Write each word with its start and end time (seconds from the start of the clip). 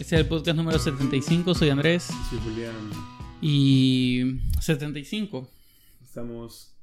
Este 0.00 0.14
es 0.16 0.20
el 0.20 0.26
podcast 0.26 0.56
número 0.56 0.78
75. 0.78 1.54
Soy 1.54 1.70
Andrés. 1.70 2.04
Sí, 2.30 2.36
Julián. 2.42 2.74
Y. 3.40 4.40
75. 4.60 5.50
Estamos 6.02 6.74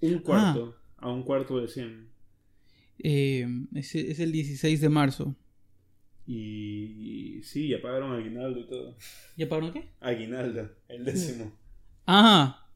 un 0.00 0.18
cuarto 0.20 0.76
a 0.98 1.10
un 1.10 1.22
cuarto 1.22 1.60
de 1.60 1.68
100. 1.68 2.08
Eh, 2.98 3.46
es, 3.74 3.94
es 3.94 4.18
el 4.20 4.32
16 4.32 4.80
de 4.80 4.88
marzo. 4.88 5.34
Y 6.26 7.40
sí, 7.42 7.68
ya 7.68 7.80
pagaron 7.80 8.12
aguinaldo 8.14 8.60
y 8.60 8.66
todo. 8.66 8.96
¿Ya 9.36 9.48
pagaron 9.48 9.72
qué? 9.72 9.90
Aguinaldo, 10.00 10.70
el 10.88 11.04
décimo. 11.04 11.52
Ah. 12.06 12.66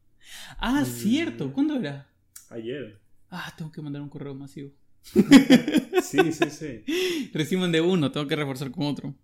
Ah, 0.59 0.83
Mm. 0.83 0.87
cierto. 0.87 1.53
¿Cuándo 1.53 1.77
era? 1.77 2.09
Ayer. 2.51 3.01
Ah, 3.31 3.53
tengo 3.57 3.71
que 3.73 3.81
mandar 3.83 4.03
un 4.03 4.09
correo 4.09 4.35
masivo. 4.35 4.71
Sí, 6.03 6.33
sí, 6.33 6.51
sí. 6.51 7.31
Recién 7.35 7.61
mandé 7.61 7.81
uno, 7.81 8.11
tengo 8.11 8.27
que 8.27 8.35
reforzar 8.35 8.71
con 8.73 8.87
otro. 8.87 9.15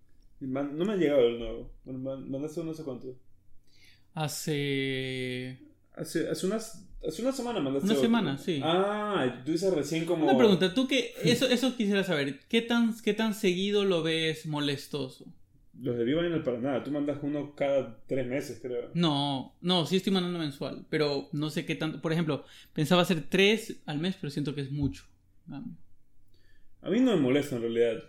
No 0.40 0.84
me 0.84 0.92
ha 0.92 0.96
llegado 0.96 1.26
el 1.28 1.38
nuevo. 1.38 1.72
Man- 1.84 2.30
Mandaste 2.30 2.60
uno 2.60 2.70
no 2.70 2.74
sé 2.76 2.84
cuánto. 2.84 3.14
Hace. 4.14 5.58
Hace, 5.94 6.28
hace, 6.28 6.46
unas, 6.46 6.86
hace 7.06 7.22
una 7.22 7.32
semana 7.32 7.60
mandaste 7.60 7.86
Una 7.86 7.94
otro. 7.94 8.02
semana, 8.02 8.38
sí. 8.38 8.60
Ah, 8.62 9.42
tú 9.46 9.52
dices 9.52 9.72
recién 9.72 10.04
como... 10.04 10.24
Una 10.24 10.36
pregunta, 10.36 10.74
tú 10.74 10.86
que. 10.86 11.14
Eso, 11.22 11.46
eso 11.48 11.74
quisiera 11.76 12.04
saber. 12.04 12.40
¿Qué 12.48 12.60
tan, 12.62 12.94
¿Qué 13.02 13.14
tan 13.14 13.32
seguido 13.34 13.84
lo 13.84 14.02
ves 14.02 14.46
molestoso? 14.46 15.24
Los 15.80 15.96
de 15.96 16.04
Viva 16.04 16.24
en 16.26 16.32
el 16.32 16.42
Paraná. 16.42 16.82
Tú 16.84 16.90
mandas 16.90 17.18
uno 17.22 17.54
cada 17.54 17.98
tres 18.06 18.26
meses, 18.26 18.58
creo. 18.60 18.90
No, 18.94 19.54
no, 19.60 19.84
sí 19.86 19.96
estoy 19.96 20.12
mandando 20.12 20.38
mensual, 20.38 20.86
pero 20.90 21.28
no 21.32 21.50
sé 21.50 21.64
qué 21.66 21.74
tanto. 21.74 22.00
Por 22.00 22.12
ejemplo, 22.12 22.44
pensaba 22.72 23.02
hacer 23.02 23.24
tres 23.28 23.80
al 23.86 23.98
mes, 23.98 24.16
pero 24.20 24.30
siento 24.30 24.54
que 24.54 24.62
es 24.62 24.70
mucho. 24.70 25.04
A 26.82 26.90
mí 26.90 27.00
no 27.00 27.14
me 27.16 27.20
molesta 27.22 27.56
en 27.56 27.62
realidad. 27.62 28.02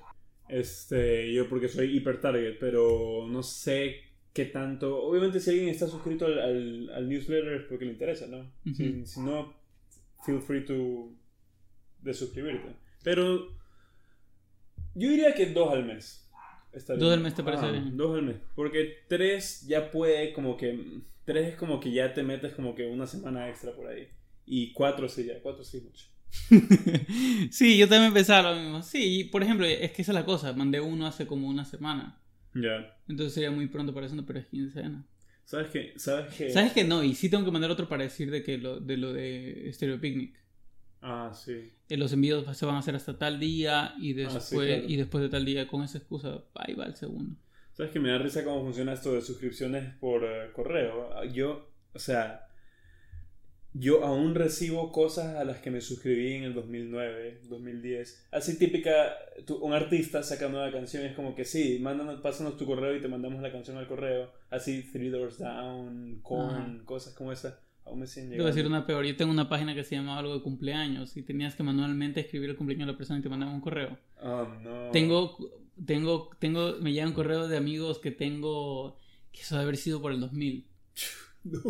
Este, 0.49 1.33
yo 1.33 1.47
porque 1.49 1.67
soy 1.67 1.95
hiper 1.97 2.21
target, 2.21 2.57
pero 2.59 3.25
no 3.27 3.43
sé 3.43 4.01
qué 4.33 4.45
tanto. 4.45 5.03
Obviamente, 5.03 5.39
si 5.39 5.49
alguien 5.51 5.69
está 5.69 5.87
suscrito 5.87 6.25
al, 6.25 6.39
al, 6.39 6.89
al 6.93 7.09
newsletter 7.09 7.53
es 7.53 7.63
porque 7.63 7.85
le 7.85 7.91
interesa, 7.91 8.27
¿no? 8.27 8.51
Ujú. 8.65 9.05
si 9.05 9.19
no, 9.21 9.53
feel 10.25 10.41
free 10.41 10.63
to 10.65 11.09
de 12.01 12.13
suscribirte. 12.13 12.75
Pero 13.03 13.49
yo 14.95 15.09
diría 15.09 15.33
que 15.33 15.47
dos 15.47 15.71
al 15.71 15.85
mes. 15.85 16.23
¿Dos 16.73 17.13
al 17.13 17.21
mes 17.21 17.33
te 17.33 17.43
parece 17.43 17.65
Ah, 17.65 17.71
bien? 17.71 17.97
Dos 17.97 18.15
al 18.15 18.23
mes. 18.23 18.35
Porque 18.55 18.97
tres 19.07 19.65
ya 19.67 19.89
puede 19.89 20.33
como 20.33 20.57
que. 20.57 21.01
Tres 21.25 21.49
es 21.49 21.55
como 21.55 21.79
que 21.79 21.91
ya 21.91 22.13
te 22.13 22.23
metes 22.23 22.53
como 22.53 22.73
que 22.75 22.85
una 22.85 23.07
semana 23.07 23.49
extra 23.49 23.73
por 23.73 23.87
ahí. 23.87 24.07
Y 24.45 24.71
cuatro 24.73 25.09
sí, 25.09 25.25
ya. 25.25 25.41
Cuatro 25.41 25.63
sí, 25.63 25.81
mucho. 25.81 26.05
sí, 27.51 27.77
yo 27.77 27.87
también 27.87 28.13
pensaba 28.13 28.53
lo 28.53 28.61
mismo. 28.61 28.81
Sí, 28.83 29.25
por 29.31 29.43
ejemplo, 29.43 29.65
es 29.65 29.91
que 29.91 30.01
esa 30.01 30.11
es 30.11 30.15
la 30.15 30.25
cosa. 30.25 30.53
Mandé 30.53 30.79
uno 30.81 31.05
hace 31.07 31.27
como 31.27 31.47
una 31.47 31.65
semana. 31.65 32.21
Ya. 32.53 32.97
Entonces 33.07 33.33
sería 33.33 33.51
muy 33.51 33.67
pronto 33.67 33.93
para 33.93 34.05
eso, 34.07 34.15
pero 34.25 34.39
es 34.39 34.47
quincena. 34.47 35.05
¿Sabes 35.45 35.69
qué? 35.69 35.93
¿Sabes 35.97 36.33
qué? 36.35 36.49
¿Sabes 36.49 36.73
que 36.73 36.83
no? 36.83 37.03
Y 37.03 37.15
sí 37.15 37.29
tengo 37.29 37.45
que 37.45 37.51
mandar 37.51 37.71
otro 37.71 37.87
para 37.87 38.03
decir 38.03 38.29
de 38.31 38.43
que 38.43 38.57
lo 38.57 38.79
de 38.79 38.97
lo 38.97 39.13
de 39.13 39.69
Stereo 39.73 39.99
Picnic. 39.99 40.35
Ah, 41.01 41.31
sí. 41.33 41.71
Que 41.87 41.95
los 41.95 42.11
envíos 42.11 42.57
se 42.57 42.65
van 42.65 42.75
a 42.75 42.79
hacer 42.79 42.95
hasta 42.95 43.17
tal 43.17 43.39
día 43.39 43.93
y 43.99 44.11
Ah, 44.13 44.15
después, 44.15 44.43
sí, 44.45 44.55
claro. 44.55 44.83
y 44.87 44.95
después 44.97 45.21
de 45.23 45.29
tal 45.29 45.45
día, 45.45 45.67
con 45.67 45.83
esa 45.83 45.99
excusa, 45.99 46.43
ahí 46.55 46.73
va 46.73 46.85
el 46.85 46.95
segundo. 46.95 47.35
¿Sabes 47.71 47.91
que 47.91 47.99
me 47.99 48.09
da 48.09 48.17
risa 48.17 48.43
cómo 48.43 48.61
funciona 48.63 48.93
esto 48.93 49.13
de 49.13 49.21
suscripciones 49.21 49.93
por 49.99 50.23
eh, 50.25 50.51
correo? 50.53 51.23
Yo, 51.31 51.71
o 51.93 51.99
sea, 51.99 52.46
yo 53.79 54.03
aún 54.05 54.33
recibo 54.35 54.91
cosas 54.91 55.35
a 55.35 55.43
las 55.43 55.57
que 55.59 55.71
me 55.71 55.81
suscribí 55.81 56.33
en 56.33 56.43
el 56.43 56.53
2009, 56.53 57.41
2010. 57.49 58.27
Así 58.31 58.57
típica, 58.57 59.15
un 59.61 59.73
artista 59.73 60.23
saca 60.23 60.47
nueva 60.49 60.71
canción, 60.71 61.03
es 61.05 61.15
como 61.15 61.35
que 61.35 61.45
sí, 61.45 61.79
mándanos, 61.81 62.21
pásanos 62.21 62.57
tu 62.57 62.65
correo 62.65 62.95
y 62.95 63.01
te 63.01 63.07
mandamos 63.07 63.41
la 63.41 63.51
canción 63.51 63.77
al 63.77 63.87
correo. 63.87 64.31
Así, 64.49 64.83
Three 64.91 65.09
Doors 65.09 65.37
Down, 65.39 66.21
Ajá. 66.25 66.85
cosas 66.85 67.13
como 67.13 67.31
esa. 67.31 67.59
Aún 67.85 67.99
me 68.01 68.07
siguen 68.07 68.31
Te 68.31 68.35
voy 68.37 68.43
a 68.43 68.47
decir 68.47 68.63
llegando. 68.63 68.77
una 68.79 68.85
peor. 68.87 69.05
Yo 69.05 69.15
tengo 69.15 69.31
una 69.31 69.47
página 69.47 69.73
que 69.73 69.83
se 69.85 69.95
llamaba 69.95 70.19
algo 70.19 70.33
de 70.35 70.41
cumpleaños 70.41 71.15
y 71.15 71.21
tenías 71.23 71.55
que 71.55 71.63
manualmente 71.63 72.19
escribir 72.19 72.49
el 72.49 72.55
cumpleaños 72.57 72.85
de 72.87 72.91
la 72.91 72.97
persona 72.97 73.19
y 73.19 73.21
te 73.21 73.29
mandaban 73.29 73.55
un 73.55 73.61
correo. 73.61 73.97
Oh, 74.21 74.45
no. 74.61 74.91
Tengo, 74.91 75.37
tengo, 75.85 76.29
tengo, 76.39 76.75
me 76.81 76.91
llegan 76.91 77.13
correos 77.13 77.47
de 77.49 77.55
amigos 77.55 77.99
que 77.99 78.11
tengo, 78.11 78.97
que 79.31 79.41
eso 79.41 79.55
debe 79.55 79.63
haber 79.63 79.77
sido 79.77 80.01
por 80.01 80.11
el 80.11 80.19
2000. 80.19 80.67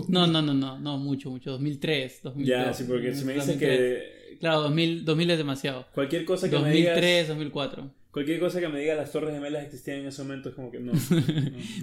No, 0.08 0.28
no, 0.28 0.42
no, 0.42 0.54
no, 0.54 0.80
no, 0.80 0.98
mucho, 0.98 1.30
mucho. 1.30 1.52
2003, 1.52 2.22
2002. 2.24 2.48
Ya, 2.48 2.74
sí, 2.74 2.86
porque 2.88 3.14
si 3.14 3.26
me 3.26 3.36
2003. 3.36 3.60
que 3.60 4.38
Claro, 4.40 4.62
2000, 4.62 5.06
2000 5.06 5.32
es 5.32 5.38
demasiado. 5.38 5.88
cualquier 5.94 6.26
cosa 6.26 6.50
que 6.50 6.56
me 6.58 6.64
2003, 6.64 7.04
digas... 7.04 7.28
2004. 7.30 7.92
Cualquier 8.12 8.40
cosa 8.40 8.60
que 8.60 8.68
me 8.68 8.80
diga 8.80 8.96
las 8.96 9.12
Torres 9.12 9.32
Gemelas 9.32 9.64
existían 9.64 10.00
en 10.00 10.08
ese 10.08 10.24
momento 10.24 10.50
es 10.50 10.56
como 10.56 10.72
que 10.72 10.80
no. 10.80 10.94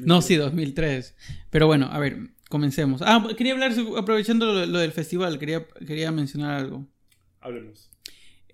no, 0.00 0.16
No, 0.16 0.22
sí, 0.22 0.34
2003. 0.36 1.14
Pero 1.50 1.66
bueno, 1.66 1.88
a 1.92 1.98
ver, 1.98 2.18
comencemos. 2.48 3.02
Ah, 3.02 3.24
quería 3.36 3.52
hablar, 3.52 3.72
aprovechando 3.96 4.46
lo, 4.52 4.66
lo 4.66 4.78
del 4.78 4.90
festival, 4.92 5.38
quería, 5.38 5.66
quería 5.86 6.10
mencionar 6.10 6.60
algo. 6.60 6.88
Hablemos. 7.40 7.90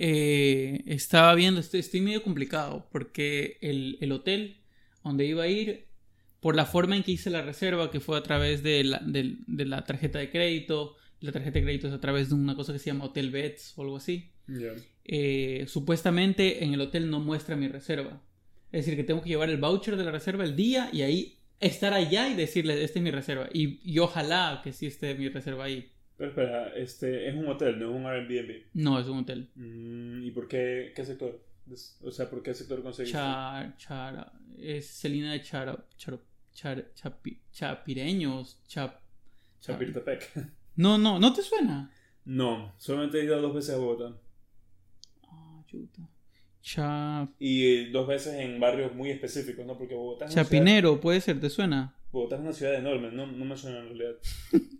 Eh, 0.03 0.83
estaba 0.87 1.35
viendo, 1.35 1.61
estoy, 1.61 1.81
estoy 1.81 2.01
medio 2.01 2.23
complicado, 2.23 2.89
porque 2.91 3.59
el, 3.61 3.99
el 4.01 4.13
hotel 4.13 4.61
donde 5.05 5.27
iba 5.27 5.43
a 5.45 5.49
ir, 5.49 5.87
por 6.41 6.57
la 6.57 6.65
forma 6.67 6.97
en 6.97 7.03
que 7.03 7.13
hice 7.13 7.31
la 7.31 7.43
reserva, 7.43 7.91
que 7.91 8.01
fue 8.01 8.17
a 8.19 8.23
través 8.23 8.63
de 8.63 8.83
la, 8.85 8.99
del- 8.99 9.39
de 9.47 9.65
la 9.67 9.85
tarjeta 9.85 10.19
de 10.19 10.31
crédito, 10.31 10.97
la 11.21 11.33
tarjeta 11.33 11.59
de 11.59 11.65
crédito 11.65 11.89
es 11.89 11.95
a 11.95 12.01
través 12.01 12.31
de 12.31 12.35
una 12.35 12.55
cosa 12.55 12.73
que 12.73 12.79
se 12.79 12.87
llama 12.87 13.05
Hotel 13.05 13.31
Beds 13.31 13.75
o 13.77 13.83
algo 13.83 13.97
así, 13.99 14.31
eh, 15.05 15.65
supuestamente 15.69 16.65
en 16.65 16.75
el 16.75 16.81
hotel 16.81 17.11
no 17.11 17.21
muestra 17.21 17.57
mi 17.57 17.69
reserva. 17.69 18.23
Es 18.73 18.85
decir, 18.87 18.97
que 18.97 19.05
tengo 19.05 19.21
que 19.23 19.29
llevar 19.29 19.51
el 19.51 19.59
voucher 19.59 19.97
de 19.97 20.05
la 20.05 20.13
reserva 20.13 20.45
el 20.45 20.55
día 20.57 20.89
y 20.93 21.03
ahí 21.03 21.37
estar 21.59 21.93
allá 21.93 22.29
y 22.29 22.35
decirle, 22.37 22.83
esta 22.85 22.99
es 23.01 23.03
mi 23.03 23.11
reserva. 23.11 23.49
Y, 23.53 23.81
y 23.83 23.99
ojalá 23.99 24.61
que 24.65 24.73
sí 24.73 24.87
esté 24.87 25.15
mi 25.15 25.29
reserva 25.29 25.65
ahí. 25.65 25.91
Pero 26.17 26.31
espera, 26.31 26.69
este 26.77 27.29
es 27.29 27.35
un 27.35 27.49
hotel, 27.49 27.79
no 27.79 27.91
es 27.91 27.97
un 27.97 28.07
Airbnb. 28.07 28.63
No, 28.75 28.99
es 29.01 29.07
un 29.09 29.19
hotel. 29.19 29.49
Mm, 29.57 30.23
¿Y 30.23 30.31
por 30.31 30.47
qué? 30.49 30.93
¿Qué 30.95 31.05
sector? 31.05 31.43
O 32.03 32.11
sea, 32.11 32.29
¿por 32.31 32.43
qué 32.43 32.55
sector 32.55 32.83
conseguiste? 32.83 33.17
Char, 33.19 33.77
chara, 33.77 34.33
es 34.59 34.87
Celina 34.87 35.33
de 35.33 35.43
Chara, 35.43 35.85
Charo- 35.99 36.21
Char- 36.55 36.93
Chapi- 36.95 37.39
Chapireños, 37.53 38.61
Chap... 38.67 39.01
Chapultepec. 39.61 40.31
No, 40.77 40.97
no, 40.99 41.19
¿no 41.19 41.33
te 41.33 41.43
suena? 41.43 41.91
No, 42.25 42.73
solamente 42.79 43.21
he 43.21 43.25
ido 43.25 43.41
dos 43.41 43.55
veces 43.55 43.75
a 43.75 43.79
Bogotá. 43.79 44.17
Ah, 45.25 45.63
chuta. 45.67 46.09
Chap... 46.63 47.31
Y 47.39 47.91
dos 47.91 48.07
veces 48.07 48.35
en 48.35 48.61
barrios 48.61 48.95
muy 48.95 49.11
específicos, 49.11 49.65
¿no? 49.67 49.77
Porque 49.77 49.95
Bogotá 49.95 50.27
es, 50.27 50.33
una 50.33 50.45
ciudad, 50.45 50.45
Chapinero, 50.45 51.01
puede 51.01 51.21
ser, 51.21 51.41
¿te 51.41 51.51
suena? 51.51 51.95
Bogotá 52.13 52.37
es 52.37 52.43
una 52.43 52.53
ciudad 52.53 52.75
enorme, 52.75 53.11
no, 53.13 53.27
no 53.27 53.45
me 53.45 53.57
suena 53.57 53.79
en 53.81 53.87
realidad. 53.89 54.17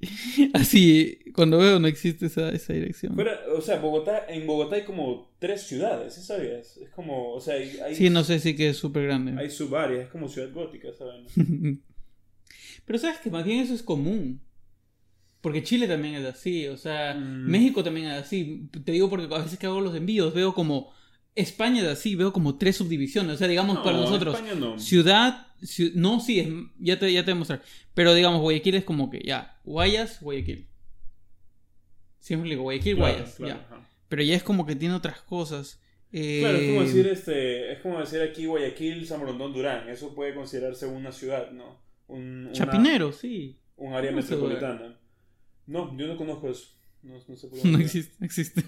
Así, 0.52 1.18
cuando 1.34 1.58
veo 1.58 1.78
no 1.78 1.88
existe 1.88 2.26
esa, 2.26 2.50
esa 2.50 2.72
dirección. 2.72 3.14
Fuera, 3.14 3.40
o 3.56 3.60
sea, 3.60 3.78
Bogotá, 3.78 4.26
en 4.28 4.46
Bogotá 4.46 4.76
hay 4.76 4.84
como 4.84 5.30
tres 5.38 5.62
ciudades, 5.62 6.14
¿sí 6.14 6.22
sabías? 6.22 6.76
Es 6.76 6.90
como, 6.90 7.32
o 7.32 7.40
sea, 7.40 7.54
hay, 7.54 7.78
hay, 7.84 7.94
Sí, 7.94 8.10
no 8.10 8.22
sé 8.24 8.38
si 8.38 8.54
que 8.54 8.68
es 8.70 8.76
súper 8.76 9.04
grande. 9.04 9.34
hay 9.40 9.50
subáreas, 9.50 10.04
es 10.04 10.10
como 10.10 10.28
ciudad 10.28 10.52
gótica, 10.52 10.88
¿saben? 10.92 11.26
Pero 12.84 12.98
sabes 12.98 13.18
que 13.18 13.30
más 13.30 13.44
bien 13.44 13.60
eso 13.60 13.74
es 13.74 13.82
común. 13.82 14.40
Porque 15.40 15.62
Chile 15.62 15.86
también 15.86 16.14
es 16.16 16.24
así, 16.24 16.66
o 16.66 16.76
sea, 16.76 17.14
Mm. 17.14 17.48
México 17.50 17.84
también 17.84 18.06
es 18.08 18.14
así. 18.22 18.68
Te 18.84 18.92
digo 18.92 19.08
porque 19.08 19.32
a 19.32 19.38
veces 19.38 19.58
que 19.58 19.66
hago 19.66 19.80
los 19.80 19.94
envíos 19.94 20.34
veo 20.34 20.52
como 20.54 20.92
España 21.36 21.82
es 21.82 21.88
así, 21.88 22.14
veo 22.16 22.32
como 22.32 22.56
tres 22.58 22.76
subdivisiones. 22.76 23.34
O 23.34 23.38
sea, 23.38 23.46
digamos 23.48 23.78
para 23.78 23.96
No, 23.98 24.02
nosotros, 24.04 24.34
España 24.34 24.54
no. 24.54 24.78
ciudad, 24.78 25.46
ciu- 25.62 25.92
no, 25.94 26.18
sí, 26.20 26.40
es, 26.40 26.48
ya, 26.78 26.98
te, 26.98 27.12
ya 27.12 27.24
te 27.24 27.30
voy 27.30 27.36
a 27.36 27.38
mostrar. 27.40 27.62
Pero 27.94 28.12
digamos, 28.14 28.40
Guayaquil 28.40 28.74
es 28.74 28.84
como 28.84 29.08
que 29.10 29.20
ya, 29.24 29.60
Guayas, 29.64 30.20
Guayaquil. 30.20 30.66
Siempre 32.18 32.50
digo 32.50 32.62
Guayaquil, 32.62 32.96
Claro, 32.96 33.12
Guayas, 33.14 33.34
claro, 33.36 33.54
ya. 33.54 33.60
ajá. 33.66 33.88
Pero 34.08 34.22
ya 34.22 34.34
es 34.36 34.42
como 34.42 34.66
que 34.66 34.74
tiene 34.76 34.94
otras 34.94 35.20
cosas. 35.22 35.80
Eh, 36.12 36.40
Claro, 36.40 36.58
es 36.58 36.68
como 36.68 36.82
decir 36.82 37.06
este, 37.08 37.72
es 37.72 37.78
como 37.80 38.00
decir 38.00 38.22
aquí 38.22 38.46
Guayaquil, 38.46 39.06
San 39.06 39.20
Borondón, 39.20 39.52
Durán. 39.52 39.88
Eso 39.88 40.14
puede 40.14 40.34
considerarse 40.34 40.86
una 40.86 41.12
ciudad, 41.12 41.50
¿no? 41.52 41.80
Un, 42.08 42.44
una- 42.46 42.52
Chapinero, 42.52 43.12
sí. 43.12 43.58
un 43.76 43.92
área 43.92 44.10
¿Cómo 44.10 44.22
se 44.22 44.30
metropolitana. 44.30 44.98
No, 45.66 45.96
yo 45.98 46.06
no 46.06 46.16
conozco 46.16 46.48
eso. 46.48 46.68
No, 47.02 47.14
no 47.28 47.36
sé 47.36 47.48
por 47.48 47.58
No 47.64 47.78
existe, 47.78 48.14
no 48.18 48.26
existe. 48.26 48.62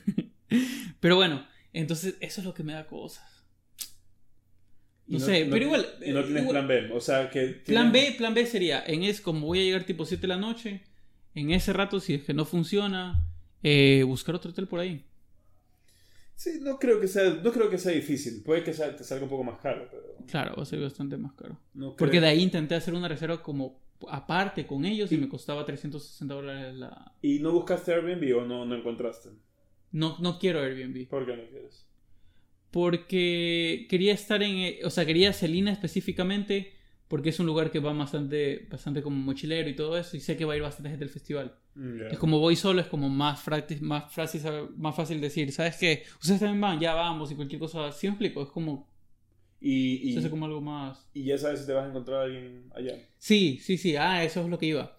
Pero 1.00 1.17
bueno, 1.17 1.47
entonces 1.73 2.17
eso 2.20 2.41
es 2.41 2.44
lo 2.47 2.55
que 2.55 2.62
me 2.62 2.73
da 2.73 2.87
cosas. 2.87 3.25
Y 5.06 5.15
No 5.15 5.20
sé, 5.20 5.47
pero 5.50 5.65
igual, 5.65 5.87
Y 6.05 6.11
no 6.12 6.20
eh, 6.20 6.25
tienes 6.25 6.43
igual- 6.43 6.67
plan 6.67 6.69
B. 6.69 6.93
O 6.93 7.00
sea, 7.00 7.31
que. 7.31 7.47
Plan 7.65 7.91
B, 7.93 8.15
plan 8.19 8.35
B 8.35 8.44
sería, 8.47 8.85
en 8.87 9.03
es 9.05 9.20
como 9.20 9.47
voy 9.47 9.61
a 9.61 9.62
llegar 9.65 9.85
tipo 9.85 10.05
7 10.05 10.23
de 10.23 10.29
la 10.29 10.37
noche, 10.37 10.82
en 11.35 11.50
ese 11.50 11.73
rato 11.73 11.99
si 12.00 12.15
es 12.15 12.25
que 12.25 12.35
no 12.35 12.44
funciona, 12.44 13.25
eh, 13.62 14.03
buscar 14.06 14.35
otro 14.35 14.50
hotel 14.50 14.67
por 14.69 14.81
ahí. 14.81 15.05
Sí, 16.35 16.59
no 16.61 16.79
creo 16.79 17.00
que 17.00 17.09
sea, 17.09 17.31
no 17.43 17.50
creo 17.53 17.69
que 17.71 17.79
sea 17.79 17.93
difícil. 17.93 18.43
Puede 18.44 18.62
que 18.62 18.73
sea- 18.75 18.94
te 18.94 19.03
salga 19.03 19.25
un 19.25 19.31
poco 19.31 19.44
más 19.44 19.59
caro, 19.61 19.88
pero. 19.91 20.05
Claro, 20.26 20.55
va 20.56 20.62
a 20.62 20.67
ser 20.67 20.81
bastante 20.81 21.17
más 21.17 21.32
caro. 21.32 21.59
No 21.75 21.97
Porque 21.97 22.21
de 22.21 22.29
ahí 22.29 22.43
intenté 22.43 22.75
hacer 22.75 22.93
una 22.94 23.09
reserva 23.09 23.43
como 23.43 23.81
aparte 24.11 24.67
con 24.67 24.85
ellos 24.85 25.11
y 25.11 25.17
me 25.17 25.29
costaba 25.29 25.64
360 25.64 26.35
dólares 26.35 26.75
la... 26.76 27.12
¿Y 27.23 27.41
no 27.41 27.50
buscaste 27.50 27.93
Airbnb 27.93 28.37
o 28.37 28.44
no, 28.44 28.64
no 28.64 28.76
encontraste? 28.76 29.31
No, 29.93 30.17
no 30.20 30.38
quiero 30.38 30.61
Airbnb. 30.61 31.08
¿Por 31.08 31.26
qué 31.26 31.37
no 31.37 31.49
quieres? 31.49 31.88
porque 32.70 33.87
quería 33.88 34.12
estar 34.12 34.43
en, 34.43 34.56
eh, 34.58 34.81
o 34.85 34.90
sea, 34.90 35.06
quería 35.06 35.32
Celina 35.32 35.73
específicamente 35.73 36.75
porque 37.08 37.31
es 37.31 37.40
un 37.40 37.46
lugar 37.46 37.70
que 37.70 37.79
va 37.79 37.93
bastante, 37.94 38.67
bastante 38.70 39.00
como 39.00 39.17
mochilero 39.17 39.69
y 39.70 39.75
todo 39.75 39.96
eso 39.96 40.17
y 40.17 40.20
sé 40.20 40.37
que 40.37 40.44
va 40.44 40.52
a 40.52 40.56
ir 40.56 40.62
bastante 40.62 40.90
gente 40.90 41.05
del 41.06 41.12
festival. 41.12 41.56
Mm. 41.75 42.02
Es 42.11 42.19
como 42.19 42.38
voy 42.38 42.56
solo, 42.56 42.82
es 42.82 42.87
como 42.87 43.08
más, 43.08 43.43
más, 43.81 44.12
fácil, 44.12 44.43
más 44.76 44.94
fácil 44.94 45.20
decir, 45.20 45.50
¿sabes 45.52 45.76
qué? 45.76 46.02
Ustedes 46.20 46.40
también 46.40 46.61
van, 46.61 46.79
ya 46.79 46.93
vamos 46.93 47.32
y 47.32 47.35
cualquier 47.35 47.61
cosa, 47.61 47.90
¿sí 47.93 48.06
me 48.08 48.12
explico? 48.12 48.43
Es 48.43 48.50
como, 48.50 48.90
Y, 49.58 50.12
se 50.12 50.19
hace 50.19 50.29
y, 50.29 50.31
como 50.31 50.44
algo 50.44 50.61
más... 50.61 51.08
y 51.14 51.25
ya 51.25 51.38
sabes 51.38 51.61
si 51.61 51.67
te 51.67 51.73
vas 51.73 51.87
a 51.87 51.88
encontrar 51.88 52.20
a 52.20 52.25
alguien 52.25 52.70
allá. 52.75 52.93
Sí, 53.17 53.58
sí, 53.62 53.79
sí, 53.79 53.96
ah, 53.96 54.23
eso 54.23 54.43
es 54.43 54.49
lo 54.49 54.58
que 54.58 54.67
iba. 54.67 54.94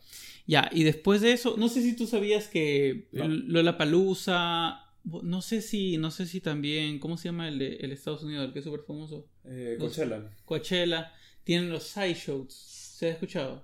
Ya, 0.50 0.68
y 0.74 0.84
después 0.84 1.22
de 1.22 1.32
eso, 1.32 1.58
no 1.60 1.70
sé 1.70 1.84
si 1.84 1.96
tú 1.96 2.08
sabías 2.08 2.48
que 2.48 3.08
No. 3.12 3.28
Lola 3.28 3.78
Palusa, 3.78 4.84
no 5.04 5.44
sé 5.44 5.62
si, 5.62 5.98
no 5.98 6.10
sé 6.10 6.26
si 6.26 6.42
también, 6.42 6.98
¿cómo 6.98 7.18
se 7.18 7.28
llama 7.28 7.48
el 7.48 7.60
de 7.60 7.76
el 7.76 7.92
Estados 7.92 8.24
Unidos, 8.24 8.48
el 8.48 8.54
que 8.54 8.58
es 8.58 8.66
súper 8.66 8.82
famoso? 8.82 9.28
Eh, 9.46 9.76
Coachella. 9.80 10.28
Coachella, 10.46 11.14
tienen 11.44 11.70
los 11.70 11.84
sideshows, 11.84 12.52
¿se 12.52 13.06
ha 13.06 13.10
escuchado? 13.12 13.64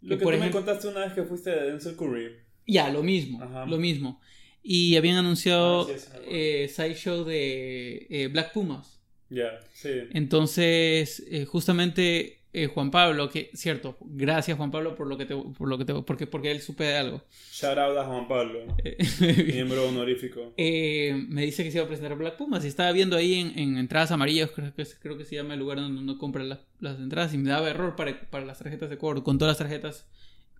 Lo 0.00 0.18
que 0.18 0.24
por 0.24 0.34
tú 0.34 0.40
me 0.40 0.50
contaste 0.50 0.88
una 0.88 1.04
vez 1.04 1.12
que 1.12 1.22
fuiste 1.22 1.50
de 1.50 1.70
Denzel 1.70 1.94
Curry. 1.94 2.38
Ya, 2.66 2.90
lo 2.90 3.04
mismo, 3.04 3.40
Ajá. 3.40 3.66
lo 3.66 3.78
mismo. 3.78 4.20
Y 4.64 4.96
habían 4.96 5.16
anunciado 5.16 5.82
Ah, 5.88 5.96
sí, 5.96 6.08
eh, 6.26 6.68
sideshow 6.68 7.22
de 7.22 8.08
eh, 8.10 8.26
Black 8.26 8.52
Pumas. 8.52 8.98
Ya, 9.28 9.60
sí. 9.72 9.90
Entonces, 10.10 11.24
eh, 11.30 11.44
justamente 11.44 12.39
eh, 12.52 12.66
Juan 12.66 12.90
Pablo, 12.90 13.28
que 13.30 13.50
cierto, 13.54 13.96
gracias 14.00 14.56
Juan 14.56 14.70
Pablo 14.70 14.94
por 14.96 15.06
lo 15.06 15.16
que 15.16 15.24
te, 15.26 15.36
por 15.36 15.68
lo 15.68 15.78
que 15.78 15.84
te, 15.84 15.94
porque, 16.02 16.26
porque 16.26 16.50
él 16.50 16.60
supe 16.60 16.84
de 16.84 16.96
algo. 16.96 17.22
Shout 17.52 17.78
out 17.78 17.96
a 17.98 18.04
Juan 18.04 18.26
Pablo, 18.28 18.60
Eh, 18.84 18.96
miembro 19.52 19.88
honorífico. 19.88 20.52
eh, 20.56 21.14
me 21.28 21.42
dice 21.44 21.62
que 21.64 21.70
se 21.70 21.78
iba 21.78 21.84
a 21.84 21.88
presentar 21.88 22.16
Black 22.16 22.36
Pumas 22.36 22.64
y 22.64 22.68
estaba 22.68 22.90
viendo 22.92 23.16
ahí 23.16 23.34
en, 23.34 23.58
en 23.58 23.76
entradas 23.78 24.10
amarillas, 24.10 24.50
creo 24.50 24.74
que, 24.74 24.84
creo 25.00 25.16
que 25.16 25.24
se 25.24 25.36
llama 25.36 25.54
el 25.54 25.60
lugar 25.60 25.78
donde 25.78 26.00
uno 26.00 26.18
compra 26.18 26.42
las, 26.44 26.58
las 26.80 26.98
entradas 26.98 27.32
y 27.34 27.38
me 27.38 27.50
daba 27.50 27.70
error 27.70 27.94
para, 27.96 28.20
para 28.30 28.44
las 28.44 28.58
tarjetas 28.58 28.90
de 28.90 28.98
cobro. 28.98 29.22
Con 29.22 29.38
todas 29.38 29.52
las 29.52 29.58
tarjetas 29.58 30.08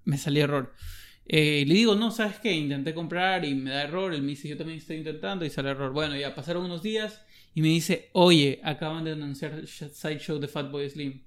me 0.05 0.17
salía 0.19 0.45
error. 0.45 0.73
Eh, 1.27 1.65
le 1.67 1.75
digo, 1.75 1.95
no, 1.95 2.11
¿sabes 2.11 2.39
qué? 2.41 2.53
Intenté 2.53 2.93
comprar 2.95 3.45
y 3.45 3.55
me 3.55 3.71
da 3.71 3.83
error. 3.85 4.13
Él 4.15 4.23
me 4.23 4.29
dice, 4.31 4.49
yo 4.49 4.57
también 4.57 4.79
estoy 4.79 4.97
intentando 4.97 5.45
y 5.45 5.51
sale 5.51 5.71
error. 5.71 5.93
Bueno, 5.93 6.17
ya 6.17 6.35
pasaron 6.35 6.65
unos 6.65 6.83
días 6.83 7.23
y 7.55 7.63
me 7.63 7.69
dice, 7.69 8.11
oye, 8.13 8.61
acaban 8.65 9.05
de 9.05 9.13
anunciar 9.13 9.67
Sideshow 9.67 10.39
de 10.41 10.49
Fatboy 10.49 10.89
Slim. 10.91 11.23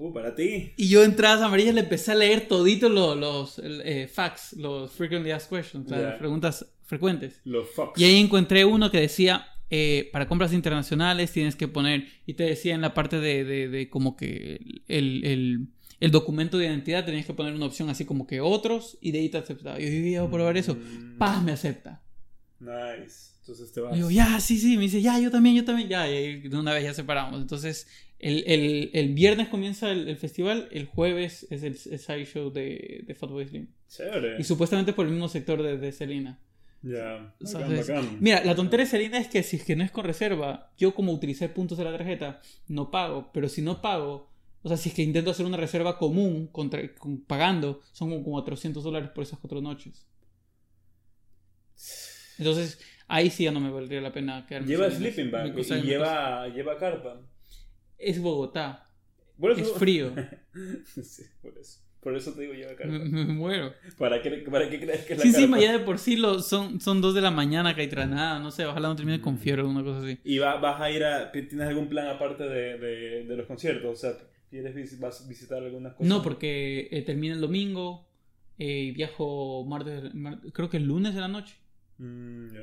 Uh, 0.00 0.12
para 0.14 0.34
ti. 0.34 0.72
Y 0.76 0.88
yo 0.88 1.04
entradas 1.04 1.42
amarillas 1.42 1.74
le 1.74 1.82
empecé 1.82 2.12
a 2.12 2.14
leer 2.14 2.48
toditos 2.48 2.90
los, 2.90 3.16
los 3.18 3.60
eh, 3.62 4.08
facts, 4.08 4.54
los 4.54 4.92
frequently 4.92 5.30
asked 5.30 5.50
questions, 5.54 5.90
las 5.90 6.18
preguntas 6.18 6.64
frecuentes. 6.84 7.40
Los 7.44 7.68
Fox. 7.70 8.00
Y 8.00 8.04
ahí 8.04 8.16
encontré 8.16 8.64
uno 8.64 8.90
que 8.90 8.98
decía, 8.98 9.46
eh, 9.68 10.08
para 10.10 10.26
compras 10.26 10.52
internacionales 10.54 11.32
tienes 11.32 11.54
que 11.54 11.68
poner, 11.68 12.06
y 12.24 12.32
te 12.34 12.44
decía 12.44 12.74
en 12.74 12.80
la 12.80 12.94
parte 12.94 13.20
de, 13.20 13.44
de, 13.44 13.68
de 13.68 13.90
como 13.90 14.16
que 14.16 14.80
el, 14.88 15.22
el, 15.24 15.68
el 16.00 16.10
documento 16.10 16.56
de 16.56 16.66
identidad 16.66 17.04
tenías 17.04 17.26
que 17.26 17.34
poner 17.34 17.52
una 17.52 17.66
opción 17.66 17.90
así 17.90 18.06
como 18.06 18.26
que 18.26 18.40
otros, 18.40 18.96
y 19.02 19.12
de 19.12 19.18
ahí 19.18 19.28
te 19.28 19.36
aceptaba. 19.36 19.78
Y 19.78 19.84
yo 19.84 19.90
iba 20.06 20.24
a 20.24 20.30
probar 20.30 20.56
eso. 20.56 20.74
Mm, 20.76 21.18
Paz, 21.18 21.42
me 21.42 21.52
acepta. 21.52 22.02
Nice. 22.58 23.32
Entonces 23.40 23.72
te 23.72 23.80
Y 23.80 23.82
vas. 23.82 23.94
digo, 23.94 24.10
ya, 24.10 24.40
sí, 24.40 24.58
sí. 24.58 24.76
Me 24.76 24.84
dice, 24.84 25.02
ya, 25.02 25.18
yo 25.18 25.30
también, 25.30 25.56
yo 25.56 25.64
también. 25.64 25.88
Ya, 25.88 26.10
y 26.10 26.48
de 26.48 26.56
una 26.56 26.72
vez 26.72 26.84
ya 26.84 26.94
separamos. 26.94 27.40
Entonces, 27.40 27.86
el, 28.20 28.44
el, 28.46 28.90
el 28.92 29.14
viernes 29.14 29.48
comienza 29.48 29.90
el, 29.90 30.08
el 30.08 30.16
festival, 30.16 30.68
el 30.72 30.86
jueves 30.86 31.46
es 31.50 31.62
el, 31.62 31.72
el 31.92 31.98
side 31.98 32.24
show 32.26 32.50
de, 32.50 33.02
de 33.06 33.14
Fatboy 33.14 33.46
Slim. 33.46 33.68
Chévere. 33.88 34.36
Y 34.38 34.44
supuestamente 34.44 34.92
por 34.92 35.06
el 35.06 35.12
mismo 35.12 35.28
sector 35.28 35.62
de, 35.62 35.78
de 35.78 35.92
Selena. 35.92 36.38
Ya. 36.82 37.34
Bacán. 37.40 38.18
Mira, 38.20 38.42
la 38.44 38.54
tontería 38.54 38.84
de 38.84 38.90
Selena 38.90 39.18
es 39.18 39.28
que 39.28 39.42
si 39.42 39.56
es 39.56 39.64
que 39.64 39.76
no 39.76 39.84
es 39.84 39.90
con 39.90 40.04
reserva, 40.04 40.72
yo 40.78 40.94
como 40.94 41.12
utilicé 41.12 41.48
puntos 41.48 41.76
de 41.78 41.84
la 41.84 41.92
tarjeta, 41.96 42.40
no 42.68 42.90
pago. 42.90 43.30
Pero 43.34 43.48
si 43.48 43.60
no 43.62 43.82
pago, 43.82 44.30
o 44.62 44.68
sea, 44.68 44.76
si 44.76 44.88
es 44.90 44.94
que 44.94 45.02
intento 45.02 45.30
hacer 45.30 45.44
una 45.46 45.56
reserva 45.58 45.98
común 45.98 46.46
contra, 46.46 46.94
con- 46.94 47.20
pagando, 47.22 47.80
son 47.92 48.10
como 48.10 48.22
400 48.24 48.82
dólares 48.82 49.10
por 49.14 49.24
esas 49.24 49.38
cuatro 49.38 49.60
noches. 49.60 50.06
Entonces, 52.38 52.80
ahí 53.08 53.30
sí 53.30 53.44
ya 53.44 53.52
no 53.52 53.60
me 53.60 53.70
valdría 53.70 54.00
la 54.00 54.12
pena 54.12 54.46
quedarme. 54.46 54.68
Lleva 54.68 54.90
sleeping 54.90 55.30
bag 55.30 55.48
y 55.48 55.52
me 55.70 55.82
lleva, 55.82 56.48
lleva 56.48 56.78
carpa. 56.78 57.20
Es 58.00 58.20
Bogotá. 58.20 58.84
Por 59.38 59.52
eso- 59.52 59.60
Es 59.62 59.72
frío. 59.72 60.12
sí, 61.02 61.22
por 61.42 61.56
eso. 61.58 61.80
Por 62.00 62.16
eso 62.16 62.32
te 62.32 62.40
digo 62.42 62.54
lleva 62.54 62.74
carpa. 62.76 62.92
me, 62.94 63.04
me 63.04 63.24
muero. 63.26 63.74
¿Para 63.98 64.22
qué, 64.22 64.30
¿Para 64.50 64.70
qué 64.70 64.80
crees 64.80 65.04
que 65.04 65.12
es 65.12 65.18
la 65.18 65.22
Sí, 65.24 65.32
sí, 65.32 65.42
carpa? 65.42 65.60
ya 65.60 65.72
de 65.72 65.80
por 65.80 65.98
sí 65.98 66.16
lo, 66.16 66.40
son, 66.40 66.80
son 66.80 67.02
dos 67.02 67.14
de 67.14 67.20
la 67.20 67.30
mañana 67.30 67.74
que 67.74 67.82
hay 67.82 67.88
tranada. 67.88 68.38
No 68.38 68.50
sé, 68.50 68.64
ojalá 68.64 68.88
no 68.88 68.96
termine 68.96 69.18
Mm. 69.18 69.22
con 69.22 69.38
fiebre 69.38 69.62
o 69.62 69.68
una 69.68 69.82
cosa 69.84 69.98
así. 69.98 70.18
¿Y 70.24 70.38
va- 70.38 70.56
vas 70.58 70.80
a 70.80 70.90
ir 70.90 71.04
a... 71.04 71.30
¿Tienes 71.30 71.60
algún 71.68 71.88
plan 71.90 72.06
aparte 72.08 72.44
de, 72.44 72.78
de, 72.78 73.24
de 73.26 73.36
los 73.36 73.46
conciertos? 73.46 73.92
O 73.92 73.96
sea, 73.96 74.12
¿quieres 74.48 74.74
vis- 74.74 74.98
vas 74.98 75.22
a 75.22 75.28
visitar 75.28 75.62
algunas 75.62 75.92
cosas? 75.92 76.08
No, 76.08 76.22
porque 76.22 76.88
eh, 76.90 77.02
termina 77.02 77.34
el 77.34 77.40
domingo 77.42 78.08
eh, 78.58 78.92
viajo 78.96 79.66
martes, 79.66 80.14
mar- 80.14 80.40
creo 80.54 80.70
que 80.70 80.78
el 80.78 80.84
lunes 80.84 81.14
de 81.14 81.20
la 81.20 81.28
noche. 81.28 81.54
Mm, 81.98 82.54
ya. 82.54 82.60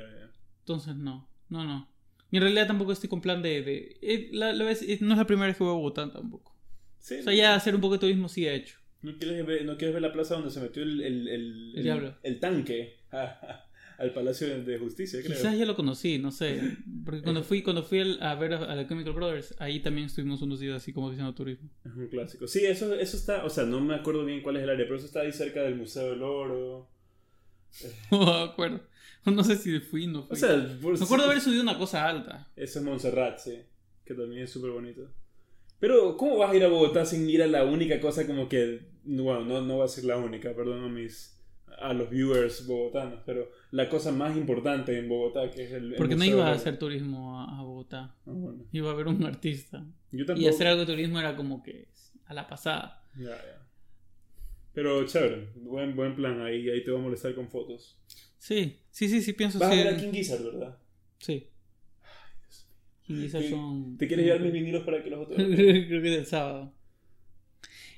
Entonces, 0.62 0.95
no, 0.95 1.30
no, 1.50 1.63
no. 1.63 1.88
Y 2.31 2.38
en 2.38 2.44
realidad 2.44 2.68
tampoco 2.68 2.91
estoy 2.91 3.09
con 3.09 3.21
plan 3.21 3.41
de... 3.41 3.62
de- 3.62 3.97
eh, 4.01 4.29
la- 4.33 4.53
la 4.53 4.65
vez- 4.65 4.81
eh, 4.81 4.97
no 5.01 5.13
es 5.13 5.18
la 5.18 5.27
primera 5.27 5.47
vez 5.47 5.57
que 5.57 5.63
voy 5.63 5.71
a 5.74 5.75
Bogotá 5.77 6.12
tampoco. 6.12 6.56
Sí, 7.00 7.15
O 7.19 7.24
sea, 7.24 7.33
ya 7.33 7.56
hacer 7.56 7.74
un 7.74 7.81
poco 7.81 7.94
de 7.94 8.00
turismo 8.00 8.27
sí 8.27 8.45
he 8.45 8.53
hecho. 8.56 8.77
¿No 9.01 9.18
quieres, 9.18 9.45
ver, 9.45 9.63
¿No 9.63 9.77
quieres 9.77 9.94
ver 9.94 10.01
la 10.01 10.12
plaza 10.12 10.33
donde 10.35 10.51
se 10.51 10.59
metió 10.59 10.83
el, 10.83 11.01
el, 11.01 11.27
el, 11.27 12.13
El 12.24 12.39
tanque 12.39 12.97
al 13.97 14.12
Palacio 14.13 14.62
de- 14.63 14.77
Justicia, 14.77 15.21
creo? 15.24 15.38
Quizás 15.38 15.57
ya 15.57 15.65
lo 15.65 15.75
conocí, 15.75 16.18
no 16.18 16.31
sé. 16.31 16.77
Porque 17.06 17.21
cuando 17.21 17.44
fui, 17.45 17.62
cuando 17.62 17.83
fui 17.83 18.18
a 18.19 18.35
ver 18.35 18.53
a, 18.56 18.75
The 18.75 18.88
Chemical 18.88 19.13
Brothers, 19.13 19.56
ahí 19.59 19.79
también 19.79 20.07
estuvimos 20.07 20.41
unos 20.41 20.59
días 20.59 20.75
así 20.75 20.91
como 20.91 21.09
haciendo 21.09 21.33
turismo. 21.33 21.69
Es 21.85 21.94
un 21.95 22.07
clásico. 22.07 22.47
Sí, 22.47 22.65
eso, 22.65 22.94
eso 22.95 23.15
está... 23.15 23.45
O 23.45 23.50
sea, 23.50 23.63
no 23.63 23.79
me 23.79 23.95
acuerdo 23.95 24.25
bien 24.25 24.41
cuál 24.41 24.57
es 24.57 24.63
el 24.63 24.69
área, 24.69 24.85
pero 24.85 24.97
eso 24.97 25.06
está 25.06 25.21
ahí 25.21 25.31
cerca 25.31 25.62
del 25.63 25.75
Museo 25.75 26.09
del 26.12 26.24
Oro. 26.24 26.89
No 28.12 28.25
me 28.25 28.51
acuerdo. 28.51 28.81
No 29.35 29.44
sé 29.44 29.56
si 29.57 29.79
fui 29.79 30.06
o 30.06 30.09
no 30.09 30.24
fui. 30.24 30.33
O 30.33 30.39
sea, 30.39 30.79
por- 30.81 30.97
me 30.97 31.03
acuerdo 31.06 31.25
haber 31.25 31.41
subido 31.41 31.62
una 31.62 31.77
cosa 31.77 32.07
alta. 32.07 32.47
Eso 32.56 32.79
es 32.79 32.85
Montserrat, 32.85 33.39
sí. 33.39 33.59
Que 34.06 34.13
también 34.13 34.44
es 34.44 34.50
súper 34.51 34.71
bonito. 34.71 35.09
Pero, 35.79 36.18
¿cómo 36.18 36.38
vas 36.38 36.51
a 36.51 36.56
ir 36.56 36.63
a 36.63 36.69
Bogotá 36.69 37.06
sin 37.06 37.29
ir 37.29 37.44
a 37.44 37.47
la 37.47 37.63
única 37.63 38.00
cosa 38.00 38.25
como 38.25 38.50
que... 38.50 38.81
Bueno, 39.03 39.45
no, 39.45 39.62
no 39.62 39.77
va 39.79 39.85
a 39.85 39.89
ser 39.89 40.06
la 40.06 40.18
única, 40.18 40.56
perdón 40.56 40.83
a 40.83 40.88
mis... 40.89 41.33
A 41.79 41.94
los 41.94 42.09
viewers 42.09 42.65
bogotanos, 42.65 43.19
pero 43.24 43.51
la 43.69 43.88
cosa 43.88 44.12
más 44.12 44.35
importante 44.35 44.97
en 44.97 45.07
Bogotá, 45.07 45.51
que 45.51 45.65
es 45.65 45.71
el... 45.74 45.91
el 45.91 45.95
Porque 45.95 46.15
no 46.15 46.25
iba 46.25 46.47
a 46.47 46.53
hacer 46.53 46.79
turismo 46.79 47.39
a, 47.39 47.59
a 47.59 47.62
Bogotá. 47.62 48.15
Ah, 48.25 48.31
bueno. 48.31 48.63
Iba 48.71 48.89
a 48.89 48.95
ver 48.95 49.07
un 49.07 49.24
artista. 49.24 49.86
Yo 50.12 50.25
Y 50.36 50.48
hacer 50.48 50.65
algo 50.65 50.79
de 50.86 50.88
turismo 50.93 51.19
era 51.19 51.36
como 51.36 51.62
que 51.62 51.88
a 52.25 52.34
la 52.34 52.48
pasada. 52.48 53.03
Ya, 53.15 53.29
ya. 53.29 53.62
Pero 54.74 55.05
chévere, 55.05 55.50
buen, 55.55 55.96
buen 55.96 56.15
plan, 56.15 56.41
ahí, 56.41 56.67
ahí 56.69 56.84
te 56.84 56.89
va 56.91 56.98
a 56.98 57.01
molestar 57.01 57.36
con 57.36 57.48
fotos. 57.48 57.98
Sí, 58.39 58.79
sí, 58.91 59.10
sí, 59.10 59.22
sí, 59.22 59.34
pienso 59.34 59.60
Vas 59.60 59.70
a 59.70 59.72
sí. 59.72 59.77
ver 59.77 59.88
a 59.94 59.98
King 59.98 60.12
Gizzard, 60.13 60.44
¿verdad? 60.44 60.77
Sí. 61.20 61.48
Esas 63.10 63.41
¿Te- 63.44 63.50
son... 63.50 63.98
¿Te 63.98 64.08
quieres 64.08 64.25
llevar 64.25 64.41
mis 64.41 64.51
vinilos 64.53 64.84
para 64.84 65.03
que 65.03 65.10
los 65.10 65.22
otros... 65.22 65.38
Creo 65.38 66.01
que 66.01 66.13
es 66.13 66.20
el 66.20 66.25
sábado. 66.25 66.74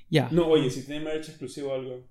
Ya. 0.10 0.30
No, 0.32 0.48
oye, 0.48 0.70
si 0.70 0.84
tiene 0.86 1.04
merch 1.06 1.30
exclusivo 1.30 1.70
o 1.72 1.76
algo. 1.76 2.08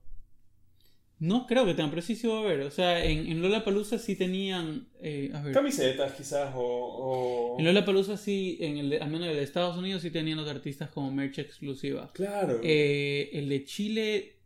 No 1.20 1.46
creo 1.48 1.64
que 1.66 1.74
tengan, 1.74 1.90
pero 1.90 2.02
sí 2.02 2.14
se 2.14 2.28
va 2.28 2.38
a 2.40 2.44
ver. 2.44 2.60
O 2.60 2.70
sea, 2.70 3.04
en, 3.04 3.26
en 3.26 3.42
Lola 3.42 3.64
Palusa 3.64 3.98
sí 3.98 4.14
tenían. 4.14 4.88
eh, 5.00 5.32
a 5.34 5.42
ver. 5.42 5.52
Camisetas 5.52 6.12
quizás 6.12 6.52
o... 6.54 6.60
o... 6.60 7.58
En 7.58 7.64
Lola 7.64 7.84
Palusa 7.84 8.16
sí, 8.16 8.56
en 8.60 8.78
el 8.78 8.90
de- 8.90 8.98
al 9.00 9.10
menos 9.10 9.26
el 9.28 9.34
de 9.34 9.42
Estados 9.42 9.76
Unidos, 9.76 10.02
sí 10.02 10.12
tenían 10.12 10.38
los 10.38 10.48
artistas 10.48 10.90
como 10.90 11.10
merch 11.10 11.38
exclusiva. 11.40 12.12
Claro. 12.14 12.60
Eh, 12.62 13.30
el 13.32 13.48
de 13.48 13.64
Chile. 13.64 14.36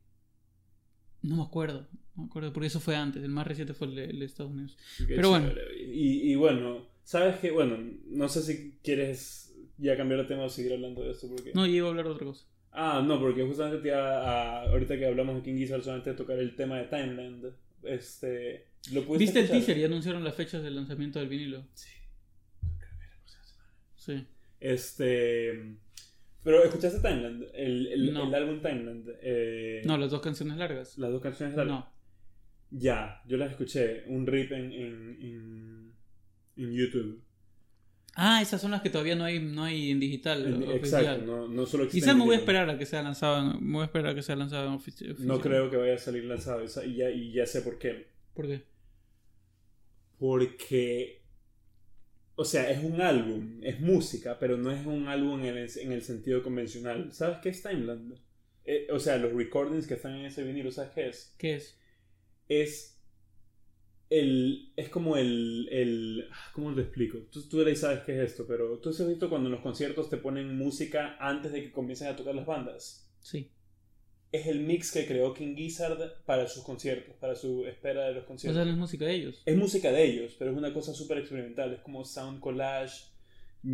No 1.21 1.37
me 1.37 1.43
acuerdo. 1.43 1.89
No 2.17 2.25
me 2.25 2.29
acuerdo, 2.29 2.53
porque 2.53 2.67
eso 2.67 2.81
fue 2.81 2.95
antes. 2.97 3.23
El 3.23 3.31
más 3.31 3.47
reciente 3.47 3.73
fue 3.75 3.87
el 3.89 3.95
de, 3.95 4.05
el 4.05 4.19
de 4.19 4.25
Estados 4.27 4.53
Unidos. 4.53 4.77
Qué 4.99 5.15
pero 5.17 5.31
bueno. 5.31 5.51
Y, 5.79 6.31
y 6.33 6.35
bueno, 6.35 6.87
sabes 7.05 7.39
que, 7.39 7.51
bueno, 7.51 7.79
no 8.07 8.29
sé 8.29 8.43
si 8.43 8.79
quieres 8.83 9.55
ya 9.79 9.97
cambiar 9.97 10.21
de 10.21 10.27
tema 10.29 10.45
o 10.45 10.49
seguir 10.51 10.73
hablando 10.75 11.03
de 11.03 11.13
esto 11.13 11.29
porque... 11.29 11.53
No, 11.55 11.67
yo 11.67 11.73
iba 11.73 11.87
a 11.87 11.91
hablar 11.91 12.05
de 12.07 12.11
otra 12.13 12.27
cosa. 12.27 12.47
Ah, 12.71 13.03
no, 13.07 13.19
porque 13.21 13.45
justamente 13.45 13.83
te 13.83 13.95
a- 13.95 14.63
ahorita 14.63 14.97
que 14.99 15.07
hablamos 15.07 15.37
de 15.37 15.43
King 15.43 15.57
Gizzard 15.59 15.83
solamente 15.83 16.11
a 16.11 16.17
tocar 16.17 16.39
el 16.39 16.55
tema 16.55 16.79
de 16.79 16.85
Timeland. 16.85 17.53
Este... 17.83 18.67
¿Lo 18.93 19.03
¿Viste 19.17 19.41
el 19.41 19.49
teaser? 19.49 19.79
Ya 19.79 19.87
anunciaron 19.87 20.23
las 20.25 20.35
fechas 20.35 20.63
del 20.63 20.75
lanzamiento 20.77 21.19
del 21.19 21.29
vinilo. 21.29 21.65
Sí. 21.75 21.89
Sí. 23.97 24.27
Este... 24.61 25.77
Pero 26.45 26.65
¿escuchaste 26.65 26.99
Timeland? 27.01 27.45
El, 27.55 27.87
el, 27.87 28.13
No. 28.13 28.27
el 28.29 28.35
álbum 28.35 28.61
Timeland. 28.61 29.09
eh, 29.23 29.83
No, 29.85 29.97
las 29.97 30.11
dos 30.11 30.21
canciones 30.21 30.57
largas. 30.57 30.99
Las 30.99 31.13
dos 31.13 31.23
canciones 31.23 31.55
largas. 31.57 31.77
No. 31.79 31.92
Ya, 32.75 33.23
yo 33.27 33.37
las 33.37 33.51
escuché. 33.51 34.05
Un 34.07 34.27
rip 34.27 34.51
en, 34.53 34.73
en, 34.73 35.19
en, 35.21 35.93
en 36.57 36.73
YouTube. 36.73 37.23
Ah, 38.15 38.41
esas 38.43 38.61
son 38.61 38.71
las 38.73 38.83
que 38.83 38.91
todavía 38.91 39.15
no 39.15 39.25
hay, 39.25 39.41
no 39.41 39.65
hay 39.65 39.91
en 39.91 40.01
digital. 40.01 40.47
En- 40.47 40.71
exacto, 40.71 41.25
no, 41.25 41.49
no 41.49 41.67
solo 41.67 41.89
Quizás 41.89 42.15
me 42.17 42.25
voy 42.25 42.35
a 42.37 42.39
esperar 42.39 42.69
a 42.71 42.77
que 42.79 42.85
sea 42.87 43.03
lanzado. 43.03 43.59
Me 43.61 43.73
voy 43.75 43.83
a 43.83 43.85
esperar 43.87 44.13
a 44.13 44.15
que 44.15 44.23
sea 44.23 44.37
lanzado 44.37 44.69
en 44.69 44.75
ofici- 44.75 45.11
oficial. 45.11 45.27
No 45.27 45.41
creo 45.41 45.71
que 45.71 45.77
vaya 45.77 45.95
a 45.95 45.99
salir 45.99 46.25
lanzado 46.25 46.63
esa- 46.63 46.85
y 46.85 46.97
ya, 46.97 47.11
y 47.11 47.33
ya 47.33 47.47
sé 47.47 47.63
por 47.63 47.79
qué. 47.79 48.09
¿Por 48.35 48.47
qué? 48.47 48.65
Porque 50.19 51.21
o 52.35 52.45
sea, 52.45 52.71
es 52.71 52.83
un 52.83 53.01
álbum, 53.01 53.61
es 53.63 53.81
música, 53.81 54.39
pero 54.39 54.57
no 54.57 54.71
es 54.71 54.85
un 54.87 55.07
álbum 55.09 55.41
en 55.45 55.57
el, 55.59 55.71
en 55.79 55.93
el 55.93 56.03
sentido 56.03 56.43
convencional. 56.43 57.13
¿Sabes 57.13 57.39
qué 57.43 57.51
es 57.51 57.63
Timeland? 57.63 58.15
Eh, 58.65 58.87
o 58.91 58.99
sea, 58.99 59.19
los 59.19 59.33
recordings 59.33 59.87
que 59.87 59.95
están 59.95 60.15
en 60.17 60.25
ese 60.27 60.43
vinilo, 60.43 60.71
¿sabes 60.73 60.93
qué 60.95 61.09
es? 61.09 61.35
¿Qué 61.39 61.55
es? 61.57 61.79
Es 62.61 63.01
el, 64.11 64.73
es 64.77 64.89
como 64.91 65.17
el, 65.17 65.69
el 65.71 66.29
¿cómo 66.53 66.71
lo 66.71 66.83
explico? 66.83 67.19
Tú, 67.31 67.49
tú 67.49 67.65
ya 67.65 67.75
sabes 67.75 68.01
qué 68.05 68.13
es 68.15 68.33
esto, 68.33 68.47
pero 68.47 68.79
tú 68.79 68.91
has 68.91 69.09
visto 69.09 69.29
cuando 69.31 69.49
en 69.49 69.53
los 69.55 69.63
conciertos 69.63 70.11
te 70.11 70.19
ponen 70.19 70.57
música 70.57 71.17
antes 71.19 71.53
de 71.53 71.63
que 71.63 71.73
comiencen 71.73 72.09
a 72.09 72.17
tocar 72.17 72.35
las 72.35 72.47
bandas. 72.47 73.11
Sí. 73.21 73.51
Es 74.33 74.47
el 74.47 74.61
mix 74.61 74.93
que 74.93 75.07
creó 75.07 75.35
King 75.35 75.55
Gizzard 75.57 76.25
para 76.25 76.47
sus 76.49 76.63
conciertos, 76.65 77.15
para 77.17 77.35
su 77.35 77.67
espera 77.67 78.05
de 78.07 78.15
los 78.15 78.25
O 78.25 78.27
conciertos. 78.27 78.57
sea, 78.57 78.65
no 78.65 78.71
es 78.73 78.79
música 78.79 79.05
de 79.05 79.15
ellos. 79.15 79.43
Es 79.45 79.57
música 79.57 79.93
de 79.93 80.05
ellos, 80.05 80.35
pero 80.39 80.51
es 80.51 80.57
una 80.57 80.73
cosa 80.73 80.95
súper 80.95 81.19
experimental. 81.19 81.73
Es 81.75 81.81
como 81.81 82.05
sound 82.05 82.41
collage. 82.41 83.05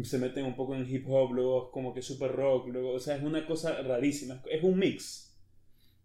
Se 0.03 0.19
meten 0.19 0.45
un 0.45 0.55
poco 0.55 0.75
en 0.75 0.87
hip 0.89 1.05
hop, 1.09 1.33
luego 1.33 1.71
como 1.71 1.95
que 1.95 2.03
super 2.03 2.31
rock. 2.33 2.69
Luego, 2.69 2.93
o 2.93 2.99
sea, 3.01 3.17
es 3.17 3.23
una 3.23 3.47
cosa 3.47 3.81
rarísima. 3.83 4.43
Es 4.51 4.63
un 4.63 4.79
mix. 4.79 5.37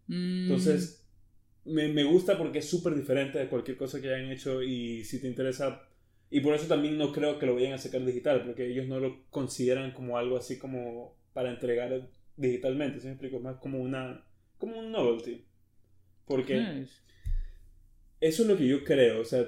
Mm, 0.06 0.42
Entonces, 0.44 1.03
me, 1.64 1.88
me 1.88 2.04
gusta 2.04 2.36
porque 2.36 2.58
es 2.58 2.68
súper 2.68 2.94
diferente 2.94 3.38
de 3.38 3.48
cualquier 3.48 3.76
cosa 3.76 4.00
que 4.00 4.12
hayan 4.12 4.30
hecho. 4.30 4.62
Y 4.62 5.04
si 5.04 5.20
te 5.20 5.28
interesa. 5.28 5.82
Y 6.30 6.40
por 6.40 6.54
eso 6.54 6.66
también 6.66 6.98
no 6.98 7.12
creo 7.12 7.38
que 7.38 7.46
lo 7.46 7.54
vayan 7.54 7.74
a 7.74 7.78
sacar 7.78 8.04
digital, 8.04 8.42
porque 8.44 8.66
ellos 8.66 8.86
no 8.86 8.98
lo 8.98 9.24
consideran 9.30 9.92
como 9.92 10.18
algo 10.18 10.36
así 10.36 10.58
como 10.58 11.16
para 11.32 11.50
entregar 11.50 12.08
digitalmente. 12.36 13.00
¿Sí 13.00 13.06
me 13.06 13.12
explico? 13.12 13.36
Es 13.36 13.42
más 13.42 13.56
como 13.58 13.80
una. 13.80 14.24
como 14.58 14.78
un 14.78 14.90
novelty. 14.90 15.44
Porque. 16.26 16.86
Eso 18.20 18.42
es 18.42 18.48
lo 18.48 18.56
que 18.56 18.66
yo 18.66 18.82
creo, 18.84 19.20
o 19.20 19.24
sea, 19.24 19.46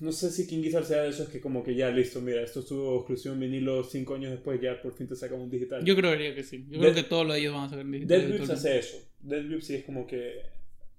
no 0.00 0.12
sé 0.12 0.30
si 0.30 0.46
King 0.46 0.62
Gizzard 0.62 0.84
sea 0.84 1.02
de 1.02 1.10
esos 1.10 1.28
que 1.28 1.40
como 1.40 1.62
que 1.62 1.74
ya 1.74 1.90
listo, 1.90 2.20
mira, 2.20 2.42
esto 2.42 2.60
estuvo 2.60 2.96
exclusivo 2.98 3.34
en 3.34 3.40
vinilo 3.40 3.84
cinco 3.84 4.14
años 4.14 4.30
después, 4.30 4.60
ya 4.60 4.80
por 4.80 4.94
fin 4.94 5.08
te 5.08 5.16
sacan 5.16 5.40
un 5.40 5.50
digital. 5.50 5.84
Yo 5.84 5.96
creería 5.96 6.34
que 6.34 6.42
sí. 6.42 6.64
Yo 6.68 6.80
creo 6.80 6.94
que 6.94 7.02
todo 7.04 7.24
lo 7.24 7.32
de 7.32 7.40
ellos 7.40 7.54
van 7.54 7.64
a 7.64 7.68
sacar 7.70 7.84
en 7.84 7.92
digital. 7.92 8.20
Dead 8.20 8.28
Grips 8.28 8.50
hace 8.50 8.78
eso. 8.78 8.98
Dead 9.20 9.44
Grips 9.44 9.66
sí 9.66 9.74
es 9.74 9.84
como 9.84 10.06
que 10.06 10.42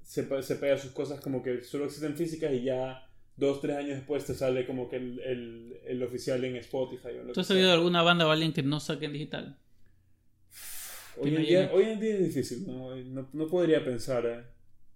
se, 0.03 0.43
se 0.43 0.55
pega 0.55 0.77
sus 0.77 0.91
cosas 0.91 1.19
como 1.21 1.41
que 1.41 1.61
solo 1.61 1.85
existen 1.85 2.15
físicas 2.15 2.53
y 2.53 2.63
ya 2.63 3.07
dos, 3.35 3.61
tres 3.61 3.77
años 3.77 3.95
después 3.97 4.25
te 4.25 4.33
sale 4.35 4.65
como 4.67 4.89
que 4.89 4.97
el, 4.97 5.19
el, 5.21 5.73
el 5.85 6.03
oficial 6.03 6.43
en 6.45 6.55
Spotify 6.57 7.09
o 7.19 7.23
lo 7.23 7.33
¿Tú 7.33 7.39
has 7.41 7.47
sabido 7.47 7.67
de 7.67 7.73
alguna 7.73 8.01
banda 8.03 8.27
o 8.27 8.31
alguien 8.31 8.53
que 8.53 8.61
no 8.63 8.79
saque 8.79 9.05
en 9.05 9.13
digital? 9.13 9.57
Hoy 11.17 11.35
en, 11.35 11.41
día, 11.43 11.71
hoy 11.73 11.83
en 11.85 11.99
día 11.99 12.13
es 12.15 12.19
difícil, 12.19 12.65
¿no? 12.65 12.95
No, 12.95 13.29
no 13.33 13.47
podría 13.47 13.83
pensar, 13.83 14.25
¿eh? 14.25 14.43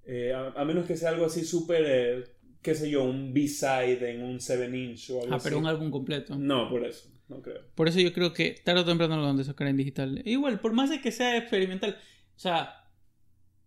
Eh, 0.05 0.33
a, 0.33 0.47
a 0.59 0.65
menos 0.65 0.85
que 0.85 0.97
sea 0.97 1.09
algo 1.09 1.25
así 1.25 1.43
súper, 1.45 1.83
eh, 1.87 2.23
qué 2.61 2.73
sé 2.73 2.89
yo, 2.89 3.03
un 3.03 3.33
B-side 3.33 4.11
en 4.11 4.23
un 4.23 4.39
7-inch 4.39 5.11
o 5.11 5.21
algo 5.21 5.33
Ah, 5.33 5.37
así. 5.37 5.43
pero 5.43 5.59
un 5.59 5.67
álbum 5.67 5.91
completo. 5.91 6.35
No, 6.35 6.69
por 6.69 6.85
eso, 6.85 7.09
no 7.27 7.41
creo. 7.41 7.61
Por 7.75 7.87
eso 7.87 7.99
yo 7.99 8.13
creo 8.13 8.33
que 8.33 8.55
tarde 8.63 8.81
o 8.81 8.85
temprano 8.85 9.17
lo 9.17 9.23
van 9.23 9.39
a 9.39 9.43
sacar 9.43 9.67
en 9.67 9.77
digital. 9.77 10.17
E 10.25 10.31
Igual, 10.31 10.59
por 10.59 10.73
más 10.73 10.89
de 10.89 11.01
que 11.01 11.11
sea 11.11 11.37
experimental, 11.37 11.97
o 12.35 12.39
sea, 12.39 12.86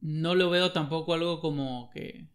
no 0.00 0.34
lo 0.34 0.50
veo 0.50 0.72
tampoco 0.72 1.14
algo 1.14 1.40
como 1.40 1.90
que... 1.92 2.26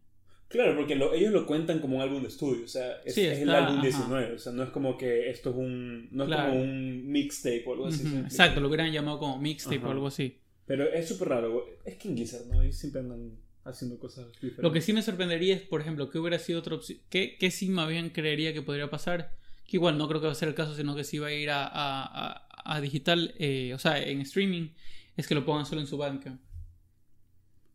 Claro, 0.47 0.75
porque 0.77 0.95
lo- 0.95 1.13
ellos 1.13 1.31
lo 1.33 1.45
cuentan 1.45 1.79
como 1.79 1.97
un 1.97 2.01
álbum 2.03 2.21
de 2.21 2.27
estudio, 2.29 2.63
o 2.65 2.67
sea, 2.67 2.97
es, 3.03 3.15
Sí, 3.15 3.21
es 3.25 3.39
el 3.39 3.49
álbum 3.49 3.73
ajá. 3.79 3.81
19, 3.81 4.33
o 4.35 4.39
sea, 4.39 4.53
no 4.53 4.63
es 4.63 4.69
como 4.69 4.97
que 4.97 5.29
esto 5.29 5.49
es 5.49 5.55
un, 5.55 6.07
no 6.11 6.23
es 6.25 6.29
como 6.35 6.61
un 6.61 7.07
mixtape 7.11 7.63
o 7.67 7.73
algo 7.73 7.87
así. 7.87 8.07
Exacto, 8.19 8.61
lo 8.61 8.67
hubieran 8.67 8.91
llamado 8.91 9.19
como 9.19 9.37
mixtape 9.39 9.77
Ajá. 9.77 9.87
o 9.87 9.91
algo 9.91 10.07
así. 10.07 10.39
Pero 10.65 10.85
es 10.91 11.07
súper 11.07 11.29
raro, 11.29 11.65
es 11.83 11.95
King 11.97 12.15
Gizzard, 12.15 12.45
¿no? 12.47 12.61
Ellos 12.61 12.75
siempre 12.77 13.01
andan 13.01 13.31
haciendo 13.65 13.97
cosas 13.99 14.27
diferentes. 14.33 14.63
Lo 14.63 14.71
que 14.71 14.81
sí 14.81 14.93
me 14.93 15.01
sorprendería 15.01 15.55
es, 15.55 15.61
por 15.63 15.81
ejemplo, 15.81 16.09
que 16.09 16.19
hubiera 16.19 16.37
sido 16.39 16.59
otra 16.59 16.75
opción. 16.75 16.99
¿Qué, 17.09 17.37
qué 17.39 17.49
sí 17.51 17.67
más 17.69 17.89
bien 17.89 18.09
creería 18.11 18.53
que 18.53 18.61
podría 18.61 18.89
pasar? 18.89 19.35
Que 19.67 19.77
igual 19.77 19.97
no 19.97 20.07
creo 20.07 20.21
que 20.21 20.27
va 20.27 20.31
a 20.33 20.35
ser 20.35 20.47
el 20.49 20.55
caso, 20.55 20.75
sino 20.75 20.95
que 20.95 21.03
sí 21.03 21.17
va 21.17 21.27
a 21.27 21.33
ir 21.33 21.49
a, 21.49 21.65
a- 21.65 22.03
a- 22.35 22.47
a 22.75 22.81
digital, 22.81 23.33
eh, 23.39 23.73
o 23.73 23.79
sea, 23.79 24.01
en 24.01 24.21
streaming, 24.21 24.69
es 25.17 25.27
que 25.27 25.35
lo 25.35 25.43
pongan 25.45 25.65
solo 25.65 25.81
en 25.81 25.87
su 25.87 25.97
banca. 25.97 26.37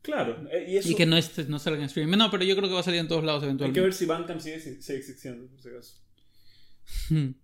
Claro, 0.03 0.49
eh, 0.51 0.67
y 0.69 0.77
eso 0.79 0.89
Y 0.91 0.95
que 0.95 1.05
no, 1.07 1.17
esté- 1.19 1.47
no 1.47 1.59
salga 1.59 1.81
en 1.81 1.85
streaming. 1.87 2.17
No, 2.17 2.31
pero 2.31 2.43
yo 2.45 2.57
creo 2.57 2.69
que 2.69 2.75
va 2.75 2.81
a 2.81 2.85
salir 2.85 3.01
en 3.01 3.09
todos 3.09 3.23
lados 3.23 3.43
hay 3.43 3.49
que 3.49 3.51
eventualmente. 3.51 3.81
ver 3.83 3.93
si 3.93 4.07
Bandcamp 4.07 4.41
sigue, 4.41 4.59
sigue 4.61 4.99
existiendo, 4.99 5.47
por 5.47 5.61
si 5.61 5.69
acaso. 5.69 5.97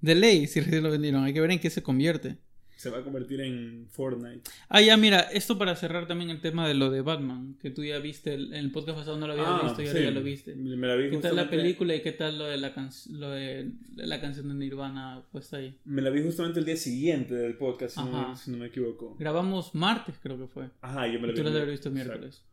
De 0.00 0.14
ley, 0.14 0.46
si 0.46 0.60
recién 0.60 0.82
lo 0.82 0.90
vendieron. 0.90 1.24
Hay 1.24 1.32
que 1.32 1.40
ver 1.40 1.50
en 1.50 1.58
qué 1.58 1.70
se 1.70 1.82
convierte. 1.82 2.36
Se 2.76 2.90
va 2.90 2.98
a 2.98 3.02
convertir 3.02 3.40
en 3.40 3.86
Fortnite. 3.90 4.42
Ah, 4.68 4.82
ya, 4.82 4.98
mira, 4.98 5.20
esto 5.20 5.56
para 5.56 5.74
cerrar 5.76 6.06
también 6.06 6.28
el 6.28 6.42
tema 6.42 6.68
de 6.68 6.74
lo 6.74 6.90
de 6.90 7.00
Batman, 7.00 7.56
que 7.60 7.70
tú 7.70 7.82
ya 7.82 7.98
viste, 8.00 8.34
el- 8.34 8.52
en 8.52 8.60
el 8.66 8.70
podcast 8.70 8.98
pasado 8.98 9.16
no 9.18 9.26
lo 9.26 9.32
habías 9.32 9.62
visto 9.64 9.82
y 9.82 9.86
ahora 9.86 9.98
sí. 9.98 10.04
ya 10.04 10.10
lo 10.10 10.22
viste. 10.22 10.54
Me 10.54 10.86
la 10.86 10.94
vi 10.94 11.08
¿Qué 11.08 11.16
tal 11.16 11.36
la 11.36 11.48
película 11.48 11.94
y 11.94 12.02
qué 12.02 12.12
tal 12.12 12.38
lo 12.38 12.44
de 12.44 12.58
la, 12.58 12.74
can- 12.74 12.90
lo 13.12 13.30
de 13.30 13.72
la 13.96 14.20
canción 14.20 14.48
de 14.48 14.54
Nirvana 14.54 15.22
puesta 15.32 15.56
ahí? 15.56 15.74
Me 15.86 16.02
la 16.02 16.10
vi 16.10 16.22
justamente 16.22 16.60
el 16.60 16.66
día 16.66 16.76
siguiente 16.76 17.34
del 17.34 17.56
podcast, 17.56 17.96
si, 17.96 18.04
no, 18.04 18.18
Ajá. 18.20 18.36
si 18.36 18.50
no 18.50 18.58
me 18.58 18.66
equivoco. 18.66 19.16
Grabamos 19.18 19.74
martes, 19.74 20.16
creo 20.22 20.38
que 20.38 20.46
fue. 20.46 20.68
Ajá, 20.82 21.06
yo 21.06 21.18
me 21.18 21.28
la 21.28 21.32
vi. 21.32 21.38
Tú 21.38 21.44
la 21.44 21.50
haber 21.50 21.70
visto 21.70 21.90
miércoles. 21.90 22.44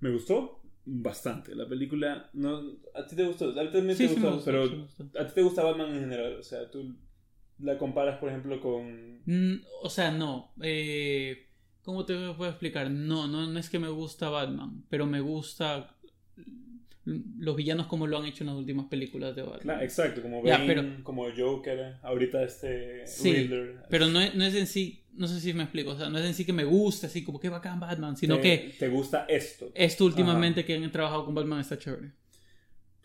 Me 0.00 0.10
gustó 0.10 0.60
bastante. 0.84 1.54
La 1.54 1.68
película. 1.68 2.30
No, 2.32 2.62
¿A 2.94 3.06
ti 3.06 3.14
te 3.14 3.24
gustó? 3.24 3.50
A 3.50 3.62
ti 3.62 3.72
también 3.72 3.96
Sí, 3.96 4.08
te 4.08 4.14
sí 4.14 4.20
me 4.20 4.28
gustó, 4.30 4.34
gustó, 4.36 4.44
pero 4.44 4.82
gustó. 4.82 5.20
¿a 5.20 5.26
ti 5.28 5.34
te 5.34 5.42
gusta 5.42 5.62
Batman 5.64 5.94
en 5.94 6.00
general? 6.00 6.36
O 6.38 6.42
sea, 6.42 6.68
tú 6.70 6.94
la 7.58 7.78
comparas, 7.78 8.18
por 8.18 8.28
ejemplo, 8.28 8.60
con. 8.60 9.20
Mm, 9.26 9.60
o 9.82 9.90
sea, 9.90 10.10
no. 10.10 10.52
Eh, 10.62 11.46
¿Cómo 11.82 12.04
te 12.04 12.14
puedo 12.32 12.50
explicar? 12.50 12.90
No, 12.90 13.28
no, 13.28 13.46
no 13.46 13.58
es 13.60 13.70
que 13.70 13.78
me 13.78 13.88
gusta 13.88 14.28
Batman, 14.28 14.84
pero 14.88 15.06
me 15.06 15.20
gusta 15.20 15.94
los 17.38 17.54
villanos 17.54 17.86
como 17.86 18.08
lo 18.08 18.18
han 18.18 18.24
hecho 18.26 18.42
en 18.42 18.48
las 18.48 18.56
últimas 18.56 18.86
películas 18.86 19.36
de 19.36 19.42
Batman. 19.42 19.60
Claro, 19.62 19.82
exacto, 19.82 20.20
como 20.22 20.44
Ya, 20.44 20.58
Bane, 20.58 20.66
pero- 20.66 21.04
como 21.04 21.26
Joker, 21.36 21.94
ahorita 22.02 22.42
este 22.42 23.06
Sí, 23.06 23.32
Riddler. 23.32 23.76
Pero 23.88 24.08
no 24.08 24.20
es, 24.20 24.34
no 24.34 24.44
es 24.44 24.54
en 24.56 24.66
sí, 24.66 25.04
no 25.14 25.28
sé 25.28 25.38
si 25.40 25.52
me 25.54 25.62
explico, 25.62 25.90
o 25.92 25.96
sea, 25.96 26.08
no 26.08 26.18
es 26.18 26.24
en 26.26 26.34
sí 26.34 26.44
que 26.44 26.52
me 26.52 26.64
guste, 26.64 27.06
así 27.06 27.22
como 27.22 27.38
que 27.38 27.48
bacán 27.48 27.78
Batman, 27.78 28.16
sino 28.16 28.38
te, 28.40 28.42
que 28.42 28.68
te 28.80 28.88
gusta 28.88 29.24
esto. 29.28 29.70
esto 29.74 30.04
últimamente 30.04 30.64
que 30.64 30.74
han 30.74 30.90
trabajado 30.90 31.24
con 31.26 31.34
Batman 31.36 31.60
está 31.60 31.78
chévere. 31.78 32.10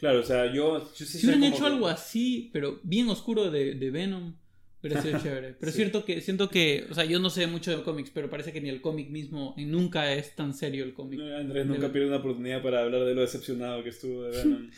Claro, 0.01 0.19
o 0.19 0.23
sea, 0.23 0.51
yo, 0.53 0.79
yo 0.93 1.05
sí 1.05 1.19
Si 1.19 1.25
hubieran 1.27 1.45
hecho 1.45 1.59
que- 1.63 1.71
algo 1.71 1.87
así, 1.87 2.49
pero 2.51 2.79
bien 2.83 3.07
oscuro 3.07 3.49
de, 3.49 3.75
de 3.75 3.91
Venom, 3.91 4.33
hubiera 4.81 5.01
sido 5.01 5.17
chévere. 5.23 5.53
Pero 5.59 5.71
Sí. 5.71 5.77
cierto 5.77 6.03
que, 6.03 6.19
siento 6.19 6.49
que, 6.49 6.87
o 6.89 6.93
sea, 6.93 7.05
yo 7.05 7.19
no 7.19 7.29
sé 7.29 7.47
mucho 7.47 7.71
de 7.77 7.83
cómics, 7.83 8.11
pero 8.13 8.29
parece 8.29 8.51
que 8.51 8.59
ni 8.59 8.67
el 8.69 8.81
cómic 8.81 9.09
mismo, 9.09 9.53
nunca 9.57 10.11
es 10.13 10.35
tan 10.35 10.53
serio 10.53 10.83
el 10.83 10.93
cómic. 10.93 11.19
Andrés 11.21 11.65
nunca 11.65 11.83
de- 11.87 11.89
pierde 11.89 12.07
una 12.07 12.17
oportunidad 12.17 12.61
para 12.61 12.81
hablar 12.81 13.05
de 13.05 13.13
lo 13.15 13.21
decepcionado 13.21 13.81
que 13.83 13.89
estuvo 13.89 14.23
de 14.23 14.31
Venom. 14.43 14.69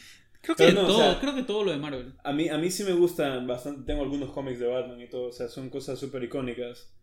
Creo 0.42 0.56
que 0.58 0.72
no, 0.74 0.82
o 0.84 0.88
todo, 0.88 0.98
sea- 0.98 1.20
creo 1.22 1.34
que 1.36 1.44
todo 1.44 1.64
lo 1.64 1.72
de 1.72 1.78
Marvel. 1.78 2.14
A 2.22 2.34
mí, 2.34 2.50
a 2.50 2.58
mí 2.58 2.70
sí 2.70 2.84
me 2.84 2.92
gustan 2.92 3.48
bastante, 3.48 3.84
tengo 3.86 4.04
algunos 4.04 4.30
cómics 4.32 4.60
de 4.60 4.68
Batman 4.68 5.00
y 5.02 5.08
todo, 5.08 5.28
o 5.30 5.32
sea, 5.32 5.48
son 5.48 5.70
cosas 5.70 5.98
súper 5.98 6.22
icónicas. 6.24 6.94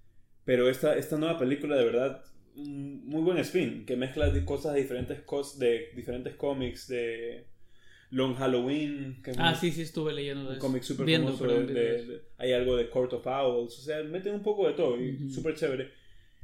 Pero 0.44 0.68
esta, 0.68 0.94
esta 0.96 1.16
nueva 1.16 1.38
película, 1.38 1.74
de 1.76 1.84
verdad, 1.84 2.22
muy 2.54 3.22
buen 3.22 3.38
spin, 3.38 3.86
que 3.86 3.96
mezcla 3.96 4.30
cosas 4.44 4.74
de 4.74 4.82
diferentes, 4.82 5.20
cos, 5.22 5.58
de 5.58 5.88
diferentes 5.96 6.34
cómics, 6.36 6.86
de 6.88 7.46
Long 8.10 8.34
Halloween, 8.34 9.20
que 9.22 9.30
es 9.30 9.38
Ah, 9.38 9.50
un- 9.50 9.56
sí, 9.56 9.70
sí, 9.70 9.82
estuve 9.82 10.12
leyendo 10.12 10.46
un 10.46 10.52
eso. 10.52 10.60
cómic 10.60 10.82
súper 10.82 11.08
famoso, 11.18 11.38
perdón, 11.44 11.66
de- 11.68 11.72
de- 11.74 12.06
de- 12.06 12.22
hay 12.38 12.52
algo 12.52 12.76
de 12.76 12.90
Court 12.90 13.12
of 13.12 13.26
Owls, 13.26 13.78
o 13.78 13.82
sea, 13.82 14.02
meten 14.02 14.34
un 14.34 14.42
poco 14.42 14.66
de 14.66 14.74
todo 14.74 15.00
y 15.00 15.14
Ujú. 15.14 15.30
súper 15.30 15.54
chévere. 15.54 15.90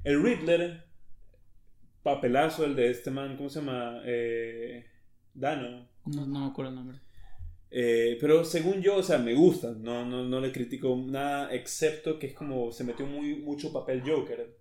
El 0.04 0.22
Riddler, 0.22 0.84
papelazo 2.02 2.64
el 2.64 2.76
de 2.76 2.90
este 2.90 3.10
man, 3.10 3.36
¿cómo 3.36 3.48
se 3.50 3.60
llama? 3.60 4.00
Eh, 4.04 4.86
Dano. 5.34 5.88
No, 6.06 6.24
no 6.26 6.40
me 6.40 6.46
acuerdo 6.46 6.70
el 6.70 6.76
nombre. 6.76 6.98
Eh, 7.70 8.16
pero 8.20 8.44
según 8.44 8.80
yo, 8.80 8.96
o 8.98 9.02
sea, 9.02 9.18
me 9.18 9.34
gusta, 9.34 9.72
no, 9.76 10.06
no, 10.06 10.24
no 10.24 10.40
le 10.40 10.52
critico 10.52 10.96
nada, 10.96 11.52
excepto 11.52 12.18
que 12.18 12.28
es 12.28 12.32
como 12.34 12.70
se 12.70 12.84
metió 12.84 13.06
muy, 13.06 13.34
mucho 13.36 13.72
papel 13.72 14.02
Joker. 14.06 14.56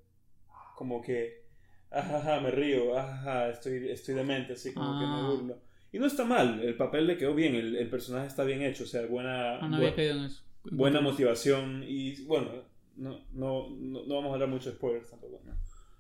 Como 0.76 1.02
que, 1.02 1.46
ajaja, 1.92 2.42
me 2.42 2.50
río, 2.52 2.98
ajaja, 2.98 3.50
estoy, 3.52 3.90
estoy 3.90 4.16
demente, 4.16 4.54
así 4.54 4.74
como 4.74 5.00
que 5.00 5.06
Ah. 5.06 5.16
me 5.22 5.30
burlo. 5.30 5.62
Y 5.96 6.00
no 6.00 6.08
está 6.08 6.26
mal, 6.26 6.60
el 6.62 6.76
papel 6.76 7.08
le 7.08 7.18
quedó 7.18 7.34
bien, 7.34 7.56
el, 7.56 7.76
el 7.78 7.90
personaje 7.90 8.28
está 8.28 8.44
bien 8.44 8.62
hecho, 8.62 8.84
o 8.84 8.88
sea, 8.88 9.06
buena, 9.06 9.60
Ah, 9.60 9.68
no 9.70 9.78
bu- 9.78 9.80
había 9.80 9.96
caído 9.96 10.18
en 10.18 10.26
eso. 10.26 10.44
buena 10.72 11.00
motivación 11.00 11.84
y 11.88 12.22
bueno, 12.26 12.50
no, 12.98 13.26
no, 13.32 13.70
no, 13.70 14.06
vamos 14.06 14.32
a 14.32 14.34
hablar 14.34 14.50
mucho 14.50 14.70
de 14.72 14.76
spoilers 14.76 15.10
tampoco, 15.10 15.42
¿no? 15.46 15.54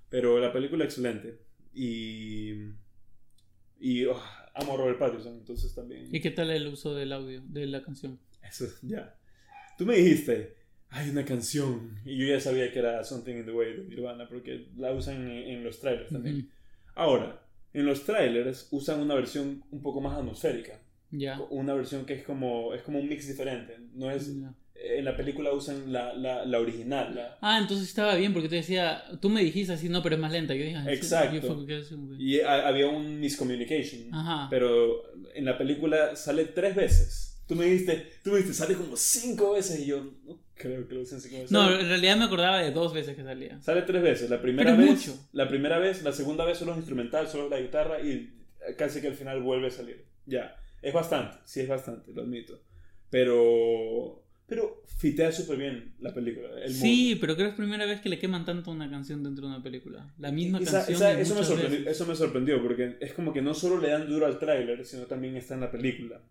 Pero 0.09 0.39
la 0.39 0.51
película 0.51 0.83
excelente 0.83 1.39
y, 1.73 2.53
y 3.79 4.05
oh, 4.05 4.21
amo 4.53 4.73
a 4.73 4.77
Robert 4.77 4.99
Pattinson, 4.99 5.33
entonces 5.35 5.73
también... 5.73 6.07
¿Y 6.13 6.19
qué 6.19 6.31
tal 6.31 6.49
el 6.51 6.67
uso 6.67 6.93
del 6.95 7.13
audio, 7.13 7.41
de 7.45 7.65
la 7.67 7.81
canción? 7.81 8.19
Eso, 8.43 8.65
ya. 8.81 9.15
Tú 9.77 9.85
me 9.85 9.95
dijiste, 9.97 10.55
hay 10.89 11.09
una 11.09 11.25
canción. 11.25 11.99
Y 12.05 12.17
yo 12.17 12.25
ya 12.27 12.39
sabía 12.39 12.71
que 12.71 12.79
era 12.79 13.03
Something 13.03 13.35
in 13.35 13.45
the 13.45 13.51
Way 13.51 13.73
de 13.77 13.83
Nirvana, 13.85 14.27
porque 14.27 14.67
la 14.77 14.91
usan 14.93 15.21
en, 15.29 15.31
en 15.57 15.63
los 15.63 15.79
trailers 15.79 16.09
también. 16.11 16.49
Ahora, 16.95 17.44
en 17.79 17.85
los 17.85 18.03
trailers 18.05 18.67
usan 18.71 19.01
una 19.01 19.15
versión 19.15 19.63
un 19.71 19.81
poco 19.81 20.01
más 20.01 20.17
atmosférica. 20.17 20.79
Ya. 21.11 21.39
Una 21.49 21.73
versión 21.73 22.05
que 22.05 22.13
es 22.13 22.23
como, 22.23 22.73
es 22.73 22.81
como 22.81 22.99
un 22.99 23.07
mix 23.07 23.27
diferente. 23.27 23.77
No 23.93 24.09
es, 24.11 24.27
Ya. 24.41 24.53
en 24.75 25.05
la 25.05 25.15
película 25.15 25.53
usan 25.53 25.91
la, 25.93 26.13
la, 26.13 26.45
la 26.45 26.59
original. 26.59 27.15
la- 27.15 27.37
Ah, 27.41 27.59
entonces 27.59 27.87
estaba 27.87 28.15
bien, 28.15 28.33
porque 28.33 28.49
te 28.49 28.55
decía, 28.55 29.03
tú 29.21 29.29
me 29.29 29.41
dijiste 29.41 29.73
así, 29.73 29.87
no, 29.89 30.01
pero 30.03 30.15
es 30.15 30.21
más 30.21 30.31
lenta. 30.31 30.53
Yo 30.55 30.63
dije, 30.65 30.75
ah, 30.77 30.85
Exacto. 30.91 31.35
yo 31.39 32.17
y 32.17 32.39
ha- 32.41 32.67
había 32.67 32.87
un 32.87 33.19
miscommunication. 33.19 34.13
Ajá. 34.13 34.47
Pero 34.49 35.03
en 35.33 35.45
la 35.45 35.57
película 35.57 36.15
sale 36.15 36.45
tres 36.45 36.75
veces. 36.75 37.43
Tú 37.47 37.55
me 37.55 37.65
dijiste, 37.65 38.09
tú 38.23 38.31
me 38.31 38.37
dijiste, 38.37 38.57
sale 38.57 38.75
como 38.75 38.97
cinco 38.97 39.53
veces 39.53 39.79
y 39.81 39.85
yo 39.85 40.03
no 40.25 40.39
creo 40.55 40.87
que 40.87 40.95
lo 40.95 41.01
usen 41.01 41.19
cinco 41.21 41.35
veces. 41.37 41.51
No, 41.51 41.69
en 41.71 41.87
realidad 41.87 42.17
me 42.17 42.25
acordaba 42.25 42.59
de 42.59 42.71
dos 42.71 42.93
veces 42.93 43.15
que 43.15 43.23
salía. 43.23 43.61
Sale 43.61 43.81
tres 43.83 44.01
veces. 44.01 44.29
La 44.29 44.41
primera 44.41 44.75
Pero 44.75 44.83
vez, 44.87 45.07
mucho. 45.07 45.27
la 45.33 45.47
primera 45.47 45.79
vez, 45.79 46.01
la 46.03 46.11
segunda 46.11 46.45
vez 46.45 46.57
solo 46.57 46.71
es 46.71 46.77
instrumental, 46.77 47.27
solo 47.27 47.49
la 47.49 47.59
guitarra 47.59 48.01
y 48.01 48.33
casi 48.77 49.01
que 49.01 49.07
al 49.07 49.15
final 49.15 49.41
vuelve 49.41 49.67
a 49.67 49.71
salir. 49.71 50.05
Ya, 50.25 50.55
es 50.81 50.93
bastante, 50.93 51.37
sí 51.45 51.59
es 51.61 51.67
bastante, 51.67 52.11
lo 52.13 52.21
admito. 52.23 52.59
Pero, 53.09 54.23
pero 54.47 54.83
fitea 54.97 55.31
súper 55.31 55.57
bien 55.57 55.95
la 55.99 56.13
película. 56.13 56.49
El 56.63 56.73
Sí, 56.73 57.17
pero 57.19 57.35
creo 57.35 57.47
que 57.47 57.51
es 57.51 57.55
primera 57.57 57.85
vez 57.85 58.01
que 58.01 58.09
le 58.09 58.19
queman 58.19 58.45
tanto 58.45 58.71
una 58.71 58.89
canción 58.89 59.23
dentro 59.23 59.47
de 59.47 59.53
una 59.53 59.63
película. 59.63 60.13
La 60.19 60.31
misma 60.31 60.59
Esa- 60.59 60.79
canción. 60.79 60.95
esa- 60.97 61.15
de 61.15 61.21
eso, 61.21 61.35
me 61.35 61.43
sorprendió, 61.43 61.79
veces. 61.79 61.93
eso 61.95 62.05
me 62.05 62.15
sorprendió 62.15 62.61
porque 62.61 62.97
es 62.99 63.13
como 63.13 63.31
que 63.33 63.41
no 63.41 63.53
solo 63.53 63.79
le 63.79 63.89
dan 63.89 64.07
duro 64.09 64.25
al 64.25 64.37
tráiler, 64.39 64.85
sino 64.85 65.03
también 65.03 65.35
está 65.37 65.53
en 65.53 65.61
la 65.61 65.71
película. 65.71 66.21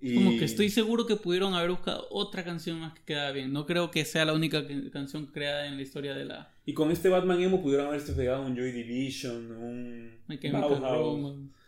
Y... 0.00 0.14
Como 0.14 0.38
que 0.38 0.44
estoy 0.44 0.70
seguro 0.70 1.06
que 1.06 1.16
pudieron 1.16 1.54
haber 1.54 1.70
buscado 1.70 2.06
otra 2.10 2.44
canción 2.44 2.78
más 2.78 2.94
que 2.94 3.02
quedara 3.04 3.32
bien. 3.32 3.52
No 3.52 3.66
creo 3.66 3.90
que 3.90 4.04
sea 4.04 4.24
la 4.24 4.32
única 4.32 4.64
canción 4.92 5.26
creada 5.26 5.66
en 5.66 5.76
la 5.76 5.82
historia 5.82 6.14
de 6.14 6.24
la 6.24 6.52
Y 6.66 6.74
con 6.74 6.90
este 6.90 7.08
Batman 7.08 7.40
emo 7.42 7.60
pudieron 7.60 7.88
haberse 7.88 8.12
pegado 8.12 8.46
un 8.46 8.56
Joy 8.56 8.72
Division, 8.72 9.50
un. 9.50 10.18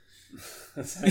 O 0.77 0.85
sea, 0.85 1.03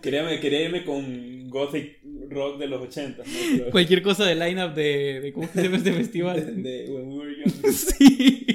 quería, 0.00 0.40
quería 0.40 0.62
irme 0.62 0.84
con 0.84 1.50
Gothic 1.50 1.98
Rock 2.28 2.58
de 2.58 2.68
los 2.68 2.80
80. 2.80 3.24
¿no? 3.24 3.64
Cualquier 3.72 4.02
cosa 4.02 4.24
de 4.24 4.36
lineup 4.36 4.74
de, 4.74 5.20
de 5.20 5.32
¿cómo 5.32 5.48
se 5.48 5.64
llama 5.64 5.76
este 5.78 5.90
de, 5.90 5.96
festival? 5.96 6.62
de 6.62 6.86
When 6.88 7.08
We 7.08 7.18
Were 7.18 7.36
Young. 7.36 7.72
sí. 7.72 8.46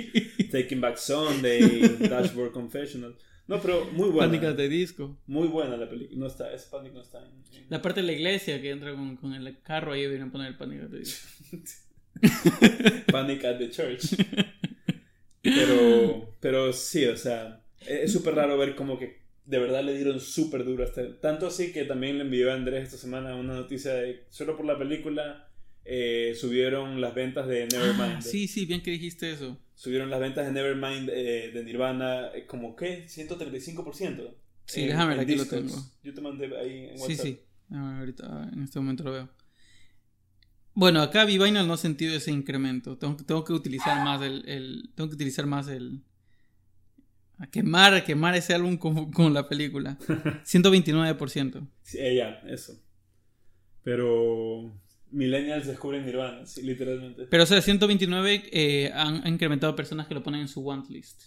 Taking 0.49 0.79
Back 0.79 0.97
Sunday, 0.97 1.97
Dashboard 1.99 2.53
Confessional. 2.53 3.15
No, 3.47 3.61
pero 3.61 3.85
muy 3.91 4.09
buena. 4.09 4.27
Pánicas 4.31 4.57
de 4.57 4.67
disco. 4.69 5.17
Muy 5.27 5.47
buena 5.47 5.77
la 5.77 5.87
película. 5.89 6.17
No 6.19 6.27
está, 6.27 6.51
ese 6.53 6.67
Panic 6.69 6.93
no 6.93 7.01
está 7.01 7.19
en. 7.19 7.25
en- 7.57 7.65
La 7.69 7.81
parte 7.81 8.01
de 8.01 8.07
la 8.07 8.13
iglesia 8.13 8.59
que 8.61 8.71
entra 8.71 8.93
con, 8.93 9.17
con 9.17 9.33
el 9.33 9.61
carro 9.61 9.93
ahí 9.93 10.07
vienen 10.07 10.29
a 10.29 10.31
poner 10.31 10.47
el 10.47 10.57
pánico 10.57 10.87
de 10.87 10.99
disco. 10.99 11.27
Panic 13.11 13.45
at 13.45 13.57
the 13.57 13.69
Church. 13.69 14.15
Pero, 15.43 16.33
pero 16.39 16.73
sí, 16.73 17.05
o 17.05 17.15
sea, 17.17 17.61
es 17.81 17.87
es 18.05 18.13
súper 18.13 18.35
raro 18.35 18.57
ver 18.57 18.75
como 18.75 18.97
que 18.97 19.19
de 19.45 19.59
verdad 19.59 19.83
le 19.83 19.95
dieron 19.95 20.19
súper 20.19 20.63
duro 20.65 20.83
hasta 20.83 21.19
Tanto 21.19 21.45
así 21.47 21.71
que 21.71 21.83
también 21.85 22.17
le 22.17 22.23
envió 22.23 22.51
a 22.51 22.55
Andrés 22.55 22.85
esta 22.85 22.97
semana 22.97 23.35
una 23.35 23.53
noticia 23.53 23.93
de 23.93 24.23
solo 24.29 24.57
por 24.57 24.65
la 24.65 24.77
película 24.77 25.47
eh, 25.85 26.33
subieron 26.39 26.99
las 26.99 27.13
ventas 27.15 27.47
de 27.47 27.67
Nevermind. 27.67 28.17
Ah, 28.17 28.21
sí, 28.21 28.47
sí, 28.47 28.65
bien 28.65 28.81
que 28.81 28.91
dijiste 28.91 29.31
eso. 29.31 29.57
Subieron 29.75 30.09
las 30.09 30.19
ventas 30.19 30.45
de 30.45 30.51
Nevermind 30.51 31.09
eh, 31.09 31.51
de 31.53 31.63
Nirvana 31.63 32.29
eh, 32.33 32.45
como 32.47 32.75
que 32.75 33.05
135%. 33.07 34.35
Sí, 34.65 34.81
en- 34.81 34.87
déjame 34.87 35.11
ver, 35.15 35.19
aquí 35.19 35.35
lo 35.35 35.45
tengo. 35.45 35.75
Yo 36.03 36.13
te 36.13 36.21
mandé 36.21 36.45
ahí 36.57 36.85
en 36.89 36.97
Sí, 36.97 37.03
WhatsApp. 37.03 37.25
sí. 37.25 37.39
Ah, 37.71 37.97
ahorita, 37.99 38.49
en 38.53 38.63
este 38.63 38.79
momento 38.79 39.03
lo 39.03 39.11
veo. 39.11 39.29
Bueno, 40.73 41.01
acá 41.01 41.23
Vinyl 41.25 41.65
no 41.67 41.73
ha 41.73 41.77
sentido 41.77 42.15
ese 42.15 42.31
incremento. 42.31 42.97
Tengo, 42.97 43.15
tengo 43.17 43.43
que 43.45 43.53
utilizar 43.53 44.03
más 44.03 44.21
el, 44.21 44.43
el- 44.49 44.91
Tengo 44.95 45.09
que 45.09 45.15
utilizar 45.15 45.45
más 45.45 45.67
el. 45.67 46.03
A 47.37 47.47
quemar, 47.47 47.93
a 47.93 48.03
quemar 48.03 48.33
ese 48.35 48.53
álbum 48.53 48.77
con, 48.77 49.11
con 49.11 49.33
la 49.33 49.47
película. 49.47 49.97
129%. 50.45 51.67
Sí, 51.81 51.97
ya, 52.15 52.41
eso. 52.47 52.81
Pero 53.83 54.73
Millennials 55.15 55.65
descubren 55.65 56.05
Nirvana, 56.05 56.45
sí, 56.45 56.61
literalmente. 56.61 57.25
Pero, 57.29 57.43
o 57.43 57.45
sea, 57.45 57.61
129 57.61 58.43
eh, 58.51 58.91
han, 58.93 59.25
han 59.25 59.33
incrementado 59.33 59.75
personas 59.75 60.07
que 60.07 60.13
lo 60.13 60.21
ponen 60.21 60.41
en 60.41 60.47
su 60.47 60.61
want 60.61 60.89
list. 60.89 61.23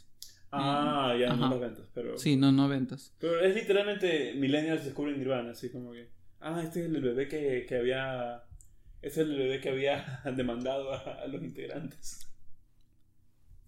Ah, 0.51 1.15
ya 1.19 1.35
no 1.35 1.49
las 1.49 1.61
ventas, 1.61 1.87
pero... 1.95 2.17
Sí, 2.17 2.37
no, 2.37 2.53
no 2.53 2.69
ventas. 2.69 3.15
Pero 3.19 3.41
es 3.41 3.55
literalmente 3.55 4.35
Millennials 4.35 4.85
descubren 4.85 5.19
Nirvana, 5.19 5.51
así 5.51 5.71
como 5.71 5.93
que... 5.93 6.11
Ah, 6.41 6.63
este 6.63 6.81
es 6.81 6.87
el 6.87 7.01
bebé 7.01 7.29
que, 7.29 7.67
que 7.69 7.77
había... 7.77 8.45
Este 9.01 9.23
es 9.23 9.29
el 9.29 9.37
bebé 9.37 9.61
que 9.61 9.71
había 9.71 10.21
demandado 10.37 10.93
a, 10.93 11.23
a 11.23 11.27
los 11.27 11.43
integrantes. 11.43 12.29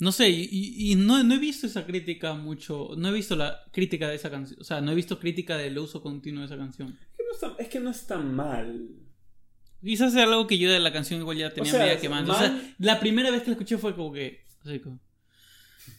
No 0.01 0.12
sé, 0.12 0.31
y, 0.31 0.94
no, 0.97 1.23
no 1.23 1.35
he 1.35 1.38
visto 1.38 1.66
esa 1.66 1.85
crítica 1.85 2.33
mucho. 2.33 2.90
No 2.97 3.09
he 3.09 3.12
visto 3.12 3.37
la 3.37 3.66
crítica 3.71 4.09
de 4.09 4.14
esa 4.14 4.31
canción. 4.31 4.59
O 4.59 4.64
sea, 4.64 4.81
no 4.81 4.92
he 4.92 4.94
visto 4.94 5.18
crítica 5.18 5.59
del 5.59 5.79
uso 5.79 6.03
continuo 6.03 6.40
de 6.40 6.47
esa 6.47 6.57
canción. 6.57 6.99
Es 6.99 7.16
que 7.18 7.47
no 7.47 7.59
es 7.59 7.68
que 7.68 7.81
no 7.81 7.90
está 7.90 8.16
mal. 8.16 8.88
Quizás 9.83 10.12
sea 10.12 10.25
algo 10.25 10.47
que 10.47 10.59
yo 10.59 10.71
de 10.71 10.79
la 10.81 10.93
canción 10.93 11.21
igual 11.21 11.37
ya 11.38 11.53
tenía 11.55 11.71
sea, 11.73 11.81
media 11.85 11.99
quemando. 12.01 12.33
O 12.33 12.37
mal. 12.37 12.47
sea, 12.47 12.75
la 12.79 13.01
primera 13.01 13.31
vez 13.31 13.43
que 13.43 13.49
la 13.49 13.53
escuché 13.55 13.79
fue 13.79 13.95
como 13.95 14.12
que. 14.12 14.45
así 14.64 14.79
como, 14.81 14.99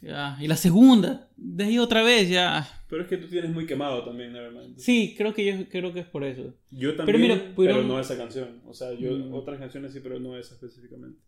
ya. 0.01 0.37
Y 0.39 0.47
la 0.47 0.55
segunda, 0.55 1.29
de 1.35 1.63
ahí 1.63 1.79
otra 1.79 2.03
vez, 2.03 2.29
ya. 2.29 2.67
Pero 2.89 3.03
es 3.03 3.07
que 3.07 3.17
tú 3.17 3.27
tienes 3.27 3.51
muy 3.51 3.65
quemado 3.65 4.03
también, 4.03 4.33
Nevermind. 4.33 4.77
Sí, 4.77 5.15
creo 5.17 5.33
que 5.33 5.45
yo 5.45 5.69
creo 5.69 5.93
que 5.93 6.01
es 6.01 6.05
por 6.07 6.23
eso. 6.23 6.53
Yo 6.69 6.95
también, 6.95 7.05
Pero 7.05 7.05
pero, 7.05 7.19
mira, 7.43 7.55
pudieron- 7.55 7.87
no 7.87 7.99
esa 7.99 8.17
canción. 8.17 8.61
O 8.65 8.73
sea, 8.73 8.93
yo 8.93 9.11
Mm. 9.17 9.33
otras 9.33 9.59
canciones 9.59 9.93
sí, 9.93 9.99
pero 10.01 10.19
no 10.19 10.37
esa 10.37 10.53
específicamente. 10.55 11.19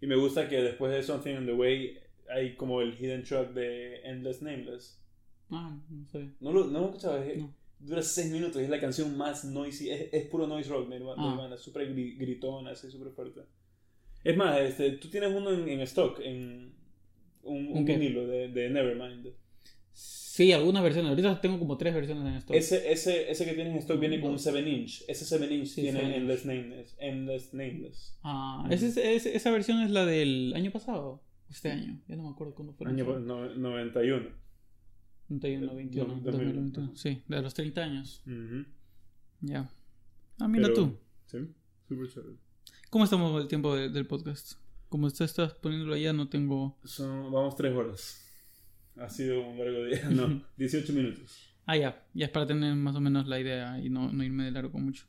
Y 0.00 0.06
me 0.06 0.16
gusta 0.16 0.48
que 0.48 0.56
después 0.56 0.90
de 0.92 1.02
Something 1.02 1.34
in 1.36 1.46
the 1.46 1.52
Way 1.52 1.98
hay 2.34 2.56
como 2.56 2.80
el 2.82 2.94
hidden 2.98 3.22
track 3.24 3.52
de 3.52 4.00
Endless 4.02 4.42
Nameless. 4.42 4.98
Ah, 5.50 5.76
no 5.90 6.06
sé. 6.08 6.30
¿No 6.40 6.52
lo, 6.52 6.64
no 6.66 6.80
lo 6.80 6.86
escuchabas? 6.86 7.26
Es- 7.26 7.38
No. 7.38 7.54
Dura 7.84 8.02
6 8.02 8.30
minutos 8.30 8.60
y 8.60 8.64
es 8.64 8.70
la 8.70 8.80
canción 8.80 9.16
más 9.16 9.44
noisy. 9.44 9.90
Es, 9.90 10.08
es 10.12 10.26
puro 10.26 10.46
noise 10.46 10.68
rock, 10.70 10.88
Nirvana. 10.88 11.48
Ah. 11.52 11.56
Súper 11.58 11.94
gri- 11.94 12.16
gritona, 12.16 12.70
así, 12.70 12.90
súper 12.90 13.12
fuerte. 13.12 13.40
Es 14.24 14.36
más, 14.36 14.60
este, 14.60 14.92
tú 14.92 15.08
tienes 15.08 15.34
uno 15.34 15.50
en, 15.52 15.68
en 15.68 15.80
stock, 15.80 16.20
en 16.20 16.72
un, 17.42 17.66
un 17.68 17.76
¿Un 17.78 17.84
qué? 17.86 17.96
vinilo 17.96 18.26
de, 18.26 18.48
de 18.48 18.70
Nevermind. 18.70 19.28
Sí, 19.92 20.52
algunas 20.52 20.82
versiones. 20.82 21.10
Ahorita 21.10 21.40
tengo 21.40 21.58
como 21.58 21.76
tres 21.76 21.92
versiones 21.92 22.24
en 22.26 22.34
esto. 22.34 22.54
Ese, 22.54 22.90
ese, 22.90 23.30
ese 23.30 23.44
que 23.44 23.52
tienes 23.52 23.72
en 23.74 23.78
stock 23.80 23.98
viene 24.00 24.20
con 24.20 24.30
un 24.30 24.38
7 24.38 24.60
inch. 24.60 25.02
Ese 25.08 25.24
7 25.26 25.52
inch 25.52 25.66
Sí, 25.66 25.82
tiene 25.82 25.98
7 26.00 26.06
inch. 26.06 26.16
Endless 26.18 26.46
Nameless. 26.46 26.96
Endless 27.00 27.52
Nameless. 27.54 28.18
Ah, 28.22 28.66
ese 28.70 28.86
es- 28.88 28.96
ese- 28.96 29.36
esa 29.36 29.50
versión 29.50 29.82
es 29.82 29.90
la 29.90 30.06
del 30.06 30.52
año 30.56 30.70
pasado. 30.70 31.22
Este 31.50 31.70
año. 31.70 32.00
Ya 32.08 32.16
no 32.16 32.22
me 32.22 32.30
acuerdo 32.30 32.54
cuándo 32.54 32.72
fue. 32.72 32.88
Año 32.88 33.04
no- 33.18 33.54
91. 33.56 34.30
91, 35.40 35.74
21, 35.74 36.14
Dos- 36.16 36.22
2021. 36.24 36.92
Sí, 36.96 37.22
de 37.26 37.42
los 37.42 37.54
30 37.54 37.82
años. 37.82 38.22
Ya. 39.40 39.70
Ah, 40.38 40.48
mira 40.48 40.68
Pero- 40.68 40.74
tú. 40.74 40.98
Sí, 41.26 41.38
súper 41.88 42.08
chévere. 42.08 42.36
¿Cómo 42.90 43.04
estamos 43.04 43.32
con 43.32 43.40
el 43.42 43.48
tiempo 43.48 43.74
de- 43.74 43.88
del 43.88 44.06
podcast? 44.06 44.54
Como 44.88 45.06
estás, 45.08 45.30
estás 45.30 45.54
poniéndolo 45.54 45.94
allá, 45.94 46.12
no 46.12 46.28
tengo. 46.28 46.78
Son, 46.84 47.32
vamos 47.32 47.56
3 47.56 47.74
horas. 47.74 48.18
Ha 48.96 49.08
sido 49.08 49.40
un 49.48 49.58
largo 49.58 49.84
día. 49.84 50.02
No, 50.10 50.42
18 50.58 50.92
minutos. 50.92 51.48
Ah, 51.64 51.76
ya. 51.76 52.04
Ya 52.12 52.26
es 52.26 52.30
para 52.32 52.46
tener 52.46 52.74
más 52.74 52.94
o 52.96 53.00
menos 53.00 53.26
la 53.26 53.40
idea 53.40 53.80
y 53.82 53.88
no, 53.88 54.12
no 54.12 54.22
irme 54.24 54.44
de 54.44 54.50
largo 54.50 54.72
con 54.72 54.84
mucho. 54.84 55.06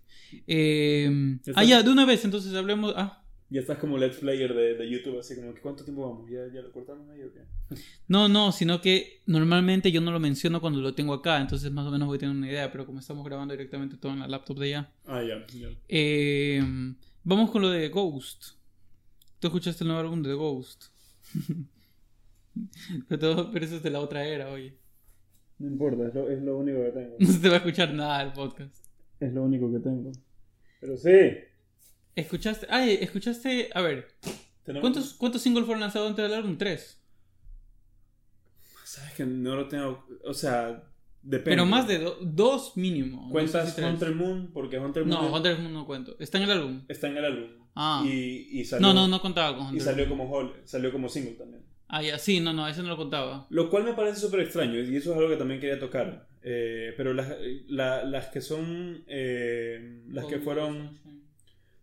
Eh, 0.48 1.10
ah, 1.10 1.40
está. 1.46 1.64
ya, 1.64 1.84
de 1.84 1.90
una 1.90 2.06
vez, 2.06 2.24
entonces 2.24 2.54
hablemos. 2.54 2.94
Ah, 2.96 3.23
Ya 3.54 3.60
estás 3.60 3.78
como 3.78 4.00
Let's 4.00 4.18
Player 4.18 4.52
de, 4.52 4.74
de 4.74 4.90
YouTube, 4.90 5.20
así 5.20 5.36
como 5.36 5.54
que 5.54 5.62
¿cuánto 5.62 5.84
tiempo 5.84 6.10
vamos? 6.10 6.28
¿Ya, 6.30 6.48
ya 6.52 6.62
lo 6.62 6.72
cortamos 6.72 7.08
ahí 7.12 7.22
o 7.22 7.32
qué? 7.32 7.42
no, 8.08 8.28
no, 8.28 8.52
sino 8.52 8.82
que 8.82 9.22
normalmente 9.28 9.92
yo 9.92 10.02
no 10.02 10.12
lo 10.12 10.20
menciono 10.20 10.60
cuando 10.60 10.82
lo 10.82 10.96
tengo 10.96 11.14
acá, 11.14 11.40
entonces 11.40 11.72
más 11.72 11.86
o 11.86 11.92
menos 11.92 12.08
voy 12.08 12.16
a 12.18 12.20
tener 12.20 12.36
una 12.36 12.50
idea, 12.50 12.72
pero 12.72 12.86
como 12.88 12.98
estamos 13.00 13.24
grabando 13.24 13.54
directamente 13.54 13.96
todo 13.98 14.12
en 14.14 14.20
la 14.22 14.28
laptop 14.28 14.58
de 14.58 14.66
allá. 14.76 14.92
Ah, 15.06 15.22
ya, 15.24 15.46
ya. 15.56 15.68
Eh, 15.88 16.64
vamos 17.24 17.52
con 17.52 17.62
lo 17.62 17.70
de 17.70 17.90
Ghost. 17.90 18.56
¿Tú 19.40 19.48
escuchaste 19.48 19.84
el 19.84 19.90
nuevo 19.90 20.02
álbum 20.02 20.24
de 20.24 20.34
Ghost? 20.34 20.86
pero, 23.08 23.20
todo- 23.20 23.52
pero 23.52 23.66
eso 23.66 23.76
es 23.76 23.84
de 23.84 23.90
la 23.92 24.00
otra 24.00 24.26
era, 24.26 24.50
oye. 24.52 24.74
No 25.60 25.68
importa, 25.68 26.08
es 26.08 26.16
lo, 26.16 26.30
es 26.30 26.42
lo 26.42 26.58
único 26.58 26.80
que 26.84 26.90
tengo. 26.92 27.16
No 27.20 27.28
se 27.28 27.40
te 27.40 27.50
va 27.50 27.54
a 27.56 27.58
escuchar 27.58 27.94
nada 27.94 28.24
del 28.24 28.34
podcast. 28.34 28.76
Es 29.20 29.32
lo 29.32 29.44
único 29.44 29.72
que 29.72 29.80
tengo. 29.80 30.12
Pero 30.82 30.98
sí. 30.98 31.20
¿Escuchaste? 32.16 32.68
Ay, 32.70 32.98
escuchaste. 33.02 33.70
A 33.74 33.82
ver, 33.82 34.08
¿cuántos, 34.82 35.14
¿cuántos 35.14 35.42
singles 35.42 35.66
fueron 35.66 35.82
lanzados 35.82 36.10
dentro 36.10 36.24
del 36.24 36.34
álbum? 36.34 36.58
Tres. 36.58 37.00
Sabes 38.86 39.14
que 39.14 39.26
no 39.26 39.56
lo 39.56 39.68
tengo. 39.68 40.06
O 40.26 40.34
sea, 40.34 40.84
depende. 41.22 41.52
Pero 41.52 41.66
más 41.66 41.88
de 41.88 42.00
do- 42.00 42.18
dos 42.22 42.78
mínimo. 42.78 43.24
no 43.26 43.30
¿Cuentas 43.32 43.66
sé 43.66 43.70
si 43.72 43.76
tres. 43.82 43.94
Hunter 43.94 44.14
Moon? 44.14 44.52
Porque 44.54 44.78
Hunter 44.78 45.06
Moon 45.06 45.20
No, 45.22 45.28
es- 45.28 45.34
Hunter 45.34 45.58
Moon 45.60 45.74
no 45.74 45.86
cuento. 45.86 46.16
Está 46.20 46.38
en 46.38 46.44
el 46.44 46.52
álbum. 46.52 46.82
está 46.88 47.08
en 47.08 47.18
el 47.18 47.26
álbum. 47.26 47.50
Ah. 47.76 48.04
Y, 48.06 48.60
y 48.60 48.66
salió, 48.66 48.88
No, 48.88 48.94
no, 48.94 49.08
no 49.08 49.20
contaba 49.22 49.56
con 49.58 49.66
Y 49.66 49.70
Hunter 49.70 49.82
salió 49.84 50.06
Moon. 50.06 50.20
como, 50.20 50.32
whole- 50.32 50.54
salió 50.66 50.92
como 50.92 51.10
single 51.10 51.34
también. 51.34 51.64
Ah, 51.88 52.02
ya, 52.04 52.18
sí, 52.20 52.40
no, 52.40 52.54
no, 52.54 52.68
ese 52.68 52.82
no 52.84 52.90
lo 52.90 52.98
contaba. 52.98 53.48
Lo 53.50 53.70
cual 53.70 53.84
me 53.84 53.94
parece 53.94 54.20
súper 54.20 54.42
extraño 54.42 54.80
y 54.80 54.96
eso 54.96 55.12
es 55.12 55.18
algo 55.18 55.30
que 55.30 55.38
también 55.38 55.60
quería 55.60 55.80
tocar. 55.80 56.28
Eh, 56.44 56.94
pero 56.98 57.14
las, 57.14 57.34
la- 57.68 58.04
las 58.04 58.28
que 58.28 58.42
son. 58.42 59.04
eh, 59.08 60.02
las 60.10 60.26
que 60.26 60.40
fueron 60.40 61.00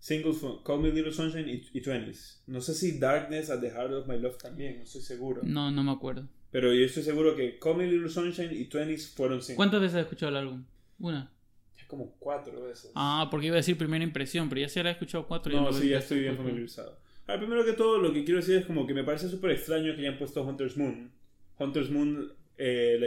singles 0.00 0.38
fueron 0.38 0.62
Call 0.64 0.80
Me 0.80 0.90
Little 0.90 1.12
Sunshine 1.12 1.48
y, 1.48 1.80
20s. 1.80 2.40
No 2.46 2.60
sé 2.60 2.74
si 2.74 2.98
Darkness 2.98 3.50
at 3.50 3.60
the 3.60 3.70
Heart 3.70 3.92
of 3.92 4.06
My 4.08 4.18
Love 4.18 4.38
también, 4.38 4.78
no 4.78 4.82
estoy 4.82 5.02
seguro. 5.02 5.42
No, 5.44 5.70
no 5.70 5.84
me 5.84 5.92
acuerdo. 5.92 6.26
Pero 6.50 6.74
yo 6.74 6.84
estoy 6.84 7.04
seguro 7.04 7.36
que 7.36 7.58
Call 7.58 7.76
Me 7.76 7.86
Little 7.86 8.08
Sunshine 8.08 8.52
y 8.52 8.68
20s 8.68 9.14
fueron 9.14 9.40
singles. 9.40 9.56
¿Cuántas 9.56 9.80
veces 9.80 9.96
has 9.96 10.02
escuchado 10.02 10.30
el 10.30 10.38
álbum? 10.38 10.64
Una. 10.98 11.30
Ya 11.78 11.86
como 11.86 12.16
cuatro 12.18 12.64
veces. 12.64 12.90
Ah, 12.94 13.28
porque 13.30 13.46
iba 13.46 13.54
a 13.54 13.58
decir 13.58 13.78
primera 13.78 14.02
impresión, 14.02 14.48
pero 14.48 14.62
ya 14.62 14.68
se 14.68 14.82
la 14.82 14.88
he 14.88 14.92
escuchado 14.92 15.26
cuatro. 15.28 15.52
y 15.52 15.56
no, 15.56 15.66
lo 15.66 15.72
sí, 15.72 15.90
ya 15.90 15.98
estoy 15.98 16.20
bien 16.20 16.36
familiarizado. 16.36 16.98
A 17.26 17.32
ver, 17.32 17.40
primero 17.40 17.64
que 17.64 17.74
todo, 17.74 17.98
lo 17.98 18.12
que 18.12 18.24
quiero 18.24 18.40
decir 18.40 18.56
es 18.56 18.66
como 18.66 18.86
que 18.86 18.94
me 18.94 19.04
parece 19.04 19.28
súper 19.28 19.52
extraño 19.52 19.94
que 19.94 20.00
hayan 20.00 20.18
puesto 20.18 20.42
Hunter's 20.42 20.76
Moon. 20.76 21.12
Hunter's 21.58 21.90
Moon, 21.90 22.32
eh, 22.58 22.96
la 22.98 23.06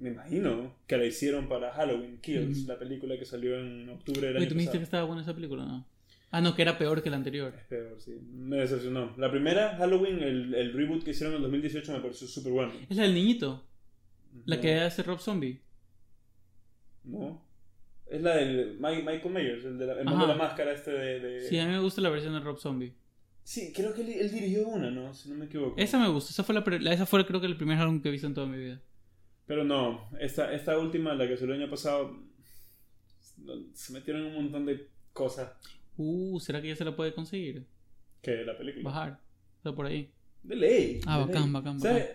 me 0.00 0.10
imagino 0.10 0.74
que 0.86 0.96
la 0.96 1.04
hicieron 1.04 1.48
para 1.48 1.72
Halloween 1.72 2.18
Kills, 2.20 2.66
la 2.66 2.78
película 2.78 3.18
que 3.18 3.24
salió 3.24 3.58
en 3.58 3.88
octubre 3.90 4.20
del 4.28 4.36
Oye, 4.36 4.44
año 4.44 4.48
tú 4.48 4.54
me 4.54 4.60
dijiste 4.62 4.78
que 4.78 4.84
estaba 4.84 5.04
buena 5.04 5.22
esa 5.22 5.34
película, 5.34 5.64
¿no? 5.64 5.86
Ah, 6.32 6.40
no, 6.40 6.54
que 6.54 6.62
era 6.62 6.78
peor 6.78 7.02
que 7.02 7.10
la 7.10 7.16
anterior. 7.16 7.52
Es 7.56 7.64
peor, 7.66 8.00
sí. 8.00 8.12
Me 8.32 8.56
decepcionó. 8.58 9.12
La 9.16 9.30
primera, 9.30 9.76
Halloween, 9.76 10.22
el, 10.22 10.54
el 10.54 10.72
reboot 10.72 11.02
que 11.02 11.10
hicieron 11.10 11.32
en 11.34 11.38
el 11.38 11.42
2018 11.42 11.92
me 11.92 11.98
pareció 12.00 12.26
súper 12.28 12.52
bueno. 12.52 12.72
Es 12.88 12.96
la 12.96 13.02
del 13.02 13.14
niñito, 13.14 13.64
la 14.46 14.56
No, 14.56 14.62
que 14.62 14.74
hace 14.80 15.02
Rob 15.02 15.18
Zombie. 15.18 15.60
No. 17.04 17.42
Es 18.06 18.22
la 18.22 18.36
del 18.36 18.78
Mi- 18.80 19.02
Michael 19.02 19.30
Myers, 19.32 19.64
el 19.64 19.78
de 19.78 19.86
la, 19.86 19.92
el 19.94 20.04
de 20.06 20.26
la 20.26 20.34
máscara 20.34 20.72
este 20.72 20.90
de... 20.90 21.20
de- 21.20 21.48
Sí, 21.48 21.58
a 21.58 21.66
mí 21.66 21.72
me 21.72 21.80
gusta 21.80 22.00
la 22.00 22.10
versión 22.10 22.32
de 22.34 22.40
Rob 22.40 22.58
Zombie. 22.58 22.92
Sí, 23.42 23.72
creo 23.74 23.94
que 23.94 24.02
él, 24.02 24.10
él 24.10 24.30
dirigió 24.30 24.68
una, 24.68 24.90
¿no? 24.90 25.12
Si 25.14 25.28
no 25.30 25.34
me 25.36 25.46
equivoco. 25.46 25.74
Esa 25.80 25.98
me 25.98 26.08
gusta, 26.08 26.30
esa 26.30 26.44
fue, 26.44 26.54
la, 26.54 26.92
esa 26.92 27.06
fue 27.06 27.24
creo 27.26 27.40
que 27.40 27.46
el 27.46 27.56
primer 27.56 27.78
álbum 27.78 28.00
que 28.02 28.08
he 28.08 28.12
visto 28.12 28.26
en 28.26 28.34
toda 28.34 28.46
mi 28.46 28.58
vida. 28.58 28.80
Pero 29.50 29.64
no, 29.64 30.08
esta, 30.20 30.54
esta 30.54 30.78
última, 30.78 31.12
la 31.12 31.26
que 31.26 31.36
salió 31.36 31.56
el 31.56 31.62
año 31.62 31.68
pasado, 31.68 32.16
se 33.74 33.92
metieron 33.92 34.26
un 34.26 34.34
montón 34.34 34.64
de 34.64 34.86
cosas 35.12 35.50
Uh, 35.96 36.38
¿será 36.38 36.62
que 36.62 36.68
ya 36.68 36.76
se 36.76 36.84
la 36.84 36.94
puede 36.94 37.12
conseguir? 37.12 37.66
que 38.22 38.44
la 38.44 38.56
película. 38.56 38.84
Bajar. 38.84 39.20
Está 39.56 39.74
por 39.74 39.86
ahí. 39.86 40.12
De 40.44 40.54
ley. 40.54 41.00
Ah, 41.04 41.18
de 41.18 41.24
bacán, 41.24 41.42
ley. 41.42 41.52
bacán, 41.52 41.80
bacán. 41.80 42.06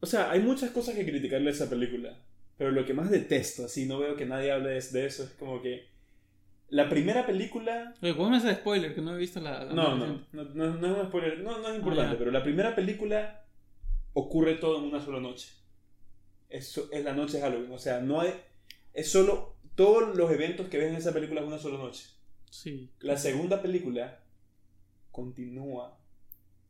O 0.00 0.06
sea, 0.06 0.30
hay 0.30 0.40
muchas 0.40 0.70
cosas 0.70 0.94
que 0.94 1.04
criticarle 1.04 1.50
a 1.50 1.52
esa 1.52 1.68
película. 1.68 2.16
Pero 2.56 2.70
lo 2.70 2.86
que 2.86 2.94
más 2.94 3.10
detesto, 3.10 3.66
así, 3.66 3.84
no 3.84 3.98
veo 3.98 4.16
que 4.16 4.24
nadie 4.24 4.50
hable 4.50 4.70
de, 4.70 5.04
eso, 5.06 5.24
es 5.24 5.30
como 5.38 5.60
que 5.60 5.90
la 6.70 6.88
primera 6.88 7.26
película... 7.26 7.92
Oye, 8.00 8.16
¿cómo 8.16 8.30
me 8.30 8.38
hace 8.38 8.54
spoiler 8.54 8.94
que 8.94 9.02
no 9.02 9.14
he 9.14 9.18
visto 9.18 9.38
la... 9.38 9.64
la 9.64 9.74
No, 9.74 9.96
no, 9.96 10.06
no, 10.32 10.44
no, 10.44 10.74
no 10.76 10.86
es 10.92 10.98
un 11.02 11.08
spoiler, 11.08 11.40
no, 11.40 11.58
no 11.58 11.68
es 11.68 11.76
importante, 11.76 12.08
Ah, 12.08 12.12
ya. 12.14 12.18
pero 12.18 12.30
la 12.30 12.42
primera 12.42 12.74
película 12.74 13.44
ocurre 14.14 14.54
todo 14.54 14.78
en 14.78 14.84
una 14.84 15.04
sola 15.04 15.20
noche. 15.20 15.50
Es, 16.56 16.78
es 16.92 17.04
la 17.04 17.12
noche 17.14 17.38
de 17.38 17.42
Halloween, 17.42 17.72
o 17.72 17.78
sea, 17.78 18.00
no 18.00 18.20
hay... 18.20 18.32
Es 18.92 19.10
solo... 19.10 19.54
Todos 19.74 20.14
los 20.16 20.30
eventos 20.30 20.68
que 20.68 20.78
ves 20.78 20.90
en 20.90 20.96
esa 20.96 21.12
película 21.12 21.40
es 21.40 21.46
una 21.48 21.58
sola 21.58 21.78
noche. 21.78 22.04
Sí. 22.48 22.88
La 23.00 23.16
segunda 23.16 23.60
película 23.60 24.20
continúa 25.10 25.98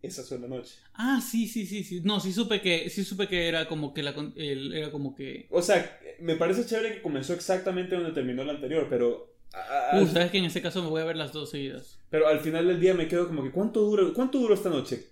esa 0.03 0.23
sola 0.23 0.49
noche. 0.49 0.77
Ah, 0.95 1.21
sí, 1.21 1.47
sí, 1.49 1.67
sí, 1.67 1.85
sí. 1.85 2.01
No, 2.03 2.21
sí 2.21 2.33
supe 2.33 2.61
que, 2.63 2.89
sí 2.91 3.05
supe 3.05 3.29
que 3.29 3.47
era 3.49 3.67
como 3.69 3.93
que 3.93 4.03
la, 4.03 4.15
el- 4.37 4.73
era 4.75 4.91
como 4.91 5.15
que... 5.15 5.47
O 5.51 5.61
sea, 5.61 5.99
me 6.21 6.37
parece 6.37 6.65
chévere 6.65 6.95
que 6.95 7.03
comenzó 7.03 7.35
exactamente 7.35 7.95
donde 7.95 8.13
terminó 8.13 8.43
la 8.45 8.53
anterior, 8.53 8.87
pero... 8.89 9.35
a- 9.53 9.97
a- 9.97 10.01
Uh, 10.03 10.07
sabes 10.07 10.31
que 10.31 10.39
en 10.39 10.45
ese 10.47 10.63
caso 10.63 10.83
me 10.83 10.89
voy 10.89 11.03
a 11.03 11.07
ver 11.07 11.17
las 11.17 11.33
dos 11.33 11.51
seguidas. 11.51 11.99
pero 12.11 12.27
al 12.29 12.41
final 12.41 12.67
del 12.67 12.81
día 12.81 12.95
me 12.95 13.07
quedo 13.09 13.27
como 13.27 13.43
que 13.43 13.51
¿cuánto 13.51 13.81
dura, 13.81 14.03
cuánto 14.15 14.39
duró 14.39 14.55
esta 14.55 14.71
noche? 14.71 15.09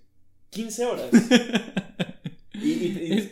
15 0.51 0.85
horas. 0.87 1.11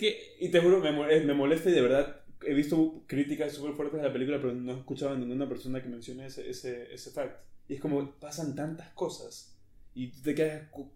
que... 0.00 0.36
y 0.40 0.48
te 0.48 0.60
juro, 0.60 0.80
me, 0.80 0.90
me 1.20 1.34
molesta 1.34 1.68
y 1.70 1.72
de 1.72 1.82
verdad 1.82 2.16
he 2.46 2.54
visto 2.54 3.02
críticas 3.06 3.52
súper 3.52 3.74
fuertes 3.74 4.00
de 4.00 4.06
la 4.08 4.12
película, 4.12 4.38
pero 4.40 4.54
no 4.54 4.72
he 4.72 4.78
escuchado 4.78 5.12
a 5.12 5.18
ninguna 5.18 5.48
persona 5.48 5.82
que 5.82 5.88
mencione 5.88 6.26
ese, 6.26 6.48
ese, 6.48 6.92
ese 6.92 7.10
fact. 7.10 7.36
Y 7.68 7.74
es 7.74 7.80
como, 7.80 8.12
pasan 8.18 8.54
tantas 8.54 8.88
cosas. 8.94 9.54
Y 9.94 10.08
tú 10.08 10.22
te 10.22 10.34
quedas, 10.34 10.68
cu- 10.70 10.90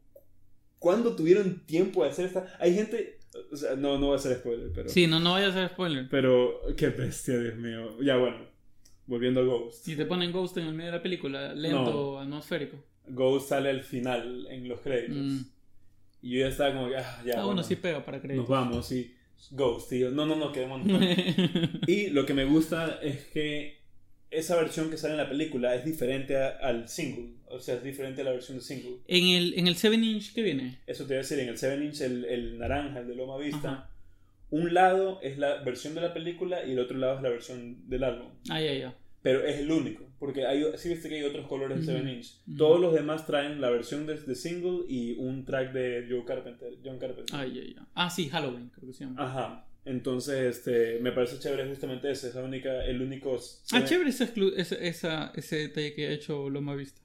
¿cuándo 0.79 1.15
tuvieron 1.15 1.65
tiempo 1.67 2.03
de 2.03 2.11
hacer 2.11 2.27
esta? 2.27 2.57
Hay 2.59 2.75
gente, 2.75 3.19
o 3.53 3.57
sea, 3.57 3.77
no, 3.77 3.99
no 3.99 4.07
voy 4.07 4.15
a 4.15 4.17
hacer 4.19 4.39
spoiler, 4.39 4.71
pero... 4.75 4.89
Sí, 4.89 5.07
no, 5.07 5.21
no 5.21 5.33
vayas 5.33 5.55
a 5.55 5.59
hacer 5.65 5.69
spoiler. 5.71 6.09
Pero, 6.11 6.61
qué 6.77 6.89
bestia, 6.89 7.39
Dios 7.39 7.57
mío. 7.57 8.01
Ya 8.03 8.17
bueno, 8.17 8.39
volviendo 9.07 9.41
a 9.41 9.45
Ghost. 9.45 9.85
Si 9.85 9.97
te 9.97 10.07
ponen 10.07 10.33
Ghost 10.33 10.57
en 10.57 10.67
el 10.67 10.75
medio 10.75 10.91
de 10.93 10.97
la 10.97 11.03
película, 11.03 11.55
lento, 11.55 12.19
atmosférico. 12.19 12.79
Ghost 13.07 13.51
sale 13.51 13.69
al 13.69 13.83
final 13.85 14.47
en 14.49 14.67
los 14.67 14.81
créditos. 14.81 15.17
Mm. 15.17 15.41
Y 16.25 16.31
yo 16.31 16.41
ya 16.41 16.49
estaba 16.49 16.73
como 16.73 16.87
ah, 16.87 16.91
ya. 16.91 17.03
ah, 17.03 17.21
bueno, 17.25 17.47
bueno, 17.47 17.63
sí 17.63 17.77
pega 17.77 18.05
para 18.05 18.19
créditos. 18.21 18.49
Nos 18.49 18.49
vamos, 18.49 18.91
y 18.93 19.15
Ghost, 19.51 19.91
tío. 19.91 20.11
No, 20.11 20.25
no, 20.25 20.37
no, 20.37 20.53
quedémonos. 20.53 20.87
y 21.87 22.09
lo 22.11 22.25
que 22.25 22.33
me 22.33 22.45
gusta 22.47 22.99
es 23.03 23.25
que 23.27 23.83
esa 24.31 24.57
versión 24.57 24.91
que 24.91 24.97
sale 24.97 25.13
en 25.15 25.19
la 25.19 25.29
película 25.29 25.75
es 25.75 25.85
diferente 25.85 26.37
a- 26.37 26.57
al 26.63 26.89
single. 26.89 27.35
O 27.49 27.61
sea, 27.61 27.75
es 27.75 27.85
diferente 27.85 28.23
a 28.23 28.25
la 28.25 28.31
versión 28.33 28.57
de 28.59 28.65
single. 28.65 28.97
en 29.07 29.27
el, 29.29 29.55
en 29.59 29.67
el 29.67 29.77
7 29.77 29.95
inch 29.97 30.33
que 30.33 30.43
viene. 30.43 30.79
Eso 30.87 31.05
te 31.05 31.09
voy 31.09 31.17
a 31.17 31.19
decir, 31.19 31.39
en 31.41 31.49
el 31.51 31.59
7 31.59 31.85
inch, 31.85 32.01
el, 32.01 32.25
el 32.25 32.59
naranja, 32.59 33.01
el 33.01 33.07
de 33.09 33.15
Loma 33.17 33.37
Vista, 33.37 33.69
Ajá. 33.71 33.91
un 34.51 34.73
lado 34.73 35.21
es 35.23 35.37
la 35.39 35.63
versión 35.63 35.95
de 35.95 36.01
la 36.01 36.15
película 36.15 36.65
y 36.65 36.73
el 36.73 36.79
otro 36.79 36.97
lado 36.97 37.17
es 37.17 37.23
la 37.23 37.29
versión 37.29 37.89
del 37.89 38.03
álbum. 38.03 38.29
Ah, 38.49 38.61
ya, 38.63 38.73
ya. 38.73 38.97
Pero 39.25 39.43
es 39.43 39.59
el 39.59 39.71
único, 39.73 40.05
porque 40.19 40.47
hay, 40.47 40.63
sí 40.77 40.91
viste 40.91 41.09
que 41.09 41.15
hay 41.15 41.23
otros 41.23 41.47
colores 41.47 41.79
de 41.79 41.95
Ujú, 41.95 42.03
7 42.03 42.13
inch. 42.13 42.59
Todos 42.59 42.79
los 42.79 42.93
demás 42.93 43.27
traen 43.27 43.59
la 43.59 43.71
versión 43.71 44.05
de, 44.07 44.21
de 44.21 44.35
single 44.35 44.81
y 44.87 45.17
un 45.17 45.47
track 45.47 45.73
de 45.73 46.07
Joe 46.11 46.27
Carpenter, 46.27 46.75
John 46.85 46.99
Carpenter. 46.99 47.35
Ah, 47.35 47.47
ya, 47.47 47.63
ya. 47.63 47.87
Ah, 47.95 48.11
sí, 48.11 48.29
Halloween, 48.29 48.69
creo 48.69 48.87
que 48.87 48.93
se 48.93 49.05
llama. 49.05 49.25
Ajá. 49.25 49.67
Entonces, 49.87 50.59
este, 50.59 50.99
me 51.01 51.11
parece 51.11 51.39
chévere 51.39 51.67
justamente 51.67 52.11
ese, 52.11 52.29
es 52.29 52.35
la 52.35 52.43
única, 52.43 52.85
el 52.85 53.01
único... 53.01 53.41
Ah, 53.73 53.83
chévere 53.83 54.11
ese, 54.11 54.31
ese, 54.57 54.89
esa, 54.89 55.33
ese 55.35 55.57
detalle 55.57 55.95
que 55.95 56.09
ha 56.09 56.11
hecho 56.11 56.51
Loma 56.51 56.75
Vista. 56.77 57.01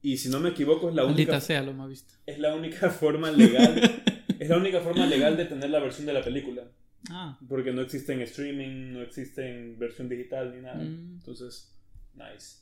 Y 0.00 0.16
si 0.16 0.30
no 0.30 0.40
me 0.40 0.48
equivoco, 0.48 0.88
es 0.88 0.94
la 0.94 1.04
Maldita 1.04 1.32
única, 1.32 1.40
sea 1.42 1.62
Loma 1.62 1.86
Vista. 1.86 2.14
es 2.24 2.38
la 2.38 2.54
única 2.54 2.88
forma 2.88 3.30
legal, 3.30 4.02
es 4.38 4.48
la 4.48 4.56
única 4.56 4.80
forma 4.80 5.04
legal 5.04 5.36
de 5.36 5.44
tener 5.44 5.68
la 5.68 5.80
versión 5.80 6.06
de 6.06 6.14
la 6.14 6.24
película. 6.24 6.62
Ah, 7.10 7.38
Porque 7.48 7.72
no 7.72 7.80
existe 7.82 8.12
en 8.12 8.20
streaming, 8.22 8.92
no 8.92 9.02
existe 9.02 9.48
en 9.48 9.78
versión 9.78 10.08
digital 10.08 10.52
ni 10.54 10.60
nada. 10.62 10.76
Mm. 10.82 11.14
Entonces, 11.18 11.72
nice. 12.14 12.58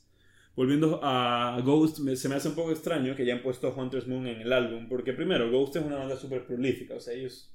Volviendo 0.55 0.99
a 1.03 1.59
Ghost, 1.63 1.99
me- 1.99 2.15
se 2.15 2.29
me 2.29 2.35
hace 2.35 2.47
un 2.49 2.55
poco 2.55 2.71
extraño 2.71 3.15
que 3.15 3.23
hayan 3.23 3.41
puesto 3.41 3.73
Hunter's 3.75 4.07
Moon 4.07 4.27
en 4.27 4.41
el 4.41 4.51
álbum. 4.53 4.87
Porque 4.87 5.13
primero, 5.13 5.51
Ghost 5.51 5.75
es 5.75 5.83
una 5.85 5.97
banda 5.97 6.15
súper 6.17 6.45
prolífica. 6.45 6.95
O 6.95 6.99
sea, 6.99 7.13
ellos 7.13 7.51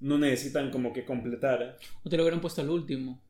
no 0.00 0.18
necesitan 0.18 0.70
como 0.70 0.92
que 0.92 1.04
completar 1.04 1.76
o 2.04 2.08
te 2.08 2.16
lo 2.16 2.22
hubieran 2.22 2.40
puesto 2.40 2.60
al 2.60 2.70
último. 2.70 3.20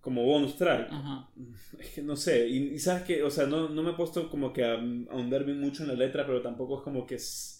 como 0.00 0.22
bonus 0.24 0.56
track. 0.56 0.88
Ajá. 0.92 1.28
Es 1.80 1.88
que 1.90 2.02
no 2.02 2.14
sé. 2.16 2.46
Y, 2.48 2.74
y 2.74 2.78
sabes 2.78 3.02
que, 3.02 3.22
o 3.24 3.30
sea, 3.30 3.46
no, 3.46 3.68
no 3.68 3.82
me 3.82 3.90
he 3.90 3.94
puesto 3.94 4.30
como 4.30 4.52
que 4.52 4.62
a, 4.64 4.74
a 4.74 4.78
ahondar 5.10 5.44
bien 5.44 5.60
mucho 5.60 5.82
en 5.82 5.88
la 5.88 5.94
letra, 5.94 6.24
pero 6.26 6.40
tampoco 6.42 6.78
es 6.78 6.82
como 6.84 7.06
que 7.06 7.16
es- 7.16 7.55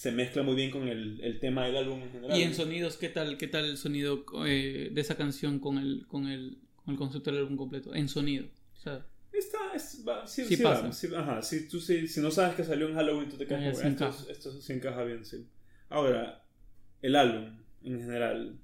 se 0.00 0.12
mezcla 0.12 0.42
muy 0.42 0.54
bien 0.56 0.70
con 0.70 0.88
el, 0.88 1.20
el 1.22 1.38
tema 1.40 1.66
del 1.66 1.76
álbum 1.76 2.00
en 2.02 2.10
general. 2.10 2.38
Y 2.38 2.42
en 2.42 2.54
sonidos, 2.54 2.96
¿qué 2.96 3.10
tal, 3.10 3.36
qué 3.36 3.48
tal 3.48 3.66
el 3.66 3.76
sonido 3.76 4.24
eh, 4.46 4.88
de 4.90 4.98
esa 4.98 5.14
canción 5.14 5.58
con 5.58 5.76
el, 5.76 6.06
con, 6.06 6.26
el, 6.26 6.56
con 6.82 6.92
el 6.94 6.98
concepto 6.98 7.30
del 7.30 7.40
álbum 7.40 7.58
completo? 7.58 7.94
En 7.94 8.08
sonido. 8.08 8.46
O 8.78 8.80
sea, 8.80 9.04
Está, 9.30 9.58
es, 9.74 10.02
va, 10.08 10.26
sí, 10.26 10.44
Sí 10.46 10.56
sí 10.56 10.62
pasa. 10.62 10.86
va, 10.86 10.92
sí, 10.94 11.08
ajá, 11.14 11.42
si, 11.42 11.68
tú, 11.68 11.78
sí, 11.80 12.08
si 12.08 12.20
no 12.20 12.30
sabes 12.30 12.54
que 12.54 12.64
salió 12.64 12.88
en 12.88 12.94
Halloween, 12.94 13.28
tú 13.28 13.36
te 13.36 13.44
Ah, 13.44 13.48
como, 13.48 13.60
sí 13.60 13.68
esto, 13.88 13.88
encaja. 13.88 14.22
es- 14.22 14.28
esto 14.30 14.52
sí 14.62 14.72
encaja 14.72 15.04
bien, 15.04 15.22
sí. 15.22 15.46
Ahora, 15.90 16.46
el 17.02 17.14
álbum, 17.14 17.58
en 17.84 17.98
general, 18.00 18.58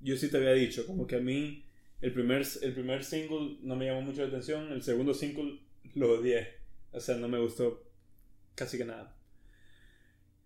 yo 0.00 0.14
sí 0.18 0.28
te 0.30 0.36
había 0.36 0.52
dicho, 0.52 0.86
como 0.86 1.06
que 1.06 1.16
a 1.16 1.20
mí 1.20 1.64
el 2.02 2.12
primer, 2.12 2.46
el 2.60 2.74
primer 2.74 3.02
single 3.02 3.56
no 3.62 3.76
me 3.76 3.86
llamó 3.86 4.02
mucho 4.02 4.20
la 4.20 4.28
atención, 4.28 4.70
el 4.72 4.82
segundo 4.82 5.14
single 5.14 5.58
lo 5.94 6.20
odié, 6.20 6.48
o 6.92 7.00
sea, 7.00 7.16
no 7.16 7.28
me 7.28 7.38
gustó 7.38 7.82
casi 8.54 8.76
que 8.76 8.84
nada. 8.84 9.15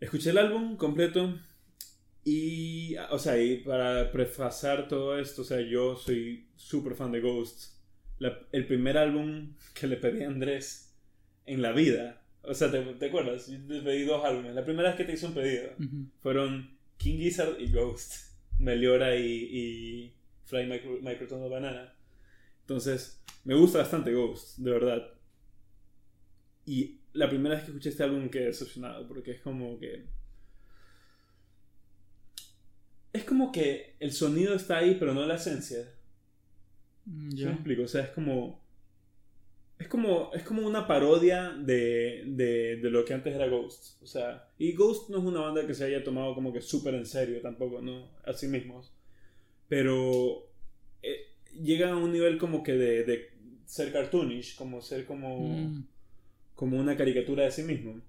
Escuché 0.01 0.31
el 0.31 0.39
álbum 0.39 0.77
completo 0.77 1.39
y, 2.25 2.97
o 3.11 3.19
sea, 3.19 3.43
y 3.43 3.59
para 3.59 4.13
prefasar 4.13 4.89
todo 4.89 5.19
esto, 5.19 5.43
o 5.43 5.45
sea, 5.45 5.61
yo 5.61 5.97
soy 5.97 6.49
súper 6.57 6.95
fan 6.95 7.13
de 7.13 7.21
Ghost. 7.21 7.75
La- 8.19 8.39
el 8.53 8.67
primer 8.67 8.99
álbum 8.99 9.55
que 9.75 9.87
le 9.87 9.97
pedí 9.97 10.23
a 10.23 10.29
Andrés 10.29 10.95
en 11.47 11.63
la 11.63 11.73
vida, 11.73 12.23
o 12.43 12.55
sea, 12.55 12.71
¿te, 12.71 12.83
te 12.83 13.07
acuerdas? 13.07 13.49
Yo 13.49 13.59
te 13.67 13.83
pedí 13.83 14.05
dos 14.05 14.25
álbumes. 14.25 14.55
La 14.55 14.65
primera 14.65 14.91
vez 14.91 14.97
que 14.99 15.05
te 15.05 15.13
hice 15.15 15.27
un 15.27 15.35
pedido 15.35 15.71
ujú. 15.79 16.07
fueron 16.21 16.79
King 16.99 17.19
Gizzard 17.19 17.61
y 17.61 17.73
Ghost, 17.73 18.15
Meliora 18.59 19.17
y, 19.17 19.25
y 19.27 20.15
Fly 20.45 20.67
Micro, 20.67 20.99
Microtonal 21.03 21.51
Banana. 21.51 21.95
Entonces, 22.63 23.23
me 23.45 23.55
gusta 23.55 23.79
bastante 23.79 24.13
Ghost, 24.15 24.59
de 24.59 24.71
verdad. 24.71 25.09
Y 26.67 27.00
la 27.13 27.29
primera 27.29 27.55
vez 27.55 27.65
que 27.65 27.71
escuché 27.71 27.89
este 27.91 28.03
álbum 28.05 28.29
quedé 28.29 28.47
decepcionado, 28.47 29.07
porque 29.09 29.33
es 29.33 29.41
como 29.41 29.79
que... 29.79 30.07
Es 33.13 33.25
como 33.25 33.51
que 33.51 33.97
el 33.99 34.13
sonido 34.13 34.55
está 34.55 34.79
ahí, 34.79 34.97
pero 34.99 35.15
no 35.15 35.27
la 35.27 35.35
esencia. 35.35 35.93
Mm, 37.07 37.31
¿Sí 37.31 37.37
ya. 37.39 37.47
me 37.47 37.53
explico? 37.55 37.83
O 37.83 37.89
sea, 37.89 38.03
es 38.05 38.11
como... 38.11 38.61
Es 39.79 39.89
como, 39.89 40.31
es 40.35 40.43
como 40.43 40.67
una 40.67 40.87
parodia 40.87 41.51
de, 41.53 42.25
de, 42.27 42.77
de 42.77 42.91
lo 42.91 43.03
que 43.07 43.15
antes 43.15 43.35
era 43.35 43.49
Ghost. 43.49 44.01
O 44.03 44.07
sea, 44.07 44.51
y 44.59 44.75
Ghost 44.75 45.09
no 45.09 45.19
es 45.19 45.25
una 45.25 45.41
banda 45.41 45.67
que 45.67 45.73
se 45.73 45.85
haya 45.87 46.05
tomado 46.05 46.35
como 46.35 46.53
que 46.53 46.61
súper 46.61 46.95
en 46.95 47.07
serio 47.07 47.41
tampoco, 47.41 47.81
¿no? 47.81 48.11
A 48.27 48.35
sí 48.35 48.47
mismos. 48.47 48.93
Pero 49.69 50.51
eh, 51.03 51.29
llegan 51.63 51.91
a 51.91 51.97
un 51.97 52.13
nivel 52.13 52.37
como 52.37 52.63
que 52.63 52.73
de, 52.73 53.05
de 53.05 53.31
ser 53.65 53.91
cartoonish, 53.91 54.55
como 54.55 54.83
ser 54.83 55.07
como, 55.07 55.49
Mm. 55.49 55.87
Como 56.61 56.79
una 56.79 56.95
caricatura 56.95 57.45
de 57.45 57.51
sí 57.51 57.63
mismo. 57.63 58.03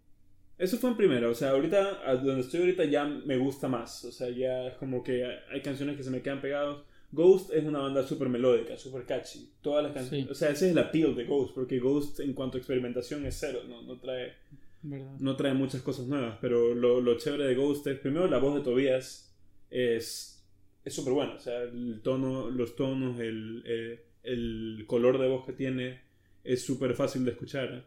Eso 0.57 0.77
fue 0.77 0.89
en 0.89 0.97
primera, 0.97 1.29
o 1.29 1.33
sea, 1.33 1.51
ahorita, 1.51 2.01
a 2.05 2.15
donde 2.17 2.41
estoy 2.41 2.59
ahorita 2.59 2.83
ya 2.83 3.05
me 3.05 3.37
gusta 3.37 3.69
más. 3.69 4.03
O 4.03 4.11
sea, 4.11 4.29
ya 4.29 4.67
es 4.67 4.73
como 4.73 5.01
que 5.01 5.25
hay 5.49 5.61
canciones 5.61 5.95
que 5.95 6.03
se 6.03 6.11
me 6.11 6.21
quedan 6.21 6.41
pegados. 6.41 6.83
Ghost 7.13 7.53
es 7.53 7.63
una 7.63 7.79
banda 7.79 8.05
súper 8.05 8.27
melódica, 8.27 8.75
súper 8.75 9.05
catchy. 9.05 9.53
Todas 9.61 9.85
las 9.85 9.93
canciones. 9.93 10.25
Sí. 10.25 10.31
O 10.33 10.35
sea, 10.35 10.49
ese 10.49 10.65
es 10.65 10.73
el 10.73 10.79
appeal 10.79 11.15
de 11.15 11.23
Ghost, 11.23 11.55
porque 11.55 11.79
Ghost 11.79 12.19
en 12.19 12.33
cuanto 12.33 12.57
a 12.57 12.59
experimentación 12.59 13.25
es 13.25 13.37
cero, 13.39 13.61
no, 13.69 13.83
no, 13.83 13.97
trae, 13.99 14.33
¿Verdad? 14.81 15.15
no 15.17 15.37
trae 15.37 15.53
muchas 15.53 15.81
cosas 15.81 16.07
nuevas. 16.07 16.37
Pero 16.41 16.75
lo, 16.75 16.99
lo 16.99 17.17
chévere 17.17 17.45
de 17.45 17.55
Ghost 17.55 17.87
es, 17.87 17.99
primero, 17.99 18.27
la 18.27 18.37
voz 18.39 18.55
de 18.55 18.61
Tobias 18.61 19.33
es 19.69 20.43
es 20.83 20.93
súper 20.93 21.13
bueno. 21.13 21.35
O 21.35 21.39
sea, 21.39 21.61
el 21.63 22.01
tono, 22.03 22.49
los 22.49 22.75
tonos, 22.75 23.17
el, 23.19 23.63
eh, 23.65 24.03
el 24.23 24.83
color 24.87 25.19
de 25.19 25.29
voz 25.29 25.45
que 25.45 25.53
tiene 25.53 26.01
es 26.43 26.65
súper 26.65 26.95
fácil 26.95 27.23
de 27.25 27.31
escuchar. 27.31 27.85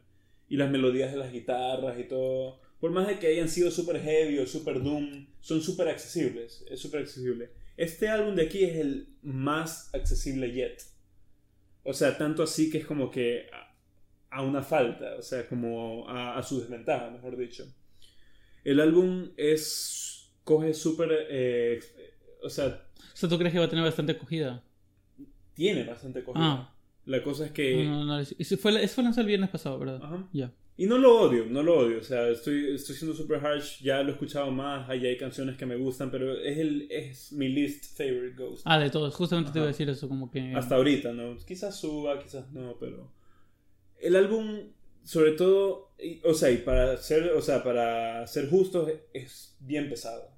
Y 0.48 0.56
las 0.56 0.70
melodías 0.70 1.12
de 1.12 1.18
las 1.18 1.32
guitarras 1.32 1.98
y 1.98 2.04
todo. 2.04 2.60
Por 2.80 2.90
más 2.90 3.06
de 3.06 3.18
que 3.18 3.28
hayan 3.28 3.48
sido 3.48 3.70
súper 3.70 4.00
heavy 4.00 4.38
o 4.38 4.46
súper 4.46 4.82
doom, 4.82 5.26
son 5.40 5.62
súper 5.62 5.88
accesibles. 5.88 6.64
Es 6.70 6.80
súper 6.80 7.00
accesible. 7.00 7.50
Este 7.76 8.08
álbum 8.08 8.34
de 8.34 8.42
aquí 8.42 8.64
es 8.64 8.76
el 8.76 9.16
más 9.22 9.92
accesible 9.94 10.52
yet. 10.52 10.82
O 11.82 11.92
sea, 11.92 12.16
tanto 12.16 12.42
así 12.42 12.70
que 12.70 12.78
es 12.78 12.86
como 12.86 13.10
que 13.10 13.46
a, 14.30 14.42
una 14.42 14.62
falta, 14.62 15.16
o 15.16 15.22
sea, 15.22 15.46
como 15.48 16.08
a, 16.08 16.42
su 16.42 16.60
desventaja, 16.60 17.10
mejor 17.10 17.36
dicho. 17.36 17.66
El 18.64 18.80
álbum 18.80 19.30
es. 19.36 20.32
coge 20.44 20.74
súper. 20.74 21.26
Eh, 21.30 21.80
o 22.42 22.48
sea. 22.48 22.86
O 22.98 23.16
sea, 23.16 23.28
¿tú 23.28 23.38
crees 23.38 23.52
que 23.52 23.58
va 23.58 23.66
a 23.66 23.70
tener 23.70 23.84
bastante 23.84 24.12
acogida? 24.12 24.62
Tiene 25.54 25.84
bastante 25.84 26.20
acogida. 26.20 26.44
Ah. 26.44 26.73
La 27.06 27.22
cosa 27.22 27.46
es 27.46 27.52
que. 27.52 27.84
No, 27.84 28.04
no, 28.04 28.04
no. 28.04 28.20
Eso 28.20 28.56
fue, 28.56 28.82
eso 28.82 28.94
fue 28.94 29.04
lanzado 29.04 29.22
el 29.22 29.28
viernes 29.28 29.50
pasado, 29.50 29.78
¿verdad? 29.78 30.00
Ajá. 30.02 30.28
Ya. 30.32 30.52
Y 30.76 30.86
no 30.86 30.98
lo 30.98 31.20
odio, 31.20 31.46
no 31.46 31.62
lo 31.62 31.78
odio. 31.78 31.98
O 31.98 32.02
sea, 32.02 32.28
estoy, 32.28 32.74
estoy 32.74 32.96
siendo 32.96 33.16
super 33.16 33.44
harsh. 33.44 33.80
Ya 33.80 34.02
lo 34.02 34.08
he 34.08 34.12
escuchado 34.12 34.50
más. 34.50 34.88
Ahí 34.88 35.06
hay 35.06 35.16
canciones 35.16 35.56
que 35.56 35.66
me 35.66 35.76
gustan, 35.76 36.10
pero 36.10 36.36
es, 36.36 36.58
el, 36.58 36.88
es 36.90 37.32
mi 37.32 37.48
least 37.48 37.96
favorite 37.96 38.34
Ghost. 38.36 38.62
Ah, 38.64 38.78
de 38.78 38.90
todos. 38.90 39.14
Justamente 39.14 39.52
te 39.52 39.58
iba 39.58 39.66
a 39.66 39.68
decir 39.68 39.88
eso, 39.88 40.08
como 40.08 40.30
que. 40.30 40.52
Hasta 40.54 40.74
ahorita, 40.74 41.12
¿no? 41.12 41.36
Quizás 41.46 41.78
suba, 41.78 42.18
quizás 42.18 42.50
no, 42.52 42.76
pero. 42.80 43.12
El 44.00 44.16
álbum, 44.16 44.72
sobre 45.04 45.32
todo. 45.32 45.94
O 46.24 46.34
sea, 46.34 46.50
y 46.50 46.58
para 46.58 46.96
ser, 46.96 47.30
o 47.30 47.42
sea, 47.42 47.62
para 47.62 48.26
ser 48.26 48.48
justos, 48.50 48.90
es 49.12 49.56
bien 49.60 49.88
pesado. 49.88 50.34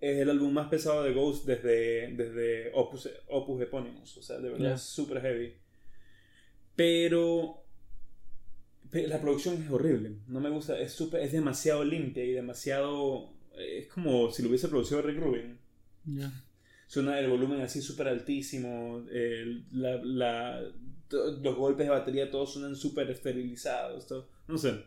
Es 0.00 0.18
el 0.18 0.30
álbum 0.30 0.52
más 0.52 0.68
pesado 0.68 1.02
de 1.04 1.12
Ghost 1.12 1.44
desde, 1.44 2.14
desde 2.14 2.72
Opus, 2.72 3.08
Opus 3.28 3.60
Epónimos. 3.60 4.16
O 4.16 4.22
sea, 4.22 4.38
de 4.38 4.50
verdad 4.50 4.72
es 4.72 4.82
super 4.82 5.20
heavy. 5.20 5.54
Pero 6.78 7.64
la 8.92 9.20
producción 9.20 9.60
es 9.60 9.68
horrible. 9.68 10.12
No 10.28 10.38
me 10.38 10.48
gusta. 10.48 10.78
Es, 10.78 10.92
super, 10.92 11.20
es 11.20 11.32
demasiado 11.32 11.82
limpia 11.82 12.22
y 12.22 12.30
demasiado. 12.30 13.32
Es 13.56 13.88
como 13.88 14.30
si 14.30 14.44
lo 14.44 14.48
hubiese 14.48 14.68
producido 14.68 15.02
Rick 15.02 15.18
Rubin. 15.18 15.58
Suena 16.86 17.18
el 17.18 17.28
volumen 17.28 17.62
así 17.62 17.82
súper 17.82 18.06
altísimo. 18.06 19.04
la, 19.72 20.62
los 21.10 21.56
golpes 21.56 21.84
de 21.84 21.90
batería 21.90 22.30
todos 22.30 22.52
suenan 22.52 22.76
súper 22.76 23.10
esterilizados. 23.10 24.06
Todo, 24.06 24.28
no 24.46 24.56
sé. 24.56 24.84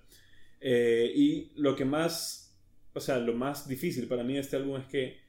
Eh, 0.61 1.11
y 1.13 1.51
lo 1.57 1.75
que 1.75 1.83
más. 1.83 2.55
O 2.93 3.01
sea, 3.01 3.19
lo 3.19 3.33
más 3.33 3.67
difícil 3.67 4.07
para 4.07 4.23
mí 4.23 4.35
de 4.35 4.39
este 4.39 4.55
álbum 4.55 4.79
es 4.79 4.85
que 4.85 5.19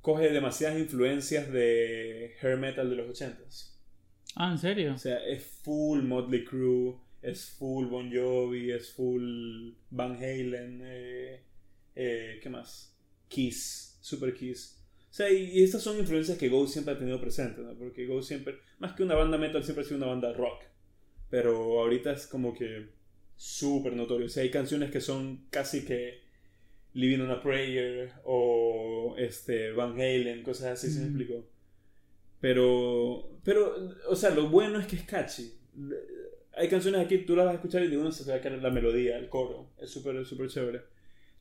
coge 0.00 0.30
demasiadas 0.30 0.80
influencias 0.80 1.48
de 1.52 2.34
hair 2.42 2.56
metal 2.56 2.90
de 2.90 2.96
los 2.96 3.20
80s. 3.20 3.77
Ah, 4.40 4.52
¿en 4.52 4.58
serio? 4.58 4.94
O 4.94 4.98
sea, 4.98 5.18
es 5.26 5.44
full 5.44 6.02
Motley 6.02 6.44
Crue 6.44 6.94
es 7.22 7.46
full 7.50 7.86
Bon 7.86 8.10
Jovi, 8.12 8.70
es 8.70 8.92
full 8.92 9.72
Van 9.90 10.16
Halen, 10.16 10.80
eh, 10.84 11.42
eh, 11.94 12.40
¿qué 12.42 12.48
más? 12.48 12.96
Kiss, 13.28 13.98
Super 14.00 14.34
Kiss. 14.34 14.80
O 15.10 15.14
sea, 15.14 15.30
y, 15.30 15.62
estas 15.62 15.82
son 15.82 15.98
influencias 15.98 16.38
que 16.38 16.48
Ghost 16.48 16.72
siempre 16.72 16.94
ha 16.94 16.98
tenido 16.98 17.20
presentes, 17.20 17.64
¿no? 17.64 17.74
Porque 17.74 18.06
Ghost 18.06 18.28
siempre, 18.28 18.58
más 18.78 18.92
que 18.92 19.02
una 19.02 19.14
banda 19.14 19.38
metal, 19.38 19.64
siempre 19.64 19.84
ha 19.84 19.86
sido 19.86 19.98
una 19.98 20.06
banda 20.06 20.32
rock. 20.32 20.62
Pero 21.30 21.80
ahorita 21.80 22.12
es 22.12 22.26
como 22.26 22.54
que 22.54 22.88
súper 23.36 23.94
notorio. 23.94 24.26
O 24.26 24.30
sea, 24.30 24.42
hay 24.42 24.50
canciones 24.50 24.90
que 24.90 25.00
son 25.00 25.46
casi 25.50 25.84
que 25.84 26.20
Living 26.94 27.20
on 27.20 27.30
a 27.30 27.42
Prayer 27.42 28.12
o 28.24 29.14
este, 29.18 29.72
Van 29.72 29.92
Halen, 29.92 30.42
cosas 30.42 30.78
así, 30.78 30.90
¿se 30.90 31.00
me 31.00 31.06
explico? 31.06 31.44
Pero, 32.40 33.40
pero, 33.44 33.74
o 34.08 34.16
sea, 34.16 34.30
lo 34.30 34.48
bueno 34.48 34.78
es 34.78 34.86
que 34.86 34.96
es 34.96 35.02
catchy 35.02 35.52
hay 36.58 36.68
canciones 36.68 37.00
aquí, 37.00 37.18
tú 37.18 37.36
las 37.36 37.46
vas 37.46 37.52
a 37.52 37.56
escuchar 37.56 37.82
y 37.84 37.88
de 37.88 37.96
uno 37.96 38.10
se 38.10 38.28
va 38.30 38.36
a 38.36 38.40
caer 38.40 38.60
la 38.60 38.70
melodía, 38.70 39.16
el 39.16 39.28
coro. 39.28 39.70
Es 39.78 39.90
súper, 39.90 40.24
súper 40.26 40.48
chévere. 40.48 40.82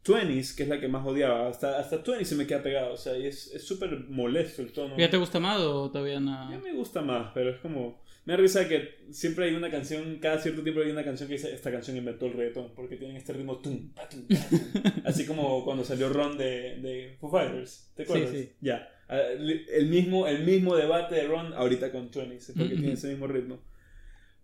Twenties, 0.04 0.54
que 0.54 0.64
es 0.64 0.70
la 0.70 0.80
que 0.80 0.88
más 0.88 1.06
odiaba, 1.06 1.50
hasta, 1.50 1.80
hasta 1.80 2.02
se 2.24 2.36
me 2.36 2.48
queda 2.48 2.64
pegado, 2.64 2.94
o 2.94 2.98
sea, 2.98 3.18
y 3.18 3.26
es 3.26 3.52
súper 3.62 4.06
molesto 4.08 4.62
el 4.62 4.72
tono. 4.72 4.96
¿Ya 4.98 5.10
te 5.10 5.18
gusta 5.18 5.40
más 5.40 5.60
o 5.60 5.90
todavía 5.92 6.20
no? 6.20 6.50
Ya 6.52 6.60
me 6.60 6.72
gusta 6.74 7.02
más, 7.02 7.32
pero 7.34 7.50
es 7.50 7.60
como... 7.60 8.00
Me 8.28 8.34
da 8.34 8.40
risa 8.40 8.68
que 8.68 9.06
siempre 9.10 9.46
hay 9.46 9.56
una 9.56 9.72
canción, 9.72 10.20
cada 10.20 10.38
cierto 10.38 10.62
tiempo 10.62 10.82
hay 10.82 10.92
una 10.92 11.06
canción 11.06 11.30
que 11.30 11.36
dice, 11.36 11.56
esta 11.56 11.72
canción 11.72 11.96
inventó 11.96 12.26
el 12.26 12.34
reggaetón, 12.34 12.74
porque 12.76 12.98
tienen 12.98 13.16
este 13.16 13.32
ritmo 13.32 13.60
tum, 13.60 13.94
tum, 14.12 14.28
Así 15.06 15.26
como 15.26 15.64
cuando 15.64 15.86
salió 15.86 16.10
Ron 16.10 16.38
de, 16.38 16.78
de 16.82 17.16
Foo 17.22 17.32
Fighters, 17.32 17.90
¿te 17.96 18.04
acuerdas? 18.04 18.32
Sí, 18.32 18.44
sí. 18.44 18.52
Ya, 18.60 18.90
ah, 19.08 19.18
el 19.18 19.88
mismo, 19.88 20.28
el 20.28 20.44
mismo 20.44 20.76
debate 20.76 21.16
de 21.16 21.24
Ron 21.24 21.54
ahorita 21.54 21.90
con 21.94 22.12
Twenties, 22.12 22.52
porque 22.58 22.76
tiene 22.76 22.92
ese 22.92 23.08
mismo 23.08 23.28
ritmo. 23.28 23.60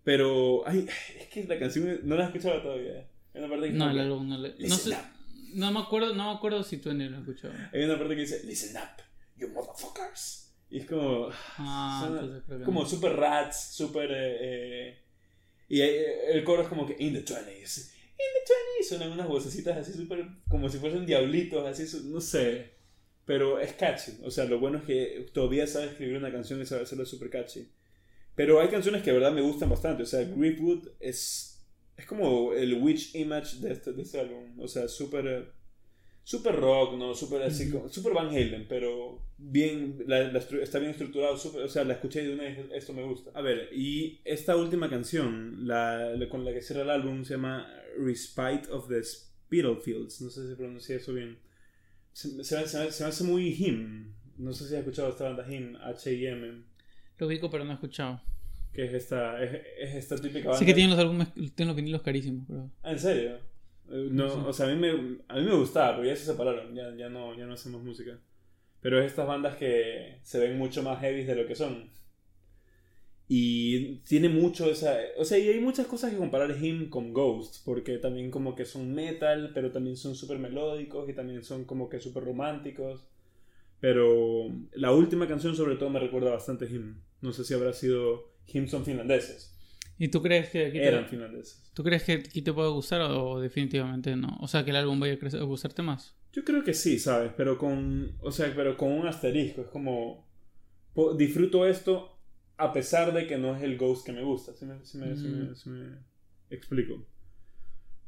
Pero, 0.05 0.65
ay, 0.65 0.87
es 1.19 1.27
que 1.27 1.43
la 1.43 1.59
canción 1.59 1.99
no 2.03 2.15
la 2.15 2.23
he 2.23 2.27
escuchado 2.27 2.61
todavía. 2.61 3.05
Hay 3.33 3.41
una 3.41 3.49
parte 3.49 3.67
que 3.67 3.73
no, 3.73 3.91
el 3.91 3.99
álbum 3.99 4.29
no 4.29 4.37
le. 4.37 4.55
No, 4.59 4.75
sé, 4.75 4.95
no, 5.55 5.71
me 5.73 5.81
acuerdo, 5.81 6.15
no 6.15 6.31
me 6.31 6.37
acuerdo 6.37 6.63
si 6.63 6.77
tú 6.77 6.93
ni 6.93 7.09
lo 7.09 7.17
has 7.17 7.23
escuchado. 7.23 7.53
Hay 7.73 7.83
una 7.83 7.99
parte 7.99 8.15
que 8.15 8.21
dice, 8.21 8.43
Listen 8.45 8.81
up, 8.81 9.03
you 9.35 9.49
motherfuckers. 9.49 10.42
Y 10.73 10.79
es 10.79 10.87
como. 10.87 11.29
Ah, 11.59 12.41
como 12.65 12.83
super 12.83 13.15
rats, 13.15 13.75
super. 13.75 14.09
Eh, 14.11 14.37
eh 14.41 14.97
y 15.69 15.81
el 15.81 16.43
coro 16.43 16.63
es 16.63 16.67
como 16.67 16.87
que 16.87 16.95
In 16.97 17.13
the 17.13 17.23
20s. 17.23 17.91
In 17.91 18.15
the 18.17 18.81
20s. 18.81 18.87
Suenan 18.87 19.11
unas 19.11 19.27
vocecitas 19.27 19.77
así 19.77 19.93
súper. 19.93 20.25
Como 20.49 20.67
si 20.69 20.79
fuesen 20.79 21.05
diablitos, 21.05 21.63
así, 21.67 21.85
no 22.05 22.19
sé. 22.19 22.71
Pero 23.23 23.59
es 23.59 23.73
catchy. 23.73 24.13
O 24.23 24.31
sea, 24.31 24.45
lo 24.45 24.59
bueno 24.59 24.79
es 24.79 24.83
que 24.85 25.29
todavía 25.31 25.67
sabe 25.67 25.91
escribir 25.91 26.17
una 26.17 26.31
canción 26.31 26.59
y 26.59 26.65
sabe 26.65 26.81
hacerlo 26.81 27.05
súper 27.05 27.29
catchy. 27.29 27.71
Pero 28.33 28.59
hay 28.59 28.69
canciones 28.69 29.03
que 29.03 29.11
de 29.11 29.19
verdad 29.19 29.31
me 29.31 29.41
gustan 29.41 29.69
bastante. 29.69 30.01
O 30.01 30.07
sea, 30.07 30.23
Griefwood 30.23 30.87
es, 30.99 31.63
es 31.95 32.05
como 32.07 32.51
el 32.53 32.81
witch 32.81 33.13
image 33.13 33.57
de 33.57 33.73
este, 33.73 33.93
de 33.93 34.01
este 34.01 34.19
álbum. 34.19 34.59
O 34.59 34.67
sea, 34.67 34.87
súper 34.87 35.53
super 36.23 36.55
rock, 36.55 36.97
¿no? 36.97 37.13
Súper 37.13 37.43
así, 37.43 37.71
super 37.89 38.13
Van 38.13 38.29
Halen, 38.29 38.65
pero 38.67 39.21
bien, 39.37 40.05
está 40.61 40.79
bien 40.79 40.91
estructurado. 40.91 41.33
o 41.33 41.67
sea, 41.67 41.83
la 41.83 41.93
escuché 41.93 42.23
de 42.23 42.33
una 42.33 42.43
vez, 42.43 42.59
esto 42.73 42.93
me 42.93 43.03
gusta. 43.03 43.31
A 43.33 43.41
ver, 43.41 43.69
y 43.73 44.21
esta 44.23 44.55
última 44.55 44.89
canción, 44.89 45.67
la, 45.67 46.13
con 46.29 46.45
la 46.45 46.53
que 46.53 46.61
cierra 46.61 46.83
el 46.83 46.89
álbum, 46.89 47.23
se 47.25 47.33
llama 47.33 47.67
Respite 47.97 48.71
of 48.71 48.87
the 48.87 49.03
Spitalfields. 49.03 50.21
No 50.21 50.29
sé 50.29 50.47
si 50.47 50.55
pronuncié 50.55 50.95
eso 50.95 51.13
bien. 51.13 51.37
Se, 52.13 52.43
se, 52.43 52.67
se, 52.67 53.03
me 53.03 53.09
hace 53.09 53.23
muy 53.23 53.49
him. 53.53 54.13
No 54.37 54.53
sé 54.53 54.67
si 54.67 54.73
has 54.73 54.79
escuchado 54.79 55.09
esta 55.09 55.25
banda 55.25 55.45
him, 55.53 55.75
H-I-M. 55.75 56.63
Lo 57.17 57.27
ubico, 57.27 57.49
pero 57.49 57.65
no 57.65 57.71
he 57.71 57.73
escuchado. 57.75 58.21
Que 58.71 58.85
es 58.85 58.93
esta, 58.93 59.43
es, 59.43 59.95
esta 59.95 60.15
típica 60.15 60.49
banda. 60.49 60.59
Sí 60.59 60.65
que 60.65 60.73
tienen 60.73 60.91
los 60.91 60.99
álbumes, 60.99 61.33
tienen 61.33 61.67
los 61.67 61.75
vinilos 61.75 62.01
carísimos, 62.01 62.45
pero... 62.47 62.71
¿en 62.83 62.99
serio? 62.99 63.52
Eh, 63.89 64.07
no, 64.11 64.47
o 64.47 64.53
sea, 64.53 64.67
a 64.67 64.69
mí, 64.69 64.75
me, 64.75 64.89
a 65.27 65.35
mí 65.35 65.43
me 65.43 65.55
gustaba, 65.55 65.95
pero 65.95 66.07
ya 66.07 66.15
se 66.15 66.25
separaron, 66.25 66.73
ya, 66.73 66.95
ya, 66.95 67.09
no, 67.09 67.37
ya 67.37 67.45
no 67.45 67.53
hacemos 67.53 67.83
música. 67.83 68.19
Pero 68.81 68.99
es 68.99 69.07
estas 69.07 69.27
bandas 69.27 69.55
que 69.55 70.19
se 70.23 70.39
ven 70.39 70.57
mucho 70.57 70.83
más 70.83 70.99
heavy 70.99 71.23
de 71.23 71.35
lo 71.35 71.47
que 71.47 71.55
son. 71.55 71.89
Y 73.27 73.99
tiene 73.99 74.29
mucho 74.29 74.69
esa... 74.69 74.97
O 75.17 75.25
sea, 75.25 75.37
y 75.39 75.47
hay 75.47 75.59
muchas 75.59 75.87
cosas 75.87 76.11
que 76.11 76.17
comparar 76.17 76.51
Him 76.61 76.89
con 76.89 77.13
Ghost, 77.13 77.63
porque 77.65 77.97
también 77.97 78.29
como 78.29 78.55
que 78.55 78.65
son 78.65 78.93
metal, 78.93 79.51
pero 79.53 79.71
también 79.71 79.95
son 79.95 80.15
súper 80.15 80.37
melódicos 80.39 81.09
y 81.09 81.13
también 81.13 81.43
son 81.43 81.65
como 81.65 81.89
que 81.89 81.99
súper 81.99 82.25
románticos. 82.25 83.07
Pero 83.79 84.47
la 84.73 84.91
última 84.91 85.27
canción 85.27 85.55
sobre 85.55 85.75
todo 85.75 85.89
me 85.89 85.99
recuerda 85.99 86.31
bastante 86.31 86.65
a 86.65 86.69
Him. 86.69 87.01
No 87.21 87.31
sé 87.33 87.43
si 87.43 87.53
habrá 87.53 87.73
sido 87.73 88.33
Him 88.47 88.67
son 88.67 88.85
finlandeses. 88.85 89.52
¿Y 90.03 90.09
tú 90.09 90.21
crees 90.21 90.49
que 90.49 90.65
aquí 90.65 90.79
eran 90.79 91.07
finlandeses? 91.07 91.71
¿Tú 91.73 91.81
crees 91.81 92.03
que 92.03 92.11
aquí 92.11 92.41
te 92.41 92.51
puede 92.51 92.69
gustar 92.71 92.99
o, 93.03 93.39
definitivamente 93.39 94.13
no? 94.17 94.37
O 94.41 94.49
sea, 94.49 94.65
que 94.65 94.71
el 94.71 94.75
álbum 94.75 94.99
vaya 94.99 95.13
a, 95.13 95.43
gustarte 95.43 95.81
más. 95.81 96.13
Yo 96.33 96.43
creo 96.43 96.61
que 96.61 96.73
sí, 96.73 96.99
¿sabes? 96.99 97.31
Pero 97.37 97.57
con, 97.57 98.17
o 98.19 98.29
sea, 98.29 98.51
pero 98.53 98.75
con 98.75 98.91
un 98.91 99.07
asterisco. 99.07 99.61
Es 99.61 99.69
como 99.69 100.27
disfruto 101.17 101.65
esto 101.65 102.19
a 102.57 102.73
pesar 102.73 103.13
de 103.13 103.27
que 103.27 103.37
no 103.37 103.55
es 103.55 103.63
el 103.63 103.77
Ghost 103.77 104.05
que 104.05 104.11
me 104.11 104.23
gusta. 104.23 104.53
Si 104.53 104.65
me, 104.65 104.75
mm. 104.75 105.53
me 105.67 105.99
explico. 106.49 107.07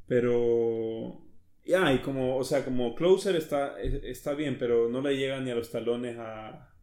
Pero 0.06 1.26
ya, 1.64 1.94
y 1.94 2.00
como, 2.00 2.36
o 2.36 2.44
sea, 2.44 2.66
como 2.66 2.94
Closer 2.94 3.38
está, 3.38 3.80
está 3.80 4.34
bien, 4.34 4.58
pero 4.60 4.90
no 4.90 5.00
le 5.00 5.16
llega 5.16 5.40
ni 5.40 5.50
a 5.50 5.56
los 5.56 5.72
talones 5.72 6.18
a 6.20 6.76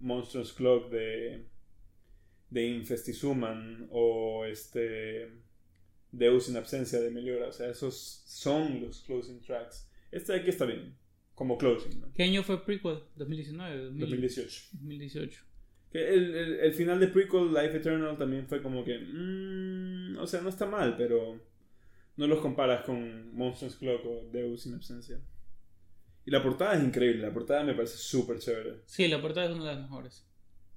Monstrous 0.00 0.52
Clock 0.52 0.90
de, 0.90 1.46
de 2.50 2.66
Infestizuman 2.66 3.88
o 3.90 4.44
este 4.44 5.30
Deus 6.12 6.48
in 6.48 6.56
absencia 6.56 7.00
de 7.00 7.10
Meliora. 7.10 7.48
O 7.48 7.52
sea, 7.52 7.68
esos 7.70 8.22
son 8.26 8.80
los 8.80 9.02
closing 9.02 9.40
tracks. 9.40 9.88
Este 10.10 10.32
de 10.32 10.40
aquí 10.40 10.50
está 10.50 10.64
bien, 10.64 10.96
como 11.34 11.58
closing. 11.58 12.12
¿Qué 12.14 12.22
año 12.22 12.42
fue 12.42 12.64
prequel? 12.64 13.00
¿2019? 13.16 13.90
2018. 13.98 14.68
2018. 14.72 15.42
Que 15.92 16.08
el, 16.14 16.34
el, 16.60 16.74
final 16.74 17.00
de 17.00 17.08
prequel, 17.08 17.52
Life 17.52 17.76
Eternal, 17.78 18.16
también 18.18 18.46
fue 18.46 18.62
como 18.62 18.84
que... 18.84 18.98
Mm, 18.98 20.18
o 20.18 20.26
sea, 20.26 20.40
no 20.42 20.50
está 20.50 20.66
mal, 20.66 20.96
pero 20.96 21.40
no 22.16 22.26
los 22.26 22.40
comparas 22.40 22.84
con 22.84 23.34
Monsters 23.34 23.76
Clock 23.76 24.04
o 24.04 24.28
Deus 24.30 24.66
in 24.66 24.74
absencia. 24.74 25.20
Y 26.26 26.30
la 26.30 26.42
portada 26.42 26.74
es 26.74 26.84
increíble, 26.84 27.22
la 27.22 27.32
portada 27.32 27.64
me 27.64 27.72
parece 27.72 27.96
súper 27.96 28.38
chévere. 28.38 28.82
Sí, 28.84 29.08
la 29.08 29.22
portada 29.22 29.46
es 29.46 29.52
una 29.56 29.70
de 29.70 29.74
las 29.76 29.82
mejores. 29.82 30.27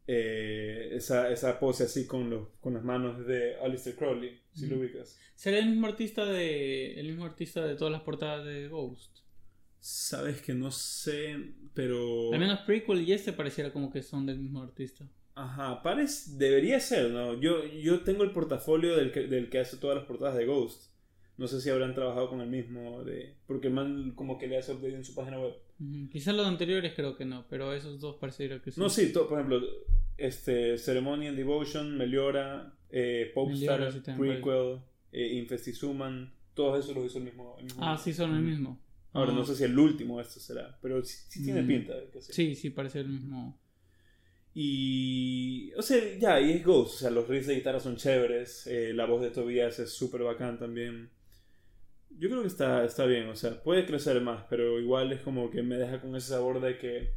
Eh, 0.07 0.89
esa, 0.93 1.31
esa 1.31 1.59
pose 1.59 1.83
así 1.83 2.07
con, 2.07 2.29
los, 2.29 2.47
con 2.59 2.73
las 2.73 2.83
manos 2.83 3.25
de 3.25 3.55
Alistair 3.57 3.95
Crowley, 3.95 4.41
si 4.53 4.67
lo 4.67 4.77
ubicas. 4.77 5.19
¿Será 5.35 5.59
el 5.59 5.69
mismo 5.69 5.87
artista 5.87 6.25
de. 6.25 6.99
el 6.99 7.07
mismo 7.07 7.25
artista 7.25 7.65
de 7.65 7.75
todas 7.75 7.91
las 7.91 8.01
portadas 8.01 8.45
de 8.45 8.67
Ghost? 8.67 9.19
Sabes 9.79 10.41
que 10.41 10.53
no 10.53 10.69
sé, 10.69 11.35
pero... 11.73 12.31
Al 12.31 12.39
menos 12.39 12.59
Prequel 12.59 13.01
y 13.01 13.13
este 13.13 13.33
pareciera 13.33 13.73
como 13.73 13.91
que 13.91 14.03
son 14.03 14.27
del 14.27 14.37
mismo 14.37 14.61
artista. 14.61 15.07
Ajá, 15.33 15.81
parece, 15.81 16.37
debería 16.37 16.79
ser, 16.79 17.09
¿no? 17.09 17.39
Yo, 17.39 17.65
yo 17.65 18.01
tengo 18.01 18.23
el 18.23 18.31
portafolio 18.31 18.95
del 18.95 19.11
que, 19.11 19.21
del 19.21 19.49
que 19.49 19.57
hace 19.57 19.77
todas 19.77 19.97
las 19.97 20.05
portadas 20.05 20.35
de 20.35 20.45
Ghost. 20.45 20.91
No 21.37 21.47
sé 21.47 21.61
si 21.61 21.71
habrán 21.71 21.95
trabajado 21.95 22.29
con 22.29 22.41
el 22.41 22.49
mismo, 22.49 23.03
de 23.03 23.37
porque 23.47 23.69
el 23.69 23.73
man 23.73 24.11
como 24.11 24.37
que 24.37 24.45
le 24.45 24.59
hace 24.59 24.73
update 24.73 24.95
en 24.95 25.05
su 25.05 25.15
página 25.15 25.39
web. 25.39 25.55
Quizás 26.11 26.35
los 26.35 26.45
anteriores 26.47 26.93
creo 26.95 27.15
que 27.15 27.25
no, 27.25 27.45
pero 27.49 27.73
esos 27.73 27.99
dos 27.99 28.17
pareciera 28.17 28.61
que 28.61 28.71
sí. 28.71 28.79
No, 28.79 28.89
sí, 28.89 29.07
por 29.07 29.33
ejemplo, 29.39 29.61
este, 30.17 30.77
Ceremony 30.77 31.27
and 31.27 31.37
Devotion, 31.37 31.97
Meliora, 31.97 32.73
eh, 32.89 33.31
Popestar, 33.33 33.79
Meliora, 33.79 33.91
sí, 33.91 33.99
también 34.01 34.41
Prequel, 34.41 34.79
eh, 35.11 35.33
Infestizuman, 35.35 36.31
todos 36.53 36.83
esos 36.83 36.95
los 36.95 37.05
hizo 37.05 37.17
el 37.17 37.23
mismo. 37.25 37.55
el 37.57 37.65
mismo- 37.65 37.83
Ah, 37.83 37.97
sí, 37.97 38.13
son 38.13 38.35
el 38.35 38.41
mismo. 38.43 38.79
Ahora, 39.13 39.33
no 39.33 39.41
Ah. 39.41 39.45
sé 39.45 39.55
si 39.55 39.63
el 39.63 39.77
último 39.77 40.21
esto 40.21 40.39
será, 40.39 40.77
pero 40.81 41.03
sí, 41.03 41.17
sí 41.29 41.43
tiene 41.43 41.61
Mm. 41.63 41.67
pinta 41.67 41.95
de 41.97 42.09
que 42.09 42.21
sí. 42.21 42.31
Sí, 42.33 42.55
sí, 42.55 42.69
parece 42.69 42.99
el 42.99 43.09
mismo. 43.09 43.57
Y. 44.53 45.71
O 45.77 45.81
sea, 45.81 45.97
ya, 46.19 46.39
y 46.41 46.51
es 46.51 46.63
Ghost. 46.63 46.95
O 46.95 46.97
sea, 46.99 47.09
los 47.09 47.27
riffs 47.27 47.47
de 47.47 47.55
guitarra 47.55 47.79
son 47.79 47.95
chéveres. 47.95 48.67
eh, 48.67 48.91
la 48.93 49.05
voz 49.05 49.21
de 49.21 49.31
Tobias 49.31 49.79
es 49.79 49.91
súper 49.91 50.23
bacán 50.23 50.59
también. 50.59 51.09
Yo 52.17 52.29
creo 52.29 52.41
que 52.41 52.47
está, 52.47 52.85
está 52.85 53.05
bien. 53.05 53.27
O 53.29 53.35
sea, 53.35 53.61
puede 53.63 53.85
crecer 53.85 54.21
más, 54.21 54.43
pero 54.49 54.79
igual 54.79 55.11
es 55.11 55.21
como 55.21 55.49
que 55.49 55.63
me 55.63 55.75
deja 55.77 55.99
con 56.01 56.15
ese 56.15 56.29
sabor 56.29 56.61
de 56.61 56.77
que 56.77 57.13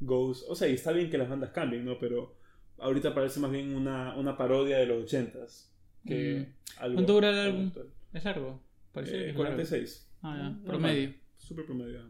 Ghost. 0.00 0.44
O 0.48 0.54
sea, 0.54 0.68
y 0.68 0.74
está 0.74 0.92
bien 0.92 1.08
que 1.10 1.18
las 1.18 1.28
bandas 1.28 1.50
cambien, 1.50 1.84
¿no? 1.84 1.98
Pero 1.98 2.36
ahorita 2.78 3.14
parece 3.14 3.40
más 3.40 3.50
bien 3.50 3.74
una, 3.74 4.14
una 4.16 4.36
parodia 4.36 4.78
de 4.78 4.86
los 4.86 5.04
ochentas. 5.04 5.72
Que 6.06 6.52
algo- 6.78 6.92
Mm. 6.92 6.96
¿Cuánto 6.96 7.12
dura 7.14 7.30
el 7.30 7.38
algo 7.38 7.56
álbum? 7.56 7.68
actual. 7.68 7.86
¿Es 8.12 8.24
largo? 8.24 8.62
Parece 8.92 9.14
Eh, 9.16 9.20
es 9.20 9.26
largo. 9.36 9.38
46. 9.42 10.08
Ah, 10.22 10.36
ya, 10.60 10.66
promedio. 10.66 11.14
Súper 11.38 11.64
promedio. 11.64 12.00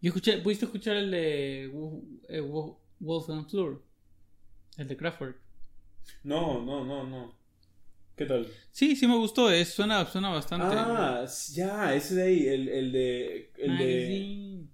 Yo 0.00 0.08
escuché, 0.08 0.38
¿pudiste 0.38 0.64
escuchar 0.64 0.96
el 0.96 1.10
de 1.10 1.64
eh, 2.28 2.40
Wo- 2.40 2.80
Wolfgang 3.00 3.48
Flur? 3.48 3.82
El 4.78 4.88
de 4.88 4.96
Kraftwerk. 4.96 5.36
No, 6.24 6.64
no, 6.64 6.84
no, 6.84 7.04
no. 7.06 7.34
¿Qué 8.22 8.28
tal? 8.28 8.46
Sí, 8.70 8.94
sí 8.94 9.08
me 9.08 9.16
gustó, 9.16 9.50
es, 9.50 9.70
suena, 9.70 10.06
suena 10.06 10.30
bastante. 10.30 10.68
Ah, 10.70 11.26
ya, 11.54 11.92
ese 11.92 12.14
de 12.14 12.22
ahí, 12.22 12.46
el, 12.46 12.68
el 12.68 12.92
de. 12.92 13.50
El 13.58 13.78
de 13.78 13.84
Magazine. 13.84 14.66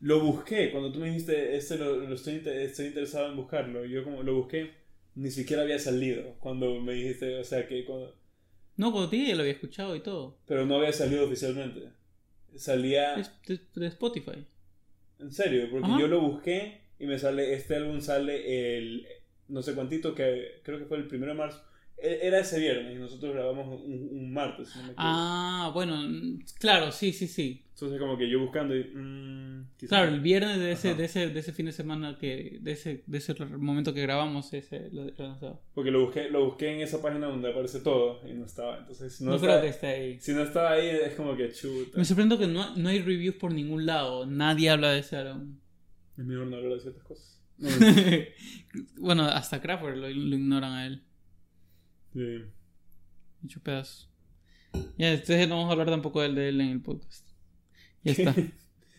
lo 0.00 0.20
busqué, 0.20 0.70
cuando 0.70 0.92
tú 0.92 0.98
me 0.98 1.06
dijiste, 1.06 1.56
este 1.56 1.78
lo, 1.78 1.96
lo 1.96 2.14
estoy, 2.14 2.42
estoy 2.44 2.88
interesado 2.88 3.30
en 3.30 3.36
buscarlo. 3.36 3.86
Yo 3.86 4.04
como 4.04 4.22
lo 4.22 4.34
busqué, 4.34 4.72
ni 5.14 5.30
siquiera 5.30 5.62
había 5.62 5.78
salido. 5.78 6.34
Cuando 6.40 6.78
me 6.78 6.92
dijiste, 6.92 7.38
o 7.38 7.44
sea, 7.44 7.66
que 7.66 7.86
cuando. 7.86 8.14
No, 8.76 8.92
cuando 8.92 9.08
te 9.08 9.34
lo 9.34 9.40
había 9.40 9.54
escuchado 9.54 9.96
y 9.96 10.00
todo. 10.00 10.36
Pero 10.46 10.66
no 10.66 10.76
había 10.76 10.92
salido 10.92 11.24
oficialmente. 11.24 11.88
Salía. 12.56 13.14
Es 13.14 13.30
de, 13.46 13.60
de 13.76 13.86
Spotify. 13.86 14.46
En 15.18 15.32
serio, 15.32 15.68
porque 15.70 15.86
Ajá. 15.86 15.98
yo 15.98 16.06
lo 16.06 16.20
busqué 16.20 16.82
y 16.98 17.06
me 17.06 17.18
sale. 17.18 17.54
Este 17.54 17.76
álbum 17.76 18.02
sale 18.02 18.76
el. 18.76 19.06
No 19.48 19.62
sé 19.62 19.74
cuántito, 19.74 20.14
que 20.14 20.60
creo 20.62 20.78
que 20.78 20.84
fue 20.84 20.98
el 20.98 21.08
primero 21.08 21.32
de 21.32 21.38
marzo. 21.38 21.62
E- 22.02 22.20
Era 22.26 22.40
ese 22.40 22.58
viernes 22.58 22.96
y 22.96 22.98
nosotros 22.98 23.32
grabamos 23.34 23.66
un, 23.84 24.08
un 24.12 24.32
martes. 24.32 24.68
si 24.68 24.78
no 24.78 24.84
me 24.86 24.92
equivoco. 24.92 25.08
Ah, 25.08 25.70
bueno, 25.74 26.38
claro, 26.58 26.92
sí, 26.92 27.12
sí, 27.12 27.26
sí. 27.28 27.64
Entonces, 27.74 27.98
como 27.98 28.18
que 28.18 28.28
yo 28.28 28.40
buscando 28.40 28.76
y. 28.76 28.84
mm, 28.94 29.66
Claro, 29.88 30.10
el 30.10 30.20
viernes 30.20 30.58
de 30.58 30.72
ese, 30.72 30.94
de 30.94 31.04
ese, 31.06 31.28
de 31.30 31.40
ese 31.40 31.52
fin 31.52 31.64
de 31.66 31.72
semana 31.72 32.18
que, 32.18 32.58
de 32.60 32.72
ese, 32.72 33.02
de 33.06 33.18
ese 33.18 33.34
momento 33.46 33.94
que 33.94 34.02
grabamos, 34.02 34.52
ese 34.52 34.90
lo, 34.92 35.04
lo. 35.06 35.62
Porque 35.74 35.90
lo 35.90 36.04
busqué, 36.04 36.28
lo 36.30 36.44
busqué 36.44 36.74
en 36.74 36.80
esa 36.82 37.00
página 37.00 37.26
donde 37.28 37.50
aparece 37.50 37.80
todo 37.80 38.20
y 38.28 38.34
no 38.34 38.44
estaba. 38.44 38.78
Entonces, 38.78 39.20
no, 39.22 39.30
No, 39.30 39.36
estaba- 39.36 39.54
creo 39.54 39.62
que 39.62 39.68
esté 39.70 39.86
ahí. 39.86 40.20
Si 40.20 40.32
no 40.32 40.42
estaba 40.42 40.72
ahí, 40.72 40.88
es 40.88 41.14
como 41.14 41.34
que 41.36 41.50
chuta. 41.52 41.96
Me 41.98 42.04
sorprendo 42.04 42.38
que 42.38 42.46
no, 42.46 42.76
no 42.76 42.88
hay 42.90 43.00
reviews 43.00 43.36
por 43.36 43.52
ningún 43.54 43.86
lado. 43.86 44.26
Nadie 44.26 44.68
habla 44.70 44.90
de 44.90 44.98
ese 45.00 45.16
álbum. 45.16 45.56
Es 46.18 46.24
mejor 46.24 46.46
no 46.48 46.56
hablar 46.56 46.74
de 46.74 46.80
ciertas 46.80 47.02
cosas. 47.04 47.40
No, 47.56 47.68
bueno, 48.98 49.24
hasta 49.24 49.60
lo, 49.96 49.96
lo 49.96 50.08
ignoran 50.10 50.72
a 50.72 50.86
él. 50.86 51.02
Sí. 52.12 52.44
Mucho 53.42 53.60
pedazo. 53.60 54.08
Ya, 54.98 55.12
entonces 55.12 55.48
no 55.48 55.56
vamos 55.56 55.70
a 55.70 55.72
hablar 55.72 55.88
tampoco 55.88 56.20
del 56.20 56.34
de 56.34 56.48
él 56.48 56.60
en 56.60 56.68
el 56.68 56.82
podcast. 56.82 57.26
Ya 58.04 58.12
está. 58.16 58.34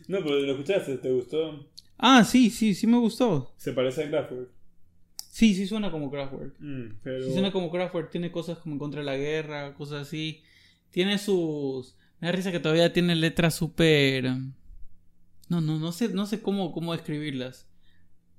no, 0.08 0.20
pero 0.24 0.40
lo 0.40 0.52
escuchaste, 0.52 0.98
¿te 0.98 1.12
gustó? 1.12 1.70
ah, 1.98 2.24
sí, 2.24 2.50
sí, 2.50 2.74
sí 2.74 2.88
me 2.88 2.98
gustó. 2.98 3.54
Se 3.58 3.74
parece 3.74 4.04
a 4.04 4.10
Kraftwerk. 4.10 4.50
Sí, 5.32 5.56
sí 5.56 5.66
suena 5.66 5.92
como 5.92 6.12
Kraftwerk. 6.12 6.56
Mm, 6.60 7.00
pero... 7.02 7.24
Sí 7.24 7.32
suena 7.32 7.52
como 7.52 7.72
Kraftwerk. 7.72 8.10
Tiene 8.12 8.32
cosas 8.32 8.58
como 8.58 8.76
en 8.76 8.80
contra 8.80 9.00
de 9.00 9.06
la 9.06 9.16
guerra, 9.16 9.74
cosas 9.76 10.08
así. 10.08 10.44
Tiene 10.90 11.18
sus... 11.18 11.96
Me 12.20 12.28
da 12.28 12.34
risa 12.34 12.52
que 12.52 12.60
todavía 12.60 12.92
tiene 12.92 13.16
letras 13.16 13.56
súper... 13.56 14.26
No, 15.48 15.62
no, 15.62 15.80
no 15.80 15.92
sé, 15.92 16.10
no 16.10 16.26
sé 16.26 16.42
cómo, 16.42 16.74
cómo 16.74 16.92
describirlas. 16.92 17.70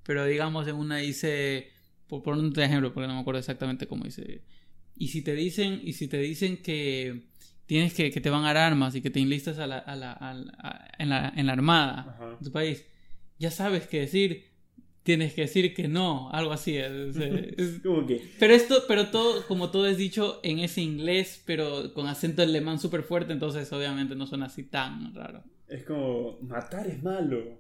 Pero 0.03 0.25
digamos, 0.27 0.69
en 0.69 0.77
una 0.77 0.99
dice... 0.99 1.71
Por 2.09 2.23
poner 2.23 2.45
un 2.45 2.61
ejemplo, 2.61 2.93
porque 2.93 3.09
no 3.09 3.15
me 3.15 3.21
acuerdo 3.21 3.39
exactamente 3.39 3.87
cómo 3.87 4.05
dice. 4.05 4.43
Y 4.97 5.09
si 5.09 5.23
te 5.23 5.35
dicen, 5.35 5.81
y 5.83 5.95
si 5.95 6.09
te 6.09 6.19
dicen 6.19 6.59
que 6.59 7.23
tienes 7.67 7.95
que, 7.95 8.11
que 8.11 8.21
te 8.21 8.31
van 8.31 8.45
a 8.45 8.49
dar 8.53 8.59
armas 8.59 8.95
y 8.95 9.01
que 9.03 9.11
te 9.11 9.21
enlistas 9.21 9.59
a 9.59 9.67
la, 9.67 9.79
a 9.79 9.97
la, 9.97 10.13
a 10.13 10.35
la- 10.35 10.53
a- 10.59 10.89
en, 10.99 11.09
la, 11.09 11.33
en 11.35 11.47
la 11.47 11.53
armada 11.55 12.15
Ajá. 12.17 12.37
de 12.39 12.45
tu 12.45 12.53
país, 12.53 12.85
ya 13.39 13.51
sabes 13.51 13.87
qué 13.87 14.01
decir, 14.01 14.45
tienes 15.03 15.33
que 15.35 15.43
decir 15.43 15.75
que 15.75 15.89
no, 15.89 16.31
algo 16.31 16.53
así. 16.53 16.77
es- 16.77 17.17
es- 17.17 17.81
Como 17.83 18.07
que... 18.07 18.21
pero 18.39 18.55
esto, 18.55 18.83
pero 18.87 19.09
todo, 19.09 19.47
como 19.47 19.71
todo 19.71 19.87
es 19.89 19.97
dicho 19.97 20.41
en 20.43 20.59
ese 20.59 20.83
inglés, 20.83 21.43
pero 21.47 21.93
con 21.95 22.07
acento 22.07 22.43
alemán 22.43 22.79
súper 22.79 23.03
fuerte, 23.03 23.33
entonces 23.33 23.73
obviamente 23.73 24.15
no 24.15 24.27
suena 24.27 24.47
así 24.47 24.65
tan 24.65 25.15
raro. 25.15 25.43
Es 25.69 25.85
como... 25.85 26.39
Matar 26.43 26.87
es 26.87 27.03
malo. 27.03 27.59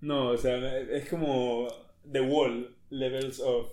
No, 0.00 0.30
o 0.30 0.36
sea, 0.36 0.56
es 0.80 1.08
como... 1.08 1.68
The 2.10 2.20
Wall. 2.20 2.74
Levels 2.90 3.38
of... 3.40 3.68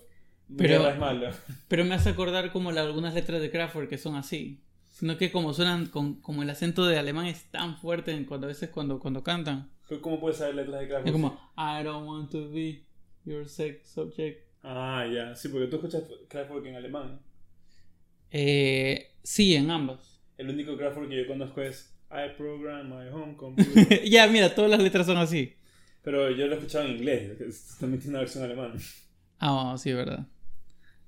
Pero- 0.58 0.90
es 0.90 0.98
malo. 0.98 1.30
Pero 1.68 1.86
me 1.86 1.96
hace 1.96 2.10
acordar 2.10 2.52
como 2.52 2.72
la- 2.72 2.82
algunas 2.82 3.14
letras 3.14 3.42
de 3.42 3.52
Kraftwerk 3.52 3.90
que 3.90 3.98
son 3.98 4.16
así. 4.16 4.62
Sino 4.92 5.18
que 5.18 5.32
como 5.32 5.54
suenan, 5.54 5.86
con, 5.86 6.16
como 6.22 6.44
el 6.44 6.50
acento 6.50 6.86
de 6.86 6.98
alemán 7.00 7.26
es 7.28 7.44
tan 7.52 7.78
fuerte 7.78 8.12
en 8.12 8.26
cuando 8.26 8.48
a 8.48 8.50
veces 8.50 8.70
cuando, 8.70 9.00
cuando 9.00 9.24
cantan. 9.24 9.70
¿Cómo 10.02 10.20
puedes 10.20 10.38
saber 10.40 10.56
letras 10.56 10.82
de 10.82 10.88
Kraftwerk? 10.88 11.08
Es 11.08 11.22
como, 11.22 11.40
I 11.58 11.84
don't 11.84 12.08
want 12.08 12.32
to 12.32 12.50
be 12.52 12.84
your 13.26 13.48
sex 13.48 13.98
object. 13.98 14.46
Ah, 14.62 15.06
ya. 15.12 15.36
Sí, 15.36 15.48
porque 15.50 15.68
tú 15.68 15.78
escuchas 15.78 16.04
Kraftwerk 16.28 16.66
en 16.66 16.76
alemán. 16.76 17.22
Eh, 18.32 19.12
sí, 19.24 19.56
en 19.56 19.72
ambas. 19.72 20.20
El 20.38 20.50
único 20.50 20.78
Kraftwerk 20.78 21.10
que 21.10 21.18
yo 21.18 21.28
conozco 21.28 21.62
es 21.62 21.96
I 22.12 22.36
program 22.38 22.90
my 22.90 23.08
home 23.10 23.36
computer. 23.38 24.04
ya, 24.04 24.28
mira, 24.28 24.54
todas 24.54 24.70
las 24.72 24.82
letras 24.82 25.06
son 25.06 25.18
así. 25.18 25.54
Pero 26.02 26.30
yo 26.32 26.46
lo 26.48 26.54
he 26.54 26.58
escuchado 26.58 26.86
en 26.86 26.92
inglés. 26.98 27.40
es- 27.42 27.78
También 27.80 28.00
tiene 28.02 28.12
una 28.16 28.20
versión 28.22 28.44
alemana. 28.44 28.76
Ah, 29.40 29.76
sí, 29.78 29.94
verdad. 29.94 30.28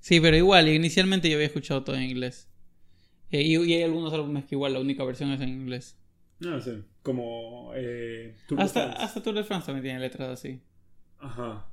Sí, 0.02 0.20
pero 0.20 0.36
igual, 0.36 0.68
inicialmente 0.68 1.30
yo 1.30 1.36
había 1.36 1.46
escuchado 1.46 1.84
todo 1.84 1.94
en 1.96 2.02
inglés. 2.02 2.48
Eh, 3.30 3.40
y, 3.42 3.56
y 3.56 3.74
hay 3.74 3.82
algunos 3.84 4.12
álbumes 4.12 4.44
que 4.44 4.56
igual 4.56 4.72
la 4.74 4.80
única 4.80 5.04
versión 5.04 5.30
es 5.30 5.40
en 5.40 5.48
inglés. 5.48 5.96
No 6.40 6.60
sé. 6.60 6.82
Como... 7.02 7.70
Eh, 7.76 8.34
Tour 8.48 8.58
de 8.58 8.64
Hasta, 8.64 8.82
France. 8.82 9.02
hasta 9.04 9.22
Tour 9.22 9.34
de 9.36 9.44
France 9.44 9.66
también 9.66 9.84
tiene 9.84 10.00
letras 10.00 10.28
así. 10.30 10.60
Ajá. 11.18 11.66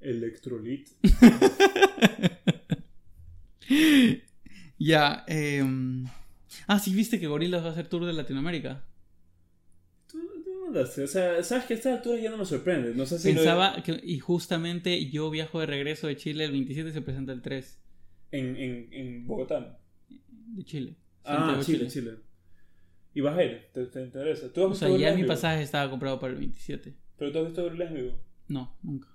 Electrolit. 0.00 0.88
Ya, 4.78 5.24
eh... 5.28 5.62
Ah, 6.66 6.78
sí, 6.78 6.94
viste 6.94 7.20
que 7.20 7.26
Gorillaz 7.26 7.62
va 7.62 7.68
a 7.68 7.72
hacer 7.72 7.86
tour 7.86 8.04
de 8.06 8.12
Latinoamérica. 8.14 8.82
O 10.78 11.06
sea, 11.06 11.42
sabes 11.42 11.64
que 11.64 11.74
a 11.74 11.76
esta 11.76 11.92
altura 11.94 12.18
ya 12.20 12.30
no 12.30 12.38
me 12.38 12.44
sorprende. 12.44 12.94
No 12.94 13.04
sé 13.06 13.18
si 13.18 13.30
lo- 13.32 13.36
Pensaba 13.36 13.82
que... 13.82 14.00
Y 14.02 14.18
justamente 14.20 15.10
yo 15.10 15.30
viajo 15.30 15.60
de 15.60 15.66
regreso 15.66 16.06
de 16.06 16.16
Chile 16.16 16.44
el 16.44 16.52
27 16.52 16.90
y 16.90 16.92
se 16.92 17.02
presenta 17.02 17.32
el 17.32 17.42
3 17.42 17.78
En, 18.32 18.56
en, 18.56 18.88
en 18.92 19.26
Bogotá. 19.26 19.78
de 20.08 20.64
Chile. 20.64 20.96
Ah, 21.24 21.60
Chile, 21.64 21.88
Chile. 21.88 22.12
¿Y 23.14 23.20
vas 23.20 23.36
a 23.36 23.44
ir? 23.44 23.68
¿Te, 23.72 23.86
te 23.86 24.02
interesa? 24.02 24.52
¿Tú 24.52 24.60
has 24.60 24.66
O 24.66 24.70
visto 24.70 24.86
sea, 24.88 24.96
ya 24.96 25.14
mi 25.16 25.24
pasaje 25.24 25.62
estaba 25.62 25.90
comprado 25.90 26.18
para 26.20 26.32
el 26.32 26.38
27. 26.38 26.94
¿Pero 27.18 27.32
tú 27.32 27.38
has 27.40 27.44
visto 27.46 27.62
Gorillaz 27.64 27.92
vivo? 27.92 28.12
No, 28.48 28.76
nunca. 28.82 29.08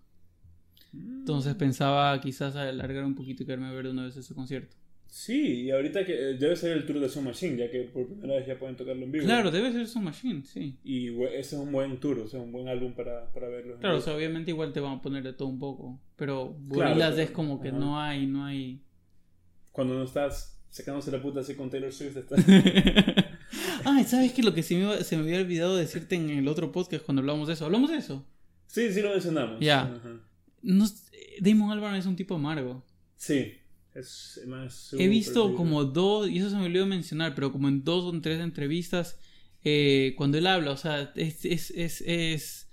Mm. 0.91 1.19
Entonces 1.19 1.55
pensaba 1.55 2.19
quizás 2.21 2.55
alargar 2.55 3.03
un 3.05 3.15
poquito 3.15 3.43
y 3.43 3.45
quedarme 3.45 3.67
a 3.67 3.71
ver 3.71 3.85
de 3.85 3.91
una 3.91 4.03
vez 4.05 4.15
ese 4.17 4.33
concierto. 4.35 4.75
Sí, 5.17 5.61
y 5.61 5.71
ahorita 5.71 6.05
que 6.05 6.11
eh, 6.13 6.33
debe 6.33 6.57
ser 6.57 6.73
el 6.73 6.85
tour 6.85 6.99
de 6.99 7.07
Sound 7.07 7.29
Machine, 7.29 7.55
ya 7.55 7.71
que 7.71 7.83
por 7.83 8.05
primera 8.05 8.35
vez 8.35 8.45
ya 8.47 8.59
pueden 8.59 8.75
tocarlo 8.75 9.05
en 9.05 9.13
vivo. 9.13 9.23
Claro, 9.23 9.49
debe 9.49 9.71
ser 9.71 9.87
Sound 9.87 10.03
Machine, 10.07 10.43
sí. 10.43 10.77
Y 10.83 11.07
ese 11.27 11.39
es 11.39 11.53
un 11.53 11.71
buen 11.71 12.01
tour, 12.01 12.19
o 12.19 12.27
sea, 12.27 12.41
un 12.41 12.51
buen 12.51 12.67
álbum 12.67 12.91
para, 12.91 13.31
para 13.31 13.47
verlo. 13.47 13.75
en 13.75 13.79
Claro, 13.79 13.99
o 13.99 14.01
sea, 14.01 14.13
obviamente 14.13 14.51
igual 14.51 14.73
te 14.73 14.81
van 14.81 14.97
a 14.97 15.01
poner 15.01 15.23
de 15.23 15.31
todo 15.31 15.47
un 15.47 15.57
poco. 15.57 16.01
Pero 16.17 16.57
Gorillaz 16.67 17.17
es 17.17 17.31
como 17.31 17.61
que 17.61 17.69
ajá. 17.69 17.77
no 17.77 17.97
hay, 17.97 18.27
no 18.27 18.43
hay. 18.43 18.81
Cuando 19.71 19.93
no 19.93 20.03
estás 20.03 20.59
sacándose 20.69 21.11
la 21.13 21.21
puta 21.21 21.39
así 21.39 21.55
con 21.55 21.69
Taylor 21.69 21.93
Swift, 21.93 22.17
estás... 22.17 22.43
Ah, 23.85 24.03
¿sabes 24.03 24.33
qué? 24.33 24.43
Lo 24.43 24.53
que 24.53 24.63
se 24.63 24.75
me, 24.75 24.81
iba- 24.81 25.01
se 25.01 25.15
me 25.15 25.23
había 25.23 25.39
olvidado 25.39 25.77
decirte 25.77 26.15
en 26.15 26.29
el 26.29 26.47
otro 26.49 26.73
podcast 26.73 27.05
cuando 27.05 27.21
hablamos 27.21 27.47
de 27.47 27.53
eso. 27.53 27.63
¿Hablamos 27.63 27.89
de 27.89 27.97
eso? 27.97 28.25
Sí, 28.67 28.91
sí 28.91 29.01
lo 29.01 29.11
mencionamos. 29.11 29.61
Ya. 29.61 29.83
Ajá. 29.83 30.19
No, 30.61 30.85
Damon 31.39 31.71
Albarn 31.71 31.95
es 31.95 32.05
un 32.05 32.17
tipo 32.17 32.35
amargo. 32.35 32.83
Sí. 33.15 33.53
Es 33.95 34.41
más... 34.45 34.93
He 34.93 35.07
visto 35.07 35.43
súper 35.43 35.55
como 35.55 35.85
dos, 35.85 36.29
y 36.29 36.37
eso 36.37 36.49
se 36.49 36.57
me 36.57 36.65
olvidó 36.65 36.85
mencionar, 36.85 37.33
pero 37.33 37.51
como 37.51 37.67
en 37.69 37.83
dos 37.83 38.03
o 38.03 38.21
tres 38.21 38.39
entrevistas, 38.41 39.17
eh, 39.63 40.13
cuando 40.17 40.37
él 40.37 40.45
habla, 40.47 40.71
o 40.71 40.77
sea, 40.77 41.13
es, 41.15 41.43
es, 41.45 41.71
es, 41.71 42.01
es, 42.01 42.69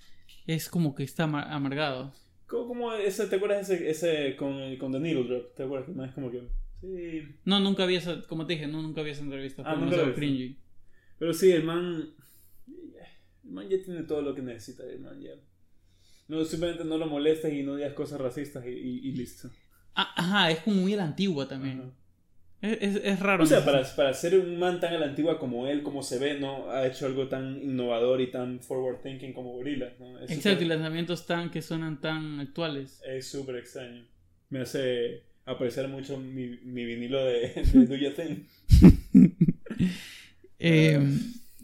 es 0.47 0.69
como 0.69 0.95
que 0.95 1.05
está 1.05 1.25
amar- 1.25 1.47
amargado. 1.49 2.13
Como 2.49 2.93
ese, 2.93 3.27
¿te 3.29 3.37
acuerdas 3.37 3.71
ese, 3.71 3.89
ese 3.89 4.37
con, 4.37 4.77
con 4.77 4.93
The 4.93 5.01
Needle 5.01 5.25
Drop? 5.25 5.55
¿Te 5.55 5.63
acuerdas? 5.63 5.89
Que 5.89 5.95
más 5.95 6.13
como 6.13 6.31
que... 6.31 6.43
Sí. 6.81 7.23
No, 7.45 7.61
nunca 7.61 7.87
vi 7.87 7.95
esa, 7.95 8.21
como 8.23 8.45
te 8.45 8.55
dije, 8.55 8.67
no, 8.67 8.83
nunca 8.83 9.03
vi 9.03 9.11
esa 9.13 9.23
entrevista. 9.23 9.63
Ah, 9.65 9.77
viste. 9.77 10.13
cringy. 10.15 10.59
Pero 11.19 11.33
sí, 11.33 11.53
el 11.53 11.63
man... 11.65 12.11
El 13.45 13.51
man 13.51 13.69
ya 13.69 13.81
tiene 13.83 14.03
todo 14.03 14.23
lo 14.23 14.35
que 14.35 14.43
necesita, 14.43 14.85
el 14.85 15.01
man 15.01 15.21
ya... 15.21 15.31
No, 16.29 16.45
simplemente 16.45 16.85
no 16.85 16.99
lo 16.99 17.07
molestes 17.07 17.53
y 17.53 17.63
no 17.63 17.77
digas 17.77 17.95
cosas 17.95 18.21
racistas 18.21 18.65
y, 18.67 18.71
y- 18.71 19.09
y 19.09 19.13
listo. 19.13 19.49
Ah, 19.95 20.13
ajá, 20.17 20.51
es 20.51 20.61
como 20.61 20.77
muy 20.77 20.95
a 20.95 20.99
la 20.99 21.05
antigua 21.05 21.47
también. 21.49 21.93
Es, 22.63 22.79
es, 22.81 23.01
es 23.05 23.21
raro. 23.21 23.43
O 23.43 23.47
sea, 23.47 23.65
para, 23.65 23.83
para 23.97 24.15
ser 24.15 24.39
un 24.39 24.59
man 24.59 24.79
tan 24.81 24.95
a 24.95 24.99
la 24.99 25.07
antigua 25.07 25.39
como 25.39 25.67
él, 25.67 25.83
como 25.83 26.03
se 26.03 26.19
ve, 26.19 26.39
¿no? 26.39 26.71
Ha 26.71 26.87
hecho 26.87 27.07
algo 27.07 27.27
tan 27.29 27.61
innovador 27.63 28.21
y 28.21 28.31
tan 28.31 28.61
forward 28.61 29.03
thinking 29.03 29.33
como 29.33 29.53
Gorilla, 29.53 29.93
¿no? 29.99 30.19
Es 30.21 30.31
Exacto, 30.31 30.63
y 30.63 30.67
lanzamientos 30.69 31.27
tan 31.27 31.51
que 31.51 31.61
suenan 31.61 32.01
tan 32.01 32.39
actuales. 32.41 33.01
Es 33.07 33.27
súper 33.29 33.57
extraño. 33.57 34.05
Me 34.51 34.61
hace 34.61 35.25
apreciar 35.45 35.89
mucho 35.89 36.17
mi, 36.19 36.59
mi 36.63 36.85
vinilo 36.85 37.25
de, 37.25 37.49
de 37.73 37.87
Do 37.87 37.97
Your 37.97 38.15
Thing. 38.15 38.45
Eh, 40.59 41.01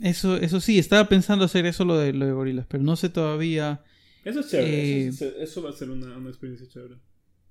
eso, 0.02 0.36
eso 0.36 0.60
sí, 0.60 0.78
estaba 0.78 1.08
pensando 1.08 1.44
hacer 1.44 1.66
eso 1.66 1.84
lo 1.84 1.96
de, 1.96 2.12
lo 2.12 2.26
de 2.26 2.32
gorilas, 2.32 2.66
pero 2.68 2.82
no 2.82 2.96
sé 2.96 3.08
todavía. 3.08 3.82
Eso 4.24 4.40
es 4.40 4.50
chévere. 4.50 4.68
Eh, 4.70 5.08
eso, 5.08 5.24
eso- 5.26 5.38
eso 5.38 5.62
va 5.62 5.70
a 5.70 5.72
ser 5.72 5.90
una, 5.90 6.16
una 6.16 6.28
experiencia 6.28 6.66
chévere. 6.68 6.96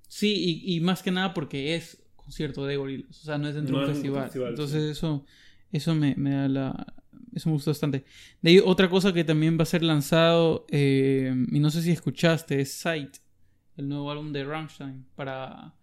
Sí, 0.08 0.62
y, 0.66 0.76
y 0.76 0.80
más 0.82 1.04
que 1.04 1.12
nada 1.12 1.34
porque 1.34 1.76
es 1.76 2.02
concierto 2.16 2.66
de 2.66 2.78
gorilas, 2.78 3.10
o 3.22 3.26
sea, 3.26 3.38
no 3.38 3.48
es 3.48 3.56
dentro 3.56 3.76
No 3.76 3.80
de 3.80 3.86
un 3.86 3.92
es 3.92 3.98
un 3.98 4.04
festival. 4.04 4.24
festival, 4.24 4.50
Entonces 4.50 4.84
sí. 4.84 4.90
eso, 4.92 5.26
eso 5.72 5.96
me, 5.96 6.16
me 6.16 6.32
da 6.32 6.48
la... 6.48 6.94
Eso 7.34 7.50
me 7.50 7.54
gusta 7.54 7.72
bastante. 7.72 8.04
De 8.42 8.50
ahí 8.52 8.60
otra 8.64 8.90
cosa 8.90 9.14
que 9.14 9.24
también 9.24 9.58
va 9.60 9.64
a 9.64 9.66
ser 9.66 9.84
lanzado, 9.84 10.66
eh, 10.72 11.34
y 11.52 11.60
no 11.60 11.70
sé 11.70 11.82
si 11.82 11.92
escuchaste, 11.92 12.60
es 12.62 12.72
Sight, 12.74 13.18
el 13.76 13.88
nuevo 13.90 14.10
álbum 14.12 14.32
de 14.34 14.44
Rammstein, 14.44 15.06
para 15.16 15.74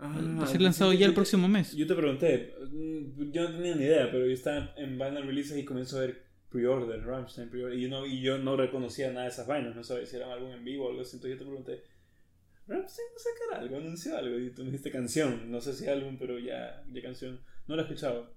va 0.00 0.44
a 0.44 0.46
ser 0.46 0.62
lanzado 0.62 0.90
Ah, 0.90 0.94
sí, 0.94 0.98
ya 1.00 1.06
el 1.06 1.14
próximo 1.14 1.48
mes. 1.48 1.74
Yo 1.74 1.86
te 1.86 1.94
pregunté, 1.94 2.54
mm, 2.72 3.30
yo 3.32 3.42
no 3.48 3.56
tenía 3.56 3.74
ni 3.76 3.84
idea, 3.84 4.10
pero 4.10 4.24
yo 4.26 4.32
estaba 4.32 4.72
en 4.76 4.98
Vinyl 4.98 5.26
Releases 5.26 5.58
y 5.58 5.64
comencé 5.64 5.96
a 5.96 6.00
ver 6.00 6.22
pre-order, 6.48 7.02
Rammstein 7.04 7.48
pre-order, 7.50 7.78
y 7.78 7.82
yo, 7.82 7.88
no, 7.88 8.06
y 8.06 8.20
yo 8.20 8.38
no 8.38 8.56
reconocía 8.56 9.08
nada 9.10 9.22
de 9.24 9.30
esas 9.30 9.46
vainas, 9.46 9.74
no 9.76 9.82
sabía 9.84 10.06
si 10.06 10.16
era 10.16 10.32
algo 10.32 10.48
en 10.52 10.64
vivo 10.64 10.86
o 10.86 10.90
algo 10.90 11.02
así, 11.02 11.16
entonces 11.16 11.38
yo 11.38 11.44
te 11.44 11.48
pregunté, 11.48 11.82
Rammstein 12.70 13.06
va 13.12 13.16
a 13.16 13.50
sacar 13.50 13.62
algo, 13.62 13.76
anunció 13.76 14.16
algo, 14.16 14.38
y 14.38 14.50
tú 14.50 14.62
me 14.62 14.66
dijiste 14.70 14.90
canción, 14.90 15.50
no 15.50 15.60
sé 15.60 15.74
si 15.74 15.86
álbum, 15.88 16.16
pero 16.18 16.38
ya, 16.38 16.82
ya 16.92 17.02
canción, 17.02 17.40
no 17.66 17.74
lo 17.76 17.82
he 17.82 17.84
escuchado. 17.84 18.32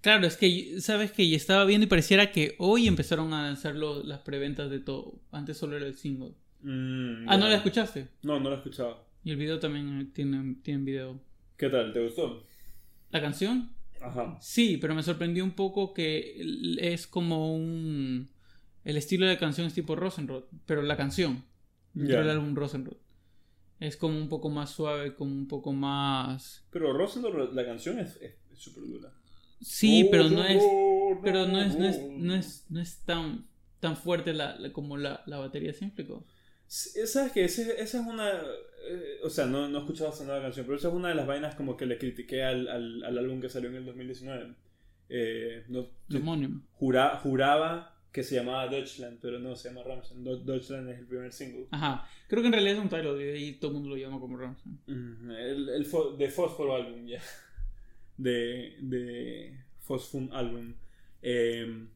Claro, 0.00 0.26
es 0.26 0.36
que, 0.36 0.80
¿sabes 0.80 1.12
que 1.12 1.34
Estaba 1.34 1.64
viendo 1.64 1.84
y 1.86 1.88
pareciera 1.88 2.32
que 2.32 2.54
hoy 2.58 2.86
empezaron 2.86 3.32
a 3.32 3.42
lanzar 3.44 3.74
lo- 3.76 4.02
las 4.02 4.20
preventas 4.20 4.70
de 4.70 4.80
todo. 4.80 5.20
Antes 5.30 5.56
solo 5.58 5.76
era 5.76 5.86
el 5.86 5.94
single. 5.96 6.32
Mm, 6.62 7.28
Ah, 7.28 7.36
¿no 7.36 7.44
ya. 7.44 7.50
la 7.50 7.56
escuchaste? 7.56 8.08
No, 8.22 8.38
no 8.40 8.48
lo 8.50 8.56
he 8.56 8.58
escuchado. 8.58 9.06
Y 9.24 9.30
el 9.30 9.36
video 9.36 9.58
también 9.58 10.10
tiene, 10.12 10.56
tiene 10.62 10.84
video. 10.84 11.20
¿Qué 11.56 11.68
tal? 11.68 11.92
¿Te 11.92 12.02
gustó? 12.02 12.44
¿La 13.10 13.20
canción? 13.20 13.70
Ajá. 14.00 14.38
Sí, 14.40 14.78
pero 14.78 14.94
me 14.94 15.02
sorprendió 15.02 15.44
un 15.44 15.52
poco 15.52 15.92
que 15.94 16.42
es 16.80 17.06
como 17.06 17.54
un... 17.54 18.28
El 18.84 18.96
estilo 18.96 19.26
de 19.26 19.36
canción 19.38 19.66
es 19.66 19.74
tipo 19.74 19.94
Rosenrod, 19.94 20.44
pero 20.64 20.80
la 20.82 20.96
canción, 20.96 21.44
dentro 21.92 22.14
Ya. 22.16 22.20
del 22.22 22.30
álbum 22.30 22.54
Rosenrod, 22.54 22.96
es 23.80 23.96
como 23.96 24.16
un 24.18 24.28
poco 24.28 24.48
más 24.50 24.70
suave, 24.70 25.14
como 25.14 25.32
un 25.32 25.48
poco 25.48 25.72
más... 25.72 26.64
Pero 26.70 26.92
Rosendor, 26.92 27.52
la 27.54 27.64
canción 27.64 27.98
es 27.98 28.18
súper 28.56 28.84
dura. 28.84 29.12
Sí, 29.60 30.06
pero 30.10 30.28
no 30.28 30.44
es... 30.44 30.62
Pero 31.22 31.46
no 31.46 31.60
es, 31.60 31.76
no 31.76 31.86
es, 31.86 32.00
no 32.00 32.34
es, 32.34 32.64
no 32.70 32.80
es 32.80 32.98
tan, 33.04 33.46
tan 33.80 33.96
fuerte 33.96 34.32
la, 34.32 34.56
la- 34.56 34.72
como 34.72 34.96
la, 34.96 35.22
la 35.26 35.38
batería, 35.38 35.72
¿sí 35.74 35.84
explico? 35.86 36.24
Sí, 36.66 37.04
¿Sabes 37.06 37.32
qué? 37.32 37.44
Ese- 37.44 37.82
esa 37.82 38.00
es 38.00 38.06
una. 38.06 38.30
eh, 38.30 39.18
o 39.24 39.28
sea, 39.28 39.46
no, 39.46 39.68
no 39.68 39.78
he 39.78 39.80
escuchado 39.80 40.10
esa 40.12 40.24
nueva 40.24 40.40
canción, 40.40 40.64
pero 40.66 40.78
esa 40.78 40.88
es 40.88 40.94
una 40.94 41.08
de 41.08 41.16
las 41.16 41.26
vainas 41.26 41.56
como 41.56 41.76
que 41.76 41.84
le 41.84 41.98
critiqué 41.98 42.44
al, 42.44 42.68
al, 42.68 43.02
al 43.04 43.18
álbum 43.18 43.40
que 43.40 43.48
salió 43.48 43.68
en 43.70 43.76
el 43.76 43.84
2019. 43.86 44.54
Eh, 45.08 45.64
no, 45.68 45.88
El 46.08 46.16
homónimo. 46.18 46.62
jura- 46.74 47.16
juraba 47.22 47.89
que 48.12 48.22
se 48.24 48.34
llamaba 48.34 48.66
Deutschland, 48.68 49.18
pero 49.20 49.38
no, 49.38 49.54
se 49.54 49.68
llama 49.68 49.82
Ramstein. 49.84 50.24
Do- 50.24 50.38
Deutschland 50.38 50.88
es 50.90 50.98
el 50.98 51.06
primer 51.06 51.32
single. 51.32 51.66
Ajá. 51.70 52.08
Creo 52.28 52.42
que 52.42 52.48
en 52.48 52.52
realidad 52.52 52.76
es 52.76 52.82
un 52.82 52.88
Tyler 52.88 53.36
y 53.36 53.52
todo 53.54 53.70
el 53.70 53.74
mundo 53.74 53.90
lo 53.90 53.96
llama 53.96 54.18
como 54.18 54.36
Ramstein. 54.36 54.80
Mm, 54.86 55.30
El, 55.30 55.68
el 55.68 55.86
fo- 55.90 56.16
de 56.16 56.28
Fósforo 56.28 56.74
álbum, 56.74 57.06
ya. 57.06 57.20
De, 58.16 58.76
de 58.80 59.58
Fosfum 59.80 60.28
álbum. 60.32 60.74
Eh, 61.22 61.86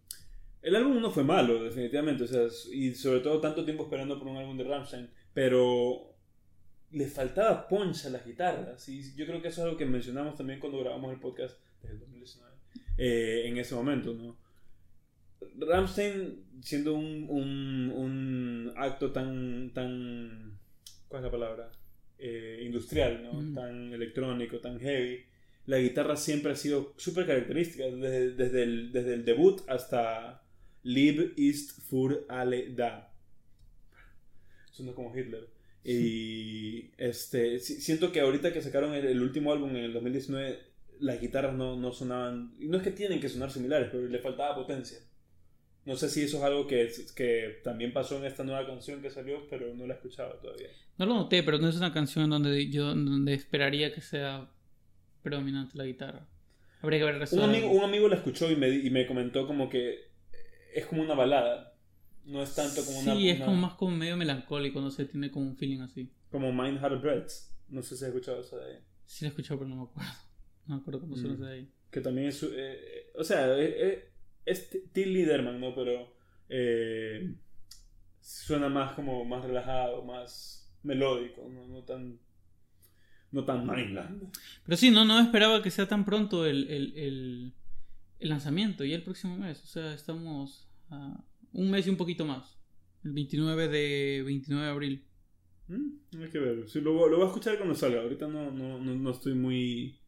el 0.62 0.77
álbum 0.77 1.01
no 1.01 1.11
fue 1.11 1.23
malo, 1.25 1.62
definitivamente. 1.62 2.25
O 2.25 2.27
sea, 2.27 2.47
y 2.73 2.95
sobre 2.95 3.21
todo 3.21 3.41
tanto 3.41 3.65
tiempo 3.65 3.85
esperando 3.85 4.19
por 4.19 4.29
un 4.29 4.37
álbum 4.39 4.57
de 4.57 4.65
Rammstein. 4.65 5.11
Pero 5.35 6.15
le 6.93 7.07
faltaba 7.09 7.67
punch 7.69 8.07
a 8.07 8.11
las 8.11 8.25
guitarras. 8.25 8.89
Y 8.89 9.15
yo 9.17 9.27
creo 9.27 9.43
que 9.43 9.49
eso 9.49 9.61
es 9.61 9.65
algo 9.67 9.77
que 9.77 9.85
mencionamos 9.85 10.37
también 10.37 10.61
cuando 10.61 10.79
grabamos 10.79 11.12
el 11.12 11.21
podcast 11.21 11.59
desde 11.83 11.95
el 11.95 12.01
2019. 12.01 12.55
eh, 12.97 13.43
en 13.49 13.59
ese 13.59 13.75
momento, 13.75 14.15
¿no? 14.15 14.37
Rammstein, 15.59 16.45
siendo 16.63 16.95
un, 16.95 17.27
un, 17.29 17.93
un 17.95 18.73
acto 18.77 19.13
tan, 19.13 19.73
tan. 19.75 20.59
¿Cuál 21.09 21.21
es 21.23 21.25
la 21.25 21.31
palabra? 21.31 21.73
Eh, 22.19 22.63
industrial, 22.65 23.23
¿no? 23.25 23.35
Mm. 23.35 23.55
Tan 23.55 23.93
electrónico, 23.93 24.59
tan 24.61 24.79
heavy. 24.81 25.25
La 25.67 25.79
guitarra 25.79 26.17
siempre 26.17 26.53
ha 26.53 26.57
sido 26.57 26.95
súper 26.97 27.27
característica, 27.27 27.85
desde, 27.87 28.33
desde, 28.33 28.63
el, 28.63 28.93
desde 28.93 29.15
el 29.15 29.25
debut 29.25 29.63
hasta 29.69 30.43
Lieb 30.83 31.33
ist 31.37 31.81
für 31.89 32.25
alle 32.29 32.75
da. 32.75 33.13
Suena 34.71 34.93
como 34.93 35.15
Hitler. 35.17 35.49
Y 35.85 36.91
este, 36.97 37.59
si- 37.61 37.81
siento 37.81 38.11
que 38.13 38.21
ahorita 38.21 38.53
que 38.53 38.63
sacaron 38.63 38.95
el, 38.95 39.05
el 39.07 39.23
último 39.23 39.53
álbum 39.53 39.71
en 39.71 39.85
el 39.85 39.93
2019, 39.93 40.59
las 41.01 41.21
guitarras 41.21 41.55
no, 41.55 41.77
no 41.77 41.93
sonaban. 41.93 42.55
y 42.59 42.69
No 42.69 42.79
es 42.79 42.83
que 42.83 42.91
tienen 42.91 43.21
que 43.21 43.29
sonar 43.29 43.51
similares, 43.51 43.89
pero 43.93 44.07
le 44.07 44.19
faltaba 44.19 44.55
potencia. 44.55 44.99
No 45.87 45.97
sé 45.97 46.09
si 46.09 46.22
eso 46.22 46.39
es 46.39 46.43
algo 46.45 46.66
que, 46.66 46.91
que 47.14 47.61
también 47.62 47.93
pasó 47.93 48.16
en 48.16 48.24
esta 48.24 48.43
nueva 48.43 48.66
canción 48.66 49.03
que 49.03 49.11
salió, 49.11 49.47
pero 49.51 49.74
no 49.74 49.87
la 49.87 49.95
he 49.95 49.97
escuchado 49.97 50.35
todavía. 50.37 50.68
No 50.97 51.05
lo 51.07 51.14
noté, 51.14 51.43
pero 51.43 51.59
no 51.59 51.68
es 51.68 51.76
una 51.76 51.93
canción 51.93 52.30
donde 52.30 52.70
yo 52.70 52.87
donde 52.95 53.35
esperaría 53.35 53.93
que 53.93 54.01
sea 54.01 54.51
predominante 55.22 55.76
la 55.76 55.85
guitarra. 55.85 56.26
Habría 56.80 56.99
que 57.01 57.05
ver 57.05 57.14
el 57.14 57.20
resto 57.20 57.37
Un 57.37 57.43
amigo, 57.43 57.70
un 57.70 57.82
amigo 57.85 58.09
la 58.09 58.16
escuchó 58.16 58.51
y 58.51 58.57
me, 58.57 58.68
y 58.68 58.91
me 58.91 59.07
comentó 59.07 59.47
como 59.47 59.68
que 59.68 60.11
es 60.74 60.87
como 60.87 61.03
una 61.03 61.14
balada. 61.14 61.74
No 62.24 62.43
es 62.43 62.55
tanto 62.55 62.82
como 62.85 63.01
una. 63.01 63.14
Sí, 63.14 63.28
es 63.28 63.37
una- 63.37 63.45
como 63.47 63.57
más 63.59 63.74
como 63.74 63.95
medio 63.97 64.16
melancólico, 64.16 64.80
no 64.80 64.91
sé, 64.91 65.05
tiene 65.05 65.30
como 65.30 65.47
un 65.47 65.57
feeling 65.57 65.80
así. 65.80 66.11
Como 66.30 66.53
Mind 66.53 66.78
Heart 66.80 67.03
Breads. 67.03 67.55
No 67.68 67.82
sé 67.82 67.97
si 67.97 68.05
has 68.05 68.09
escuchado 68.09 68.41
eso 68.41 68.57
de 68.59 68.64
ahí. 68.72 68.78
Sí 69.05 69.24
lo 69.24 69.28
he 69.28 69.30
escuchado, 69.30 69.59
pero 69.61 69.68
no 69.70 69.76
me 69.76 69.82
acuerdo. 69.82 70.11
No 70.66 70.76
me 70.76 70.80
acuerdo 70.80 71.01
cómo 71.01 71.14
suena 71.16 71.32
Mm. 71.32 71.35
ese 71.35 71.45
de 71.45 71.53
ahí. 71.53 71.68
Que 71.91 72.01
también 72.01 72.28
es. 72.28 72.43
eh, 72.43 72.49
eh, 72.55 73.12
o 73.16 73.22
sea, 73.24 73.59
eh, 73.59 73.74
eh, 73.78 74.09
es 74.47 74.71
Till 74.93 75.13
Liederman, 75.13 75.61
¿no? 75.61 75.75
Pero. 75.75 76.15
eh, 76.49 77.35
suena 78.21 78.69
más 78.69 78.93
como. 78.93 79.25
Más 79.25 79.45
relajado, 79.45 80.05
más 80.05 80.73
melódico, 80.83 81.49
no, 81.51 81.67
no 81.69 81.83
tan. 81.85 82.19
No 83.33 83.45
tan 83.45 83.67
Mindland. 83.67 84.31
Pero 84.65 84.77
sí, 84.77 84.91
no, 84.93 85.05
no 85.05 85.19
esperaba 85.19 85.61
que 85.61 85.71
sea 85.73 85.89
tan 85.89 86.05
pronto 86.05 86.47
el, 86.47 86.69
el, 86.71 86.97
el, 86.97 87.53
el 88.21 88.29
lanzamiento, 88.29 88.85
ya 88.85 88.95
el 88.95 89.03
próximo 89.03 89.37
mes. 89.37 89.61
O 89.65 89.67
sea, 89.67 89.93
estamos 89.93 90.69
a 90.91 91.21
un 91.53 91.71
mes 91.71 91.85
y 91.87 91.91
un 91.91 91.97
poquito 91.97 92.25
más. 92.25 92.57
El 93.03 93.13
29 93.13 93.67
de, 93.69 94.23
29 94.25 94.65
de 94.67 94.71
abril. 94.71 95.05
Mm, 95.67 96.23
Hay 96.23 96.31
que 96.31 96.39
ver. 96.39 96.69
Sí, 96.69 96.81
lo, 96.81 96.93
voy- 96.93 97.11
lo 97.11 97.17
voy 97.17 97.25
a 97.25 97.29
escuchar 97.29 97.57
cuando 97.57 97.75
salga. 97.75 98.03
Ahorita 98.03 98.29
no, 98.29 98.53
no, 98.53 98.79
no, 98.79 98.95
no 98.95 99.11
estoy 99.11 99.35
muy. 99.35 99.99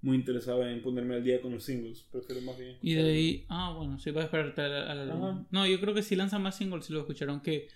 Muy 0.00 0.16
interesado 0.16 0.66
en 0.66 0.80
ponerme 0.80 1.16
al 1.16 1.24
día 1.24 1.40
con 1.40 1.52
los 1.52 1.64
singles. 1.64 2.06
Prefiero 2.12 2.40
más 2.42 2.56
bien. 2.58 2.76
Y 2.82 2.94
de 2.94 3.02
ahí, 3.02 3.44
ah, 3.48 3.74
bueno, 3.76 3.98
sí, 3.98 4.10
va 4.12 4.22
a 4.22 4.26
al 4.26 5.10
álbum. 5.10 5.24
Ajá. 5.24 5.46
No, 5.50 5.66
yo 5.66 5.80
creo 5.80 5.94
que 5.94 6.02
si 6.02 6.14
lanza 6.14 6.38
más 6.38 6.56
singles, 6.56 6.86
sí 6.86 6.92
lo 6.92 7.00
escucharon. 7.00 7.40
Que 7.40 7.68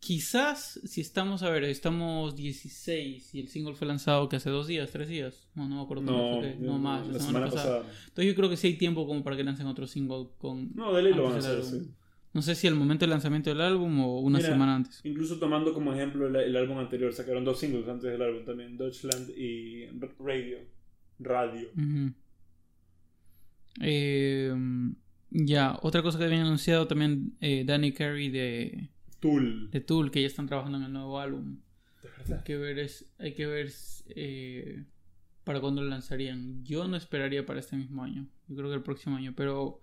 quizás, 0.00 0.80
si 0.84 1.00
estamos, 1.00 1.42
a 1.42 1.50
ver, 1.50 1.64
estamos 1.64 2.36
16 2.36 3.34
y 3.34 3.40
el 3.40 3.48
single 3.48 3.74
fue 3.74 3.86
lanzado 3.86 4.28
que 4.28 4.36
hace 4.36 4.50
dos 4.50 4.66
días, 4.66 4.90
tres 4.90 5.08
días. 5.08 5.48
No, 5.54 5.68
no 5.68 5.76
me 5.76 5.82
acuerdo 5.82 6.02
No, 6.04 6.40
fue 6.40 6.56
no 6.60 6.78
más, 6.78 7.06
la 7.08 7.18
semana 7.18 7.50
pasada. 7.50 7.78
Entonces 8.08 8.26
yo 8.26 8.34
creo 8.34 8.48
que 8.48 8.56
sí 8.56 8.68
hay 8.68 8.74
tiempo 8.78 9.06
como 9.06 9.22
para 9.22 9.36
que 9.36 9.44
lancen 9.44 9.66
otro 9.66 9.86
single 9.86 10.28
con... 10.38 10.74
No, 10.74 10.94
de 10.94 11.02
ley 11.02 11.12
lo 11.14 11.24
van 11.24 11.34
a 11.34 11.38
hacer, 11.38 11.62
sí. 11.62 11.90
No 12.32 12.42
sé 12.42 12.54
si 12.54 12.66
al 12.66 12.74
momento 12.74 13.04
del 13.04 13.10
lanzamiento 13.10 13.48
del 13.48 13.62
álbum 13.62 13.98
o 14.00 14.20
una 14.20 14.38
Mira, 14.38 14.50
semana 14.50 14.76
antes. 14.76 15.00
Incluso 15.04 15.38
tomando 15.38 15.72
como 15.72 15.94
ejemplo 15.94 16.26
el, 16.26 16.36
el 16.36 16.56
álbum 16.56 16.76
anterior, 16.78 17.10
sacaron 17.14 17.44
dos 17.46 17.58
singles 17.58 17.88
antes 17.88 18.10
del 18.10 18.20
álbum 18.20 18.44
también, 18.44 18.76
Deutschland 18.76 19.30
y 19.30 19.84
R- 19.84 20.10
Radio. 21.18 21.68
Eh, 23.80 24.54
Ya, 25.30 25.78
otra 25.82 26.02
cosa 26.02 26.18
que 26.18 26.24
habían 26.24 26.46
anunciado 26.46 26.86
también 26.86 27.36
eh, 27.40 27.64
Danny 27.66 27.92
Carey 27.92 28.30
de, 28.30 28.88
Tool. 29.20 29.70
de 29.70 29.80
Tool, 29.80 30.10
que 30.10 30.22
ya 30.22 30.26
están 30.28 30.46
trabajando 30.46 30.78
en 30.78 30.84
el 30.84 30.92
nuevo 30.92 31.18
álbum. 31.20 31.58
De 32.02 32.34
Hay 32.34 32.42
que 32.44 32.56
ver, 32.56 32.78
es, 32.78 33.12
hay 33.18 33.34
que 33.34 33.46
ver 33.46 33.70
eh, 34.08 34.84
para 35.44 35.60
cuándo 35.60 35.82
lo 35.82 35.88
lanzarían. 35.88 36.64
Yo 36.64 36.86
no 36.88 36.96
esperaría 36.96 37.44
para 37.44 37.60
este 37.60 37.76
mismo 37.76 38.02
año. 38.02 38.26
Yo 38.48 38.56
creo 38.56 38.68
que 38.70 38.76
el 38.76 38.82
próximo 38.82 39.16
año. 39.16 39.34
Pero 39.36 39.80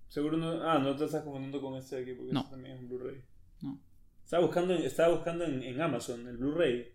Seguro 0.09 0.37
no. 0.37 0.63
Ah, 0.63 0.79
no 0.79 0.95
te 0.97 1.05
estás 1.05 1.23
confundiendo 1.25 1.61
con 1.61 1.77
este 1.77 1.97
de 1.97 2.03
aquí 2.03 2.13
porque 2.15 2.33
No. 2.33 2.41
este 2.41 2.53
también 2.53 2.75
es 2.77 2.81
un 2.81 2.89
Blu-ray. 2.89 3.23
No. 3.63 3.81
Estaba 4.25 4.43
buscando, 4.45 4.75
estaba 4.75 5.15
buscando 5.15 5.45
en, 5.45 5.63
en 5.63 5.81
Amazon 5.81 6.27
el 6.29 6.37
Blu-ray. 6.37 6.93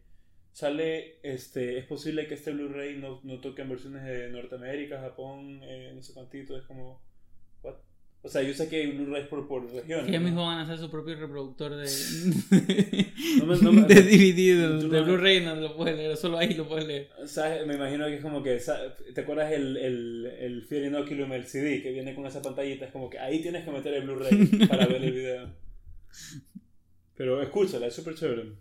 Sale, 0.54 1.20
este, 1.24 1.78
es 1.78 1.86
posible 1.86 2.28
que 2.28 2.34
este 2.34 2.52
Blu-ray 2.52 2.98
no, 3.00 3.22
no 3.24 3.39
toque 3.39 3.62
en 3.62 3.70
versiones 3.70 4.04
de 4.04 4.30
Norteamérica, 4.32 5.00
Japón, 5.00 5.62
eh, 5.64 5.94
no 5.96 6.02
sé 6.02 6.14
cuántito, 6.14 6.58
es 6.58 6.66
como... 6.66 7.02
what? 7.64 7.76
O 8.24 8.30
sea, 8.30 8.43
yo 8.43 8.53
sé 8.53 8.69
que 8.69 8.76
hay 8.82 8.91
Blu-rays 8.91 9.26
por, 9.28 9.47
por 9.47 9.63
regiones. 9.72 10.05
Que 10.05 10.11
ya 10.11 10.19
mismo 10.19 10.45
van 10.45 10.59
a 10.59 10.61
hacer 10.61 10.78
su 10.78 10.91
propio 10.91 11.15
reproductor 11.15 11.76
de, 11.76 11.88
No 13.39 13.45
me- 13.47 13.57
no 13.57 13.72
me- 13.72 13.82
de 13.82 13.95
Tú 14.80 14.89
de, 14.89 14.99
no- 14.99 15.03
Blu-ray, 15.05 15.43
no 15.43 15.55
lo 15.55 15.76
puedes 15.76 15.97
leer, 15.97 16.15
solo 16.15 16.38
ahí 16.38 16.53
lo 16.53 16.67
puedes 16.67 16.86
leer. 16.88 17.09
¿Sabes? 17.26 17.65
Me 17.65 17.74
imagino 17.76 18.05
que 18.05 18.15
es 18.17 18.22
como 18.22 18.43
que, 18.43 18.61
¿te 19.15 19.22
acuerdas 19.22 19.51
el, 19.51 19.76
el, 19.76 20.26
el 20.39 20.61
Fear 20.63 20.84
Inoculum, 20.86 21.32
el 21.34 21.47
CD, 21.47 21.82
que 21.82 21.91
viene 21.91 22.13
con 22.13 22.28
esa 22.28 22.43
pantallita? 22.43 22.86
Es 22.86 22.91
como 22.91 23.09
que 23.09 23.17
ahí 23.17 23.41
tienes 23.41 23.65
que 23.65 23.72
meter 23.72 23.91
el 23.95 24.03
Blu-ray 24.03 24.45
para 24.67 24.86
ver 24.86 25.03
el 25.03 25.11
video. 25.13 25.49
Pero 27.15 27.41
escúchala, 27.41 27.88
es 27.88 27.93
súper 27.95 28.13
chévere. 28.15 28.53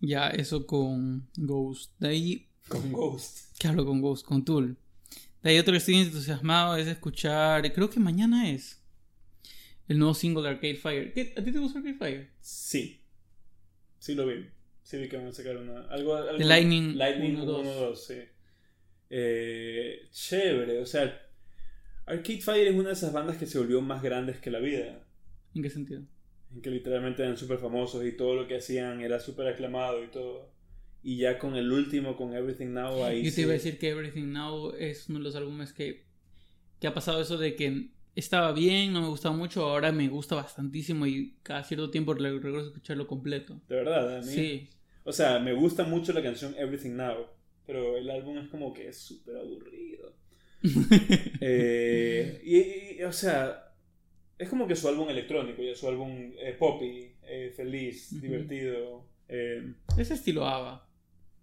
Ya, 0.00 0.28
eso 0.30 0.66
con 0.66 1.28
Ghost. 1.36 1.92
De 1.98 2.08
ahí, 2.08 2.46
Con 2.68 2.92
Ghost. 2.92 3.56
¿qué 3.58 3.68
hablo 3.68 3.84
con 3.84 4.00
Ghost? 4.00 4.24
Con 4.24 4.44
Tool. 4.44 4.76
De 5.42 5.50
ahí 5.50 5.58
otro 5.58 5.72
que 5.72 5.78
estoy 5.78 5.96
entusiasmado 5.96 6.76
es 6.76 6.86
escuchar, 6.86 7.72
creo 7.72 7.88
que 7.88 7.98
mañana 7.98 8.50
es, 8.50 8.82
el 9.88 9.98
nuevo 9.98 10.14
single 10.14 10.42
de 10.42 10.48
Arcade 10.50 10.76
Fire. 10.76 11.12
¿A 11.36 11.42
ti 11.42 11.52
te 11.52 11.58
gusta 11.58 11.78
Arcade 11.78 11.96
Fire? 11.96 12.30
Sí. 12.40 13.02
Sí 13.98 14.14
lo 14.14 14.26
vi. 14.26 14.46
Sí 14.82 14.98
vi 14.98 15.08
que 15.08 15.16
van 15.16 15.28
a 15.28 15.32
sacar 15.32 15.56
una... 15.56 15.82
Algo, 15.88 16.16
algo 16.16 16.38
The 16.38 16.44
Lightning 16.44 16.96
Lightning 16.96 17.36
1, 17.36 17.42
1, 17.42 17.62
2. 17.62 17.80
2, 17.80 18.06
sí. 18.06 18.18
Eh, 19.08 20.08
chévere, 20.10 20.78
o 20.78 20.86
sea... 20.86 21.26
Arcade 22.06 22.40
Fire 22.40 22.68
es 22.68 22.74
una 22.74 22.88
de 22.88 22.94
esas 22.94 23.12
bandas 23.12 23.36
que 23.36 23.46
se 23.46 23.58
volvió 23.58 23.80
más 23.80 24.02
grandes 24.02 24.38
que 24.38 24.50
la 24.50 24.58
vida. 24.58 25.04
¿En 25.54 25.62
qué 25.62 25.70
sentido? 25.70 26.02
En 26.52 26.60
que 26.60 26.70
literalmente 26.70 27.22
eran 27.22 27.36
súper 27.36 27.58
famosos 27.58 28.04
y 28.04 28.12
todo 28.12 28.34
lo 28.34 28.46
que 28.46 28.56
hacían 28.56 29.00
era 29.00 29.20
súper 29.20 29.46
aclamado 29.46 30.04
y 30.04 30.08
todo. 30.08 30.49
Y 31.02 31.16
ya 31.16 31.38
con 31.38 31.56
el 31.56 31.72
último, 31.72 32.16
con 32.16 32.34
Everything 32.34 32.68
Now, 32.74 33.04
ahí 33.04 33.18
Yo 33.24 33.30
te 33.30 33.36
sí- 33.36 33.40
iba 33.42 33.50
a 33.50 33.54
decir 33.54 33.78
que 33.78 33.88
Everything 33.88 34.32
Now 34.32 34.74
es 34.78 35.08
uno 35.08 35.18
de 35.18 35.24
los 35.24 35.34
álbumes 35.36 35.72
que, 35.72 36.04
que 36.78 36.86
ha 36.86 36.92
pasado 36.94 37.20
eso 37.22 37.38
de 37.38 37.56
que 37.56 37.88
estaba 38.16 38.52
bien, 38.52 38.92
no 38.92 39.00
me 39.00 39.08
gustaba 39.08 39.34
mucho, 39.34 39.64
ahora 39.64 39.92
me 39.92 40.08
gusta 40.08 40.34
bastantísimo 40.34 41.06
y 41.06 41.36
cada 41.42 41.64
cierto 41.64 41.90
tiempo 41.90 42.12
le 42.14 42.30
regreso 42.32 42.58
a 42.58 42.62
escucharlo 42.68 43.06
completo. 43.06 43.60
De 43.68 43.76
verdad, 43.76 44.18
a 44.18 44.20
mí. 44.20 44.26
Sí. 44.32 44.68
O 45.04 45.12
sea, 45.12 45.38
me 45.38 45.54
gusta 45.54 45.84
mucho 45.84 46.12
la 46.12 46.22
canción 46.22 46.54
Everything 46.58 46.96
Now, 46.96 47.26
pero 47.66 47.96
el 47.96 48.10
álbum 48.10 48.36
es 48.38 48.48
como 48.48 48.74
que 48.74 48.88
es 48.88 48.98
súper 48.98 49.36
aburrido. 49.36 50.14
Eh, 51.40 52.42
y, 52.44 53.00
y, 53.00 53.04
o 53.04 53.12
sea, 53.12 53.72
es 54.38 54.48
como 54.48 54.66
que 54.66 54.76
su 54.76 54.88
álbum 54.88 55.08
electrónico, 55.08 55.62
ya 55.62 55.74
su 55.74 55.88
álbum 55.88 56.32
eh, 56.38 56.54
poppy, 56.58 57.12
eh, 57.22 57.52
feliz, 57.56 58.20
divertido. 58.20 59.06
eh, 59.28 59.72
Ese 59.96 60.14
estilo 60.14 60.46
ABBA. 60.46 60.86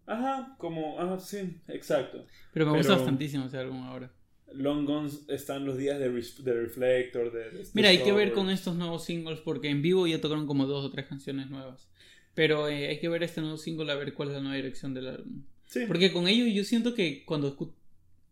Ajá, 0.08 0.55
como, 0.58 0.99
ajá, 0.99 1.20
sí, 1.20 1.58
exacto. 1.68 2.26
Pero 2.53 2.66
me 2.66 2.72
gusta 2.78 2.93
Pero- 2.93 3.01
bastantísimo 3.01 3.45
ese 3.45 3.58
álbum 3.60 3.84
ahora. 3.84 4.12
Long 4.53 4.86
Guns 4.86 5.26
están 5.28 5.66
los 5.66 5.78
días 5.78 5.99
de, 5.99 6.10
de 6.10 6.53
Reflector, 6.62 7.32
de, 7.34 7.51
de 7.51 7.68
Mira, 7.74 7.89
hay 7.89 8.01
que 8.01 8.14
ver 8.14 8.32
con 8.32 8.49
estos 8.49 8.76
nuevos 8.78 9.03
singles 9.03 9.39
porque 9.41 9.70
en 9.70 9.82
vivo 9.82 10.08
ya 10.08 10.22
tocaron 10.22 10.47
como 10.47 10.66
dos 10.66 10.86
o 10.86 10.89
tres 10.89 11.05
canciones 11.05 11.49
nuevas. 11.49 11.89
Pero 12.34 12.70
eh, 12.70 12.88
hay 12.88 12.99
que 12.99 13.10
ver 13.10 13.24
este 13.24 13.41
nuevo 13.41 13.58
single 13.58 13.91
a 13.91 13.95
ver 13.95 14.14
cuál 14.14 14.30
es 14.30 14.36
la 14.36 14.39
nueva 14.41 14.55
dirección 14.55 14.93
del 14.93 15.08
álbum. 15.08 15.43
Sí, 15.66 15.82
Porque 15.86 16.14
con 16.14 16.28
ellos 16.30 16.47
yo 16.55 16.64
siento 16.64 16.93
que 16.95 17.26
cuando 17.26 17.53
escu- 17.58 17.74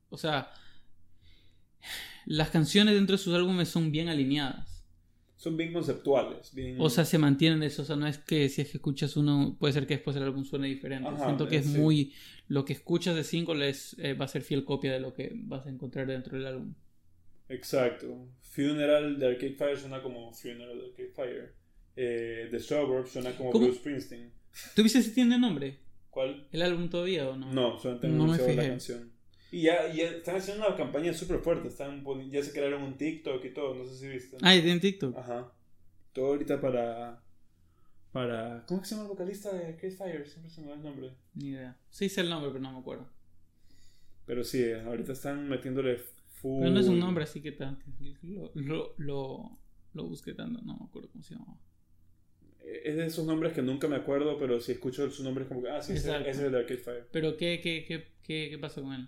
O 0.10 0.18
sea, 0.18 0.52
las 2.26 2.50
canciones 2.50 2.96
dentro 2.96 3.18
de 3.18 3.22
sus 3.24 3.34
álbumes 3.36 3.68
son 3.70 3.92
bien 3.92 4.08
alineadas. 4.08 4.75
Son 5.36 5.58
bien 5.58 5.74
conceptuales. 5.74 6.54
Bien... 6.54 6.78
O 6.80 6.90
sea, 6.90 7.06
se 7.06 7.18
mantienen 7.18 7.64
eso. 7.64 7.82
O 7.82 7.86
sea, 7.86 7.96
no 7.96 8.08
es 8.08 8.18
que 8.18 8.48
si 8.50 8.62
es 8.62 8.70
que 8.70 8.78
escuchas 8.78 9.18
uno, 9.18 9.56
puede 9.60 9.74
ser 9.74 9.86
que 9.86 9.96
después 9.96 10.16
el 10.16 10.24
álbum 10.24 10.46
suene 10.46 10.68
diferente. 10.68 11.10
Ajá, 11.10 11.26
siento 11.26 11.48
que 11.48 11.58
es 11.58 11.66
sí. 11.66 11.78
muy. 11.78 12.14
Lo 12.48 12.64
que 12.66 12.74
escuchas 12.74 13.16
de 13.16 13.24
single 13.24 13.68
es, 13.70 13.96
eh, 14.00 14.14
va 14.14 14.26
a 14.26 14.30
ser 14.30 14.42
fiel 14.44 14.64
copia 14.64 14.94
de 14.94 15.00
lo 15.00 15.14
que 15.14 15.32
vas 15.36 15.66
a 15.66 15.70
encontrar 15.70 16.08
dentro 16.08 16.38
del 16.38 16.48
álbum. 16.48 16.74
Exacto. 17.50 18.28
Funeral 18.42 19.20
de 19.20 19.28
Arcade 19.28 19.54
Fire 19.54 19.78
suena 19.78 20.02
como 20.02 20.32
Funeral 20.34 20.78
de 20.78 20.86
Arcade 20.86 21.12
Fire. 21.14 21.54
Eh, 21.96 22.48
The 22.52 22.60
Suburbs 22.60 23.12
suena 23.12 23.32
como 23.36 23.52
¿Cómo? 23.52 23.66
Bruce 23.66 23.80
Springsteen. 23.80 24.32
¿Tú 24.76 24.84
viste 24.84 25.02
si 25.02 25.14
tiene 25.14 25.38
nombre? 25.38 25.80
¿Cuál? 26.10 26.48
¿El 26.52 26.62
álbum 26.62 26.90
todavía 26.90 27.30
o 27.30 27.36
no? 27.36 27.52
No, 27.52 27.78
solamente 27.78 28.08
No 28.08 28.14
me 28.14 28.24
anunciado 28.24 28.54
la 28.54 28.62
fijé. 28.62 28.70
canción. 28.70 29.12
Y 29.52 29.64
ya, 29.64 29.92
ya 29.94 30.06
están 30.10 30.36
haciendo 30.38 30.68
una 30.68 30.76
campaña 30.76 31.14
súper 31.14 31.40
fuerte. 31.40 31.68
Están 31.68 32.04
ya 32.32 32.44
se 32.44 32.52
crearon 32.52 32.84
un 32.84 32.98
TikTok 32.98 33.44
y 33.46 33.54
todo. 33.54 33.76
No 33.76 33.86
sé 33.86 33.96
si 33.96 34.08
viste. 34.08 34.38
Ah, 34.42 34.56
y 34.56 34.62
tiene 34.62 34.80
TikTok. 34.80 35.18
Ajá. 35.18 35.52
Todo 36.14 36.28
ahorita 36.28 36.60
para. 36.60 37.22
Para. 38.12 38.66
¿Cómo 38.68 38.82
es 38.82 38.84
que 38.84 38.90
se 38.90 38.96
llama 38.96 39.08
el 39.08 39.10
vocalista 39.10 39.54
de 39.54 39.68
Arcade 39.68 39.92
Fire? 39.92 40.28
Siempre 40.28 40.50
se 40.50 40.62
me 40.62 40.68
va 40.68 40.74
el 40.74 40.84
nombre. 40.84 41.12
Ni 41.36 41.50
idea. 41.50 41.78
Sí 41.90 42.10
sé 42.10 42.22
el 42.22 42.30
nombre, 42.30 42.50
pero 42.52 42.62
no 42.62 42.74
me 42.74 42.80
acuerdo. 42.80 43.08
Pero 44.26 44.44
sí, 44.44 44.72
ahorita 44.72 45.14
están 45.14 45.48
metiéndole 45.48 45.98
full. 45.98 46.62
Pero 46.62 46.74
no 46.74 46.80
es 46.80 46.88
un 46.88 47.00
nombre 47.00 47.24
así 47.24 47.42
que 47.42 47.52
tan. 47.52 47.78
Lo, 48.24 48.52
lo, 48.56 48.96
lo, 48.98 49.60
lo 49.94 50.04
busqué 50.08 50.34
tanto, 50.34 50.62
no 50.64 50.78
me 50.78 50.86
acuerdo 50.86 51.10
cómo 51.12 51.24
se 51.24 51.36
llamaba. 51.36 51.58
Es 52.84 52.96
de 52.96 53.06
esos 53.06 53.26
nombres 53.26 53.54
que 53.54 53.62
nunca 53.62 53.88
me 53.88 53.96
acuerdo, 53.96 54.40
pero 54.40 54.60
si 54.60 54.72
escucho 54.72 55.10
su 55.12 55.24
nombre 55.24 55.44
es 55.44 55.48
como 55.48 55.62
que. 55.62 55.70
Ah, 55.70 55.82
sí, 55.82 55.94
ese, 55.94 56.30
es 56.30 56.40
el 56.40 56.52
de 56.52 56.58
Arcade 56.58 56.80
Fire. 56.80 57.08
Pero, 57.12 57.38
¿qué, 57.38 57.62
qué, 57.62 57.86
qué, 57.88 58.08
qué, 58.24 58.48
qué 58.50 58.58
pasa 58.58 58.82
con 58.82 58.94
él? 58.94 59.08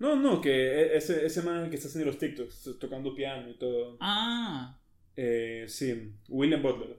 No, 0.00 0.16
no, 0.16 0.40
que 0.40 0.50
e- 0.50 0.96
ese, 0.96 1.24
ese 1.26 1.42
man 1.42 1.70
que 1.70 1.76
está 1.76 1.86
haciendo 1.88 2.06
los 2.10 2.18
TikToks, 2.18 2.78
tocando 2.80 3.14
piano 3.14 3.48
y 3.50 3.54
todo. 3.58 3.96
Ah, 4.00 4.76
Eh, 5.16 5.66
sí, 5.68 6.12
William 6.28 6.62
Butler. 6.62 6.96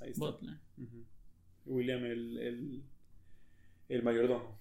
Ahí 0.00 0.10
está. 0.10 0.20
Butler. 0.24 0.54
William, 1.66 2.04
el, 2.04 2.38
el, 2.38 2.82
el 3.90 4.02
mayordomo. 4.02 4.58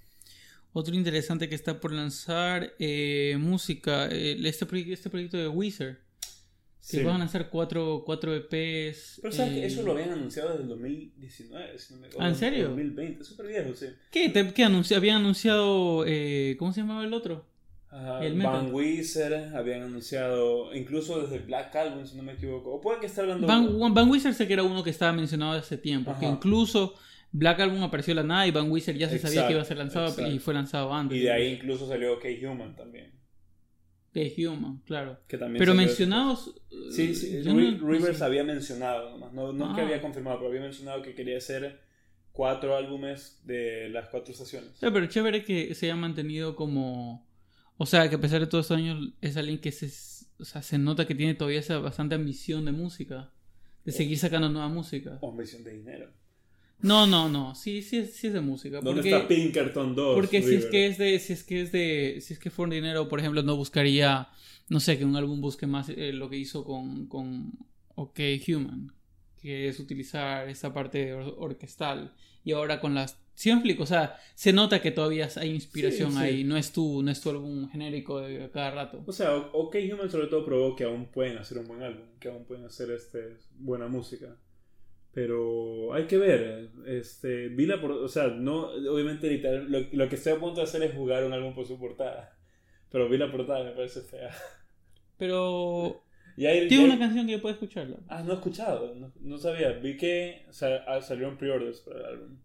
Otro 0.74 0.94
interesante 0.94 1.48
que 1.48 1.56
está 1.56 1.80
por 1.80 1.94
lanzar, 1.94 2.74
eh, 2.78 3.38
música, 3.40 4.08
eh, 4.12 4.38
este, 4.44 4.68
este 4.92 5.10
proyecto 5.10 5.38
de 5.38 5.48
Weezer, 5.48 6.02
que 6.82 6.98
Sí. 6.98 7.04
van 7.04 7.16
a 7.16 7.20
lanzar 7.20 7.50
cuatro, 7.50 8.04
cuatro 8.06 8.36
EPs. 8.36 9.20
Pero 9.22 9.34
sabes 9.34 9.54
que 9.54 9.60
eh, 9.64 9.66
eso 9.68 9.84
lo 9.84 9.94
habían 9.94 10.12
anunciado 10.12 10.50
desde 10.50 10.64
el 10.64 10.70
2019. 10.70 11.80
si 11.80 11.94
no 11.94 12.02
me- 12.02 12.08
¿Ah, 12.20 12.28
en 12.28 12.36
serio? 12.36 12.68
2020, 12.70 13.22
es 13.22 13.28
súper 13.28 13.48
viejo, 13.48 13.74
sí. 13.74 13.88
¿Qué? 14.12 14.30
¿Te- 14.30 14.54
qué 14.54 14.64
anunci- 14.64 14.96
habían 14.96 15.18
anunciado, 15.22 16.04
eh, 16.06 16.56
¿cómo 16.60 16.74
se 16.74 16.82
llamaba 16.82 17.06
el 17.06 17.14
otro? 17.14 17.46
Ajá, 17.90 18.24
El 18.26 18.36
metal. 18.36 18.54
Van 18.66 18.74
Weezer 18.74 19.34
habían 19.56 19.82
anunciado, 19.84 20.74
incluso 20.76 21.22
desde 21.22 21.40
Black 21.46 21.74
Album, 21.76 22.06
si 22.06 22.18
no 22.18 22.24
me 22.24 22.34
equivoco. 22.34 22.74
O 22.76 22.82
puede 22.82 23.00
que 23.00 23.06
esté 23.06 23.22
hablando. 23.22 23.48
Van, 23.48 23.94
Van 23.94 24.10
Weezer 24.10 24.34
sé 24.34 24.46
que 24.48 24.54
era 24.54 24.64
uno 24.64 24.84
que 24.84 24.90
estaba 24.90 25.14
mencionado 25.14 25.54
hace 25.54 25.78
tiempo, 25.78 26.12
que 26.20 26.26
Ajá. 26.26 26.36
incluso 26.36 26.96
Black 27.32 27.60
Album 27.62 27.84
apareció 27.84 28.12
de 28.14 28.22
la 28.22 28.28
nada 28.28 28.46
y 28.48 28.52
Van 28.52 28.70
Weezer 28.70 28.98
ya 28.98 29.08
se 29.10 29.20
sabía 29.20 29.48
que 29.48 29.54
iba 29.54 29.62
a 29.62 29.66
ser 29.66 29.78
lanzado 29.78 30.08
exacto. 30.08 30.32
y 30.32 30.40
fue 30.40 30.54
lanzado 30.54 30.94
antes. 30.94 31.18
y 31.18 31.22
de 31.22 31.32
ahí 31.32 31.54
incluso 31.54 31.88
salió 31.88 32.20
K-Human 32.20 32.76
también. 32.76 33.14
De 34.14 34.34
Human, 34.48 34.82
claro. 34.86 35.20
Que 35.28 35.38
también 35.38 35.60
Pero 35.60 35.76
mencionados... 35.76 36.56
Sí, 36.92 37.14
sí, 37.14 37.42
no- 37.46 37.54
no 37.54 37.88
Rivers 37.88 38.18
sé. 38.18 38.24
había 38.24 38.44
mencionado, 38.44 39.12
nomás. 39.12 39.32
No, 39.32 39.54
no 39.54 39.70
es 39.70 39.76
que 39.76 39.82
Ah. 39.82 39.86
había 39.86 40.02
confirmado, 40.02 40.38
pero 40.38 40.50
había 40.50 40.62
mencionado 40.62 41.02
que 41.04 41.14
quería 41.14 41.38
hacer 41.38 41.80
cuatro 42.32 42.76
álbumes 42.76 43.42
de 43.46 43.90
las 43.90 44.10
cuatro 44.10 44.32
estaciones. 44.34 44.72
O 44.72 44.78
sea, 44.78 44.92
pero 44.92 45.06
chévere 45.06 45.44
que 45.44 45.74
se 45.76 45.86
haya 45.86 45.96
mantenido 45.96 46.56
como... 46.56 47.27
O 47.78 47.86
sea, 47.86 48.10
que 48.10 48.16
a 48.16 48.20
pesar 48.22 48.40
de 48.40 48.48
todos 48.48 48.66
estos 48.66 48.78
años 48.78 49.14
es 49.22 49.38
alguien 49.38 49.60
que 49.60 49.72
se, 49.72 49.88
o 50.40 50.46
sea, 50.46 50.62
se 50.62 50.78
nota 50.78 51.06
que 51.06 51.16
tiene 51.16 51.36
todavía 51.36 51.60
esa 51.60 51.78
bastante 51.80 52.16
ambición 52.16 52.66
de 52.66 52.72
música. 52.72 53.32
de 53.86 53.94
seguir 53.94 54.18
sacando 54.20 54.50
nueva 54.50 54.68
música. 54.68 55.18
O 55.22 55.30
ambición 55.32 55.64
de 55.64 55.72
dinero. 55.72 56.10
No, 56.82 57.08
no, 57.08 57.30
no. 57.30 57.56
Sí, 57.56 57.82
sí, 57.82 57.98
es- 58.00 58.14
sí 58.16 58.28
es 58.28 58.34
de 58.34 58.42
música. 58.42 58.82
¿Dónde 58.82 59.02
porque, 59.02 59.16
está 59.16 59.28
Pinkerton 59.30 59.96
2? 59.96 60.14
porque 60.16 60.44
si 60.44 60.56
es 60.56 60.66
que 60.66 60.88
es 60.88 60.98
de, 60.98 61.18
si 61.20 61.32
es 61.34 61.44
que 61.44 61.62
es 61.62 61.72
de, 61.72 62.20
si 62.22 62.34
es 62.34 62.40
que 62.40 62.50
fuera 62.50 62.74
dinero, 62.76 63.08
por 63.08 63.20
ejemplo, 63.22 63.42
no 63.44 63.56
buscaría, 63.56 64.28
no 64.70 64.80
sé, 64.82 64.98
que 64.98 65.06
un 65.06 65.16
álbum 65.16 65.40
busque 65.40 65.66
más 65.68 65.88
eh, 65.90 66.12
lo 66.12 66.30
que 66.30 66.36
hizo 66.38 66.66
con, 66.66 67.08
con 67.08 67.54
OK 67.96 68.20
Human, 68.50 68.92
que 69.42 69.70
es 69.70 69.80
utilizar 69.80 70.50
esa 70.50 70.74
parte 70.74 71.14
or- 71.14 71.36
orquestal. 71.38 72.14
Y 72.44 72.52
ahora 72.52 72.80
con 72.82 72.94
las, 72.94 73.18
sí 73.38 73.50
me 73.50 73.56
explico, 73.58 73.84
o 73.84 73.86
sea, 73.86 74.18
se 74.34 74.52
nota 74.52 74.82
que 74.82 74.90
todavía 74.92 75.30
hay 75.36 75.52
inspiración 75.52 76.12
Sí, 76.12 76.18
sí. 76.18 76.24
ahí, 76.24 76.44
no 76.44 76.58
es 76.58 76.72
tu, 76.74 77.04
no 77.04 77.12
es 77.12 77.22
tu 77.22 77.30
álbum 77.30 77.70
genérico 77.70 78.20
de 78.22 78.50
cada 78.52 78.72
rato. 78.72 79.04
O 79.06 79.12
sea, 79.12 79.36
OK 79.36 79.76
Human 79.94 80.10
sobre 80.10 80.26
todo 80.28 80.44
probó 80.44 80.76
que 80.76 80.86
aún 80.86 81.06
pueden 81.06 81.38
hacer 81.38 81.60
un 81.60 81.68
buen 81.68 81.84
álbum, 81.84 82.06
que 82.20 82.30
aún 82.30 82.46
pueden 82.46 82.66
hacer 82.66 82.90
este, 82.92 83.38
buena 83.60 83.88
música. 83.88 84.36
Pero 85.14 85.94
hay 85.94 86.06
que 86.06 86.18
ver, 86.18 86.70
este, 86.86 87.48
vi 87.50 87.66
la 87.66 87.80
por- 87.82 87.92
o 87.92 88.08
sea, 88.08 88.28
no, 88.28 88.68
obviamente 88.92 89.30
literal- 89.30 89.72
lo, 89.72 89.80
lo 89.92 90.10
que 90.10 90.16
estoy 90.16 90.34
a 90.34 90.40
punto 90.40 90.58
de 90.62 90.64
hacer 90.64 90.84
es 90.84 90.94
jugar 90.96 91.24
un 91.24 91.34
álbum 91.34 91.54
por 91.56 91.66
su 91.66 91.80
portada. 91.80 92.38
Pero 92.92 93.08
vi 93.10 93.18
la 93.18 93.32
portada 93.32 93.64
me 93.64 93.72
parece 93.72 94.02
fea. 94.02 94.32
Pero 95.18 96.04
Y 96.36 96.46
ahí, 96.46 96.68
tiene 96.68 96.84
y 96.84 96.86
una 96.86 96.94
ahí- 96.96 97.00
canción 97.00 97.26
que 97.26 97.32
yo 97.34 97.42
puedo 97.42 97.54
escucharla. 97.54 97.98
Ah, 98.08 98.22
no 98.24 98.32
he 98.32 98.36
escuchado, 98.36 98.94
no, 98.96 99.12
no 99.22 99.38
sabía. 99.38 99.72
Vi 99.74 99.98
que 99.98 100.46
o 100.50 100.54
sea, 100.54 100.84
ah, 100.88 101.02
salieron 101.02 101.38
pre-orders 101.38 101.80
para 101.82 102.00
el 102.00 102.06
álbum. 102.06 102.38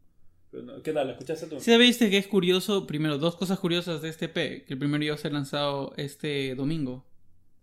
¿Qué 0.84 0.92
tal? 0.92 1.06
¿La 1.06 1.12
escuchaste 1.14 1.46
tú? 1.46 1.58
¿Sí 1.60 1.76
viste 1.78 2.10
que 2.10 2.18
es 2.18 2.26
curioso? 2.26 2.86
Primero, 2.86 3.16
dos 3.18 3.36
cosas 3.36 3.58
curiosas 3.58 4.02
de 4.02 4.10
este 4.10 4.28
P. 4.28 4.64
Que 4.64 4.74
el 4.74 4.78
primero 4.78 5.02
iba 5.02 5.14
a 5.14 5.18
ser 5.18 5.32
lanzado 5.32 5.94
este 5.96 6.54
domingo. 6.54 7.06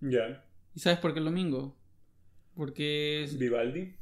Ya. 0.02 0.44
¿Y 0.76 0.80
sabes 0.80 1.00
por 1.00 1.14
qué 1.14 1.20
el 1.20 1.26
domingo? 1.26 1.76
Porque 2.56 3.24
es 3.24 3.38
Vivaldi. 3.38 3.94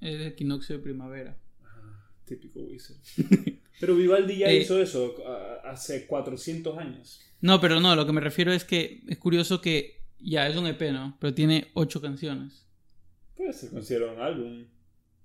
el 0.00 0.22
equinoccio 0.22 0.76
de 0.76 0.82
primavera. 0.82 1.38
Ah, 1.64 2.10
típico 2.24 2.60
Wizard. 2.60 2.96
Pero 3.80 3.94
Vivaldi 3.96 4.38
ya 4.38 4.48
Eh, 4.48 4.58
hizo 4.58 4.80
eso 4.80 5.14
hace 5.64 6.06
400 6.06 6.78
años. 6.78 7.20
No, 7.40 7.60
pero 7.60 7.80
no, 7.80 7.96
lo 7.96 8.06
que 8.06 8.12
me 8.12 8.20
refiero 8.20 8.52
es 8.52 8.64
que 8.64 9.02
es 9.08 9.18
curioso 9.18 9.60
que 9.60 10.00
ya 10.20 10.46
es 10.46 10.56
un 10.56 10.66
EP, 10.68 10.80
¿no? 10.92 11.16
Pero 11.20 11.34
tiene 11.34 11.68
ocho 11.74 12.00
canciones. 12.00 12.64
Puede 13.36 13.52
ser 13.52 13.70
considerado 13.70 14.12
un 14.14 14.20
álbum. 14.20 14.64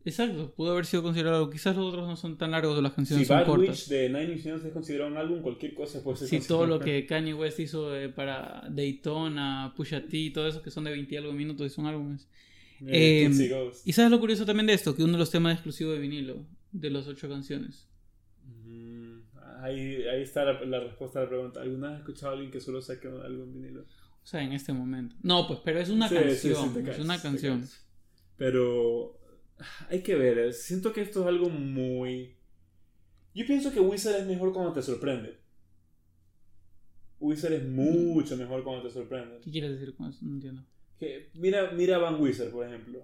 Exacto, 0.07 0.53
pudo 0.55 0.71
haber 0.71 0.85
sido 0.85 1.03
considerado. 1.03 1.49
Quizás 1.49 1.75
los 1.75 1.85
otros 1.87 2.07
no 2.07 2.15
son 2.15 2.37
tan 2.37 2.51
largos 2.51 2.81
las 2.81 2.91
Si 2.91 2.95
canciones 2.95 3.27
son 3.27 3.37
Bad 3.39 3.45
cortas. 3.45 3.69
Witch 3.69 3.87
de 3.89 4.07
Nine 4.09 4.33
Inch 4.35 4.45
Nails 4.45 4.63
es 4.63 4.71
considerado 4.71 5.11
un 5.11 5.17
álbum, 5.17 5.41
cualquier 5.41 5.73
cosa 5.73 6.01
puede 6.01 6.15
ser 6.17 6.29
Sí, 6.29 6.47
todo 6.47 6.65
lo 6.65 6.79
que 6.79 7.05
Kanye 7.05 7.33
West 7.33 7.59
hizo 7.59 7.93
eh, 7.93 8.07
para 8.07 8.63
Daytona, 8.69 9.73
Pusha 9.75 10.05
T, 10.07 10.31
todo 10.33 10.47
eso 10.47 10.61
que 10.61 10.71
son 10.71 10.85
de 10.85 10.91
20 10.91 11.13
y 11.13 11.17
algo 11.17 11.33
minutos 11.33 11.67
y 11.67 11.69
son 11.69 11.87
álbumes. 11.87 12.27
Eh, 12.85 13.29
Eh, 13.29 13.49
Ghost. 13.49 13.85
¿Y 13.85 13.91
sabes 13.91 14.09
lo 14.11 14.19
curioso 14.21 14.45
también 14.45 14.67
de 14.67 14.73
esto? 14.73 14.95
Que 14.95 15.03
uno 15.03 15.13
de 15.13 15.19
los 15.19 15.29
temas 15.31 15.53
exclusivos 15.55 15.93
de 15.95 15.99
vinilo, 15.99 16.45
de 16.71 16.89
las 16.89 17.05
ocho 17.07 17.27
canciones. 17.27 17.85
Mm, 18.65 19.17
ahí, 19.61 20.03
ahí 20.07 20.21
está 20.21 20.45
la, 20.45 20.63
la 20.63 20.79
respuesta 20.79 21.19
a 21.19 21.23
la 21.23 21.29
pregunta. 21.29 21.61
¿Alguna 21.61 21.87
vez 21.87 21.95
has 21.95 21.99
escuchado 22.01 22.29
a 22.29 22.33
alguien 22.35 22.51
que 22.51 22.61
solo 22.61 22.81
saque 22.81 23.09
un 23.09 23.21
álbum 23.21 23.51
vinilo? 23.53 23.81
O 23.81 24.25
sea, 24.29 24.41
en 24.41 24.53
este 24.53 24.71
momento. 24.71 25.15
No, 25.21 25.47
pues, 25.47 25.59
pero 25.65 25.79
es 25.79 25.89
una 25.89 26.07
Sí, 26.07 26.15
canción. 26.15 26.37
sí, 26.73 26.79
es 26.79 26.85
caes, 26.85 26.99
una 26.99 27.21
canción. 27.21 27.65
Pero 28.37 29.16
hay 29.89 30.01
que 30.01 30.15
ver. 30.15 30.37
eh, 30.39 30.53
Siento 30.53 30.93
que 30.93 31.01
esto 31.01 31.21
es 31.21 31.27
algo 31.27 31.49
muy. 31.49 32.35
Yo 33.33 33.45
pienso 33.45 33.71
que 33.71 33.79
Wizard 33.79 34.15
es 34.21 34.25
mejor 34.27 34.53
cuando 34.53 34.73
te 34.73 34.81
sorprende. 34.81 35.37
Wizard 37.19 37.53
es 37.53 37.63
mucho 37.65 38.37
mejor 38.37 38.63
cuando 38.63 38.83
te 38.87 38.93
sorprende. 38.93 39.39
¿Qué 39.43 39.51
quieres 39.51 39.71
decir 39.71 39.95
con 39.95 40.09
eso? 40.09 40.19
No 40.23 40.33
entiendo. 40.33 40.61
Que, 40.99 41.29
mira, 41.35 41.71
mira 41.71 41.97
Van 41.97 42.19
Wizard, 42.21 42.51
por 42.51 42.65
ejemplo. 42.67 43.03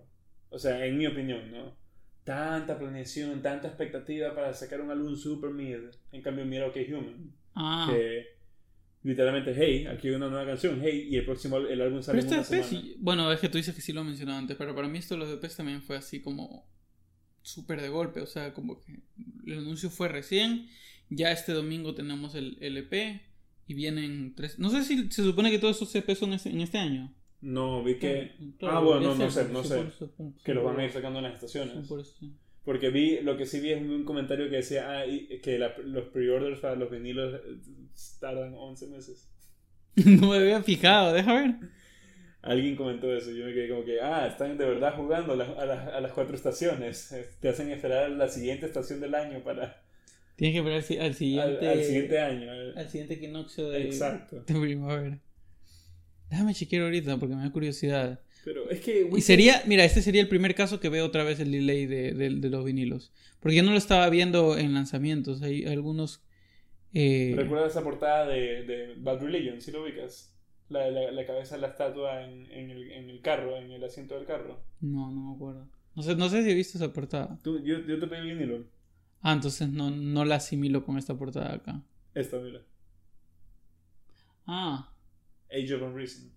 O 0.49 0.59
sea, 0.59 0.85
en 0.85 0.97
mi 0.97 1.07
opinión, 1.07 1.51
¿no? 1.51 1.75
Tanta 2.23 2.77
planeación, 2.77 3.41
tanta 3.41 3.67
expectativa 3.67 4.33
para 4.33 4.53
sacar 4.53 4.81
un 4.81 4.91
álbum 4.91 5.15
super 5.15 5.49
mid. 5.51 5.77
En 6.11 6.21
cambio, 6.21 6.45
mira 6.45 6.67
OK 6.67 6.77
Human. 6.89 7.31
Ah, 7.55 7.87
Que 7.91 8.32
literalmente, 9.03 9.53
hey, 9.55 9.85
aquí 9.87 10.07
hay 10.07 10.15
una 10.15 10.29
nueva 10.29 10.45
canción, 10.45 10.79
hey, 10.83 11.07
y 11.09 11.15
el 11.17 11.25
próximo 11.25 11.57
el 11.57 11.81
álbum 11.81 12.01
sale 12.01 12.19
pero 12.21 12.31
en 12.31 12.37
una 12.39 12.43
semana. 12.45 12.67
sí- 12.67 12.95
bueno, 12.99 13.31
es 13.31 13.39
que 13.39 13.49
tú 13.49 13.57
dices 13.57 13.75
que 13.75 13.81
sí 13.81 13.93
lo 13.93 14.01
he 14.01 14.05
mencionado 14.05 14.37
antes, 14.39 14.55
pero 14.57 14.73
para 14.75 14.87
mí 14.87 14.97
esto 14.97 15.15
de 15.15 15.19
los 15.19 15.29
EPs 15.29 15.57
también 15.57 15.81
fue 15.81 15.97
así 15.97 16.21
como 16.21 16.67
súper 17.41 17.81
de 17.81 17.89
golpe. 17.89 18.21
O 18.21 18.25
sea, 18.27 18.53
como 18.53 18.79
que 18.79 19.01
el 19.45 19.57
anuncio 19.59 19.89
fue 19.89 20.07
recién. 20.07 20.67
Ya 21.09 21.31
este 21.31 21.51
domingo 21.51 21.93
tenemos 21.93 22.33
el, 22.35 22.57
el 22.61 22.77
EP 22.77 23.21
y 23.67 23.73
vienen 23.73 24.33
tres. 24.35 24.57
No 24.57 24.69
sé 24.69 24.83
si 24.83 25.11
se 25.11 25.23
supone 25.23 25.51
que 25.51 25.59
todos 25.59 25.75
esos 25.75 25.93
EPs 25.95 26.17
son 26.17 26.33
en 26.33 26.61
este 26.61 26.77
año. 26.77 27.13
No, 27.41 27.83
vi 27.83 27.95
que... 27.99 28.31
Ah, 28.61 28.79
bueno, 28.79 29.01
no, 29.01 29.15
no 29.15 29.29
sé, 29.29 29.49
no 29.49 29.63
sé. 29.65 29.83
Que 30.45 30.53
los 30.53 30.63
van 30.63 30.79
a 30.79 30.85
ir 30.85 30.91
sacando 30.91 31.19
en 31.19 31.23
las 31.25 31.33
estaciones. 31.33 31.85
por 31.87 31.99
eso. 31.99 32.15
Porque 32.65 32.89
vi, 32.89 33.19
lo 33.21 33.35
que 33.37 33.45
sí 33.45 33.59
vi 33.59 33.71
es 33.73 33.81
un 33.81 34.05
comentario 34.05 34.49
que 34.49 34.57
decía 34.57 34.89
ah, 34.99 35.05
y- 35.05 35.39
que 35.41 35.59
la- 35.59 35.75
los 35.83 36.05
pre-orders 36.05 36.59
para 36.59 36.75
los 36.75 36.89
vinilos 36.89 37.33
eh, 37.45 37.57
tardan 38.19 38.53
11 38.55 38.87
meses. 38.87 39.27
no 39.95 40.29
me 40.29 40.37
había 40.37 40.61
fijado, 40.63 41.13
deja 41.13 41.33
ver. 41.33 41.55
Alguien 42.41 42.75
comentó 42.75 43.13
eso, 43.15 43.31
yo 43.31 43.45
me 43.45 43.53
quedé 43.53 43.69
como 43.69 43.85
que, 43.85 44.01
ah, 44.01 44.27
están 44.27 44.57
de 44.57 44.65
verdad 44.65 44.95
jugando 44.95 45.33
a 45.33 45.35
las, 45.37 45.49
a 45.57 45.65
las, 45.65 45.87
a 45.93 46.01
las 46.01 46.11
cuatro 46.13 46.35
estaciones. 46.35 47.13
Te 47.39 47.49
hacen 47.49 47.69
esperar 47.71 48.09
la 48.11 48.27
siguiente 48.27 48.65
estación 48.65 48.99
del 49.01 49.15
año 49.15 49.43
para... 49.43 49.81
Tienes 50.35 50.53
que 50.55 50.59
esperar 50.59 50.77
al, 50.77 50.83
si- 50.83 50.97
al 50.97 51.05
Al, 51.07 51.15
siguiente. 51.15 51.67
al 51.69 51.83
siguiente 51.83 52.19
año. 52.19 52.51
al 52.75 52.89
siguiente 52.89 53.13
equinoccio 53.15 53.69
de, 53.69 53.83
Exacto. 53.85 54.41
de 54.41 54.59
primavera. 54.59 55.19
Déjame 56.29 56.53
chequear 56.53 56.83
ahorita 56.83 57.17
porque 57.17 57.35
me 57.35 57.43
da 57.43 57.51
curiosidad. 57.51 58.19
Pero 58.43 58.69
es 58.69 58.81
que... 58.81 59.09
Y 59.15 59.21
sería, 59.21 59.63
mira, 59.67 59.85
este 59.85 60.01
sería 60.01 60.21
el 60.21 60.27
primer 60.27 60.53
caso 60.55 60.79
que 60.79 60.89
veo 60.89 61.05
otra 61.05 61.23
vez 61.23 61.39
el 61.39 61.51
delay 61.51 61.85
de, 61.85 62.11
de- 62.13 62.29
de 62.29 62.49
los 62.49 62.65
vinilos. 62.65 63.11
Porque 63.39 63.55
yo 63.55 63.63
no 63.63 63.71
lo 63.71 63.77
estaba 63.77 64.09
viendo 64.09 64.57
en 64.57 64.73
lanzamientos. 64.73 65.41
Hay 65.41 65.65
algunos. 65.65 66.21
eh, 66.93 67.33
¿Recuerdas 67.37 67.71
esa 67.71 67.83
portada 67.83 68.25
de, 68.27 68.63
de 68.63 68.95
Bad 68.97 69.21
Religion? 69.21 69.61
¿Sí 69.61 69.71
lo 69.71 69.83
ubicas? 69.83 70.35
La, 70.69 70.89
la, 70.89 71.11
la 71.11 71.25
cabeza 71.25 71.55
de 71.55 71.61
la 71.61 71.67
estatua 71.67 72.23
en, 72.23 72.51
en, 72.51 72.71
el, 72.71 72.91
en 72.91 73.09
el 73.09 73.21
carro, 73.21 73.57
en 73.57 73.71
el 73.71 73.83
asiento 73.83 74.15
del 74.15 74.25
carro. 74.25 74.59
no, 74.81 75.11
no 75.11 75.29
me 75.29 75.35
acuerdo. 75.35 75.67
No 75.95 76.01
sé, 76.03 76.15
no 76.15 76.27
sé 76.29 76.43
si 76.43 76.49
he 76.49 76.55
visto 76.55 76.77
esa 76.77 76.91
portada. 76.91 77.39
Tú, 77.43 77.63
yo, 77.63 77.79
yo 77.85 77.99
te 77.99 78.07
pedí 78.07 78.27
vinilo. 78.33 78.65
Ah, 79.21 79.33
entonces 79.33 79.69
no, 79.69 79.91
no 79.91 80.25
la 80.25 80.35
asimilo 80.35 80.83
con 80.83 80.97
esta 80.97 81.15
portada 81.15 81.49
de 81.49 81.55
acá. 81.55 81.81
Esta, 82.15 82.39
mira. 82.39 82.61
Ah, 84.47 84.89
Age 85.51 85.73
of 85.75 85.81
Unreason. 85.83 86.31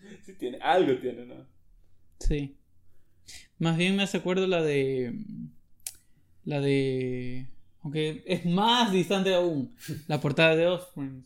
Sí 0.24 0.34
tiene, 0.34 0.58
algo 0.60 0.98
tiene, 1.00 1.26
¿no? 1.26 1.46
sí. 2.18 2.56
Más 3.58 3.76
bien 3.76 3.94
me 3.96 4.02
hace 4.02 4.16
acuerdo 4.16 4.46
la 4.46 4.62
de. 4.62 5.14
La 6.44 6.60
de. 6.60 7.46
Aunque 7.82 8.24
es 8.26 8.44
más 8.46 8.90
distante 8.92 9.34
aún. 9.34 9.74
La 10.08 10.20
portada 10.20 10.56
de 10.56 10.66
Offspring. 10.66 11.24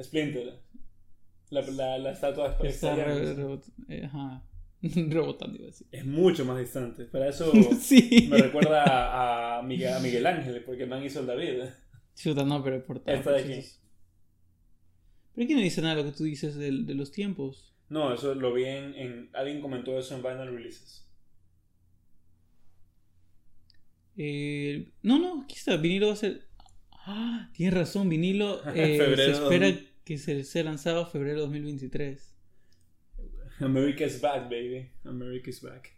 Splinter. 0.00 0.60
La, 1.50 1.62
la, 1.62 1.98
la 1.98 2.12
estatua 2.12 2.50
de 2.60 2.68
Está 2.68 2.94
re- 2.94 3.36
rebot- 3.36 3.72
eh, 3.88 4.04
ajá. 4.04 4.42
rebotando, 4.82 5.56
iba 5.56 5.64
a 5.64 5.70
decir. 5.70 5.86
Es 5.90 6.04
mucho 6.06 6.44
más 6.44 6.58
distante. 6.58 7.04
Para 7.06 7.28
eso 7.28 7.50
sí. 7.80 8.28
me 8.30 8.36
recuerda 8.38 8.84
a, 8.84 9.58
a 9.58 9.62
Miguel, 9.62 9.94
a 9.94 9.98
Miguel 10.00 10.26
Ángel, 10.26 10.62
porque 10.64 10.86
man 10.86 11.02
hizo 11.04 11.20
el 11.20 11.26
David. 11.26 11.64
Chuta, 12.14 12.44
no, 12.44 12.62
pero 12.62 12.84
portada. 12.84 13.16
Esta 13.18 13.32
de 13.32 13.40
aquí. 13.40 13.66
Pero 15.34 15.44
aquí 15.46 15.54
no 15.54 15.60
dice 15.60 15.80
nada 15.82 15.96
de 15.96 16.02
lo 16.04 16.10
que 16.10 16.16
tú 16.16 16.24
dices 16.24 16.54
del- 16.54 16.86
de, 16.86 16.94
los 16.94 17.10
tiempos. 17.10 17.71
No, 17.92 18.14
eso 18.14 18.34
lo 18.34 18.54
vi 18.54 18.64
en, 18.64 18.94
en- 18.94 19.30
Alguien 19.34 19.60
comentó 19.60 19.98
eso 19.98 20.16
en 20.16 20.22
Vinyl 20.22 20.46
Releases. 20.56 21.06
Eh, 24.16 24.90
no, 25.02 25.18
no, 25.18 25.42
aquí 25.42 25.56
está. 25.56 25.76
Vinilo 25.76 26.06
va 26.06 26.12
a 26.14 26.16
ser. 26.16 26.48
Ah, 26.90 27.50
tienes 27.52 27.74
razón. 27.74 28.08
Vinilo 28.08 28.60
eh, 28.74 28.96
se 29.16 29.30
espera 29.30 29.78
que 30.04 30.16
se 30.16 30.42
sea 30.44 30.64
lanzado 30.64 31.04
febrero 31.06 31.40
de 31.40 31.42
2023. 31.42 32.34
America's 33.60 34.20
back, 34.22 34.44
baby. 34.44 34.90
America's 35.04 35.60
back. 35.60 35.90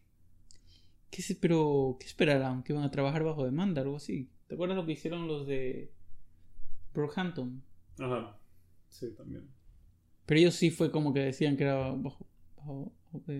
¿Qué 1.10 1.22
se, 1.22 1.36
pero, 1.36 1.96
¿qué 2.00 2.06
esperarán? 2.06 2.64
¿Que 2.64 2.72
van 2.72 2.82
a 2.82 2.90
trabajar 2.90 3.22
bajo 3.22 3.44
demanda 3.44 3.82
algo 3.82 3.96
así? 3.96 4.28
¿Te 4.48 4.54
acuerdas 4.54 4.76
lo 4.76 4.84
que 4.84 4.92
hicieron 4.92 5.28
los 5.28 5.46
de 5.46 5.92
Brockhampton? 6.92 7.62
Ajá. 8.00 8.36
Sí, 8.88 9.12
también. 9.16 9.48
Pero 10.26 10.40
ellos 10.40 10.54
sí 10.54 10.70
fue 10.70 10.90
como 10.90 11.12
que 11.12 11.20
decían 11.20 11.56
que 11.56 11.64
era 11.64 11.90
bajo. 11.92 12.26
bajo 12.56 12.92
ok. 13.12 13.30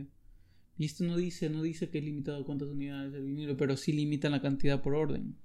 Y 0.76 0.84
esto 0.86 1.04
no 1.04 1.16
dice, 1.16 1.48
no 1.50 1.62
dice 1.62 1.88
que 1.88 1.98
es 1.98 2.04
limitado 2.04 2.38
a 2.42 2.44
cuántas 2.44 2.68
unidades 2.68 3.12
del 3.12 3.24
vinilo, 3.24 3.56
pero 3.56 3.76
sí 3.76 3.92
limitan 3.92 4.32
la 4.32 4.42
cantidad 4.42 4.82
por 4.82 4.94
orden. 4.94 5.36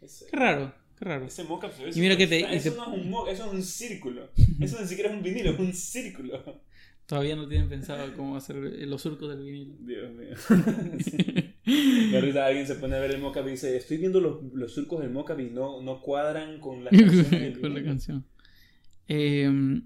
Ese, 0.00 0.26
Qué 0.30 0.36
raro, 0.36 0.72
qué 0.98 1.04
raro. 1.04 1.26
ese 1.26 1.44
mockup 1.44 1.72
se 1.72 1.84
ve 1.84 1.90
Y 1.94 2.00
mira 2.00 2.16
que 2.16 2.26
te- 2.26 2.54
Eso 2.56 2.70
te- 2.70 2.76
no 2.78 2.94
es 2.94 3.00
un 3.02 3.10
mo- 3.10 3.26
eso 3.28 3.46
es 3.46 3.52
un 3.52 3.62
círculo. 3.62 4.30
Eso 4.60 4.80
ni 4.80 4.86
siquiera 4.88 5.10
es 5.10 5.16
un 5.16 5.22
vinilo, 5.22 5.50
es 5.50 5.58
un 5.58 5.72
círculo. 5.74 6.62
Todavía 7.06 7.36
no 7.36 7.48
tienen 7.48 7.68
pensado 7.68 8.14
cómo 8.16 8.36
hacer 8.36 8.56
los 8.56 9.00
surcos 9.02 9.28
del 9.30 9.44
vinilo. 9.44 9.74
Dios 9.80 10.10
mío. 10.14 10.34
Y 11.70 12.14
ahorita 12.14 12.46
alguien 12.46 12.66
se 12.66 12.76
pone 12.76 12.96
a 12.96 13.00
ver 13.00 13.10
el 13.10 13.20
mockup 13.20 13.46
y 13.46 13.50
dice, 13.50 13.76
estoy 13.76 13.98
viendo 13.98 14.20
los, 14.20 14.42
los 14.54 14.72
surcos 14.72 15.00
del 15.00 15.10
mockup 15.10 15.38
y 15.40 15.50
no, 15.50 15.82
no 15.82 16.00
cuadran 16.00 16.60
con 16.60 16.82
las 16.84 16.92
canciones 16.98 17.30
del 17.30 17.60
Con 17.60 17.74
la 17.74 17.80
vinilo". 17.80 17.84
canción. 17.84 18.24
Eh, 19.06 19.80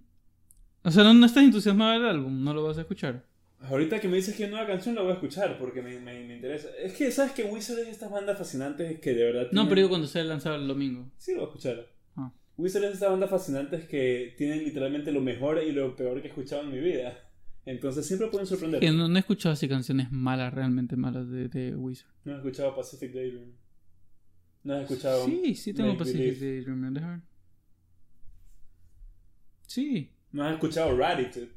o 0.84 0.90
sea, 0.90 1.04
¿no, 1.04 1.14
no 1.14 1.26
estás 1.26 1.44
entusiasmado 1.44 1.92
del 1.92 2.08
álbum? 2.08 2.42
¿No 2.42 2.52
lo 2.54 2.64
vas 2.64 2.78
a 2.78 2.82
escuchar? 2.82 3.24
Ahorita 3.60 4.00
que 4.00 4.08
me 4.08 4.16
dices 4.16 4.34
que 4.34 4.44
hay 4.44 4.50
nueva 4.50 4.66
canción 4.66 4.96
la 4.96 5.02
voy 5.02 5.12
a 5.12 5.14
escuchar 5.14 5.56
porque 5.56 5.82
me, 5.82 6.00
me, 6.00 6.24
me 6.26 6.34
interesa. 6.34 6.68
Es 6.82 6.94
que, 6.94 7.12
¿sabes 7.12 7.30
que 7.32 7.44
Wizard 7.44 7.78
es 7.78 7.88
estas 7.88 8.10
bandas 8.10 8.36
fascinantes 8.36 8.98
que 8.98 9.14
de 9.14 9.22
verdad... 9.24 9.42
No, 9.44 9.48
tienen- 9.50 9.68
pero 9.68 9.76
digo 9.80 9.88
cuando 9.90 10.06
se 10.08 10.24
lanzado 10.24 10.56
el 10.56 10.66
domingo. 10.66 11.08
Sí, 11.16 11.32
lo 11.32 11.38
voy 11.38 11.46
a 11.46 11.50
escuchar. 11.50 11.86
Ah. 12.16 12.32
Wizard 12.56 12.84
es 12.84 12.94
estas 12.94 13.10
bandas 13.10 13.30
fascinantes 13.30 13.84
que 13.86 14.34
tienen 14.36 14.64
literalmente 14.64 15.12
lo 15.12 15.20
mejor 15.20 15.62
y 15.62 15.70
lo 15.70 15.94
peor 15.94 16.20
que 16.20 16.26
he 16.26 16.30
escuchado 16.30 16.62
en 16.62 16.72
mi 16.72 16.80
vida. 16.80 17.16
Entonces 17.64 18.04
siempre 18.04 18.26
pueden 18.26 18.48
sorprender. 18.48 18.80
Que 18.80 18.90
no, 18.90 19.06
no 19.06 19.14
he 19.14 19.20
escuchado 19.20 19.52
así 19.52 19.68
canciones 19.68 20.10
malas, 20.10 20.52
realmente 20.52 20.96
malas 20.96 21.30
de, 21.30 21.46
de 21.48 21.76
Wizard. 21.76 22.10
No 22.24 22.32
has 22.32 22.38
escuchado 22.38 22.74
Pacific 22.74 23.12
Daydream. 23.12 23.52
No 24.64 24.74
has 24.74 24.82
escuchado... 24.82 25.24
Sí, 25.26 25.54
sí 25.54 25.72
tengo 25.72 25.90
Make 25.90 25.98
Pacific. 26.00 26.40
Daydream, 26.40 26.92
déjame 26.94 27.12
ver. 27.12 27.22
Sí. 29.68 30.10
No 30.32 30.44
has 30.44 30.54
escuchado 30.54 30.96
Ratitude. 30.96 31.50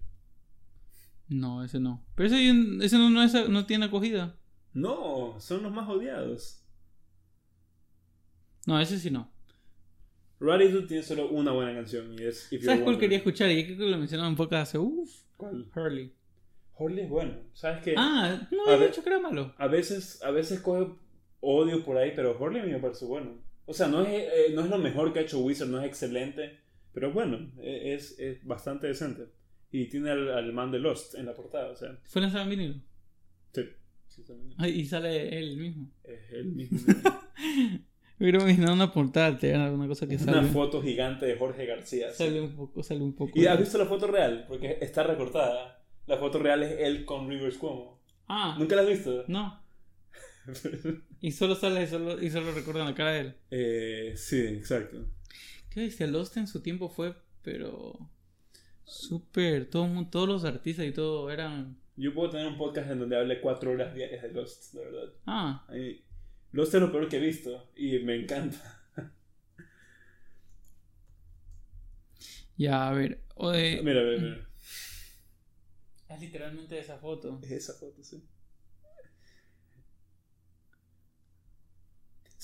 No, 1.29 1.63
ese 1.63 1.79
no. 1.79 2.05
Pero 2.15 2.27
ese, 2.27 2.49
ese 2.85 2.97
no, 2.97 3.09
no, 3.09 3.23
es- 3.23 3.49
no 3.49 3.65
tiene 3.65 3.85
acogida. 3.85 4.35
No, 4.73 5.35
son 5.39 5.63
los 5.63 5.71
más 5.71 5.87
odiados. 5.89 6.61
No, 8.67 8.79
ese 8.79 8.99
sí 8.99 9.09
no. 9.11 9.31
Ratitude 10.39 10.87
tiene 10.87 11.03
solo 11.03 11.29
una 11.29 11.51
buena 11.51 11.73
canción 11.73 12.13
y 12.19 12.23
es 12.23 12.51
If 12.51 12.65
¿Sabes 12.65 12.81
cuál 12.83 12.97
quería 12.97 13.17
escuchar? 13.19 13.49
Y 13.51 13.65
creo 13.65 13.77
que 13.77 13.85
lo 13.89 13.97
mencionaron 13.97 14.31
un 14.33 14.37
poco 14.37 14.55
hace. 14.55 14.77
Uff, 14.77 15.09
¿Cuál? 15.37 15.69
Hurley. 15.75 16.13
Horley 16.77 17.05
es 17.05 17.09
bueno. 17.09 17.35
¿Sabes 17.53 17.81
qué? 17.83 17.95
Ah, 17.97 18.47
no 18.51 18.67
A 18.67 18.75
ver. 18.75 18.89
dicho 18.89 19.01
que 19.01 19.09
era 19.09 19.19
malo. 19.19 19.53
A 19.57 19.67
veces, 19.67 20.21
a 20.23 20.31
veces 20.31 20.59
coge 20.59 20.91
odio 21.39 21.85
por 21.85 21.97
ahí, 21.97 22.11
pero 22.15 22.37
Horley 22.37 22.61
a 22.61 22.65
mí 22.65 22.71
me 22.71 22.79
parece 22.79 23.05
bueno. 23.05 23.37
O 23.65 23.73
sea, 23.73 23.87
no 23.87 24.01
es, 24.01 24.09
eh, 24.09 24.51
no 24.53 24.61
es 24.61 24.69
lo 24.69 24.77
mejor 24.77 25.13
que 25.13 25.19
ha 25.19 25.21
hecho 25.21 25.39
Wizard, 25.39 25.69
no 25.69 25.79
es 25.79 25.85
excelente, 25.87 26.59
pero 26.95 27.11
bueno, 27.13 27.51
e- 27.61 27.93
es, 27.93 28.17
es 28.19 28.43
bastante 28.43 28.87
decente. 28.87 29.25
Y 29.71 29.85
tiene 29.89 30.09
al, 30.09 30.29
al 30.29 30.51
man 30.53 30.71
de 30.71 30.79
Lost 30.79 31.13
en 31.15 31.27
la 31.27 31.35
portada, 31.35 31.69
o 31.69 31.75
sea, 31.75 31.99
¿Fue 32.05 32.21
lanzado 32.21 32.43
en 32.45 32.49
vinilo? 32.49 32.75
sí, 33.53 33.61
sí, 34.07 34.23
Ah, 34.57 34.67
y 34.67 34.85
sale 34.85 35.37
él 35.37 35.57
mismo. 35.57 35.91
es 36.03 36.31
el 36.31 36.45
mismo. 36.45 36.79
Pero 38.17 38.39
imaginando 38.39 38.73
una 38.73 38.93
portada, 38.93 39.37
te 39.37 39.49
era 39.49 39.69
una 39.71 39.87
cosa 39.87 40.07
que 40.07 40.15
Una 40.15 40.25
sale. 40.35 40.47
foto 40.47 40.81
gigante 40.81 41.25
de 41.25 41.35
Jorge 41.35 41.65
García. 41.65 42.09
sí. 42.11 42.23
Sale 42.23 42.39
un 42.41 42.55
poco, 42.55 42.81
sale 42.81 43.01
un 43.01 43.13
poco. 43.13 43.37
¿Y 43.37 43.45
has 43.45 43.59
visto 43.59 43.77
la 43.77 43.85
foto 43.85 44.07
real? 44.07 44.45
Porque 44.47 44.77
está 44.81 45.03
recortada. 45.03 45.83
La 46.07 46.17
foto 46.17 46.39
real 46.39 46.63
es 46.63 46.79
él 46.79 47.03
con 47.03 47.27
Rivers 47.29 47.57
Cuomo. 47.57 48.01
Ah, 48.29 48.55
¿Nunca 48.57 48.75
la 48.77 48.83
has 48.83 48.87
visto? 48.87 49.25
no. 49.27 49.61
Y 51.21 51.31
solo 51.31 51.55
sale 51.55 51.83
y 51.83 51.87
solo, 51.87 52.21
y 52.21 52.29
solo 52.29 52.51
recuerdan 52.53 52.85
la 52.85 52.93
cara 52.93 53.11
de 53.13 53.19
él. 53.21 53.35
eh, 53.51 54.13
sí, 54.15 54.39
exacto. 54.41 55.09
¿Qué 55.75 55.81
bestia? 55.81 56.07
Lost 56.07 56.37
en 56.37 56.47
su 56.47 56.61
tiempo 56.61 56.87
fue, 56.87 57.13
pero. 57.41 58.09
Súper. 58.85 59.69
Todo, 59.69 60.07
todos 60.09 60.25
los 60.25 60.45
artistas 60.45 60.85
y 60.85 60.93
todo 60.93 61.29
eran. 61.29 61.77
Yo 61.97 62.13
puedo 62.13 62.29
tener 62.29 62.47
un 62.47 62.57
podcast 62.57 62.89
en 62.91 62.99
donde 62.99 63.17
hable 63.17 63.41
cuatro 63.41 63.71
horas 63.71 63.93
diarias 63.93 64.23
de 64.23 64.31
Lost, 64.31 64.73
de 64.73 64.79
verdad. 64.85 65.13
Ah, 65.25 65.67
Lost 66.53 66.73
es 66.75 66.79
lo 66.79 66.93
peor 66.93 67.09
que 67.09 67.17
he 67.17 67.19
visto 67.19 67.69
y 67.75 67.99
me 67.99 68.15
encanta. 68.15 68.57
ya, 72.57 72.87
a 72.87 72.93
ver. 72.93 73.21
o 73.35 73.51
de- 73.51 73.81
Mira, 73.83 74.01
mira, 74.01 74.21
mira. 74.21 74.47
Es 76.07 76.21
literalmente 76.21 76.79
esa 76.79 76.97
foto. 76.99 77.37
Es 77.43 77.51
esa 77.51 77.73
foto, 77.73 78.01
sí. 78.01 78.23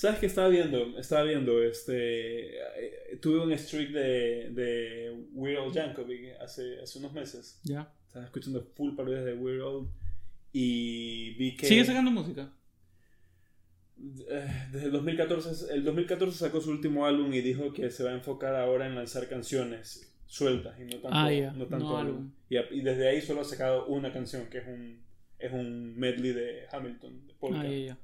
¿Sabes 0.02 0.18
qué 0.18 0.26
estaba 0.26 0.48
viendo? 0.48 0.98
Estaba 0.98 1.22
viendo, 1.22 1.62
este... 1.62 2.56
eh, 2.58 3.18
Tuve 3.20 3.38
un 3.38 3.56
streak 3.56 3.90
de, 3.90 4.50
de 4.50 5.26
Weird 5.32 5.62
Al 5.62 5.72
Yankovic 5.72 6.40
hace, 6.40 6.80
hace 6.80 6.98
unos 6.98 7.12
meses. 7.12 7.60
Ya. 7.62 7.88
Estaba 8.08 8.24
escuchando 8.24 8.64
full 8.74 8.96
parodias 8.96 9.24
de 9.24 9.34
Weird 9.34 9.62
Al 9.62 9.86
y 10.52 11.34
vi 11.34 11.54
que... 11.56 11.66
¿Sigue 11.66 11.84
sacando 11.84 12.10
música? 12.10 12.52
Eh, 14.28 14.66
Desde 14.72 14.86
el 14.86 14.90
2014, 14.90 15.72
el 15.72 15.84
2014 15.84 16.36
sacó 16.36 16.60
su 16.60 16.70
último 16.72 17.06
álbum 17.06 17.32
y 17.32 17.40
dijo 17.40 17.72
que 17.72 17.88
se 17.92 18.02
va 18.02 18.10
a 18.10 18.14
enfocar 18.14 18.56
ahora 18.56 18.88
en 18.88 18.96
lanzar 18.96 19.28
canciones 19.28 20.12
sueltas 20.26 20.80
y 20.80 20.84
no 20.84 20.98
tanto, 21.00 21.10
Ah, 21.12 21.30
no 21.54 21.66
tanto 21.68 21.78
no 21.90 21.96
álbum. 21.96 22.16
álbum. 22.16 22.32
Y, 22.72 22.80
desde 22.80 23.08
ahí 23.08 23.20
solo 23.20 23.42
ha 23.42 23.44
sacado 23.44 23.86
una 23.86 24.12
canción 24.12 24.46
que 24.50 24.58
es 24.58 24.66
un, 24.66 25.00
es 25.38 25.52
un 25.52 25.96
medley 25.96 26.32
de 26.32 26.64
Hamilton, 26.72 27.28
de 27.28 27.34
polka. 27.34 27.60
Ah, 27.60 27.68
ya. 27.68 27.96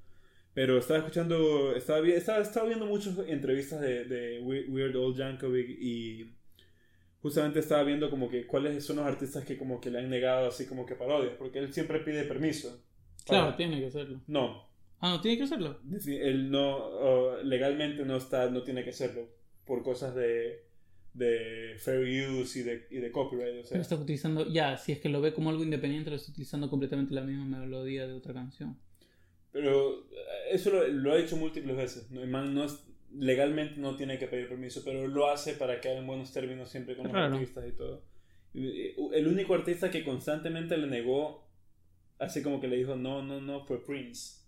Pero 0.59 0.77
estaba 0.79 0.99
escuchando, 0.99 1.73
estaba, 1.77 2.01
vi- 2.01 2.11
estaba, 2.13 2.41
estaba 2.41 2.67
viendo 2.67 2.85
muchas 2.85 3.17
entrevistas 3.29 3.81
de, 3.81 4.05
de 4.07 4.41
We- 4.41 4.67
Weird 4.69 4.97
Old 4.97 5.17
Yankovic 5.17 5.69
y 5.81 6.35
justamente 7.23 7.61
estaba 7.61 7.85
viendo 7.85 8.11
como 8.11 8.29
que 8.29 8.45
cuáles 8.45 8.85
son 8.85 8.97
los 8.97 9.07
artistas 9.07 9.45
que 9.45 9.57
como 9.57 9.81
que 9.81 9.89
le 9.93 10.01
han 10.01 10.11
negado 10.11 10.49
así 10.49 10.67
como 10.67 10.85
que 10.85 10.97
parodias, 10.97 11.35
porque 11.39 11.61
él 11.61 11.73
siempre 11.73 12.01
pide 12.01 12.25
permiso. 12.25 12.83
Claro, 13.25 13.45
para- 13.45 13.57
tiene 13.57 13.79
que 13.79 13.87
hacerlo. 13.87 14.21
No, 14.27 14.67
Ah, 15.01 15.11
no, 15.11 15.21
tiene 15.21 15.37
que 15.39 15.45
hacerlo. 15.45 15.79
Él 16.09 16.51
no, 16.51 16.77
o, 16.77 17.37
legalmente 17.45 18.05
no 18.05 18.17
está, 18.17 18.51
no 18.51 18.65
tiene 18.65 18.83
que 18.83 18.91
hacerlo 18.91 19.29
por 19.65 19.85
cosas 19.85 20.13
de, 20.17 20.65
de 21.15 21.77
fair 21.79 22.31
use 22.33 22.59
y 22.59 22.63
de, 22.65 22.87
y 22.91 22.97
de 22.97 23.13
copyright. 23.13 23.61
O 23.61 23.63
sea, 23.63 23.71
Pero 23.75 23.83
está 23.83 23.95
utilizando, 23.95 24.49
ya, 24.53 24.77
si 24.77 24.91
es 24.91 24.99
que 24.99 25.09
lo 25.09 25.21
ve 25.21 25.33
como 25.33 25.51
algo 25.51 25.63
independiente, 25.63 26.11
lo 26.11 26.17
está 26.17 26.33
utilizando 26.33 26.69
completamente 26.69 27.15
la 27.15 27.21
misma 27.23 27.45
melodía 27.61 28.09
de 28.09 28.15
otra 28.15 28.35
canción. 28.35 28.77
Pero 29.59 30.05
eh, 30.13 30.53
eso 30.53 30.71
lo, 30.71 30.87
lo 30.87 31.13
ha 31.13 31.19
hecho 31.19 31.37
múltiples 31.37 31.77
veces. 31.77 32.11
¿no? 32.11 32.23
El 32.23 32.29
man 32.31 32.55
no 32.55 32.65
es, 32.65 32.79
legalmente 33.13 33.81
no 33.81 33.97
tiene 33.97 34.19
que 34.19 34.29
pedir 34.29 34.49
permiso, 34.49 34.83
pero 34.85 35.07
lo 35.09 35.29
hace 35.31 35.55
para 35.55 35.81
que 35.81 35.89
haya 35.89 36.03
buenos 36.03 36.33
términos 36.33 36.69
siempre 36.71 36.95
con 36.97 37.05
los 37.05 37.13
Claro. 37.13 37.35
artistas 37.35 37.67
y 37.69 37.73
todo. 37.73 38.05
Eh, 38.55 38.95
El 39.15 39.27
único 39.29 39.55
artista 39.55 39.91
que 39.91 40.05
constantemente 40.05 40.77
le 40.77 40.87
negó, 40.87 41.49
así 42.19 42.43
como 42.43 42.61
que 42.61 42.69
le 42.69 42.77
dijo 42.77 42.95
no, 42.97 43.23
no, 43.23 43.41
no, 43.41 43.65
fue 43.67 43.85
Prince. 43.85 44.43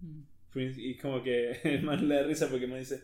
Mm. 0.00 0.20
Prince, 0.52 0.80
y 0.80 0.96
como 0.96 1.22
que 1.22 1.52
el 1.64 1.82
man 1.82 2.06
le 2.08 2.16
da 2.16 2.22
risa 2.24 2.48
porque 2.50 2.66
me 2.66 2.78
dice, 2.78 3.02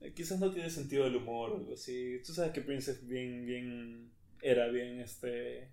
"Eh, 0.00 0.12
quizás 0.14 0.38
no 0.38 0.50
tiene 0.52 0.70
sentido 0.70 1.04
del 1.04 1.16
humor 1.16 1.50
o 1.52 1.56
algo 1.56 1.74
así. 1.74 2.20
Tú 2.24 2.32
sabes 2.32 2.52
que 2.52 2.60
Prince 2.60 2.90
es 2.92 3.06
bien, 3.08 3.44
bien, 3.46 4.10
era 4.42 4.68
bien, 4.68 5.00
este, 5.00 5.68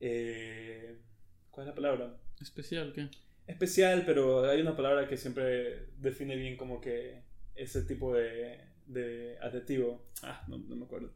eh, 0.00 0.96
¿cuál 1.50 1.66
es 1.66 1.68
la 1.70 1.74
palabra? 1.74 2.16
Especial, 2.40 2.92
¿qué? 2.94 3.08
Especial, 3.46 4.02
pero 4.04 4.48
hay 4.48 4.60
una 4.60 4.76
palabra 4.76 5.06
que 5.08 5.16
siempre 5.16 5.88
define 5.98 6.36
bien 6.36 6.56
como 6.56 6.80
que 6.80 7.22
ese 7.54 7.82
tipo 7.82 8.14
de, 8.14 8.58
de 8.86 9.38
adjetivo. 9.40 10.06
Ah, 10.22 10.44
no, 10.48 10.58
no 10.58 10.76
me 10.76 10.84
acuerdo. 10.84 11.12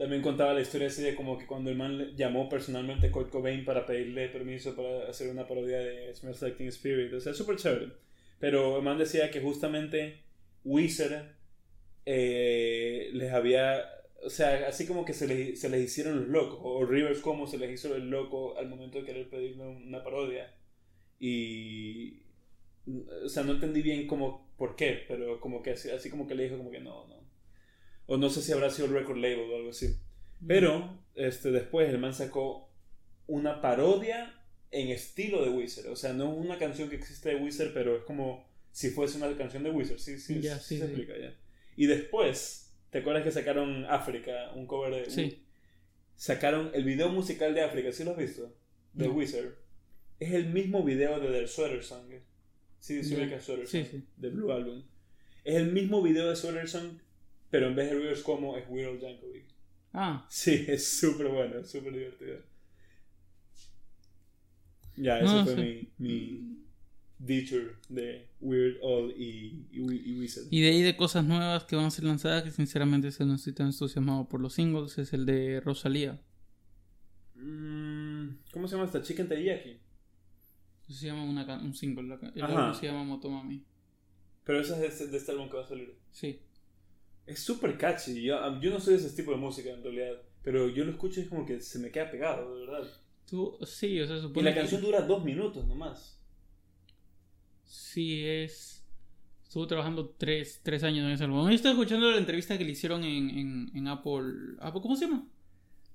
También 0.00 0.22
contaba 0.22 0.54
la 0.54 0.62
historia 0.62 0.86
así 0.86 1.02
de 1.02 1.14
como 1.14 1.36
que 1.36 1.46
cuando 1.46 1.68
el 1.70 1.76
man 1.76 2.16
llamó 2.16 2.48
personalmente 2.48 3.08
a 3.08 3.12
Kurt 3.12 3.28
Cobain 3.28 3.66
para 3.66 3.84
pedirle 3.84 4.30
permiso 4.30 4.74
para 4.74 5.10
hacer 5.10 5.30
una 5.30 5.46
parodia 5.46 5.78
de 5.78 6.14
Smells 6.14 6.40
Like 6.40 6.56
Teen 6.56 6.70
Spirit. 6.70 7.12
O 7.12 7.20
sea, 7.20 7.34
súper 7.34 7.56
chévere. 7.56 7.92
Pero 8.38 8.78
el 8.78 8.82
man 8.82 8.96
decía 8.96 9.30
que 9.30 9.42
justamente 9.42 10.22
Weezer 10.64 11.34
eh, 12.06 13.10
les 13.12 13.30
había... 13.30 13.84
O 14.24 14.30
sea, 14.30 14.68
así 14.68 14.86
como 14.86 15.04
que 15.04 15.12
se 15.12 15.28
les, 15.28 15.60
se 15.60 15.68
les 15.68 15.82
hicieron 15.82 16.16
los 16.16 16.28
locos. 16.28 16.60
O 16.62 16.86
Rivers 16.86 17.20
como 17.20 17.46
se 17.46 17.58
les 17.58 17.70
hizo 17.70 17.94
el 17.94 18.08
loco 18.08 18.56
al 18.56 18.70
momento 18.70 19.00
de 19.00 19.04
querer 19.04 19.28
pedirle 19.28 19.66
una 19.66 20.02
parodia. 20.02 20.50
Y... 21.20 22.22
O 23.24 23.28
sea, 23.28 23.44
no 23.44 23.52
entendí 23.52 23.82
bien 23.82 24.08
como 24.08 24.52
por 24.56 24.74
qué, 24.74 25.04
pero 25.06 25.38
como 25.40 25.62
que 25.62 25.72
así, 25.72 25.90
así 25.90 26.10
como 26.10 26.26
que 26.26 26.34
le 26.34 26.44
dijo 26.44 26.56
como 26.56 26.72
que 26.72 26.80
no, 26.80 27.06
no. 27.06 27.20
O 28.06 28.16
no 28.16 28.28
sé 28.30 28.42
si 28.42 28.50
habrá 28.50 28.70
sido 28.70 28.88
el 28.88 28.94
record 28.94 29.18
label 29.18 29.50
o 29.50 29.56
algo 29.56 29.70
así. 29.70 29.96
Pero 30.44 30.98
este, 31.14 31.52
después 31.52 31.88
el 31.88 31.98
man 31.98 32.14
sacó 32.14 32.68
una 33.26 33.60
parodia 33.60 34.42
en 34.70 34.88
estilo 34.88 35.44
de 35.44 35.50
Wizard. 35.50 35.90
O 35.92 35.96
sea, 35.96 36.12
no 36.12 36.32
es 36.32 36.38
una 36.38 36.58
canción 36.58 36.88
que 36.88 36.96
existe 36.96 37.28
de 37.28 37.36
Wizard, 37.36 37.72
pero 37.72 37.96
es 37.96 38.02
como 38.02 38.48
si 38.72 38.90
fuese 38.90 39.18
una 39.18 39.36
canción 39.36 39.62
de 39.62 39.70
Wizard. 39.70 39.98
Sí, 39.98 40.18
sí, 40.18 40.42
sí, 40.42 40.42
sí, 40.42 40.48
se 40.48 40.58
sí. 40.58 40.82
explica 40.82 41.16
ya. 41.18 41.36
Y 41.76 41.86
después, 41.86 42.74
¿te 42.90 42.98
acuerdas 42.98 43.22
que 43.22 43.30
sacaron 43.30 43.84
África, 43.86 44.52
un 44.54 44.66
cover 44.66 44.94
de... 44.94 45.10
Sí. 45.10 45.44
Sacaron 46.16 46.70
el 46.74 46.84
video 46.84 47.08
musical 47.08 47.54
de 47.54 47.62
África, 47.62 47.92
¿sí 47.92 48.04
lo 48.04 48.10
has 48.12 48.18
visto? 48.18 48.54
De 48.92 49.06
No. 49.06 49.14
Wizard. 49.14 49.54
Es 50.20 50.32
el 50.32 50.50
mismo 50.50 50.84
video 50.84 51.18
de 51.18 51.28
The 51.40 51.46
Sweater 51.48 51.82
Song. 51.82 52.04
Sí, 52.78 53.02
sí, 53.02 53.14
ubica 53.16 53.40
Sweater 53.40 53.66
Song, 53.66 53.86
sí. 53.90 54.04
de 54.16 54.28
Blue 54.30 54.52
Album. 54.52 54.82
Es 55.44 55.56
el 55.56 55.72
mismo 55.72 56.02
video 56.02 56.28
de 56.28 56.36
Sweater 56.36 56.68
Song, 56.68 56.98
pero 57.50 57.66
en 57.68 57.74
vez 57.74 57.90
de 57.90 57.96
Rivers 57.98 58.22
como 58.22 58.56
es 58.56 58.64
Weird 58.68 58.90
Al 58.96 59.00
Yankovic. 59.00 59.44
Ah, 59.92 60.24
Sí, 60.30 60.64
es 60.68 60.86
súper 60.86 61.28
bueno, 61.28 61.64
súper 61.64 61.92
divertido. 61.92 62.38
Ya, 64.96 65.18
eso 65.20 65.34
No, 65.36 65.44
fue 65.46 65.54
sí. 65.56 65.88
mi, 65.98 66.08
mi 66.08 66.56
feature 67.26 67.76
de 67.88 68.26
Weird 68.40 68.76
Al 68.84 69.10
y, 69.16 69.66
y, 69.72 69.78
y 70.10 70.18
Wizard. 70.20 70.44
y 70.50 70.60
de 70.60 70.68
ahí 70.68 70.82
de 70.82 70.96
cosas 70.96 71.24
nuevas 71.24 71.64
que 71.64 71.76
van 71.76 71.86
a 71.86 71.90
ser 71.90 72.04
lanzadas, 72.04 72.42
que 72.42 72.50
sinceramente 72.50 73.10
se 73.10 73.24
no 73.24 73.34
estoy 73.34 73.52
tan 73.54 73.66
entusiasmado 73.68 74.28
por 74.28 74.40
los 74.40 74.54
singles, 74.54 74.98
es 74.98 75.12
el 75.12 75.24
de 75.26 75.60
Rosalía. 75.60 76.20
Mm, 77.36 78.28
¿Cómo 78.52 78.68
se 78.68 78.74
llama 78.76 78.86
esta? 78.86 79.02
Chicken 79.02 79.28
Teriyaki. 79.28 79.78
Se 80.94 81.06
llama 81.06 81.22
una, 81.24 81.58
un 81.62 81.74
single, 81.74 82.08
la 82.08 82.14
el 82.34 82.42
Ajá. 82.42 82.66
álbum 82.66 82.80
se 82.80 82.86
llama 82.86 83.04
Motomami. 83.04 83.62
Pero 84.44 84.60
esa 84.60 84.74
es 84.74 84.80
de 84.80 84.86
este, 84.88 85.06
de 85.06 85.16
este 85.18 85.32
álbum 85.32 85.48
que 85.48 85.56
va 85.56 85.62
a 85.62 85.68
salir. 85.68 85.94
Sí. 86.10 86.40
Es 87.26 87.40
súper 87.40 87.78
catchy. 87.78 88.22
Yo, 88.22 88.60
yo 88.60 88.70
no 88.70 88.80
soy 88.80 88.94
de 88.94 89.00
ese 89.06 89.14
tipo 89.16 89.30
de 89.30 89.36
música 89.36 89.70
en 89.70 89.82
realidad. 89.82 90.20
Pero 90.42 90.68
yo 90.68 90.84
lo 90.84 90.90
escucho 90.90 91.20
y 91.20 91.24
es 91.24 91.28
como 91.28 91.46
que 91.46 91.60
se 91.60 91.78
me 91.78 91.90
queda 91.90 92.10
pegado, 92.10 92.54
de 92.58 92.66
verdad. 92.66 92.88
Tú, 93.28 93.56
sí, 93.64 94.00
o 94.00 94.06
sea, 94.06 94.16
Y 94.16 94.20
supone 94.22 94.44
la 94.48 94.54
que- 94.54 94.60
canción 94.60 94.80
dura 94.80 95.02
dos 95.02 95.24
minutos 95.24 95.64
nomás. 95.66 96.18
Sí, 97.64 98.24
es. 98.26 98.84
Estuvo 99.44 99.66
trabajando 99.66 100.08
tres, 100.16 100.60
tres 100.62 100.82
años 100.84 101.04
en 101.04 101.10
ese 101.12 101.24
álbum. 101.24 101.48
Yo 101.48 101.54
estaba 101.54 101.72
escuchando 101.74 102.10
la 102.10 102.18
entrevista 102.18 102.56
que 102.56 102.64
le 102.64 102.70
hicieron 102.72 103.02
en, 103.04 103.30
en, 103.30 103.70
en 103.74 103.88
Apple, 103.88 104.56
Apple. 104.60 104.80
¿Cómo 104.80 104.96
se 104.96 105.06
llama? 105.06 105.26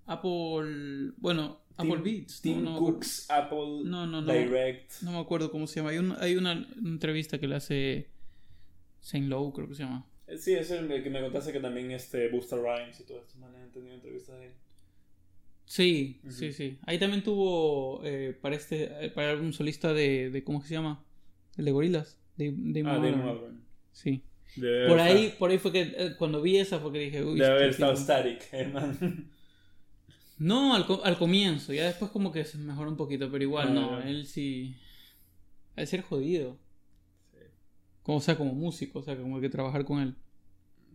Apple. 0.06 1.12
Bueno, 1.18 1.62
Apple 1.78 1.98
Beats. 2.04 2.42
Tim 2.42 2.64
no, 2.64 2.74
no, 2.74 2.80
Cooks, 2.80 3.30
Apple 3.30 3.82
No, 3.84 4.06
no, 4.08 4.22
no. 4.22 4.32
Direct. 4.34 5.02
No 5.02 5.12
me 5.12 5.20
acuerdo 5.20 5.52
cómo 5.52 5.68
se 5.68 5.76
llama. 5.78 5.90
Hay, 5.92 5.98
un- 5.98 6.16
hay 6.20 6.36
una 6.36 6.54
entrevista 6.84 7.40
que 7.40 7.48
le 7.48 7.56
hace 7.56 8.10
Saint 9.02 9.28
Lowe, 9.28 9.52
creo 9.54 9.68
que 9.68 9.76
se 9.76 9.84
llama. 9.84 10.06
Eh, 10.28 10.38
Sí, 10.38 10.54
es 10.54 10.72
el 10.72 10.88
que 11.04 11.10
me 11.10 11.22
contaste 11.22 11.52
que 11.52 11.60
también 11.60 11.92
este 11.92 12.30
Busta 12.30 12.56
Rhymes 12.56 13.00
y 13.00 13.04
todos 13.04 13.22
estos 13.22 13.36
manes 13.38 13.62
han 13.62 13.72
tenido 13.72 13.94
entrevistas 13.94 14.40
de 14.40 14.46
él. 14.48 14.52
Sí, 15.66 16.22
sí, 16.30 16.54
sí. 16.54 16.78
Ahí 16.86 17.00
también 17.00 17.24
tuvo 17.24 18.02
eh, 18.06 18.38
para 18.40 18.56
este 18.56 19.06
eh, 19.06 19.10
para 19.10 19.32
álbum 19.32 19.52
solista 19.52 19.94
de, 19.94 20.30
de 20.30 20.44
¿cómo 20.44 20.62
se 20.62 20.74
llama? 20.76 21.04
El 21.58 21.66
de 21.66 21.72
Gorilas. 21.72 22.20
De, 22.38 22.54
Damon 22.56 23.04
Ah. 23.04 23.10
Damon. 23.10 23.62
Sí. 23.92 24.22
Debe 24.56 24.88
Por 24.88 25.00
haber 25.00 25.12
ahí, 25.18 25.24
estado- 25.26 25.40
por 25.40 25.50
ahí 25.52 25.58
fue 25.58 25.72
que 25.72 25.82
eh, 25.82 26.16
cuando 26.18 26.42
vi 26.42 26.58
esa 26.58 26.80
fue 26.80 26.92
que 26.92 27.00
dije, 27.00 27.24
uy, 27.24 27.40
Debe 27.40 27.52
haber 27.52 27.70
este 27.70 27.84
estado 27.84 27.94
tipo- 27.94 28.04
Static, 28.04 28.70
man. 28.74 29.32
No, 30.38 30.76
al, 30.76 30.86
al 31.04 31.18
comienzo, 31.18 31.74
ya 31.74 31.86
después 31.86 32.12
como 32.12 32.32
que 32.32 32.44
se 32.44 32.58
mejoró 32.58 32.90
un 32.90 32.98
poquito, 32.98 33.32
pero 33.32 33.44
igual 33.44 33.74
no, 33.74 34.02
él 34.02 34.26
sí. 34.26 34.76
Al 35.76 35.88
ser 35.88 36.02
jodido. 36.02 36.58
Sí. 37.32 37.40
Como, 38.04 38.18
o 38.18 38.22
sea, 38.22 38.38
como 38.38 38.54
músico, 38.54 39.00
o 39.00 39.04
sea, 39.04 39.18
como 39.18 39.36
hay 39.38 39.42
que 39.42 39.50
trabajar 39.50 39.86
con 39.86 40.00
él. 40.00 40.16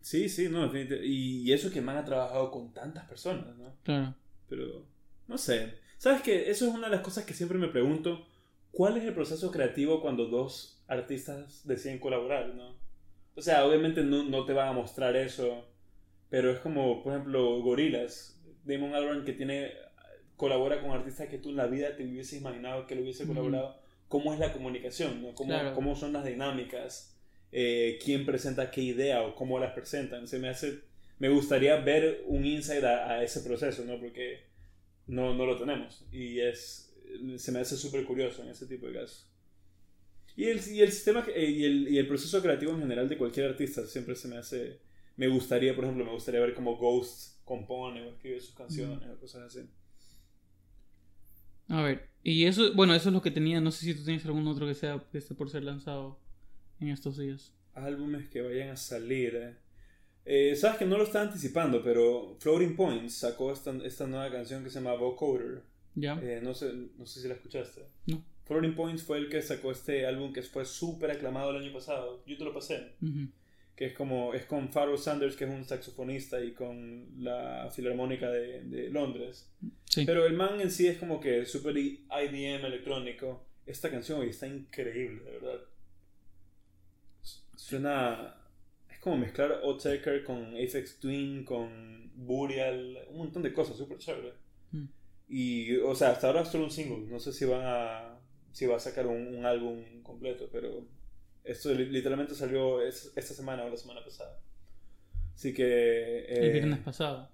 Sí, 0.00 0.28
sí, 0.28 0.48
no, 0.48 0.62
definitivamente. 0.62 1.06
Y, 1.06 1.42
y 1.42 1.52
eso 1.52 1.70
que 1.70 1.80
man 1.80 1.96
ha 1.96 2.04
trabajado 2.04 2.50
con 2.50 2.72
tantas 2.72 3.04
personas, 3.04 3.56
¿no? 3.56 3.74
Claro. 3.82 4.14
Pero, 4.48 4.84
no 5.28 5.38
sé. 5.38 5.74
¿Sabes 5.98 6.22
qué? 6.22 6.50
Eso 6.50 6.66
es 6.66 6.74
una 6.74 6.88
de 6.88 6.96
las 6.96 7.04
cosas 7.04 7.24
que 7.24 7.34
siempre 7.34 7.58
me 7.58 7.68
pregunto. 7.68 8.26
¿Cuál 8.72 8.96
es 8.96 9.04
el 9.04 9.14
proceso 9.14 9.50
creativo 9.50 10.00
cuando 10.00 10.26
dos 10.26 10.82
artistas 10.86 11.66
deciden 11.66 11.98
colaborar, 11.98 12.54
no? 12.54 12.74
O 13.34 13.42
sea, 13.42 13.66
obviamente 13.66 14.02
no, 14.02 14.24
no 14.24 14.44
te 14.44 14.52
van 14.52 14.68
a 14.68 14.72
mostrar 14.72 15.16
eso, 15.16 15.66
pero 16.28 16.50
es 16.50 16.60
como, 16.60 17.02
por 17.02 17.12
ejemplo, 17.12 17.60
Gorillaz. 17.62 18.39
Damon 18.70 18.94
Albarn 18.94 19.24
que 19.24 19.32
tiene 19.32 19.72
colabora 20.36 20.80
con 20.80 20.92
artistas 20.92 21.28
que 21.28 21.38
tú 21.38 21.50
en 21.50 21.56
la 21.56 21.66
vida 21.66 21.96
te 21.96 22.04
hubieses 22.04 22.40
imaginado 22.40 22.86
que 22.86 22.94
lo 22.94 23.02
hubiese 23.02 23.26
colaborado. 23.26 23.78
¿Cómo 24.08 24.32
es 24.32 24.40
la 24.40 24.52
comunicación? 24.52 25.22
¿no? 25.22 25.34
¿Cómo, 25.34 25.50
Claro. 25.50 25.74
¿Cómo 25.74 25.94
son 25.94 26.12
las 26.12 26.24
dinámicas? 26.24 27.14
Eh, 27.52 27.98
¿Quién 28.02 28.24
presenta 28.24 28.70
qué 28.70 28.80
idea 28.80 29.22
o 29.22 29.34
cómo 29.34 29.58
las 29.58 29.72
presentan? 29.72 30.26
Se 30.26 30.38
me 30.38 30.48
hace... 30.48 30.80
Me 31.18 31.28
gustaría 31.28 31.76
ver 31.76 32.22
un 32.26 32.46
insight 32.46 32.82
a, 32.82 33.10
a 33.10 33.22
ese 33.22 33.40
proceso, 33.40 33.84
¿no? 33.84 34.00
Porque 34.00 34.46
no, 35.06 35.34
no 35.34 35.44
lo 35.44 35.58
tenemos. 35.58 36.06
Y 36.10 36.40
es, 36.40 36.96
se 37.36 37.52
me 37.52 37.58
hace 37.60 37.76
súper 37.76 38.04
curioso 38.04 38.42
en 38.42 38.48
ese 38.48 38.66
tipo 38.66 38.86
de 38.86 38.94
casos. 38.94 39.30
Y 40.36 40.46
el, 40.46 40.60
y 40.72 40.80
el 40.80 40.90
sistema, 40.90 41.26
eh, 41.34 41.50
y 41.50 41.64
el, 41.64 41.88
y 41.88 41.98
el 41.98 42.08
proceso 42.08 42.40
creativo 42.40 42.72
en 42.72 42.80
general 42.80 43.08
de 43.08 43.18
cualquier 43.18 43.46
artista 43.50 43.86
siempre 43.86 44.14
se 44.14 44.28
me 44.28 44.38
hace... 44.38 44.78
Me 45.16 45.28
gustaría, 45.28 45.74
por 45.74 45.84
ejemplo, 45.84 46.06
me 46.06 46.12
gustaría 46.12 46.40
ver 46.40 46.54
cómo 46.54 46.78
Ghost 46.78 47.39
compone 47.50 48.02
o 48.02 48.10
escribe 48.10 48.38
sus 48.40 48.54
canciones 48.54 49.08
o 49.10 49.18
cosas 49.18 49.42
así. 49.42 49.68
A 51.68 51.82
ver, 51.82 52.08
y 52.22 52.44
eso, 52.46 52.72
bueno, 52.74 52.94
eso 52.94 53.08
es 53.08 53.12
lo 53.12 53.22
que 53.22 53.30
tenía, 53.30 53.60
no 53.60 53.70
sé 53.72 53.84
si 53.86 53.94
tú 53.94 54.04
tienes 54.04 54.24
algún 54.26 54.46
otro 54.46 54.66
que 54.66 54.74
sea 54.74 55.02
que 55.10 55.18
esté 55.18 55.34
por 55.34 55.50
ser 55.50 55.64
lanzado 55.64 56.18
en 56.80 56.88
estos 56.88 57.18
días. 57.18 57.52
Álbumes 57.74 58.28
que 58.28 58.40
vayan 58.42 58.70
a 58.70 58.76
salir. 58.76 59.34
eh. 59.36 59.56
Eh, 60.24 60.54
Sabes 60.56 60.78
que 60.78 60.84
no 60.86 60.96
lo 60.98 61.04
estaba 61.04 61.24
anticipando, 61.26 61.82
pero 61.82 62.36
Floating 62.40 62.76
Points 62.76 63.14
sacó 63.18 63.52
esta, 63.52 63.72
esta 63.84 64.06
nueva 64.06 64.30
canción 64.30 64.62
que 64.62 64.70
se 64.70 64.80
llama 64.80 64.94
Vocoder. 64.94 65.62
¿Ya? 65.94 66.18
Eh, 66.22 66.40
no, 66.42 66.54
sé, 66.54 66.72
no 66.96 67.06
sé 67.06 67.20
si 67.20 67.28
la 67.28 67.34
escuchaste. 67.34 67.82
No. 68.06 68.22
Floating 68.44 68.74
Points 68.74 69.02
fue 69.02 69.18
el 69.18 69.28
que 69.28 69.40
sacó 69.42 69.70
este 69.72 70.06
álbum 70.06 70.32
que 70.32 70.42
fue 70.42 70.64
súper 70.64 71.10
aclamado 71.12 71.50
el 71.50 71.62
año 71.62 71.72
pasado. 71.72 72.22
Yo 72.26 72.36
te 72.36 72.44
lo 72.44 72.52
pasé. 72.52 72.94
Ujú. 73.00 73.28
Que 73.80 73.86
es 73.86 73.94
como 73.94 74.34
es 74.34 74.44
con 74.44 74.68
Pharoah 74.68 74.98
Sanders, 74.98 75.36
que 75.36 75.44
es 75.44 75.50
un 75.50 75.64
saxofonista, 75.64 76.44
y 76.44 76.52
con 76.52 77.24
la 77.24 77.70
Filarmónica 77.74 78.28
de, 78.28 78.60
de 78.64 78.90
Londres. 78.90 79.50
Sí. 79.86 80.04
Pero 80.04 80.26
el 80.26 80.34
man 80.34 80.60
en 80.60 80.70
sí 80.70 80.86
es 80.86 80.98
como 80.98 81.18
que 81.18 81.46
súper 81.46 81.78
IDM 81.78 82.66
electrónico. 82.66 83.46
Esta 83.64 83.90
canción 83.90 84.20
hoy 84.20 84.28
está 84.28 84.46
increíble, 84.46 85.24
de 85.24 85.30
verdad. 85.30 85.60
Suena. 87.56 88.36
Es 88.90 88.98
como 88.98 89.16
mezclar 89.16 89.60
Otecker 89.62 90.24
con 90.24 90.56
Aphex 90.56 91.00
Twin, 91.00 91.42
con 91.46 92.12
Burial, 92.14 92.98
un 93.08 93.16
montón 93.16 93.42
de 93.42 93.54
cosas, 93.54 93.78
súper 93.78 93.96
chévere. 93.96 94.34
Mm. 94.72 94.84
Y, 95.30 95.76
o 95.78 95.94
sea, 95.94 96.10
hasta 96.10 96.26
ahora 96.26 96.42
es 96.42 96.48
solo 96.48 96.64
un 96.64 96.70
single. 96.70 97.10
No 97.10 97.18
sé 97.18 97.32
si 97.32 97.46
van 97.46 97.62
a. 97.64 98.20
Si 98.52 98.66
va 98.66 98.76
a 98.76 98.80
sacar 98.80 99.06
un, 99.06 99.36
un 99.36 99.46
álbum 99.46 100.02
completo, 100.02 100.50
pero. 100.52 100.84
Esto 101.44 101.72
li- 101.74 101.86
literalmente 101.90 102.34
salió 102.34 102.80
es- 102.82 103.12
esta 103.16 103.34
semana 103.34 103.64
o 103.64 103.70
la 103.70 103.76
semana 103.76 104.04
pasada. 104.04 104.40
Así 105.34 105.54
que. 105.54 106.24
El 106.24 106.44
eh, 106.48 106.52
viernes 106.52 106.80
pasado, 106.80 107.28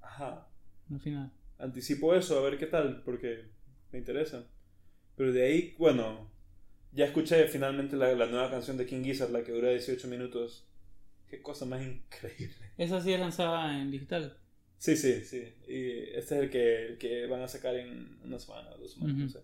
Ajá 0.00 0.46
al 0.90 1.00
final. 1.00 1.30
anticipo 1.58 2.14
eso, 2.14 2.38
a 2.38 2.42
ver 2.42 2.58
qué 2.58 2.66
tal, 2.66 3.02
porque 3.04 3.44
me 3.92 3.98
interesa. 3.98 4.44
Pero 5.16 5.32
de 5.32 5.44
ahí, 5.44 5.74
bueno, 5.78 6.30
ya 6.92 7.04
escuché 7.06 7.46
finalmente 7.48 7.96
la, 7.96 8.12
la 8.14 8.26
nueva 8.26 8.50
canción 8.50 8.76
de 8.76 8.86
King 8.86 9.02
Gizzard, 9.04 9.30
la 9.30 9.42
que 9.44 9.52
dura 9.52 9.70
18 9.70 10.08
minutos. 10.08 10.66
Qué 11.28 11.42
cosa 11.42 11.64
más 11.66 11.82
increíble. 11.82 12.72
Esa 12.76 13.00
sí 13.00 13.12
es 13.12 13.20
lanzada 13.20 13.80
en 13.80 13.90
digital. 13.90 14.36
Sí, 14.78 14.96
sí, 14.96 15.24
sí. 15.24 15.54
Y 15.68 16.00
este 16.16 16.36
es 16.36 16.42
el 16.42 16.50
que, 16.50 16.86
el 16.86 16.98
que 16.98 17.26
van 17.26 17.42
a 17.42 17.48
sacar 17.48 17.76
en 17.76 18.18
una 18.24 18.38
semana, 18.38 18.70
dos 18.76 18.92
semanas, 18.94 19.16
no 19.16 19.28
sé. 19.28 19.40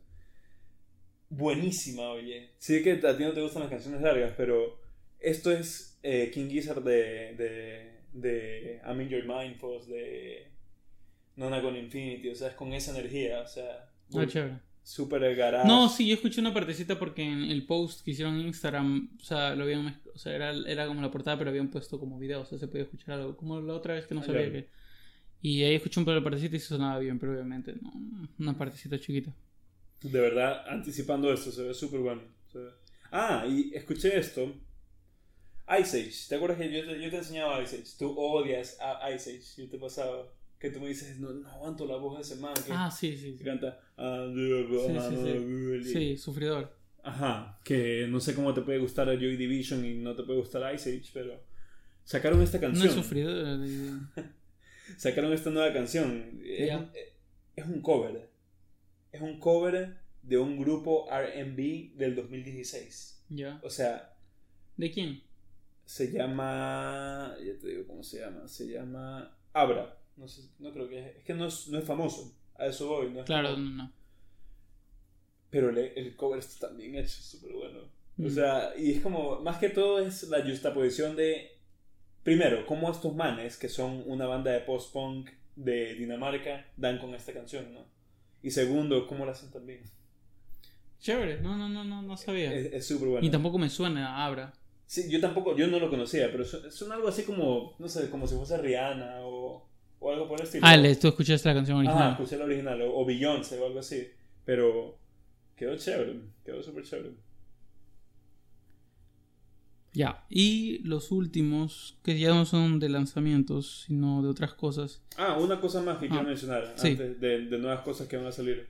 Buenísima, 1.28 2.10
oye. 2.10 2.50
Sí 2.58 2.82
que 2.82 2.92
a 2.92 3.16
ti 3.16 3.24
no 3.24 3.32
te 3.32 3.42
gustan 3.42 3.62
las 3.62 3.70
canciones 3.70 4.00
largas, 4.00 4.32
pero 4.36 4.80
esto 5.18 5.50
es 5.50 5.98
eh, 6.02 6.30
King 6.32 6.48
Gizzard 6.48 6.82
de, 6.84 7.34
de, 7.36 7.90
de 8.12 8.80
I'm 8.86 9.00
in 9.00 9.08
Your 9.08 9.24
Mind, 9.24 9.60
de 9.88 10.46
Nona 11.36 11.60
con 11.60 11.76
Infinity, 11.76 12.28
o 12.30 12.34
sea, 12.34 12.48
es 12.48 12.54
con 12.54 12.72
esa 12.72 12.92
energía, 12.96 13.40
o 13.40 13.46
sea, 13.48 13.90
Ah, 14.14 14.24
chévere. 14.26 14.58
súper 14.82 15.34
garage. 15.34 15.66
No, 15.66 15.88
sí, 15.88 16.06
yo 16.06 16.14
escuché 16.14 16.40
una 16.40 16.54
partecita 16.54 16.98
porque 16.98 17.22
en 17.24 17.42
el 17.50 17.66
post 17.66 18.04
que 18.04 18.12
hicieron 18.12 18.38
en 18.40 18.46
Instagram, 18.46 19.10
o 19.20 19.24
sea, 19.24 19.54
lo 19.56 19.64
habían, 19.64 20.00
o 20.14 20.18
sea, 20.18 20.34
era, 20.34 20.52
era 20.66 20.86
como 20.86 21.02
la 21.02 21.10
portada, 21.10 21.36
pero 21.36 21.50
habían 21.50 21.70
puesto 21.70 21.98
como 21.98 22.18
video, 22.20 22.42
o 22.42 22.44
sea, 22.46 22.56
se 22.56 22.68
podía 22.68 22.84
escuchar 22.84 23.18
algo, 23.18 23.36
como 23.36 23.60
la 23.60 23.74
otra 23.74 23.94
vez 23.94 24.06
que 24.06 24.14
no 24.14 24.20
Ah, 24.20 24.24
sabía 24.26 24.50
que... 24.52 24.68
Y 25.42 25.62
ahí 25.64 25.74
escuché 25.74 26.00
un 26.00 26.06
par 26.06 26.14
de 26.14 26.22
partecitas 26.22 26.54
y 26.56 26.60
se 26.60 26.68
sonaba 26.68 26.98
bien, 26.98 27.18
pero 27.18 27.32
obviamente 27.32 27.74
no, 27.82 27.92
una 28.38 28.56
partecita 28.56 28.98
chiquita. 28.98 29.32
De 30.03 30.20
verdad, 30.20 30.64
anticipando 30.68 31.32
esto, 31.32 31.51
se 31.51 31.62
ve 31.62 31.74
súper 31.74 32.01
bueno. 32.01 32.22
ve- 32.55 32.70
Ah, 33.11 33.44
y 33.49 33.74
escuché 33.74 34.16
esto. 34.18 34.53
Ice 35.80 35.99
Age, 36.01 36.12
¿te 36.28 36.34
acuerdas 36.36 36.59
que 36.59 36.70
yo 36.72 36.84
te, 36.86 37.01
yo 37.03 37.11
te 37.11 37.16
enseñaba 37.16 37.61
Ice 37.62 37.76
Age? 37.76 37.86
Tú 37.99 38.14
odias 38.16 38.78
a 38.80 39.11
Ice 39.12 39.30
Age, 39.30 39.62
yo 39.62 39.68
te 39.68 39.78
pasaba. 39.78 40.32
Que 40.59 40.70
tú 40.70 40.80
me 40.80 40.88
dices, 40.88 41.18
no, 41.18 41.30
no 41.32 41.49
aguanto 41.51 41.86
la 41.86 41.97
voz 41.97 42.16
de 42.16 42.22
ese 42.22 42.36
man 42.40 42.55
que, 42.55 42.72
Ah, 42.72 42.90
sí, 42.90 43.16
sí, 43.16 43.32
que 43.32 43.38
sí. 43.38 43.44
canta. 43.44 43.78
sí, 45.82 45.92
Sí, 45.92 46.16
sufridor. 46.16 46.74
Ajá, 47.03 47.61
que 47.64 48.07
no 48.09 48.20
sé 48.20 48.34
cómo 48.34 48.53
te 48.55 48.62
puede 48.62 48.78
gustar 48.78 49.09
a 49.09 49.14
Joy 49.14 49.36
Division 49.36 49.84
y 49.84 49.94
no 49.94 50.16
te 50.16 50.22
puede 50.24 50.38
gustar 50.40 50.74
Ice 50.74 50.90
Age, 50.90 51.11
pero 51.12 51.40
sacaron 52.05 52.40
esta 52.42 52.59
No 52.59 52.62
canción. 52.62 52.88
es 52.88 52.94
sufridor. 52.94 53.61
eh, 53.64 53.92
sacaron 54.97 55.32
esta 55.32 55.51
nueva 55.51 55.72
canción. 55.72 56.40
Es, 56.44 56.68
Ya. 56.68 56.78
un, 56.78 56.90
es 57.55 57.64
un 57.66 57.80
cover. 57.82 58.28
Es 59.16 59.22
un 59.22 59.38
cover 59.40 59.96
de 60.22 60.38
un 60.38 60.58
grupo 60.58 61.06
RB 61.10 61.94
del 61.96 62.14
2016. 62.14 63.24
Ya. 63.30 63.60
O 63.62 63.70
sea, 63.70 64.14
¿De 64.76 64.90
quién? 64.90 65.22
se 65.84 66.10
llama. 66.12 67.34
Ya 67.44 67.58
te 67.58 67.68
digo 67.68 67.86
cómo 67.86 68.02
se 68.02 68.20
llama. 68.20 68.46
Se 68.48 68.66
llama 68.66 69.36
Abra. 69.52 69.96
No, 70.16 70.26
sé, 70.28 70.42
no 70.58 70.72
creo 70.72 70.88
que 70.88 70.98
es. 70.98 71.16
Es 71.16 71.24
que 71.24 71.34
no 71.34 71.46
es, 71.46 71.68
no 71.68 71.78
es 71.78 71.84
famoso. 71.84 72.34
A 72.58 72.66
eso 72.66 72.88
voy. 72.88 73.10
No 73.10 73.20
es 73.20 73.26
Claro, 73.26 73.48
famoso. 73.50 73.62
no, 73.62 73.82
no. 73.84 73.92
Pero 75.50 75.70
le- 75.72 75.92
el 75.98 76.16
cover 76.16 76.38
está 76.38 76.68
tan 76.68 76.76
bien 76.76 76.94
hecho, 76.96 77.22
súper 77.22 77.52
bueno. 77.52 77.78
O 78.18 78.22
Mm. 78.22 78.30
sea, 78.30 78.72
y 78.76 78.92
es 78.92 79.00
como. 79.00 79.40
Más 79.40 79.58
que 79.58 79.68
todo 79.70 79.98
es 80.00 80.24
la 80.24 80.42
justaposición 80.42 81.16
de. 81.16 81.52
Primero, 82.22 82.66
cómo 82.66 82.90
estos 82.90 83.14
manes, 83.14 83.56
que 83.56 83.68
son 83.68 84.02
una 84.06 84.26
banda 84.26 84.50
de 84.50 84.60
post-punk 84.60 85.30
de 85.54 85.94
Dinamarca, 85.94 86.66
dan 86.76 86.98
con 86.98 87.14
esta 87.14 87.32
canción, 87.32 87.72
¿no? 87.72 87.84
Y 88.47 88.53
segundo, 88.53 89.09
cómo 89.09 89.26
la 89.26 89.32
hacen 89.32 89.51
también. 89.51 89.80
Chévere, 91.01 91.40
no, 91.40 91.57
no, 91.57 91.68
no, 91.68 91.82
no, 91.82 92.01
no 92.01 92.16
sabía. 92.16 92.55
Es 92.55 92.86
súper 92.86 93.09
bueno. 93.09 93.26
Y 93.26 93.28
tampoco 93.28 93.59
me 93.59 93.68
suena 93.68 94.09
a 94.18 94.24
Abra. 94.24 94.53
Sí, 94.86 95.11
yo 95.11 95.20
tampoco, 95.20 95.57
yo 95.57 95.66
no 95.66 95.80
lo 95.80 95.90
conocía, 95.90 96.30
pero 96.30 96.44
son, 96.44 96.92
algo 96.92 97.09
así 97.09 97.24
como, 97.24 97.74
no 97.80 97.88
sé, 97.88 98.09
como 98.09 98.28
si 98.28 98.36
fuese 98.36 98.57
Rihanna 98.59 99.16
o, 99.22 99.68
o 99.99 100.12
algo 100.12 100.28
por 100.28 100.38
el 100.38 100.47
estilo. 100.47 100.64
Ah, 100.64 100.76
tú 101.01 101.09
escuchaste 101.09 101.49
la 101.49 101.57
canción 101.57 101.76
Ah, 101.78 101.80
original. 101.80 102.12
escuché 102.12 102.36
la 102.36 102.44
original, 102.44 102.82
o, 102.82 103.01
o 103.01 103.05
Beyoncé 103.05 103.59
o 103.59 103.66
algo 103.66 103.80
así. 103.80 104.11
Pero 104.44 104.97
quedó 105.57 105.76
chévere, 105.76 106.20
quedó 106.44 106.62
súper 106.62 106.84
chévere. 106.84 107.11
Ya, 109.97 110.26
y 110.28 110.80
los 110.84 111.11
últimos, 111.11 111.97
que 112.05 112.18
ya 112.18 112.28
no 112.34 112.44
son 112.44 112.78
de 112.78 112.90
lanzamientos, 112.90 113.84
sino 113.86 114.22
de 114.22 114.28
otras 114.28 114.53
cosas. 114.53 115.01
Ah, 115.16 115.38
una 115.40 115.59
cosa 115.59 115.80
más 115.80 115.97
que 115.97 116.05
Ah, 116.05 116.09
quiero 116.11 116.24
mencionar 116.24 116.74
sí. 116.76 116.88
antes 116.88 117.18
de, 117.18 117.47
de 117.47 117.59
nuevas 117.59 117.80
cosas 117.80 118.07
que 118.07 118.18
van 118.18 118.26
a 118.26 118.32
salir. 118.32 118.68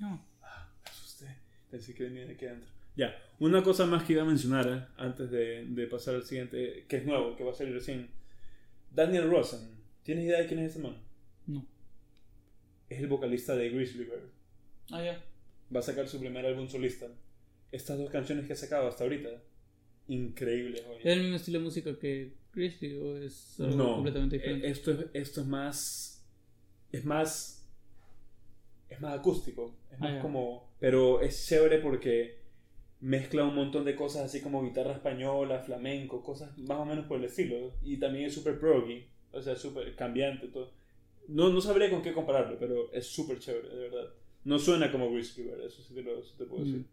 No. 0.00 0.10
Me 0.42 0.90
asusté. 0.90 1.26
Pensé 1.70 1.94
que 1.94 2.04
venía 2.04 2.26
de 2.26 2.34
aquí 2.34 2.44
adentro. 2.44 2.68
Ya, 2.94 3.16
una 3.38 3.62
cosa 3.62 3.86
más 3.86 4.02
que 4.02 4.12
iba 4.12 4.22
a 4.22 4.26
mencionar 4.26 4.68
eh, 4.68 4.94
antes 5.02 5.30
de, 5.30 5.64
de 5.66 5.86
pasar 5.86 6.14
al 6.16 6.24
siguiente, 6.24 6.84
que 6.88 6.96
es 6.98 7.06
nuevo, 7.06 7.36
que 7.36 7.44
va 7.44 7.52
a 7.52 7.54
salir 7.54 7.72
recién. 7.72 8.10
Daniel 8.90 9.30
Rosen. 9.30 9.60
¿Tienes 10.02 10.24
idea 10.24 10.40
de 10.40 10.46
quién 10.46 10.60
es 10.60 10.72
ese 10.72 10.80
man? 10.80 10.96
No. 11.46 11.64
Es 12.90 12.98
el 12.98 13.06
vocalista 13.06 13.54
de 13.56 13.70
Grizzly 13.70 14.04
Bear. 14.04 14.20
Ah, 14.90 15.02
ya. 15.02 15.24
Va 15.74 15.80
a 15.80 15.82
sacar 15.82 16.06
su 16.08 16.18
primer 16.20 16.44
álbum 16.44 16.68
solista. 16.68 17.06
Estas 17.72 17.98
dos 17.98 18.10
canciones 18.10 18.46
que 18.46 18.52
ha 18.54 18.56
sacado 18.56 18.88
hasta 18.88 19.04
ahorita, 19.04 19.28
increíbles. 20.08 20.82
oye. 20.88 20.98
¿Es 21.00 21.06
el 21.16 21.20
mismo 21.22 21.36
estilo 21.36 21.58
de 21.58 21.64
música 21.64 21.98
que 21.98 22.34
Grizzly 22.54 22.94
o 22.96 23.16
es 23.18 23.60
algo 23.60 23.76
No, 23.76 23.94
completamente 23.96 24.36
eh, 24.36 24.38
diferente? 24.38 24.70
Esto 24.70 24.92
es, 24.92 25.06
esto 25.12 25.40
es 25.42 25.46
más. 25.46 26.26
Es 26.92 27.04
más. 27.04 27.68
Es 28.88 29.00
más 29.00 29.18
acústico. 29.18 29.74
Es 29.90 29.96
Ah, 30.00 30.04
más 30.04 30.14
ya. 30.14 30.22
como. 30.22 30.72
Pero 30.80 31.20
es 31.20 31.46
chévere 31.46 31.78
porque 31.78 32.38
mezcla 33.00 33.44
un 33.44 33.54
montón 33.54 33.84
de 33.84 33.94
cosas 33.94 34.24
así 34.24 34.40
como 34.40 34.62
guitarra 34.64 34.92
española, 34.94 35.60
flamenco, 35.60 36.22
cosas 36.22 36.56
más 36.58 36.78
o 36.78 36.84
menos 36.84 37.06
por 37.06 37.18
el 37.18 37.24
estilo. 37.24 37.72
Y 37.82 37.98
también 37.98 38.26
es 38.26 38.34
súper 38.34 38.58
proggy. 38.58 39.04
O 39.32 39.42
sea, 39.42 39.54
súper 39.56 39.94
cambiante 39.94 40.48
todo. 40.48 40.72
No, 41.28 41.50
no 41.50 41.60
sabría 41.60 41.90
con 41.90 42.00
qué 42.00 42.14
compararlo, 42.14 42.58
pero 42.58 42.90
es 42.94 43.06
súper 43.06 43.38
chévere, 43.38 43.68
de 43.68 43.76
verdad. 43.90 44.08
No 44.44 44.58
suena 44.58 44.90
como 44.90 45.12
Grizzly 45.12 45.44
Bear, 45.44 45.60
eso 45.60 45.82
sí 45.82 45.92
te 45.92 46.02
lo, 46.02 46.24
sí 46.24 46.32
te 46.38 46.46
puedo 46.46 46.64
decir. 46.64 46.80
Mm. 46.80 46.86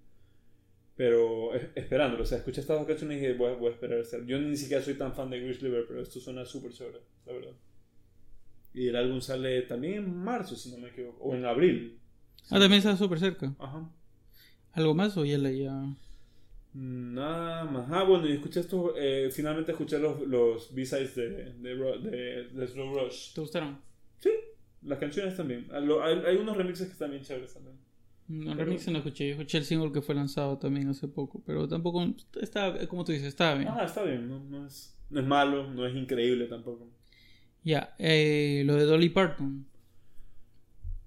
Pero 0.98 1.54
es- 1.54 1.68
esperándolo, 1.76 2.24
o 2.24 2.26
sea, 2.26 2.38
escuché 2.38 2.62
estas 2.62 2.78
dos 2.78 2.88
canciones 2.88 3.18
y 3.18 3.22
dije, 3.22 3.34
voy, 3.34 3.52
a- 3.52 3.56
voy 3.56 3.68
a 3.70 3.74
esperar 3.74 3.98
a 4.00 4.02
estar. 4.02 4.26
Yo 4.26 4.40
ni 4.40 4.56
siquiera 4.56 4.82
soy 4.84 4.94
tan 4.96 5.14
fan 5.14 5.30
de 5.30 5.40
Grizzly 5.42 5.70
Bear, 5.70 5.86
pero 5.88 6.02
esto 6.02 6.20
suena 6.20 6.46
súper 6.46 6.72
chévere, 6.72 7.00
la 7.26 7.34
verdad. 7.34 7.54
Y 8.74 8.88
el 8.88 8.96
álbum 8.96 9.22
sale 9.22 9.62
también 9.64 9.96
en 9.96 10.16
marzo, 10.18 10.56
si 10.56 10.72
no 10.72 10.78
me 10.78 10.90
equivoco, 10.90 11.24
o 11.24 11.36
en 11.36 11.46
abril. 11.46 12.00
Ah, 12.50 12.60
también 12.60 12.74
está 12.74 12.96
súper 12.98 13.20
cerca. 13.20 13.54
Ajá. 13.60 13.90
¿Algo 14.74 14.94
más 14.94 15.16
o 15.18 15.26
ya 15.26 15.38
la 15.38 15.52
ya...? 15.52 15.74
Nada 16.74 17.64
más. 17.64 17.88
Ah, 17.90 18.04
bueno, 18.04 18.28
y 18.28 18.34
escuché 18.34 18.60
esto, 18.60 18.94
eh, 18.98 19.30
finalmente 19.32 19.72
escuché 19.72 19.98
los, 19.98 20.20
los 20.28 20.74
B-sides 20.76 21.16
de, 21.16 21.54
de, 21.54 21.76
de, 21.76 22.50
de 22.50 22.68
Slow 22.68 22.94
Rush. 23.00 23.34
¿Te 23.34 23.40
gustaron? 23.42 23.80
Sí, 24.20 24.30
las 24.82 25.00
canciones 25.00 25.38
también. 25.38 25.68
Ah, 25.72 25.78
Hay, 26.04 26.20
hay 26.26 26.36
unos 26.36 26.58
remixes 26.58 26.88
que 26.88 26.94
están 26.94 27.12
bien 27.12 27.24
chéveres 27.24 27.54
también. 27.54 27.78
No, 28.28 28.54
Pero- 28.56 28.66
remix 28.66 28.88
no 28.88 28.98
escuché. 28.98 29.28
Yo 29.28 29.32
escuché 29.34 29.58
el 29.60 29.66
single 29.66 29.92
que 29.92 30.02
fue 30.02 30.16
lanzado 30.16 30.58
también 30.58 30.88
hace 30.90 31.08
poco. 31.08 31.42
Pero 31.46 31.68
tampoco... 31.68 32.06
Está, 32.42 32.88
como 32.88 33.04
tú 33.04 33.12
dices, 33.12 33.28
estaba 33.28 33.56
bien. 33.56 33.68
Ah, 33.70 33.84
está 33.86 34.04
bien, 34.04 34.28
no, 34.28 34.40
no, 34.46 34.66
es, 34.66 34.98
no 35.10 35.20
es 35.20 35.26
malo, 35.28 35.70
no 35.72 35.86
es 35.86 35.96
increíble 35.96 36.46
tampoco. 36.48 36.88
Ya, 37.64 37.96
eh, 38.00 38.64
lo 38.66 38.76
de 38.76 38.86
Dolly 38.86 39.10
Parton. 39.10 39.66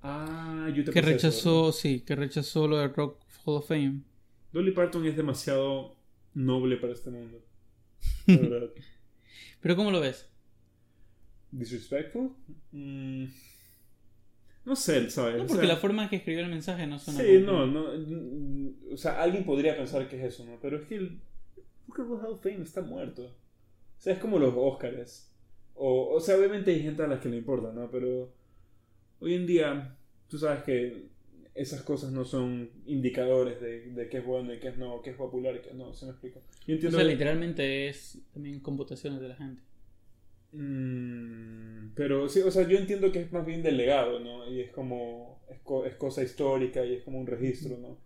Ah, 0.02 0.70
yo 0.74 0.84
te 0.84 0.92
Que 0.92 1.00
eso, 1.00 1.08
rechazó, 1.08 1.72
sí, 1.72 2.00
que 2.00 2.14
rechazó 2.14 2.68
lo 2.68 2.78
de 2.78 2.88
Rock 2.88 3.20
Hall 3.44 3.56
of 3.56 3.66
Fame. 3.68 4.00
Dolly 4.52 4.70
Parton 4.72 5.04
es 5.06 5.16
demasiado 5.16 5.96
noble 6.34 6.76
para 6.76 6.92
este 6.92 7.10
mundo. 7.10 7.42
La 8.26 8.36
verdad. 8.36 8.70
Pero 9.60 9.76
¿cómo 9.76 9.90
lo 9.90 10.00
ves? 10.00 10.28
¿Disrespectful? 11.50 12.30
Mm, 12.72 13.24
no 14.68 14.76
sé, 14.76 15.10
¿sabes? 15.10 15.36
No, 15.38 15.44
O 15.44 15.46
porque 15.46 15.62
sea, 15.66 15.74
la 15.74 15.80
forma 15.80 16.04
en 16.04 16.08
que 16.10 16.16
escribió 16.16 16.44
el 16.44 16.50
mensaje 16.50 16.86
no 16.86 16.98
suena 16.98 17.20
Sí, 17.20 17.38
no, 17.44 17.66
no. 17.66 17.86
mm, 17.96 18.92
O 18.92 18.96
sea, 18.96 19.20
alguien 19.22 19.44
podría 19.44 19.76
pensar 19.76 20.08
que 20.08 20.16
es 20.16 20.34
eso, 20.34 20.44
¿no? 20.44 20.58
Pero 20.62 20.76
es 20.76 20.86
que 20.86 20.96
el 20.96 21.08
and 21.08 22.08
Roll 22.08 22.20
Hall 22.20 22.32
of 22.34 22.42
Fame 22.42 22.62
está 22.62 22.82
muerto. 22.82 23.22
O 23.24 24.00
sea, 24.00 24.12
es 24.12 24.18
como 24.20 24.38
los 24.38 24.52
Oscars. 24.56 25.32
O, 25.74 26.10
o 26.14 26.20
sea, 26.20 26.36
obviamente 26.36 26.70
hay 26.70 26.82
gente 26.82 27.02
a 27.02 27.06
la 27.08 27.18
que 27.20 27.28
le 27.28 27.36
importa, 27.38 27.72
¿no? 27.72 27.90
Pero 27.90 28.32
hoy 29.20 29.34
en 29.34 29.46
día, 29.46 29.96
tú 30.28 30.38
sabes 30.38 30.62
que 30.64 31.06
esas 31.54 31.82
cosas 31.82 32.12
no 32.12 32.24
son 32.24 32.70
indicadores 32.86 33.60
de, 33.60 33.90
de 33.92 34.08
qué 34.08 34.18
es 34.18 34.24
bueno 34.26 34.54
y 34.54 34.60
qué 34.60 34.68
es 34.68 34.76
no, 34.78 35.02
qué 35.02 35.10
es 35.10 35.16
popular 35.16 35.56
y 35.56 35.60
qué 35.60 35.74
no, 35.74 35.92
¿se 35.92 36.04
me 36.06 36.12
explica? 36.12 36.38
Yo 36.66 36.76
O 36.76 36.90
sea, 36.92 37.00
que- 37.00 37.04
literalmente 37.06 37.88
es 37.88 38.18
también 38.32 38.60
con 38.60 38.76
votaciones 38.76 39.20
de 39.20 39.28
la 39.28 39.34
gente. 39.36 39.62
Mm, 40.52 41.90
pero 41.94 42.28
sí, 42.28 42.40
o 42.40 42.50
sea, 42.50 42.66
yo 42.66 42.78
entiendo 42.78 43.12
que 43.12 43.20
es 43.22 43.32
más 43.32 43.44
bien 43.44 43.62
del 43.62 43.76
legado, 43.76 44.20
¿no? 44.20 44.48
Y 44.50 44.60
es 44.60 44.70
como, 44.70 45.40
es, 45.50 45.60
co- 45.60 45.84
es 45.84 45.94
cosa 45.96 46.22
histórica 46.22 46.84
y 46.84 46.94
es 46.94 47.02
como 47.04 47.18
un 47.20 47.26
registro, 47.26 47.76
¿no? 47.78 47.98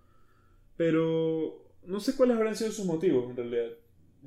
Pero 0.77 1.67
no 1.87 2.01
sé 2.01 2.17
cuáles 2.17 2.37
habrán 2.37 2.57
sido 2.57 2.73
sus 2.73 2.87
motivos 2.87 3.31
en 3.31 3.37
realidad. 3.37 3.71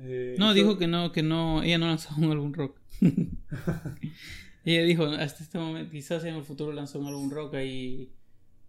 Eh, 0.00 0.36
No, 0.38 0.54
dijo 0.54 0.78
que 0.78 0.86
no, 0.86 1.12
que 1.12 1.22
no, 1.22 1.62
ella 1.62 1.78
no 1.78 1.86
lanzó 1.88 2.14
un 2.18 2.30
álbum 2.32 2.52
rock. 2.52 2.78
ella 4.64 4.82
dijo, 4.82 5.04
hasta 5.06 5.44
este 5.44 5.58
momento, 5.58 5.90
quizás 5.92 6.24
en 6.24 6.34
el 6.34 6.44
futuro 6.44 6.72
lanzó 6.72 6.98
un 6.98 7.06
álbum 7.06 7.30
rock 7.30 7.54
ahí. 7.54 8.12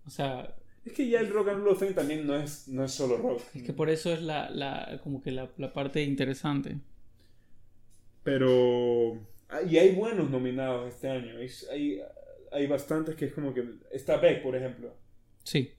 O 0.05 0.09
sea, 0.09 0.55
Es 0.85 0.93
que 0.93 1.07
ya 1.09 1.19
el 1.19 1.29
rock 1.31 1.49
and 1.49 1.63
roll 1.63 1.77
thing 1.77 1.93
también 1.93 2.25
no 2.27 2.35
es, 2.35 2.67
no 2.67 2.83
es 2.83 2.91
solo 2.93 3.17
rock. 3.17 3.41
es 3.53 3.63
que 3.63 3.73
por 3.73 3.89
eso 3.89 4.11
es 4.13 4.21
la, 4.21 4.49
la 4.49 4.99
como 5.03 5.21
que 5.21 5.31
la, 5.31 5.51
la 5.57 5.73
parte 5.73 6.03
interesante. 6.03 6.77
Pero... 8.23 9.17
ah, 9.49 9.61
Y 9.61 9.77
hay 9.77 9.95
buenos 9.95 10.29
nominados 10.29 10.87
este 10.87 11.09
año. 11.09 11.37
Hay, 11.37 11.49
hay, 11.71 12.01
hay 12.51 12.67
bastantes 12.67 13.15
que 13.15 13.25
es 13.25 13.33
como 13.33 13.53
que... 13.53 13.63
Está 13.91 14.17
Beck, 14.17 14.41
por 14.43 14.55
ejemplo. 14.55 14.95
Sí. 15.43 15.71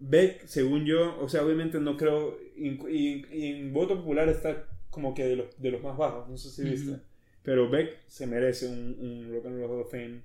Beck, 0.00 0.46
según 0.46 0.84
yo, 0.84 1.18
o 1.20 1.28
sea, 1.28 1.44
obviamente 1.44 1.80
no 1.80 1.96
creo, 1.96 2.38
y, 2.56 3.24
en 3.30 3.72
voto 3.72 3.96
popular 3.96 4.28
está 4.28 4.68
como 4.90 5.14
que 5.14 5.24
de 5.24 5.36
los, 5.36 5.60
de 5.60 5.70
los 5.70 5.82
más 5.82 5.96
bajos, 5.96 6.28
no 6.28 6.36
sé 6.36 6.50
si 6.50 6.62
viste, 6.68 7.00
pero 7.42 7.68
Beck 7.68 7.98
se 8.06 8.26
merece 8.26 8.68
un, 8.68 8.96
un 9.00 9.32
Rock 9.32 9.46
and 9.46 9.58
Roll 9.58 9.70
Hall 9.70 9.80
of 9.80 9.90
Fame, 9.90 10.22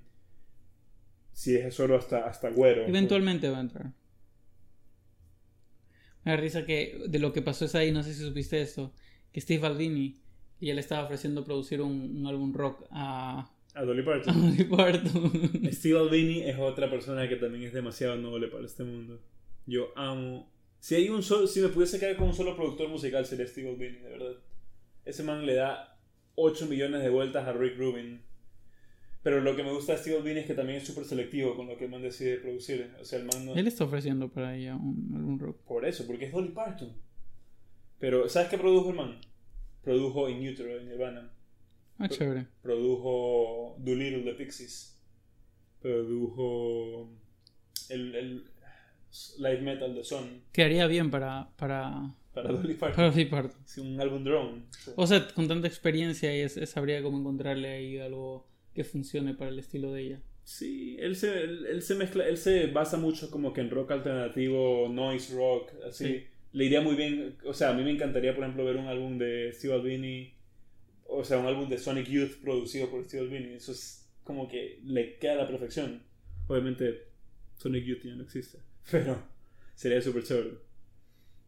si 1.32 1.56
es 1.56 1.74
solo 1.74 1.96
hasta, 1.96 2.26
hasta 2.26 2.50
güero. 2.50 2.86
Eventualmente 2.86 3.48
va 3.48 3.58
a 3.58 3.62
entrar. 3.62 3.92
Me 6.24 6.32
da 6.32 6.36
risa 6.36 6.64
que 6.64 7.04
de 7.08 7.18
lo 7.18 7.32
que 7.32 7.42
pasó 7.42 7.64
es 7.64 7.74
ahí, 7.74 7.92
no 7.92 8.02
sé 8.02 8.14
si 8.14 8.22
supiste 8.22 8.60
esto, 8.62 8.92
que 9.32 9.40
Steve 9.40 9.66
Albini 9.66 10.22
y 10.60 10.70
él 10.70 10.78
estaba 10.78 11.04
ofreciendo 11.04 11.44
producir 11.44 11.80
un, 11.80 12.16
un 12.16 12.26
álbum 12.26 12.52
rock 12.52 12.84
a, 12.90 13.50
A 13.74 13.84
Dolly 13.84 14.02
a 14.02 14.04
Parton. 14.04 14.40
Dolly 14.40 14.64
Parton. 14.64 15.32
Steve 15.72 15.98
Albini 15.98 16.42
es 16.42 16.58
otra 16.58 16.88
persona 16.90 17.28
que 17.28 17.36
también 17.36 17.64
es 17.64 17.72
demasiado 17.72 18.16
noble 18.16 18.48
para 18.48 18.64
este 18.64 18.84
mundo. 18.84 19.20
Yo 19.66 19.92
amo... 19.96 20.50
Si, 20.78 20.94
hay 20.94 21.08
un 21.08 21.22
solo, 21.22 21.46
si 21.46 21.60
me 21.60 21.68
pudiese 21.68 21.98
quedar 21.98 22.16
con 22.16 22.28
un 22.28 22.34
solo 22.34 22.54
productor 22.54 22.88
musical 22.88 23.24
sería 23.24 23.46
Steve 23.46 23.70
Albini, 23.70 23.98
de 23.98 24.10
verdad. 24.10 24.36
Ese 25.04 25.22
man 25.22 25.46
le 25.46 25.54
da 25.54 25.98
8 26.34 26.66
millones 26.66 27.02
de 27.02 27.08
vueltas 27.08 27.46
a 27.46 27.52
Rick 27.52 27.78
Rubin. 27.78 28.22
Pero 29.22 29.40
lo 29.40 29.56
que 29.56 29.64
me 29.64 29.72
gusta 29.72 29.92
de 29.92 29.98
Steve 29.98 30.18
Albini 30.18 30.40
es 30.40 30.46
que 30.46 30.52
también 30.52 30.78
es 30.78 30.86
súper 30.86 31.06
selectivo 31.06 31.56
con 31.56 31.66
lo 31.66 31.78
que 31.78 31.86
el 31.86 31.90
man 31.90 32.02
decide 32.02 32.36
producir. 32.36 32.92
O 33.00 33.04
sea, 33.04 33.18
el 33.18 33.24
man 33.24 33.46
no... 33.46 33.54
él 33.54 33.66
está 33.66 33.84
ofreciendo 33.84 34.28
para 34.28 34.54
ella 34.54 34.76
un 34.76 35.12
álbum 35.14 35.38
rock. 35.38 35.62
Por 35.64 35.86
eso, 35.86 36.06
porque 36.06 36.26
es 36.26 36.32
Dolly 36.32 36.50
Parton. 36.50 36.92
Pero, 37.98 38.28
¿sabes 38.28 38.50
qué 38.50 38.58
produjo 38.58 38.90
el 38.90 38.96
man? 38.96 39.18
Produjo 39.84 40.28
In 40.28 40.46
Utero 40.48 40.74
de 40.76 40.84
Nirvana. 40.84 41.30
Ah, 41.98 42.08
chévere. 42.08 42.46
Produjo 42.62 43.76
Doolittle 43.78 44.22
de 44.22 44.32
Pixies. 44.34 44.98
Produjo 45.80 47.10
el, 47.90 48.14
el 48.14 48.44
light 49.38 49.60
metal 49.60 49.94
de 49.94 50.02
Son 50.02 50.42
Quedaría 50.50 50.86
bien 50.86 51.10
para, 51.10 51.50
para, 51.56 52.14
para 52.32 52.52
Dolly 52.52 52.74
Parton. 52.74 52.96
para 52.96 53.10
Dolly 53.10 53.24
Parton. 53.26 53.60
Sí, 53.66 53.80
un 53.80 54.00
álbum 54.00 54.24
drone. 54.24 54.62
O 54.96 55.06
sea, 55.06 55.28
con 55.34 55.46
tanta 55.46 55.68
experiencia, 55.68 56.32
ella 56.32 56.46
s- 56.46 56.66
sabría 56.66 57.02
cómo 57.02 57.18
encontrarle 57.18 57.68
ahí 57.68 57.98
algo 57.98 58.46
que 58.72 58.82
funcione 58.82 59.34
para 59.34 59.50
el 59.50 59.58
estilo 59.58 59.92
de 59.92 60.02
ella. 60.02 60.22
Sí, 60.42 60.96
él 60.98 61.16
se, 61.16 61.42
él, 61.42 61.66
él 61.66 61.82
se 61.82 61.94
mezcla, 61.94 62.26
él 62.26 62.36
se 62.38 62.66
basa 62.66 62.96
mucho 62.96 63.30
como 63.30 63.52
que 63.52 63.60
en 63.60 63.70
rock 63.70 63.92
alternativo, 63.92 64.88
noise 64.88 65.34
rock, 65.36 65.70
así. 65.86 66.04
Sí. 66.06 66.24
Le 66.54 66.64
iría 66.64 66.80
muy 66.80 66.94
bien, 66.94 67.36
o 67.44 67.52
sea, 67.52 67.70
a 67.70 67.74
mí 67.74 67.82
me 67.82 67.90
encantaría, 67.90 68.32
por 68.32 68.44
ejemplo, 68.44 68.64
ver 68.64 68.76
un 68.76 68.86
álbum 68.86 69.18
de 69.18 69.52
Steve 69.52 69.74
Albini, 69.74 70.32
o 71.06 71.24
sea, 71.24 71.38
un 71.38 71.46
álbum 71.46 71.68
de 71.68 71.78
Sonic 71.78 72.06
Youth 72.06 72.40
producido 72.40 72.88
por 72.88 73.04
Steve 73.04 73.24
Albini. 73.24 73.54
Eso 73.54 73.72
es 73.72 74.08
como 74.22 74.48
que 74.48 74.80
le 74.84 75.18
queda 75.18 75.32
a 75.32 75.36
la 75.36 75.48
perfección. 75.48 76.00
Obviamente, 76.46 77.08
Sonic 77.56 77.84
Youth 77.84 78.04
ya 78.04 78.14
no 78.14 78.22
existe, 78.22 78.58
pero 78.90 79.20
sería 79.74 80.00
súper 80.00 80.22
chévere. 80.22 80.58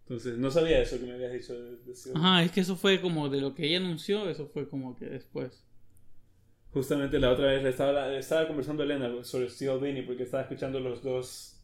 Entonces, 0.03 0.39
no 0.39 0.51
sabía 0.51 0.83
eso 0.83 0.99
que 0.99 1.07
me 1.07 1.13
habías 1.13 1.33
dicho 1.33 1.55
de, 1.55 1.77
de 1.77 1.95
Steve. 1.95 2.15
Ajá, 2.19 2.43
es 2.43 2.51
que 2.51 2.61
eso 2.61 2.75
fue 2.75 3.01
como 3.01 3.29
de 3.29 3.41
lo 3.41 3.55
que 3.55 3.65
ella 3.65 3.79
anunció, 3.79 4.29
eso 4.29 4.49
fue 4.49 4.69
como 4.69 4.97
que 4.97 5.07
después. 5.07 5.65
Justamente 6.73 7.21
la 7.21 7.31
otra 7.31 7.47
vez 7.47 7.63
le 7.63 7.71
estaba, 7.71 8.09
le 8.09 8.19
estaba 8.19 8.49
conversando 8.49 8.83
a 8.83 8.87
Elena 8.87 9.25
sobre 9.25 9.49
Steve 9.49 9.71
Albini 9.71 10.03
porque 10.03 10.25
estaba 10.25 10.43
escuchando 10.43 10.81
los 10.81 11.01
dos 11.01 11.57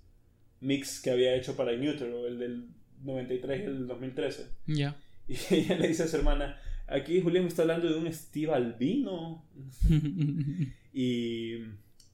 mix 0.61 1.01
que 1.03 1.11
había 1.11 1.35
hecho 1.35 1.57
para 1.57 1.73
Utero, 1.73 2.27
el 2.27 2.39
del 2.39 2.69
93 3.03 3.61
y 3.61 3.65
el 3.65 3.79
del 3.79 3.87
2013. 3.89 4.47
Ya. 4.67 4.97
Y 5.29 5.37
ella 5.55 5.77
le 5.79 5.89
dice 5.89 6.05
a 6.05 6.09
su 6.09 6.17
hermana, 6.17 6.61
aquí 6.87 7.21
Julián 7.21 7.45
me 7.45 7.49
está 7.49 7.63
hablando 7.63 7.89
de 7.89 7.97
un 7.99 8.13
Steve 8.13 8.53
Albino. 8.53 9.45
Y, 10.95 11.55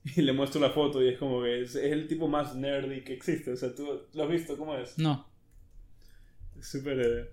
y 0.05 0.22
le 0.22 0.32
muestro 0.32 0.61
la 0.61 0.70
foto 0.70 1.03
y 1.03 1.09
es 1.09 1.18
como 1.18 1.43
que 1.43 1.62
es, 1.62 1.74
es 1.74 1.91
el 1.93 2.07
tipo 2.07 2.28
más 2.28 2.55
nerdy 2.55 3.01
que 3.03 3.12
existe. 3.12 3.51
O 3.51 3.57
sea, 3.57 3.74
¿tú 3.74 4.03
lo 4.14 4.22
has 4.22 4.30
visto 4.30 4.57
cómo 4.57 4.76
es? 4.76 4.97
no. 4.99 5.26
Súper. 6.61 7.01
eh, 7.01 7.28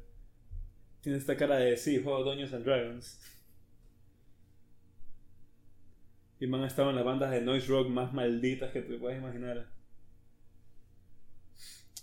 tiene 1.02 1.20
esta 1.20 1.38
cara 1.38 1.58
de 1.58 1.78
sí, 1.78 2.02
juego 2.02 2.24
Dungeons 2.24 2.54
and 2.54 2.66
Dragons. 2.66 3.20
Y 6.40 6.48
man 6.48 6.64
ha 6.64 6.68
estado 6.68 6.90
en 6.90 6.96
las 6.96 7.06
bandas 7.06 7.32
de 7.32 7.42
noise 7.42 7.68
rock 7.68 7.90
más 7.90 8.12
malditas 8.14 8.72
que 8.72 8.82
te 8.82 8.98
puedas 8.98 9.18
imaginar. 9.20 9.68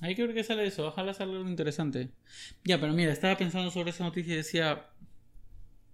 Hay 0.03 0.15
que 0.15 0.27
ver 0.27 0.35
qué 0.35 0.45
sale 0.45 0.63
de 0.63 0.69
eso. 0.69 0.87
Ojalá 0.87 1.15
salga 1.15 1.37
algo 1.39 1.49
interesante. 1.49 2.11
Ya, 2.65 2.79
pero 2.81 2.93
mira, 2.93 3.13
estaba 3.13 3.37
pensando 3.39 3.71
sobre 3.71 3.91
esa 3.91 4.05
noticia 4.05 4.35
y 4.35 4.37
decía. 4.37 4.87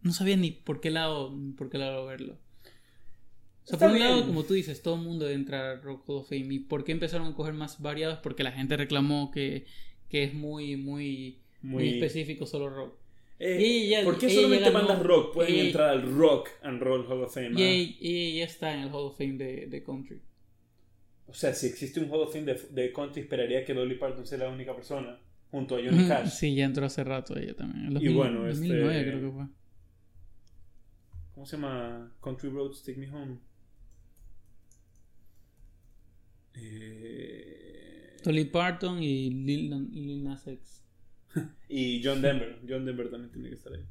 No 0.03 0.13
sabía 0.13 0.37
ni 0.37 0.51
por 0.51 0.81
qué 0.81 0.91
lado, 0.91 1.37
por 1.57 1.71
qué 1.71 1.79
lado 1.79 2.07
verlo. 2.07 2.35
O 2.35 3.67
sea, 3.67 3.75
Está 3.77 3.87
por 3.87 3.95
un 3.97 4.01
lado, 4.01 4.27
como 4.27 4.45
tú 4.45 4.55
dices, 4.55 4.81
todo 4.81 4.95
el 4.95 5.03
mundo 5.03 5.25
debe 5.27 5.37
entrar 5.37 5.65
a 5.67 5.81
Rock 5.81 6.09
Hall 6.09 6.17
of 6.19 6.29
Fame. 6.29 6.55
¿Y 6.55 6.59
por 6.61 6.85
qué 6.85 6.93
empezaron 6.93 7.27
a 7.29 7.35
coger 7.35 7.53
más 7.55 7.81
variados? 7.83 8.19
Porque 8.23 8.43
la 8.43 8.53
gente 8.53 8.77
reclamó 8.77 9.31
que, 9.31 9.67
que 10.09 10.23
es 10.25 10.33
muy, 10.35 10.77
muy, 10.77 11.41
muy, 11.61 11.85
Muy- 11.85 11.89
específico 11.95 12.47
solo 12.47 12.71
rock. 12.71 12.95
Eh, 13.41 13.59
Y 13.61 13.87
ella- 13.89 14.05
¿Por 14.05 14.19
qué 14.19 14.27
ella 14.27 14.35
solamente 14.37 14.71
bandas 14.71 15.03
rock 15.03 15.35
pueden 15.35 15.55
ella- 15.55 15.65
entrar 15.67 15.91
al 15.91 16.11
Rock 16.17 16.49
and 16.63 16.81
Roll 16.81 17.05
Hall 17.07 17.23
of 17.25 17.35
Fame? 17.35 17.51
Y 17.61 17.63
ah? 17.63 17.97
ella, 18.01 18.39
ya 18.39 18.45
está 18.45 18.73
en 18.75 18.81
el 18.81 18.89
Hall 18.89 19.07
of 19.09 19.19
Fame 19.19 19.35
de, 19.35 19.67
de 19.67 19.83
Country. 19.83 20.21
O 21.29 21.35
sea, 21.35 21.53
si 21.55 21.67
existe 21.67 22.01
un 22.01 22.11
Hall 22.11 22.23
of 22.23 22.33
Fame 22.33 22.47
de, 22.47 22.55
de 22.71 22.93
country, 22.93 23.21
esperaría 23.23 23.65
que 23.65 23.75
Dolly 23.75 23.97
Parton 23.97 24.27
sea 24.27 24.39
la 24.39 24.49
única 24.49 24.75
persona, 24.75 25.21
junto 25.51 25.77
a 25.77 25.79
Johnny 25.79 26.09
Cash. 26.09 26.31
Sí, 26.31 26.55
ya 26.55 26.65
entró 26.65 26.87
hace 26.87 27.05
rato 27.05 27.37
ella 27.37 27.55
también. 27.55 27.85
En 27.87 27.91
Y 27.93 27.95
2000 27.95 28.15
bueno, 28.17 28.49
este- 28.49 28.67
2009 28.69 29.05
creo 29.05 29.21
que 29.21 29.37
fue. 29.37 29.47
¿Cómo 31.35 31.47
se 31.47 31.57
llama? 31.57 32.13
Country 32.23 32.49
Roads 32.51 32.83
Take 32.83 32.99
Me 32.99 33.11
Home. 33.11 33.39
Eh, 36.55 38.17
Dolly 38.25 38.45
Parton 38.47 39.03
y 39.03 39.31
Lil, 39.31 39.71
Lil 39.93 40.25
Nas 40.25 40.47
X. 40.47 40.83
y 41.69 42.03
John 42.03 42.23
Denver. 42.23 42.59
John 42.69 42.85
Denver 42.85 43.11
también 43.11 43.31
tiene 43.33 43.49
que 43.51 43.55
estar 43.55 43.73
ahí. 43.73 43.85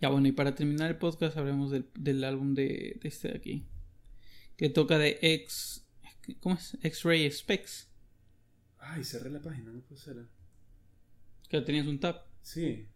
Ya 0.00 0.10
bueno, 0.10 0.28
y 0.28 0.32
para 0.32 0.54
terminar 0.54 0.90
el 0.90 0.98
podcast 0.98 1.36
hablemos 1.36 1.70
del, 1.70 1.86
del 1.98 2.22
álbum 2.24 2.54
de, 2.54 2.98
de 3.00 3.08
este 3.08 3.28
de 3.28 3.36
aquí. 3.38 3.64
Que 4.56 4.68
toca 4.68 4.98
de 4.98 5.18
X... 5.22 5.85
¿Cómo 6.34 6.56
es? 6.56 6.76
X-Ray 6.82 7.30
Specs. 7.30 7.88
Ay, 8.78 9.04
cerré 9.04 9.30
la 9.30 9.40
página, 9.40 9.70
no 9.72 9.80
puede 9.80 10.00
ser. 10.00 10.16
Que 11.48 11.60
tenías 11.60 11.86
un 11.86 11.98
tap. 11.98 12.26
Sí. 12.42 12.88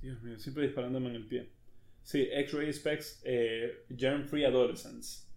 Dios 0.00 0.20
mío, 0.22 0.38
siempre 0.38 0.64
disparándome 0.66 1.10
en 1.10 1.16
el 1.16 1.26
pie. 1.26 1.50
Sí, 2.02 2.28
X-Ray 2.30 2.72
Specs, 2.72 3.22
eh, 3.24 3.86
Germ 3.96 4.26
Free 4.26 4.44
Adolescents. 4.44 5.28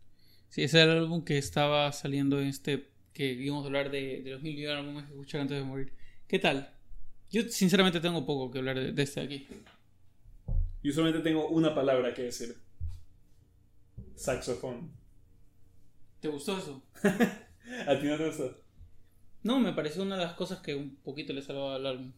Sí, 0.50 0.64
ese 0.64 0.82
era 0.82 0.94
el 0.94 1.00
álbum 1.00 1.24
que 1.24 1.38
estaba 1.38 1.92
saliendo 1.92 2.40
en 2.42 2.48
este... 2.48 2.90
Que 3.14 3.32
íbamos 3.32 3.64
a 3.64 3.68
hablar 3.68 3.92
de, 3.92 4.22
de 4.24 4.32
los 4.32 4.42
mil 4.42 4.56
millones 4.56 4.76
de 4.76 4.80
álbumes 4.82 5.06
que 5.06 5.12
escuchar 5.12 5.42
antes 5.42 5.58
de 5.58 5.64
morir. 5.64 5.94
¿Qué 6.28 6.40
tal? 6.40 6.74
Yo 7.32 7.44
sinceramente 7.44 8.02
tengo 8.02 8.26
poco 8.26 8.52
que 8.52 8.60
hablar 8.60 8.78
de, 8.78 8.92
de 8.92 9.04
este 9.04 9.22
de 9.22 9.26
aquí. 9.26 9.48
Yo 10.84 10.92
solamente 10.92 11.22
tengo 11.22 11.48
una 11.48 11.74
palabra 11.74 12.14
que 12.14 12.24
decir. 12.24 12.56
Saxofón. 14.16 14.92
¿Te 16.26 16.32
gustó 16.34 16.58
eso? 16.58 16.82
¿A 17.88 18.00
ti 18.00 18.08
no 18.08 18.18
te 18.18 18.26
gusta? 18.28 18.44
No, 19.44 19.60
me 19.60 19.74
pareció 19.74 20.02
una 20.04 20.18
de 20.18 20.24
las 20.26 20.34
cosas 20.34 20.60
que 20.60 20.76
un 20.76 20.96
poquito 20.98 21.34
le 21.34 21.42
salvaba 21.42 21.76
al 21.76 21.86
álbum. 21.86 22.12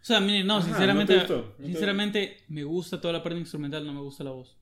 O 0.00 0.04
sea, 0.04 0.20
miren, 0.20 0.46
no, 0.46 0.58
Ajá, 0.58 0.66
sinceramente, 0.66 1.14
¿no 1.16 1.26
te 1.26 1.34
gustó? 1.34 1.48
¿No 1.50 1.56
te- 1.56 1.64
sinceramente 1.72 2.36
me 2.48 2.64
gusta 2.64 3.00
toda 3.00 3.14
la 3.14 3.22
parte 3.22 3.38
instrumental, 3.38 3.84
no 3.84 3.94
me 3.94 4.00
gusta 4.00 4.22
la 4.24 4.30
voz. 4.30 4.56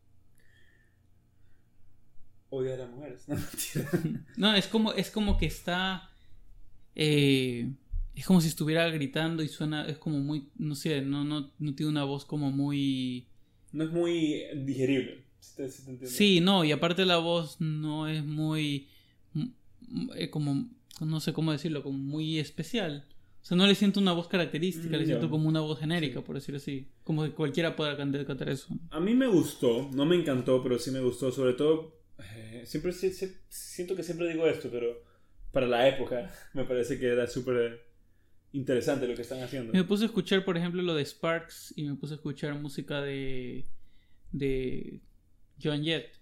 Odiar 2.51 2.81
a 2.81 2.87
mujeres. 2.87 3.29
No. 3.29 3.37
No, 4.37 4.55
es 4.55 4.67
como, 4.69 4.93
es 4.93 5.11
como 5.11 5.37
que 5.37 5.47
está, 5.47 6.11
eh, 6.95 7.71
es 8.15 8.25
como 8.27 8.41
si 8.41 8.49
estuviera 8.49 8.89
gritando 8.91 9.43
y 9.43 9.49
suena, 9.49 9.87
es 9.87 9.99
como 9.99 10.19
muy, 10.21 10.49
no 10.57 10.75
sé, 10.75 11.03
no, 11.03 11.25
no, 11.25 11.53
no 11.59 11.75
tiene 11.75 11.91
una 11.91 12.05
voz 12.05 12.25
como 12.25 12.51
muy, 12.51 13.29
No 13.73 13.85
es 13.85 13.91
muy 13.91 14.45
digerible. 14.65 15.26
Si 15.51 15.57
te, 15.57 15.69
si 15.71 15.85
te 15.85 15.91
entiendo. 15.91 16.17
sí, 16.17 16.41
no, 16.41 16.65
y 16.65 16.73
aparte 16.73 17.05
la 17.05 17.19
voz 17.19 17.61
no 17.61 18.09
es 18.09 18.25
muy, 18.25 18.89
mm, 19.35 19.45
mm, 19.89 20.11
eh, 20.17 20.31
como, 20.31 20.69
no 21.01 21.21
sé 21.21 21.33
cómo 21.33 21.53
decirlo, 21.53 21.83
como 21.83 21.99
muy 21.99 22.39
especial. 22.39 23.07
O 23.43 23.45
sea, 23.49 23.57
no 23.57 23.67
le 23.69 23.77
siento 23.77 24.01
una 24.01 24.13
voz 24.13 24.27
característica, 24.27 24.89
Mm, 24.97 24.99
le 25.01 25.07
ya. 25.07 25.07
siento 25.07 25.31
como 25.31 25.49
una 25.49 25.61
voz 25.61 25.79
genérica, 25.79 26.21
por 26.23 26.35
decirlo 26.35 26.57
así. 26.57 26.89
Como 27.05 27.23
que 27.23 27.31
cualquiera 27.31 27.77
pueda 27.77 27.97
cantar, 27.97 28.49
eso. 28.49 28.67
A 28.91 28.99
mí 28.99 29.15
me 29.15 29.29
gustó, 29.29 29.89
no 29.95 30.05
me 30.05 30.17
encantó, 30.17 30.61
pero 30.65 30.79
sí 30.81 30.91
me 30.91 31.01
gustó. 31.01 31.31
Sobre 31.31 31.53
todo, 31.53 31.97
eh, 32.19 32.65
siempre 32.67 32.93
si- 32.93 33.13
si- 33.13 33.37
siento 33.49 33.95
que 33.95 34.03
siempre 34.03 34.29
digo 34.29 34.47
esto, 34.49 34.69
pero 34.71 35.01
para 35.53 35.69
la 35.69 35.87
época 35.89 36.29
me 36.55 36.65
parece 36.65 36.99
que 36.99 37.07
era 37.07 37.27
súper 37.29 37.87
interesante 38.53 39.07
lo 39.07 39.15
que 39.15 39.23
están 39.23 39.41
haciendo. 39.43 39.73
Me 39.73 39.85
puse 39.85 40.03
a 40.05 40.07
escuchar, 40.07 40.45
por 40.45 40.57
ejemplo, 40.57 40.83
lo 40.83 40.95
de 40.95 41.05
Sparks 41.05 41.73
y 41.77 41.85
me 41.85 41.95
puse 41.95 42.15
a 42.15 42.17
escuchar 42.17 42.59
música 42.61 43.01
de, 43.01 43.67
de 44.33 45.01
Joan 45.63 45.83
Jett. 45.83 46.17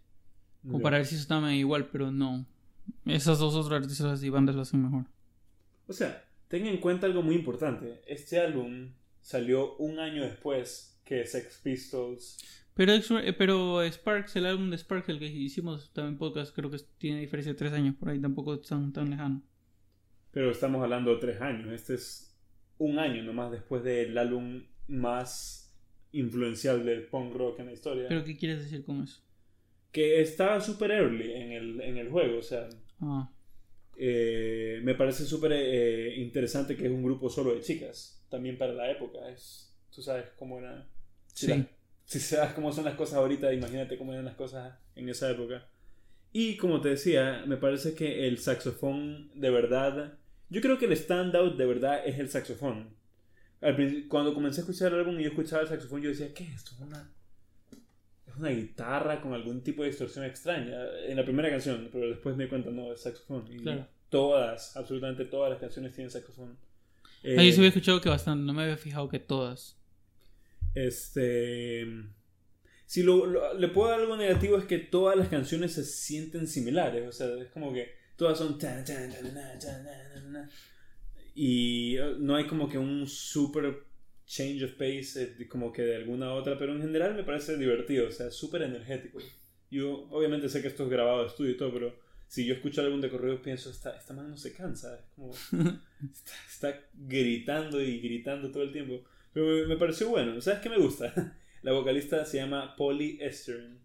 Como 0.62 0.80
para 0.80 0.96
ver 0.96 1.06
si 1.06 1.14
eso 1.14 1.22
estaba 1.22 1.52
igual, 1.54 1.88
pero 1.90 2.10
no. 2.10 2.46
Esas 3.04 3.38
dos 3.38 3.54
otras 3.54 3.82
artistas 3.82 4.22
y 4.22 4.30
bandas 4.30 4.54
lo 4.54 4.62
hacen 4.62 4.82
mejor. 4.82 5.04
O 5.86 5.92
sea, 5.92 6.24
ten 6.48 6.66
en 6.66 6.78
cuenta 6.78 7.06
algo 7.06 7.22
muy 7.22 7.34
importante. 7.34 8.02
Este 8.06 8.40
álbum 8.40 8.92
salió 9.20 9.76
un 9.76 9.98
año 9.98 10.22
después 10.22 10.98
que 11.04 11.26
Sex 11.26 11.60
Pistols. 11.62 12.38
Pero, 12.74 12.92
eh, 12.92 13.32
pero 13.32 13.82
Sparks, 13.84 14.36
el 14.36 14.46
álbum 14.46 14.70
de 14.70 14.78
Sparks, 14.78 15.08
el 15.10 15.18
que 15.18 15.26
hicimos 15.26 15.92
también 15.92 16.18
podcast, 16.18 16.54
creo 16.54 16.70
que 16.70 16.78
tiene 16.98 17.20
diferencia 17.20 17.52
de 17.52 17.58
tres 17.58 17.72
años 17.72 17.94
por 17.94 18.08
ahí, 18.08 18.20
tampoco 18.20 18.54
es 18.54 18.62
tan, 18.62 18.92
tan 18.92 19.10
lejano. 19.10 19.42
Pero 20.32 20.50
estamos 20.50 20.82
hablando 20.82 21.14
de 21.14 21.20
tres 21.20 21.40
años. 21.40 21.72
Este 21.72 21.94
es 21.94 22.36
un 22.78 22.98
año 22.98 23.22
nomás 23.22 23.52
después 23.52 23.84
del 23.84 24.18
álbum 24.18 24.64
más 24.88 25.63
influencial 26.14 26.84
del 26.84 27.06
punk 27.06 27.34
rock 27.34 27.60
en 27.60 27.66
la 27.66 27.72
historia. 27.72 28.06
¿Pero 28.08 28.24
qué 28.24 28.36
quieres 28.36 28.62
decir 28.64 28.84
con 28.84 29.02
eso? 29.02 29.20
Que 29.92 30.20
estaba 30.20 30.60
súper 30.60 30.90
early 30.90 31.32
en 31.32 31.52
el, 31.52 31.80
en 31.80 31.98
el 31.98 32.08
juego. 32.10 32.38
O 32.38 32.42
sea, 32.42 32.68
Ah, 33.00 33.30
eh, 33.96 34.80
me 34.82 34.94
parece 34.94 35.24
súper 35.24 35.52
eh, 35.54 36.14
interesante 36.16 36.76
que 36.76 36.86
es 36.86 36.90
un 36.90 37.02
grupo 37.04 37.28
solo 37.30 37.54
de 37.54 37.60
chicas. 37.60 38.24
También 38.28 38.58
para 38.58 38.72
la 38.72 38.90
época. 38.90 39.28
Es, 39.30 39.72
tú 39.94 40.02
sabes 40.02 40.26
cómo 40.36 40.58
era. 40.58 40.86
Si, 41.32 41.46
Sí. 41.46 41.52
la- 41.52 41.66
si 42.04 42.20
sabes 42.20 42.54
cómo 42.54 42.72
son 42.72 42.84
las 42.84 42.94
cosas 42.94 43.14
ahorita, 43.16 43.52
imagínate 43.52 43.96
cómo 43.96 44.12
eran 44.12 44.24
las 44.24 44.34
cosas 44.34 44.74
en 44.96 45.08
esa 45.08 45.30
época. 45.30 45.66
Y 46.32 46.56
como 46.56 46.80
te 46.80 46.88
decía, 46.90 47.44
me 47.46 47.56
parece 47.56 47.94
que 47.94 48.26
el 48.26 48.38
saxofón 48.38 49.30
de 49.34 49.50
verdad. 49.50 50.18
Yo 50.50 50.60
creo 50.60 50.78
que 50.78 50.86
el 50.86 50.96
standout 50.96 51.56
de 51.56 51.66
verdad 51.66 52.06
es 52.06 52.18
el 52.18 52.28
saxofón. 52.28 52.88
Cuando 54.08 54.34
comencé 54.34 54.60
a 54.60 54.62
escuchar 54.62 54.92
el 54.92 55.00
álbum 55.00 55.18
y 55.18 55.22
yo 55.24 55.30
escuchaba 55.30 55.62
el 55.62 55.68
saxofón, 55.68 56.02
yo 56.02 56.10
decía, 56.10 56.32
¿qué 56.34 56.44
es 56.44 56.54
esto? 56.56 56.72
¿Es 56.74 56.80
una, 56.80 57.10
es 58.26 58.36
una 58.36 58.50
guitarra 58.50 59.20
con 59.20 59.32
algún 59.32 59.62
tipo 59.62 59.82
de 59.82 59.88
distorsión 59.88 60.24
extraña. 60.24 60.76
En 61.06 61.16
la 61.16 61.24
primera 61.24 61.48
canción, 61.50 61.88
pero 61.92 62.08
después 62.10 62.36
me 62.36 62.44
di 62.44 62.50
cuenta, 62.50 62.70
no, 62.70 62.92
es 62.92 63.00
saxofón. 63.00 63.46
Y 63.50 63.58
Claro. 63.58 63.86
todas, 64.10 64.76
absolutamente 64.76 65.24
todas 65.24 65.50
las 65.50 65.60
canciones 65.60 65.94
tienen 65.94 66.10
saxofón. 66.10 66.56
Eh, 67.22 67.36
Ah, 67.38 67.42
yo 67.42 67.50
sí 67.52 67.56
había 67.58 67.68
escuchado 67.68 68.00
que 68.02 68.08
bastante, 68.10 68.44
no 68.44 68.52
me 68.52 68.64
había 68.64 68.76
fijado 68.76 69.08
que 69.08 69.18
todas. 69.18 69.76
Este. 70.74 71.86
Si 72.86 73.02
lo, 73.02 73.24
lo- 73.26 73.54
le 73.54 73.68
puedo 73.68 73.88
dar 73.90 74.00
algo 74.00 74.16
negativo 74.16 74.58
es 74.58 74.64
que 74.66 74.78
todas 74.78 75.16
las 75.16 75.28
canciones 75.28 75.72
se 75.72 75.84
sienten 75.84 76.46
similares. 76.46 77.08
O 77.08 77.12
sea, 77.12 77.28
es 77.42 77.48
como 77.48 77.72
que 77.72 77.88
todas 78.16 78.36
son. 78.38 78.58
Y 81.34 81.96
eh, 81.96 82.14
no 82.18 82.36
hay 82.36 82.46
como 82.46 82.68
que 82.68 82.78
un 82.78 83.06
super 83.08 83.84
change 84.26 84.62
of 84.64 84.72
pace, 84.72 85.34
eh, 85.38 85.48
como 85.48 85.72
que 85.72 85.82
de 85.82 85.96
alguna 85.96 86.26
a 86.26 86.34
otra, 86.34 86.56
pero 86.56 86.72
en 86.74 86.80
general 86.80 87.14
me 87.14 87.24
parece 87.24 87.56
divertido, 87.58 88.08
o 88.08 88.10
sea, 88.12 88.30
súper 88.30 88.62
energético. 88.62 89.18
Yo 89.70 90.06
obviamente 90.10 90.48
sé 90.48 90.62
que 90.62 90.68
esto 90.68 90.84
es 90.84 90.90
grabado 90.90 91.22
de 91.22 91.28
estudio 91.28 91.52
y 91.52 91.56
todo, 91.56 91.72
pero 91.72 91.98
si 92.28 92.46
yo 92.46 92.54
escucho 92.54 92.80
álbum 92.80 93.00
de 93.00 93.10
correos 93.10 93.40
pienso, 93.40 93.70
esta, 93.70 93.96
esta 93.96 94.14
man 94.14 94.30
no 94.30 94.36
se 94.36 94.52
cansa, 94.54 94.94
es 94.98 95.04
como, 95.14 95.32
está, 96.12 96.32
está 96.48 96.80
gritando 96.94 97.82
y 97.82 98.00
gritando 98.00 98.50
todo 98.50 98.62
el 98.62 98.72
tiempo. 98.72 99.04
Pero 99.32 99.46
me, 99.46 99.66
me 99.66 99.76
pareció 99.76 100.08
bueno, 100.10 100.40
¿sabes 100.40 100.60
qué 100.60 100.70
me 100.70 100.78
gusta? 100.78 101.12
La 101.62 101.72
vocalista 101.72 102.24
se 102.24 102.36
llama 102.36 102.76
Polly 102.76 103.18
Estern. 103.20 103.80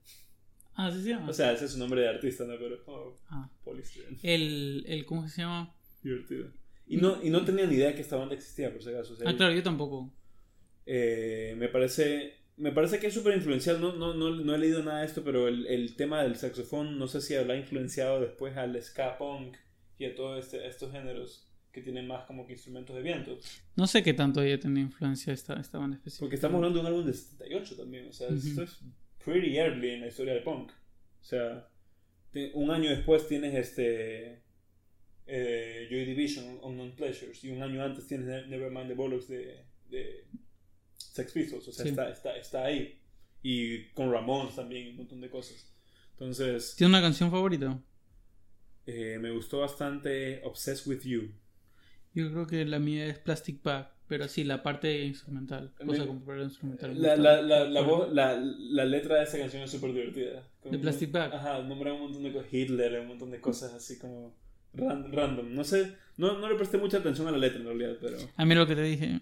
Ah, 0.76 0.92
sí 0.92 1.02
se 1.02 1.10
llama. 1.10 1.30
O 1.30 1.34
sea, 1.34 1.52
ese 1.54 1.66
es 1.66 1.72
su 1.72 1.80
nombre 1.80 2.02
de 2.02 2.10
artista, 2.10 2.46
¿no? 2.46 2.54
Pero, 2.58 2.84
oh, 2.86 3.20
Ah. 3.30 3.50
Polly 3.64 3.82
Estern. 3.82 4.18
el, 4.22 4.84
el, 4.88 5.06
¿cómo 5.06 5.28
se 5.28 5.42
llama? 5.42 5.74
Divertido. 6.04 6.52
Y 6.90 6.98
no, 6.98 7.24
y 7.24 7.30
no 7.30 7.46
tenía 7.46 7.66
ni 7.68 7.76
idea 7.76 7.94
que 7.96 8.02
esta 8.02 8.18
banda 8.18 8.36
existía, 8.36 8.74
por 8.74 8.84
si 8.84 8.90
acaso. 8.90 9.14
o 9.14 9.16
sea, 9.16 9.30
Ah, 9.30 9.36
claro, 9.38 9.54
yo 9.54 9.64
tampoco. 9.64 10.12
Eh, 10.86 11.54
me 11.58 11.68
parece 11.70 12.34
me 12.58 12.72
parece 12.74 13.00
que 13.00 13.08
es 13.08 13.14
súper 13.14 13.36
influencial 13.38 13.80
no, 13.80 13.94
no, 13.94 14.14
no, 14.14 14.32
no 14.36 14.56
he 14.56 14.58
leído 14.58 14.84
nada 14.84 15.00
de 15.02 15.06
esto 15.06 15.24
pero 15.24 15.48
el, 15.48 15.66
el 15.68 15.96
tema 15.96 16.24
del 16.24 16.36
saxofón 16.36 16.98
no 17.00 17.08
sé 17.08 17.22
si 17.22 17.36
habrá 17.36 17.56
influenciado 17.56 18.20
después 18.20 18.58
al 18.58 18.82
ska 18.82 19.18
punk 19.18 19.56
y 19.98 20.06
a 20.06 20.14
todos 20.16 20.44
este, 20.44 20.68
estos 20.68 20.92
géneros 20.92 21.48
que 21.72 21.82
tienen 21.82 22.06
más 22.08 22.26
como 22.26 22.46
que 22.48 22.54
instrumentos 22.54 22.96
de 22.96 23.02
viento 23.04 23.38
No 23.78 23.86
sé 23.88 24.02
qué 24.04 24.14
tanto 24.14 24.42
haya 24.42 24.60
tenido 24.60 24.82
influencia 24.88 25.32
esta, 25.32 25.54
esta 25.60 25.78
banda 25.78 25.96
específica. 25.98 26.22
porque 26.24 26.36
estamos 26.36 26.56
hablando 26.58 26.80
de 26.80 26.82
un 26.82 26.88
álbum 26.88 27.06
de 27.06 27.14
78 27.14 27.76
también 27.78 28.08
o 28.10 28.12
sea 28.14 28.28
Ujú. 28.28 28.38
esto 28.38 28.64
es 28.64 28.80
pretty 29.24 29.58
early 29.58 29.92
en 29.92 30.02
la 30.02 30.08
historia 30.08 30.34
del 30.34 30.44
punk 30.44 30.72
o 30.72 31.24
sea 31.24 31.66
te- 32.32 32.52
un 32.56 32.72
año 32.72 32.90
después 32.90 33.26
tienes 33.28 33.54
este 33.56 34.42
eh, 35.30 35.88
Joy 35.90 36.06
Division 36.06 36.60
Unknown 36.64 36.96
Pleasures 36.96 37.44
y 37.44 37.52
un 37.52 37.62
año 37.62 37.84
antes 37.84 38.08
tienes 38.08 38.28
Ne- 38.28 38.48
Nevermind 38.48 38.88
the 38.88 38.96
Bollocks 38.96 39.28
de, 39.28 39.64
de 39.90 40.26
Sex 40.98 41.32
Pistols, 41.32 41.68
o 41.68 41.72
sea, 41.72 41.84
Sí. 41.84 41.90
está, 41.90 42.10
está, 42.10 42.36
está 42.38 42.66
ahí. 42.66 43.00
Y 43.42 43.86
con 43.94 44.12
Ramones 44.12 44.56
también, 44.56 44.90
un 44.90 44.98
montón 44.98 45.22
de 45.22 45.30
cosas. 45.30 45.72
Entonces, 46.12 46.76
¿Tiene 46.76 46.90
una 46.92 47.02
canción 47.02 47.32
favorita? 47.32 47.80
eh, 48.86 49.18
me 49.20 49.32
gustó 49.32 49.60
bastante 49.60 50.42
Obsessed 50.44 50.88
with 50.88 51.02
You. 51.04 51.32
Yo 52.14 52.32
creo 52.32 52.48
que 52.48 52.66
la 52.66 52.80
mía 52.80 53.06
es 53.06 53.20
Plastic 53.20 53.62
Bag, 53.62 53.94
pero 54.08 54.28
sí, 54.28 54.44
la 54.44 54.64
parte 54.64 55.06
instrumental. 55.06 55.74
Me- 55.80 55.86
Cosa 55.98 56.06
para 56.26 56.44
instrumental. 56.44 56.96
me 56.96 57.00
La, 57.00 57.16
la, 57.16 57.42
la, 57.42 57.66
la, 57.66 57.82
voz- 57.82 58.12
la, 58.12 58.36
la 58.36 58.86
letra 58.86 59.18
de 59.18 59.24
esa 59.26 59.38
canción 59.38 59.62
es 59.64 59.70
súper 59.72 59.94
divertida. 59.94 60.50
Como- 60.60 60.74
¿De 60.74 60.80
Plastic 60.80 61.12
Bag? 61.12 61.34
Ajá, 61.34 61.62
nombra 61.62 61.94
un 61.94 62.02
montón 62.02 62.24
de 62.24 62.34
cosas, 62.34 62.52
Hitler, 62.54 63.00
un 63.02 63.08
montón 63.10 63.30
de 63.32 63.40
cosas 63.40 63.74
así 63.74 64.00
como 64.00 64.36
ran- 64.74 65.12
random. 65.12 65.54
No 65.54 65.64
sé, 65.64 65.96
no, 66.18 66.38
no 66.40 66.50
le 66.50 66.56
presté 66.56 66.78
mucha 66.78 66.98
atención 66.98 67.28
a 67.28 67.32
la 67.32 67.38
letra 67.38 67.60
en 67.60 67.66
realidad, 67.66 67.98
pero... 68.02 68.18
A 68.36 68.46
mí 68.46 68.56
lo 68.56 68.68
que 68.68 68.76
te 68.76 68.84
dije. 68.84 69.20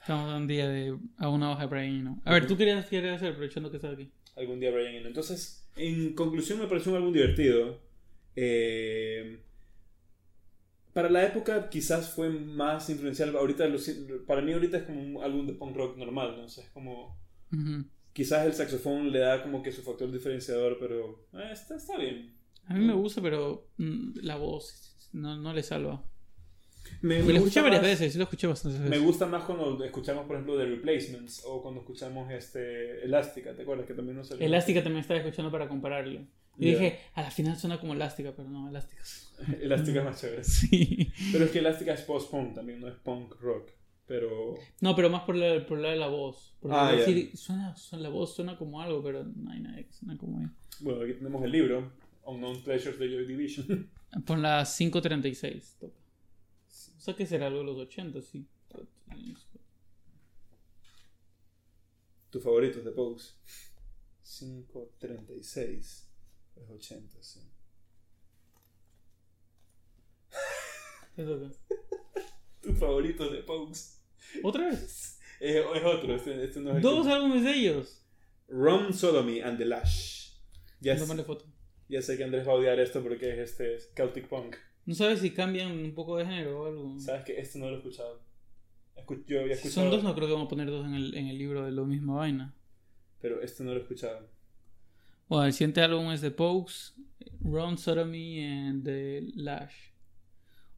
Estamos 0.00 0.34
un 0.34 0.46
día 0.46 0.68
de 0.68 0.96
a 1.18 1.28
una 1.28 1.50
hoja 1.50 1.62
de 1.62 1.66
Brian 1.68 1.94
Eno. 2.00 2.22
A 2.24 2.32
ver, 2.32 2.46
¿tú 2.46 2.56
querías, 2.56 2.86
querías 2.86 3.16
hacer 3.16 3.32
aprovechando 3.32 3.70
que 3.70 3.76
estás 3.76 3.94
aquí? 3.94 4.10
algún 4.36 4.60
día 4.60 4.70
Brian 4.70 4.94
Eno. 4.94 5.08
Entonces, 5.08 5.68
en 5.76 6.14
conclusión, 6.14 6.60
me 6.60 6.66
pareció 6.68 6.92
un 6.92 6.98
álbum 6.98 7.12
divertido. 7.12 7.80
Eh, 8.36 9.40
para 10.92 11.10
la 11.10 11.24
época 11.26 11.68
quizás 11.68 12.10
fue 12.10 12.30
más 12.30 12.88
influencial. 12.88 13.34
Ahorita, 13.36 13.66
para 14.26 14.40
mí 14.42 14.52
ahorita 14.52 14.78
es 14.78 14.82
como 14.84 15.00
un 15.02 15.22
álbum 15.22 15.46
de 15.46 15.54
punk 15.54 15.76
rock 15.76 15.96
normal, 15.98 16.36
¿no? 16.36 16.44
O 16.44 16.48
sea, 16.48 16.64
es 16.64 16.70
como... 16.70 17.18
Quizás 18.12 18.46
el 18.46 18.54
saxofón 18.54 19.10
le 19.12 19.18
da 19.20 19.42
como 19.42 19.62
que 19.62 19.70
su 19.72 19.82
factor 19.82 20.10
diferenciador, 20.10 20.78
pero 20.80 21.26
eh, 21.34 21.50
está, 21.52 21.76
está 21.76 21.98
bien. 21.98 22.34
A 22.68 22.74
mí 22.74 22.84
me 22.84 22.92
gusta, 22.94 23.20
pero 23.22 23.68
mm, 23.78 24.18
la 24.22 24.36
voz 24.36 25.08
no, 25.12 25.36
no 25.36 25.52
le 25.52 25.62
salva. 25.62 26.02
Me, 27.02 27.22
me 27.22 27.32
lo 27.32 27.38
escuché 27.40 27.60
varias 27.60 27.82
más- 27.82 27.90
veces, 27.90 28.12
sí 28.12 28.18
lo 28.18 28.24
escuché 28.24 28.46
bastantes 28.46 28.80
Me 28.80 28.88
veces. 28.90 29.04
gusta 29.04 29.26
más 29.26 29.44
cuando 29.44 29.82
escuchamos, 29.84 30.24
por 30.26 30.36
ejemplo, 30.36 30.56
The 30.56 30.64
Replacements 30.66 31.42
o 31.46 31.62
cuando 31.62 31.80
escuchamos 31.80 32.30
este 32.32 33.04
Elástica, 33.04 33.54
¿te 33.54 33.62
acuerdas? 33.62 33.86
Que 33.86 33.94
también 33.94 34.16
no 34.16 34.24
salió. 34.24 34.44
Elástica 34.46 34.82
también 34.82 35.02
estaba 35.02 35.20
escuchando 35.20 35.50
para 35.50 35.68
compararlo. 35.68 36.20
Y 36.58 36.66
Ya. 36.72 36.72
dije, 36.72 36.98
a 37.14 37.22
la 37.22 37.30
final 37.30 37.56
suena 37.56 37.78
como 37.78 37.92
Elástica, 37.94 38.32
pero 38.34 38.48
no, 38.48 38.68
Elástica. 38.68 39.02
es- 39.02 39.32
Elástica 39.62 39.98
es 40.00 40.04
más 40.04 40.20
chévere. 40.20 40.44
Sí. 40.44 41.12
Pero 41.32 41.44
es 41.44 41.50
que 41.50 41.58
Elástica 41.60 41.92
es 41.92 42.00
post-punk 42.02 42.54
también, 42.54 42.80
no 42.80 42.88
es 42.88 42.94
punk 42.96 43.34
rock. 43.40 43.70
Pero. 44.06 44.54
No, 44.80 44.96
pero 44.96 45.10
más 45.10 45.22
por 45.24 45.36
la, 45.36 45.66
por 45.66 45.78
la 45.78 45.90
de 45.90 45.96
la 45.96 46.08
voz. 46.08 46.56
Porque 46.60 46.76
Ah, 46.78 46.92
decir, 46.92 47.36
suena, 47.36 47.76
suena- 47.76 48.04
la 48.04 48.08
voz 48.08 48.34
suena 48.34 48.56
como 48.56 48.80
algo, 48.80 49.02
pero 49.02 49.24
no 49.24 49.50
hay 49.50 49.60
nadie 49.60 49.84
que 49.84 49.92
suena 49.92 50.16
como 50.16 50.40
él. 50.40 50.48
Bueno, 50.80 51.02
aquí 51.02 51.12
tenemos 51.12 51.44
el 51.44 51.52
libro, 51.52 51.92
Unknown 52.28 52.62
Pleasures 52.62 52.98
de 52.98 53.08
Joy 53.08 53.26
Division. 53.26 53.90
Pon 54.26 54.42
la 54.42 54.64
536. 54.64 55.76
toca. 55.80 55.94
O 56.96 57.00
sea 57.00 57.14
que 57.16 57.26
será 57.26 57.46
algo 57.46 57.60
de 57.60 57.64
los 57.64 57.78
80, 57.78 58.20
sí. 58.22 58.46
Tus 62.30 62.42
favoritos 62.42 62.84
de 62.84 62.90
Pose. 62.90 63.32
536. 64.22 66.06
Es 66.56 66.70
80, 66.70 67.22
sí. 67.22 67.40
¿Qué 71.16 71.22
toca? 71.24 71.50
Tus 72.60 72.78
favoritos 72.78 73.32
de 73.32 73.42
Pose. 73.42 73.98
¿Otra 74.42 74.66
vez? 74.68 75.18
Es, 75.40 75.56
es 75.56 75.84
otro, 75.84 76.14
este, 76.14 76.44
este 76.44 76.60
no 76.60 76.76
es 76.76 76.82
Dos 76.82 77.06
álbumes 77.06 77.44
de 77.44 77.54
ellos. 77.54 78.02
Rum 78.48 78.92
Sodomy 78.92 79.40
and 79.40 79.56
the 79.58 79.64
Lash. 79.64 80.32
Ya, 80.80 80.94
sé- 80.94 81.00
Tómale 81.02 81.24
foto. 81.24 81.46
Ya 81.88 82.02
sé 82.02 82.16
que 82.16 82.24
Andrés 82.24 82.46
va 82.46 82.52
a 82.52 82.56
odiar 82.56 82.78
esto 82.80 83.02
porque 83.02 83.32
es 83.32 83.38
este 83.50 83.74
es 83.76 83.90
Celtic 83.96 84.28
Punk. 84.28 84.56
No 84.86 84.94
sabes 84.94 85.20
si 85.20 85.30
cambian 85.32 85.72
un 85.72 85.94
poco 85.94 86.16
de 86.16 86.24
género 86.26 86.62
o 86.62 86.66
algo. 86.66 86.98
¿Sabes 86.98 87.24
que 87.24 87.38
Este 87.38 87.58
no 87.58 87.66
lo 87.68 87.74
he 87.74 87.78
escuchado. 87.78 88.22
Escu- 88.96 89.24
yo 89.26 89.40
había 89.40 89.54
Si 89.54 89.68
escuchado. 89.68 89.90
son 89.90 89.96
dos, 89.96 90.04
no 90.04 90.14
creo 90.14 90.26
que 90.26 90.32
vamos 90.32 90.46
a 90.46 90.50
poner 90.50 90.68
dos 90.70 90.86
en 90.86 90.94
el, 90.94 91.14
en 91.14 91.26
el 91.28 91.38
libro 91.38 91.64
de 91.64 91.72
la 91.72 91.82
misma 91.82 92.14
vaina. 92.16 92.54
Pero 93.20 93.42
este 93.42 93.64
no 93.64 93.72
lo 93.72 93.78
he 93.78 93.82
escuchado. 93.82 94.28
Bueno, 95.28 95.44
el 95.44 95.52
siguiente 95.52 95.82
álbum 95.82 96.10
es 96.10 96.20
The 96.22 96.30
Pokes, 96.30 96.72
Ron 97.42 97.76
Sodomy 97.76 98.44
and 98.44 98.84
The 98.84 99.26
Lash. 99.34 99.74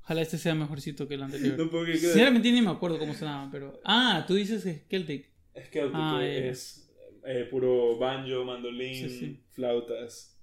Ojalá 0.03 0.23
este 0.23 0.39
sea 0.39 0.55
mejorcito 0.57 1.07
que 1.07 1.15
el 1.15 1.23
anterior. 1.23 1.57
No 1.59 1.70
puedo 1.70 1.85
creer 1.85 1.99
Sinceramente 2.01 2.51
ni 2.51 2.61
me 2.62 2.70
acuerdo 2.70 2.99
cómo 2.99 3.15
sonaba, 3.15 3.49
pero... 3.53 3.81
Ah, 3.85 4.24
tú 4.27 4.35
dices 4.35 4.65
que 4.65 4.70
es 4.70 4.82
Celtic. 4.89 5.31
Es 5.55 5.70
Celtic, 5.70 5.95
Ah, 5.95 6.19
ya. 6.20 6.27
es 6.27 6.91
eh, 7.24 7.47
puro 7.49 7.97
banjo, 7.97 8.45
mandolín, 8.45 8.95
Sí, 8.95 9.09
sí. 9.09 9.41
flautas. 9.51 10.37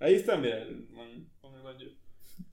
Ahí 0.00 0.14
está, 0.14 0.36
mira, 0.36 0.62
el 0.62 0.88
man 0.90 1.28
con 1.40 1.54
el 1.54 1.62
banjo. 1.62 1.84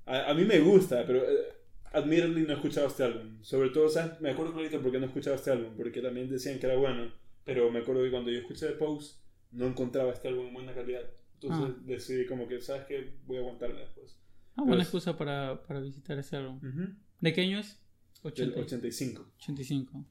A, 0.06 0.30
a 0.32 0.34
mí 0.34 0.44
me 0.46 0.60
gusta, 0.60 1.06
pero 1.06 1.24
eh, 1.24 1.54
admittedly 1.94 2.44
no 2.44 2.52
he 2.52 2.56
escuchado 2.56 2.88
este 2.88 3.04
álbum. 3.04 3.44
Sobre 3.44 3.70
todo, 3.70 3.90
¿sabes? 3.90 4.20
Me 4.22 4.30
acuerdo 4.32 4.54
clarito 4.54 4.82
por 4.82 4.92
qué 4.92 4.98
no 5.00 5.06
he 5.06 5.08
escuchado 5.08 5.36
este 5.36 5.52
álbum, 5.52 5.74
porque 5.76 6.02
también 6.02 6.30
decían 6.30 6.60
que 6.60 6.66
era 6.68 6.76
bueno, 6.76 7.12
pero 7.44 7.72
me 7.72 7.80
acuerdo 7.80 8.04
que 8.04 8.12
cuando 8.12 8.32
yo 8.32 8.40
escuché 8.40 8.68
The 8.68 8.74
Pose, 8.74 9.16
no 9.52 9.66
encontraba 9.68 10.12
este 10.14 10.28
álbum 10.28 10.48
en 10.48 10.54
buena 10.54 10.74
calidad. 10.74 11.04
Entonces 11.42 11.76
Ah. 11.76 11.82
decidí 11.86 12.26
como 12.28 12.48
que, 12.48 12.62
¿sabes 12.62 12.86
qué? 12.86 13.16
Voy 13.26 13.38
a 13.38 13.40
aguantarme 13.42 13.80
después. 13.80 14.18
Ah, 14.56 14.62
buena 14.62 14.76
Pues- 14.78 14.88
excusa 14.88 15.18
para, 15.18 15.62
para 15.64 15.80
visitar 15.80 16.18
ese 16.20 16.36
álbum. 16.36 16.58
Ujú. 16.58 16.94
¿De 17.20 17.34
qué 17.34 17.42
año 17.42 17.60
es? 17.60 17.80
Del 18.24 18.32
80, 18.54 18.60
85. 18.60 19.26
85. 19.38 20.06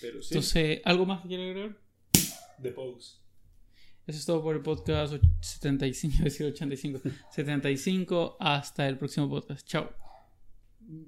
Pero 0.00 0.20
sí, 0.22 0.34
Entonces, 0.34 0.80
¿algo 0.84 1.06
más 1.06 1.22
que 1.22 1.28
quiero 1.28 1.44
agregar? 1.44 1.76
The 2.60 2.72
Pose. 2.72 3.18
Eso 4.10 4.18
es 4.18 4.26
todo 4.26 4.42
por 4.42 4.56
el 4.56 4.62
podcast 4.62 5.12
och- 5.14 5.20
75, 5.40 6.14
iba 6.16 6.22
a 6.22 6.24
decir 6.24 6.46
85. 6.48 7.00
75, 7.30 8.36
hasta 8.40 8.88
el 8.88 8.98
próximo 8.98 9.28
podcast. 9.28 9.64
Chao. 9.64 9.88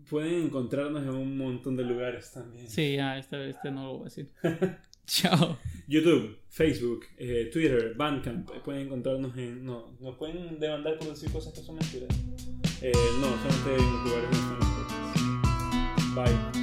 Pueden 0.08 0.44
encontrarnos 0.44 1.02
en 1.02 1.08
un 1.08 1.36
montón 1.36 1.76
de 1.76 1.82
lugares 1.82 2.30
también. 2.32 2.68
Sí, 2.68 2.94
ya, 2.94 3.18
este, 3.18 3.50
este 3.50 3.72
no 3.72 3.86
lo 3.86 3.92
voy 3.94 4.00
a 4.02 4.04
decir. 4.04 4.28
Chao. 5.06 5.58
YouTube, 5.88 6.38
Facebook, 6.48 7.06
eh, 7.18 7.50
Twitter, 7.52 7.92
Bandcamp. 7.96 8.48
Pueden 8.62 8.82
encontrarnos 8.86 9.36
en. 9.36 9.64
No, 9.64 9.96
nos 9.98 10.16
pueden 10.16 10.60
demandar 10.60 10.96
por 10.98 11.08
decir 11.08 11.28
cosas 11.32 11.52
que 11.52 11.60
son 11.60 11.74
mentiras. 11.74 12.08
Eh, 12.80 12.92
no, 13.20 13.26
solamente 13.42 13.84
en 13.84 14.04
lugares 14.04 14.30
donde 14.30 14.38
están 14.38 14.58
los 14.60 14.68
podcasts. 16.14 16.14
Bye. 16.52 16.61